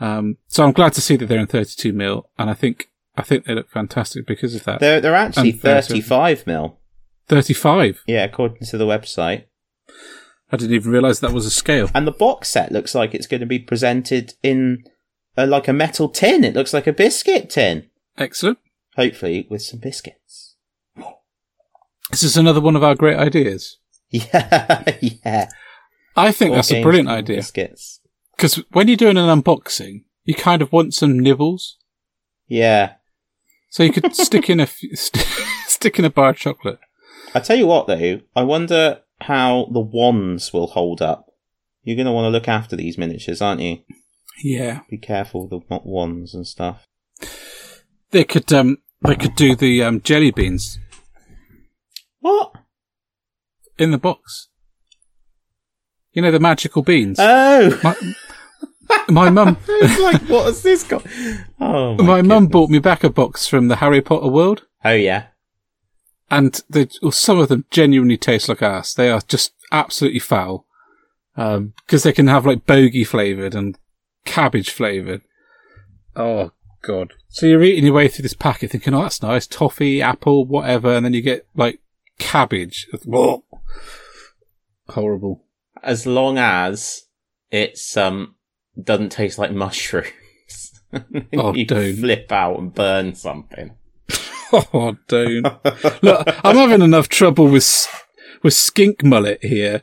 Um, 0.00 0.36
so 0.46 0.64
I'm 0.64 0.72
glad 0.72 0.92
to 0.94 1.00
see 1.00 1.16
that 1.16 1.26
they're 1.26 1.40
in 1.40 1.46
32 1.46 1.92
mil, 1.92 2.28
and 2.38 2.48
I 2.48 2.54
think, 2.54 2.90
I 3.16 3.22
think 3.22 3.44
they 3.44 3.54
look 3.54 3.70
fantastic 3.70 4.26
because 4.26 4.54
of 4.54 4.64
that. 4.64 4.80
They're, 4.80 5.00
they're 5.00 5.14
actually 5.14 5.52
And 5.52 5.60
35 5.60 6.46
mil. 6.46 6.78
35. 7.28 8.04
Yeah, 8.06 8.24
according 8.24 8.66
to 8.66 8.78
the 8.78 8.86
website. 8.86 9.44
I 10.50 10.56
didn't 10.56 10.74
even 10.74 10.92
realise 10.92 11.20
that 11.20 11.32
was 11.32 11.46
a 11.46 11.50
scale. 11.50 11.90
And 11.94 12.06
the 12.06 12.12
box 12.12 12.48
set 12.48 12.72
looks 12.72 12.94
like 12.94 13.14
it's 13.14 13.26
going 13.26 13.40
to 13.40 13.46
be 13.46 13.58
presented 13.58 14.34
in 14.42 14.84
a, 15.36 15.46
like 15.46 15.68
a 15.68 15.72
metal 15.72 16.08
tin. 16.08 16.42
It 16.44 16.54
looks 16.54 16.72
like 16.72 16.86
a 16.86 16.92
biscuit 16.92 17.50
tin. 17.50 17.88
Excellent. 18.16 18.58
Hopefully 18.96 19.46
with 19.50 19.62
some 19.62 19.78
biscuits. 19.80 20.56
This 22.10 22.22
is 22.22 22.36
another 22.36 22.60
one 22.60 22.76
of 22.76 22.82
our 22.82 22.94
great 22.94 23.16
ideas. 23.16 23.78
Yeah, 24.10 24.84
yeah. 25.02 25.48
I 26.16 26.32
think 26.32 26.54
that's 26.54 26.72
a 26.72 26.82
brilliant 26.82 27.10
idea. 27.10 27.36
Biscuits. 27.36 28.00
Because 28.34 28.54
when 28.70 28.88
you're 28.88 28.96
doing 28.96 29.18
an 29.18 29.42
unboxing, 29.42 30.04
you 30.24 30.34
kind 30.34 30.62
of 30.62 30.72
want 30.72 30.94
some 30.94 31.20
nibbles. 31.20 31.76
Yeah. 32.46 32.94
So 33.68 33.82
you 33.82 33.92
could 33.92 34.14
stick 34.16 34.48
in 34.48 34.60
a 34.60 34.62
f- 34.62 34.78
st- 34.94 35.26
stick 35.66 35.98
in 35.98 36.06
a 36.06 36.10
bar 36.10 36.30
of 36.30 36.38
chocolate. 36.38 36.78
I 37.34 37.40
tell 37.40 37.56
you 37.58 37.66
what 37.66 37.86
though, 37.86 38.20
I 38.34 38.42
wonder 38.44 39.00
how 39.22 39.68
the 39.72 39.80
wands 39.80 40.52
will 40.52 40.68
hold 40.68 41.02
up. 41.02 41.26
You're 41.82 41.96
going 41.96 42.06
to 42.06 42.12
want 42.12 42.26
to 42.26 42.30
look 42.30 42.48
after 42.48 42.76
these 42.76 42.98
miniatures, 42.98 43.40
aren't 43.42 43.60
you? 43.60 43.78
Yeah, 44.42 44.80
Be 44.88 44.98
careful 44.98 45.48
with 45.48 45.50
the 45.68 45.80
wands 45.84 46.32
and 46.34 46.46
stuff. 46.46 46.84
they 48.12 48.22
could 48.24 48.52
um 48.52 48.78
they 49.02 49.16
could 49.16 49.34
do 49.34 49.56
the 49.56 49.82
um, 49.82 50.00
jelly 50.00 50.30
beans 50.30 50.78
What? 52.20 52.52
in 53.78 53.90
the 53.90 53.98
box. 53.98 54.48
You 56.12 56.22
know 56.22 56.30
the 56.30 56.38
magical 56.40 56.82
beans. 56.82 57.18
Oh! 57.20 57.80
my 57.82 57.96
my 59.08 59.30
mum 59.30 59.56
like, 60.00 60.22
what 60.28 60.46
has 60.46 60.62
this 60.62 60.82
got? 60.84 61.04
Oh, 61.60 61.94
my, 61.96 62.04
my 62.04 62.22
mum 62.22 62.46
bought 62.46 62.70
me 62.70 62.78
back 62.78 63.02
a 63.04 63.10
box 63.10 63.46
from 63.46 63.68
the 63.68 63.76
Harry 63.76 64.00
Potter 64.00 64.28
world, 64.28 64.64
Oh, 64.84 64.92
yeah. 64.92 65.26
And 66.30 66.60
they 66.68 66.88
well, 67.02 67.12
some 67.12 67.38
of 67.38 67.48
them 67.48 67.64
genuinely 67.70 68.16
taste 68.16 68.48
like 68.48 68.62
ass. 68.62 68.94
They 68.94 69.10
are 69.10 69.20
just 69.26 69.52
absolutely 69.72 70.20
foul 70.20 70.66
because 71.34 72.02
they 72.02 72.12
can 72.12 72.26
have 72.26 72.46
like 72.46 72.66
bogey 72.66 73.04
flavored 73.04 73.54
and 73.54 73.78
cabbage 74.24 74.70
flavored. 74.70 75.22
Oh 76.16 76.52
god! 76.82 77.14
So 77.28 77.46
you're 77.46 77.62
eating 77.62 77.84
your 77.84 77.94
way 77.94 78.08
through 78.08 78.24
this 78.24 78.34
packet, 78.34 78.70
thinking, 78.70 78.94
"Oh, 78.94 79.02
that's 79.02 79.22
nice, 79.22 79.46
toffee, 79.46 80.02
apple, 80.02 80.44
whatever," 80.44 80.92
and 80.94 81.04
then 81.04 81.14
you 81.14 81.22
get 81.22 81.46
like 81.54 81.80
cabbage. 82.18 82.88
Whoa. 83.04 83.44
Horrible. 84.88 85.44
As 85.82 86.06
long 86.06 86.38
as 86.38 87.04
it's, 87.50 87.96
um, 87.96 88.34
doesn't 88.82 89.10
taste 89.10 89.38
like 89.38 89.52
mushrooms. 89.52 90.08
Oh, 91.34 91.52
you 91.54 91.66
don't. 91.66 91.96
flip 91.96 92.32
out 92.32 92.58
and 92.58 92.74
burn 92.74 93.14
something. 93.14 93.72
Oh, 94.72 94.96
don't. 95.08 95.42
Look, 96.02 96.26
I'm 96.44 96.56
having 96.56 96.82
enough 96.82 97.08
trouble 97.08 97.48
with 97.48 97.86
with 98.42 98.54
skink 98.54 99.04
mullet 99.04 99.44
here. 99.44 99.82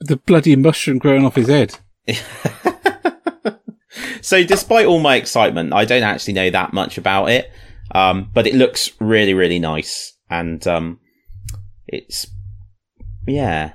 The 0.00 0.16
bloody 0.16 0.54
mushroom 0.56 0.98
growing 0.98 1.24
off 1.24 1.34
his 1.36 1.48
head. 1.48 1.78
So, 4.20 4.44
despite 4.44 4.86
all 4.86 5.00
my 5.00 5.16
excitement, 5.16 5.72
I 5.72 5.84
don't 5.84 6.02
actually 6.02 6.34
know 6.34 6.50
that 6.50 6.72
much 6.72 6.98
about 6.98 7.30
it. 7.30 7.50
Um, 7.92 8.30
but 8.34 8.46
it 8.46 8.54
looks 8.54 8.90
really, 9.00 9.32
really 9.32 9.58
nice. 9.58 10.12
And, 10.28 10.64
um, 10.66 11.00
it's, 11.86 12.26
yeah, 13.26 13.72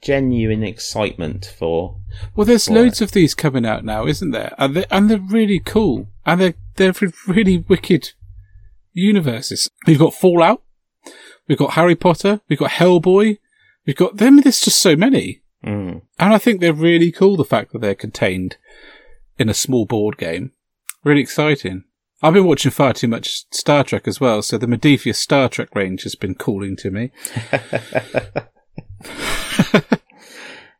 genuine 0.00 0.62
excitement 0.62 1.52
for, 1.58 2.00
Well, 2.36 2.44
there's 2.46 2.68
Right. 2.68 2.76
loads 2.76 3.00
of 3.00 3.12
these 3.12 3.34
coming 3.34 3.66
out 3.66 3.84
now, 3.84 4.06
isn't 4.06 4.30
there? 4.30 4.54
And 4.58 4.76
they're, 4.76 4.86
and 4.90 5.10
they're 5.10 5.18
really 5.18 5.58
cool. 5.58 6.08
And 6.24 6.40
they're, 6.40 6.54
they're 6.76 6.94
really 7.26 7.58
wicked 7.58 8.12
universes. 8.96 9.70
We've 9.86 9.98
got 9.98 10.14
Fallout. 10.14 10.62
We've 11.48 11.58
got 11.58 11.74
Harry 11.74 11.94
Potter. 11.94 12.40
We've 12.48 12.58
got 12.58 12.72
Hellboy. 12.72 13.38
We've 13.86 13.96
got 13.96 14.16
them. 14.16 14.40
There's 14.40 14.60
just 14.60 14.80
so 14.80 14.96
many. 14.96 15.42
mm, 15.64 16.02
And 16.18 16.34
I 16.34 16.38
think 16.38 16.60
they're 16.60 16.72
really 16.72 17.12
cool, 17.12 17.36
the 17.36 17.44
fact 17.44 17.72
that 17.72 17.80
they're 17.80 17.94
contained 17.94 18.56
in 19.38 19.48
a 19.48 19.54
small 19.54 19.86
board 19.86 20.16
game. 20.18 20.52
Really 21.04 21.20
exciting. 21.20 21.84
I've 22.22 22.32
been 22.34 22.46
watching 22.46 22.70
far 22.72 22.94
too 22.94 23.06
much 23.08 23.44
Star 23.52 23.84
Trek 23.84 24.08
as 24.08 24.20
well, 24.20 24.40
so 24.42 24.56
the 24.58 24.66
Modiphius 24.66 25.16
Star 25.16 25.48
Trek 25.48 25.68
range 25.74 26.02
has 26.02 26.14
been 26.16 26.34
calling 26.34 26.74
to 26.76 26.90
me. 26.90 27.10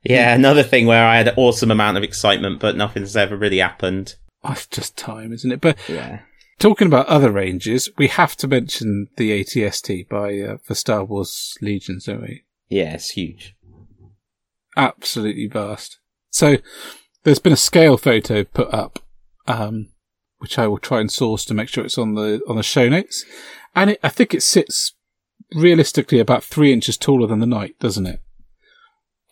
yeah, 0.02 0.34
another 0.34 0.62
thing 0.62 0.86
where 0.86 1.04
I 1.06 1.16
had 1.18 1.28
an 1.28 1.34
awesome 1.36 1.70
amount 1.70 1.96
of 1.96 2.02
excitement, 2.02 2.60
but 2.60 2.76
nothing's 2.76 3.16
ever 3.16 3.36
really 3.36 3.58
happened. 3.58 4.16
Oh, 4.44 4.52
it's 4.52 4.66
just 4.66 4.96
time, 4.96 5.32
isn't 5.32 5.50
it? 5.52 5.60
But 5.60 5.76
Yeah. 5.88 6.20
Talking 6.58 6.86
about 6.86 7.06
other 7.06 7.30
ranges, 7.30 7.88
we 7.96 8.08
have 8.08 8.36
to 8.36 8.48
mention 8.48 9.08
the 9.16 9.42
ATST 9.42 10.08
by 10.08 10.38
uh, 10.38 10.56
for 10.62 10.74
Star 10.74 11.04
Wars 11.04 11.56
Legions, 11.60 12.06
don't 12.06 12.22
we? 12.22 12.44
Yeah, 12.68 12.94
it's 12.94 13.10
huge. 13.10 13.54
Absolutely 14.76 15.46
vast. 15.46 15.98
So 16.30 16.56
there's 17.22 17.38
been 17.38 17.52
a 17.52 17.56
scale 17.56 17.96
photo 17.96 18.44
put 18.44 18.72
up, 18.72 18.98
um, 19.46 19.88
which 20.38 20.58
I 20.58 20.66
will 20.66 20.78
try 20.78 21.00
and 21.00 21.10
source 21.10 21.44
to 21.46 21.54
make 21.54 21.68
sure 21.68 21.84
it's 21.84 21.98
on 21.98 22.14
the 22.14 22.40
on 22.48 22.56
the 22.56 22.62
show 22.62 22.88
notes, 22.88 23.24
and 23.74 23.90
it, 23.90 24.00
I 24.02 24.08
think 24.08 24.34
it 24.34 24.42
sits 24.42 24.94
realistically 25.54 26.18
about 26.18 26.44
three 26.44 26.72
inches 26.72 26.96
taller 26.96 27.26
than 27.26 27.38
the 27.38 27.46
Knight, 27.46 27.78
doesn't 27.78 28.06
it? 28.06 28.20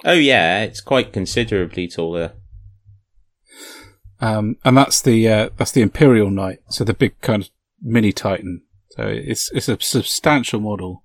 Oh, 0.05 0.13
yeah, 0.13 0.63
it's 0.63 0.81
quite 0.81 1.13
considerably 1.13 1.89
taller. 1.89 2.33
Um, 4.25 4.57
and 4.65 4.77
that's 4.77 5.03
the 5.03 5.29
uh, 5.29 5.49
that's 5.57 5.73
the 5.73 5.83
Imperial 5.83 6.31
Knight, 6.31 6.61
so 6.69 6.83
the 6.85 6.95
big 6.95 7.21
kind 7.21 7.43
of 7.43 7.51
mini 7.83 8.13
Titan. 8.13 8.63
So 8.91 9.07
it's 9.07 9.51
it's 9.53 9.69
a 9.69 9.79
substantial 9.81 10.61
model, 10.61 11.05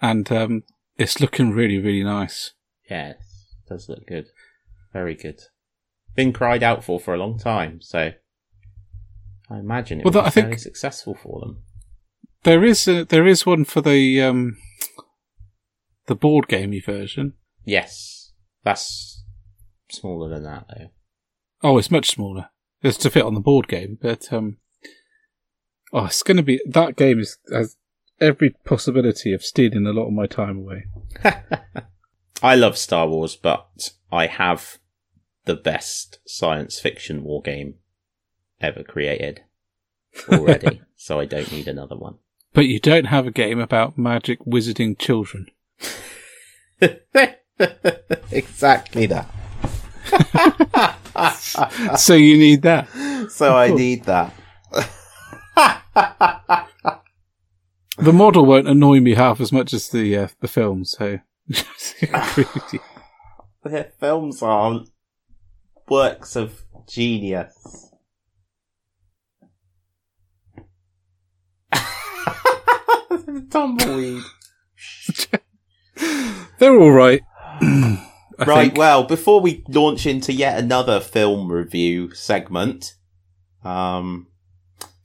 and 0.00 0.30
um, 0.32 0.62
it's 0.96 1.20
looking 1.20 1.50
really 1.50 1.78
really 1.78 2.04
nice. 2.04 2.52
Yeah, 2.90 3.10
it 3.10 3.16
does 3.68 3.88
look 3.88 4.06
good. 4.06 4.26
Very 4.92 5.14
good. 5.14 5.40
Been 6.14 6.32
cried 6.32 6.62
out 6.62 6.84
for 6.84 6.98
for 7.00 7.12
a 7.12 7.18
long 7.18 7.38
time, 7.38 7.80
so 7.82 8.12
I 9.50 9.58
imagine 9.58 10.00
it 10.00 10.04
Well, 10.04 10.12
will 10.14 10.22
that- 10.22 10.34
be 10.34 10.40
I 10.40 10.44
think- 10.44 10.58
successful 10.58 11.14
for 11.14 11.40
them. 11.40 11.62
There 12.44 12.62
is 12.64 12.86
a, 12.86 13.04
there 13.04 13.26
is 13.26 13.46
one 13.46 13.64
for 13.64 13.80
the 13.80 14.22
um, 14.22 14.56
the 16.06 16.14
board 16.14 16.46
gamey 16.48 16.80
version. 16.80 17.34
Yes, 17.64 18.32
that's 18.62 19.24
smaller 19.90 20.28
than 20.28 20.44
that 20.44 20.66
though. 20.68 20.88
Oh, 21.62 21.78
it's 21.78 21.90
much 21.90 22.10
smaller. 22.10 22.50
It's 22.84 22.98
to 22.98 23.10
fit 23.10 23.24
on 23.24 23.32
the 23.32 23.40
board 23.40 23.66
game, 23.66 23.96
but 24.00 24.30
um, 24.30 24.58
oh, 25.94 26.04
it's 26.04 26.22
going 26.22 26.36
to 26.36 26.42
be 26.42 26.60
that 26.66 26.96
game 26.96 27.18
is 27.18 27.38
has 27.50 27.78
every 28.20 28.50
possibility 28.50 29.32
of 29.32 29.42
stealing 29.42 29.86
a 29.86 29.92
lot 29.92 30.06
of 30.06 30.12
my 30.12 30.26
time 30.26 30.58
away. 30.58 30.84
I 32.42 32.54
love 32.54 32.76
Star 32.76 33.08
Wars, 33.08 33.36
but 33.36 33.92
I 34.12 34.26
have 34.26 34.78
the 35.46 35.54
best 35.54 36.18
science 36.26 36.78
fiction 36.78 37.24
war 37.24 37.40
game 37.40 37.76
ever 38.60 38.82
created 38.82 39.40
already, 40.28 40.82
so 40.94 41.18
I 41.18 41.24
don't 41.24 41.50
need 41.50 41.68
another 41.68 41.96
one. 41.96 42.16
But 42.52 42.66
you 42.66 42.80
don't 42.80 43.06
have 43.06 43.26
a 43.26 43.30
game 43.30 43.60
about 43.60 43.96
magic 43.96 44.40
wizarding 44.44 44.98
children. 44.98 45.46
exactly 48.30 49.06
that. 49.06 49.30
So 51.96 52.14
you 52.14 52.38
need 52.38 52.62
that. 52.62 52.88
So 53.30 53.56
I 53.56 53.70
need 53.70 54.04
that. 54.04 54.34
The 57.96 58.12
model 58.12 58.44
won't 58.44 58.66
annoy 58.66 58.98
me 59.00 59.14
half 59.14 59.40
as 59.40 59.52
much 59.52 59.72
as 59.72 59.88
the 59.88 60.16
uh, 60.16 60.28
the 60.40 60.48
film. 60.48 60.84
So 60.84 61.20
Their 63.62 63.92
films 64.00 64.42
are 64.42 64.80
works 65.88 66.34
of 66.36 66.64
genius. 66.88 67.92
Tumbleweed. 73.50 74.22
they're 76.58 76.78
all 76.78 76.90
right. 76.90 77.22
I 78.38 78.44
right. 78.44 78.62
think. 78.64 78.78
Well, 78.78 79.04
before 79.04 79.40
we 79.40 79.64
launch 79.68 80.06
into 80.06 80.32
yet 80.32 80.58
another 80.58 81.00
film 81.00 81.50
review 81.50 82.12
segment, 82.14 82.94
um, 83.64 84.28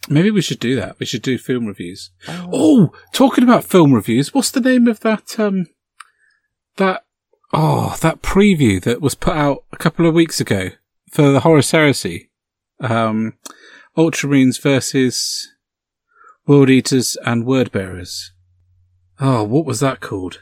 Maybe 0.10 0.32
we 0.32 0.42
should 0.42 0.60
do 0.60 0.76
that. 0.76 0.98
We 1.00 1.06
should 1.06 1.22
do 1.22 1.38
film 1.38 1.68
reviews. 1.68 2.10
Oh, 2.28 2.92
talking 3.14 3.44
about 3.44 3.64
film 3.64 3.94
reviews, 3.94 4.34
what's 4.34 4.50
the 4.50 4.60
name 4.60 4.88
of 4.88 5.02
that? 5.02 5.40
Um, 5.40 5.68
that 6.78 7.06
oh, 7.54 7.96
that 8.02 8.24
preview 8.24 8.82
that 8.82 9.02
was 9.02 9.14
put 9.14 9.36
out 9.36 9.66
a 9.72 9.78
couple 9.78 10.08
of 10.08 10.16
weeks 10.16 10.42
ago 10.42 10.70
for 11.12 11.32
the 11.32 11.42
Horus 11.42 11.72
Heresy, 11.72 12.32
um, 12.80 13.38
Ultramarines 13.96 14.60
versus 14.60 15.48
World 16.48 16.72
Eaters 16.72 17.16
and 17.24 17.46
Word 17.46 17.72
Bearers. 17.72 18.32
Oh, 19.20 19.44
what 19.44 19.66
was 19.66 19.80
that 19.82 20.00
called? 20.00 20.42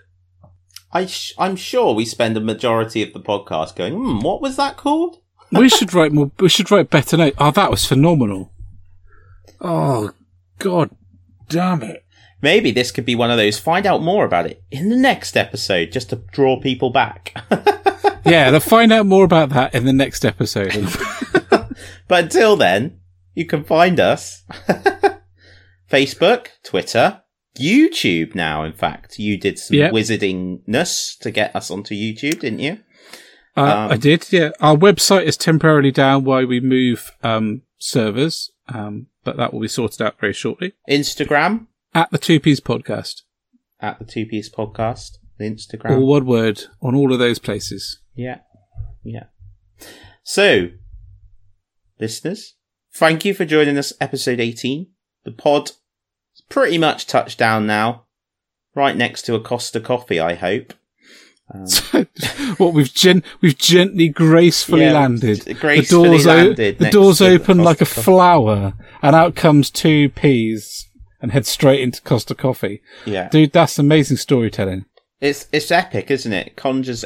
I 0.91 1.05
sh- 1.05 1.33
I'm 1.37 1.55
sure 1.55 1.93
we 1.93 2.05
spend 2.05 2.37
a 2.37 2.41
majority 2.41 3.03
of 3.03 3.13
the 3.13 3.19
podcast 3.19 3.75
going, 3.75 3.93
hmm, 3.93 4.19
what 4.19 4.41
was 4.41 4.55
that 4.57 4.77
called? 4.77 5.19
we 5.51 5.69
should 5.69 5.93
write 5.93 6.11
more. 6.11 6.31
We 6.39 6.49
should 6.49 6.71
write 6.71 6.89
better 6.89 7.17
notes. 7.17 7.37
Oh, 7.39 7.51
that 7.51 7.71
was 7.71 7.85
phenomenal. 7.85 8.51
Oh, 9.61 10.11
god 10.59 10.89
damn 11.49 11.83
it! 11.83 12.03
Maybe 12.41 12.71
this 12.71 12.91
could 12.91 13.05
be 13.05 13.15
one 13.15 13.31
of 13.31 13.37
those. 13.37 13.57
Find 13.57 13.85
out 13.85 14.01
more 14.03 14.25
about 14.25 14.45
it 14.45 14.63
in 14.71 14.89
the 14.89 14.97
next 14.97 15.35
episode, 15.37 15.91
just 15.91 16.09
to 16.09 16.17
draw 16.31 16.59
people 16.59 16.89
back. 16.89 17.33
Yeah, 18.27 18.51
they'll 18.51 18.59
find 18.59 18.91
out 18.91 19.05
more 19.05 19.23
about 19.23 19.49
that 19.49 19.73
in 19.73 19.85
the 19.85 19.93
next 19.93 20.25
episode. 20.25 20.73
but 21.49 22.23
until 22.25 22.57
then, 22.57 22.99
you 23.33 23.45
can 23.45 23.63
find 23.63 24.01
us 24.01 24.43
Facebook, 25.89 26.47
Twitter, 26.63 27.21
YouTube. 27.59 28.35
Now, 28.35 28.63
in 28.63 28.73
fact, 28.73 29.19
you 29.19 29.37
did 29.37 29.57
some 29.59 29.77
Yeah. 29.77 29.89
wizardingness 29.91 31.17
to 31.19 31.31
get 31.31 31.55
us 31.55 31.69
onto 31.71 31.95
YouTube, 31.95 32.39
didn't 32.41 32.59
you? 32.59 32.79
Uh, 33.55 33.61
Um, 33.61 33.91
I 33.91 33.97
did, 33.97 34.31
yeah. 34.31 34.51
Our 34.59 34.75
website 34.77 35.23
is 35.23 35.35
temporarily 35.37 35.91
down 35.91 36.23
while 36.23 36.45
we 36.45 36.59
move 36.59 37.11
um, 37.23 37.63
servers, 37.79 38.51
um, 38.69 39.07
but 39.23 39.37
that 39.37 39.53
will 39.53 39.61
be 39.61 39.67
sorted 39.67 40.01
out 40.01 40.19
very 40.19 40.33
shortly. 40.33 40.73
Instagram 40.89 41.67
At 41.95 42.11
the 42.11 42.17
Two 42.19 42.39
Peas 42.39 42.59
Podcast, 42.59 43.23
at 43.79 43.97
the 43.99 44.05
Two 44.05 44.25
Peas 44.25 44.49
Podcast. 44.49 45.17
The 45.39 45.45
Instagram. 45.45 45.91
all 45.97 46.07
one 46.07 46.25
word 46.25 46.63
on 46.81 46.95
all 46.95 47.13
of 47.13 47.19
those 47.19 47.37
places. 47.39 47.99
Yeah. 48.15 48.39
Yeah. 49.03 49.25
So, 50.23 50.69
listeners, 51.99 52.55
thank 52.93 53.25
you 53.25 53.33
for 53.33 53.45
joining 53.45 53.77
us, 53.77 53.93
episode 54.01 54.39
18. 54.39 54.87
The 55.25 55.31
pod 55.31 55.71
pretty 56.49 56.77
much 56.77 57.07
touched 57.07 57.37
down 57.37 57.65
now. 57.67 58.03
Right 58.75 58.95
next 58.95 59.23
to 59.23 59.35
a 59.35 59.39
Costa 59.39 59.79
coffee, 59.79 60.19
I 60.19 60.35
hope. 60.35 60.73
Um, 61.53 61.65
what 62.57 62.73
we've 62.73 62.93
gen- 62.93 63.23
we've 63.41 63.57
gently, 63.57 64.09
gracefully 64.09 64.81
Yeah, 64.83 64.93
landed. 64.93 65.57
gracefully 65.59 66.09
the 66.09 66.13
doors, 66.13 66.25
landed 66.25 66.77
the 66.77 66.89
doors 66.89 67.17
to 67.19 67.23
the 67.23 67.29
open 67.31 67.59
like 67.59 67.81
a 67.81 67.85
flower, 67.85 68.73
and 69.01 69.15
out 69.15 69.35
comes 69.35 69.71
two 69.71 70.09
peas 70.09 70.87
and 71.21 71.31
head 71.31 71.45
straight 71.45 71.79
into 71.81 72.01
Costa 72.01 72.35
Coffee. 72.35 72.81
yeah. 73.05 73.29
Dude, 73.29 73.53
that's 73.53 73.79
amazing 73.79 74.17
storytelling. 74.17 74.85
It's, 75.19 75.47
it's 75.51 75.71
epic, 75.71 76.11
isn't 76.11 76.33
it? 76.33 76.55
Conjures 76.55 77.03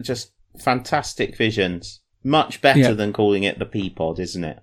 just 0.00 0.32
fantastic 0.58 1.36
visions. 1.36 2.00
Much 2.24 2.62
better 2.62 2.78
Yeah. 2.78 2.92
than 2.92 3.12
calling 3.12 3.42
it 3.42 3.58
the 3.58 3.66
pea 3.66 3.90
pod, 3.90 4.18
isn't 4.20 4.44
it? 4.44 4.60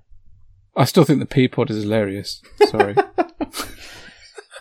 I 0.76 0.86
still 0.86 1.04
think 1.04 1.20
the 1.20 1.26
Peapod 1.26 1.70
is 1.70 1.84
hilarious. 1.84 2.42
Sorry. 2.68 2.96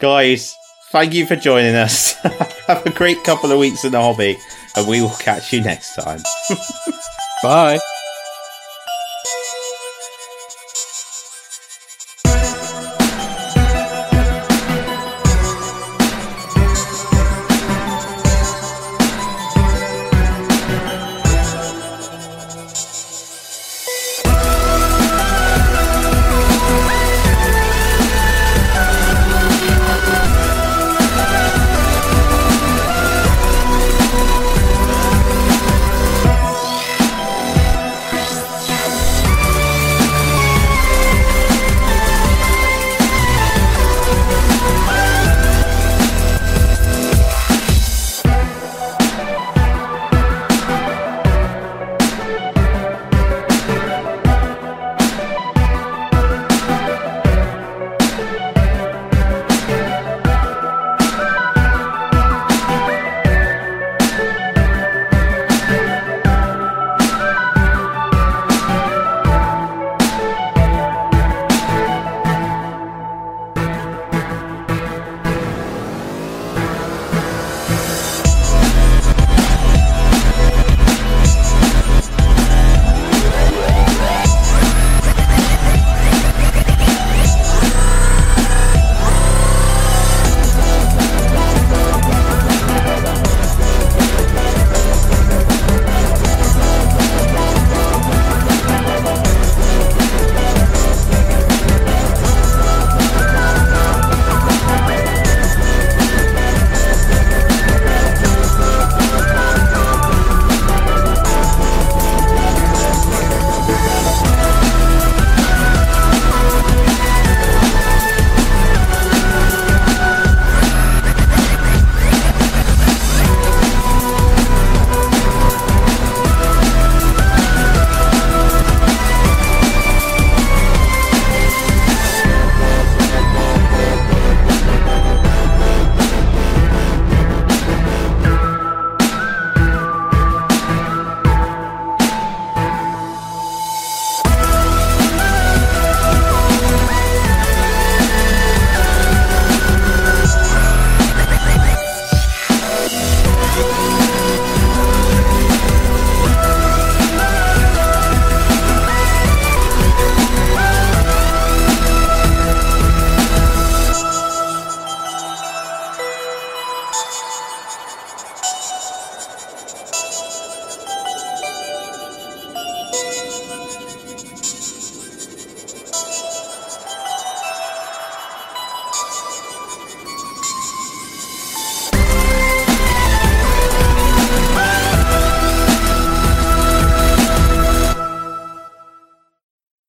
Guys, 0.01 0.57
thank 0.91 1.13
you 1.13 1.27
for 1.27 1.35
joining 1.35 1.75
us. 1.75 2.13
Have 2.67 2.87
a 2.87 2.91
great 2.91 3.25
couple 3.25 3.51
of 3.51 3.59
weeks 3.59 3.85
in 3.85 3.91
the 3.93 4.01
hobby, 4.01 4.39
and 4.77 4.87
we 4.87 5.01
will 5.01 5.11
catch 5.11 5.53
you 5.53 5.61
next 5.61 5.97
time. 5.97 6.21
Bye. 7.43 7.79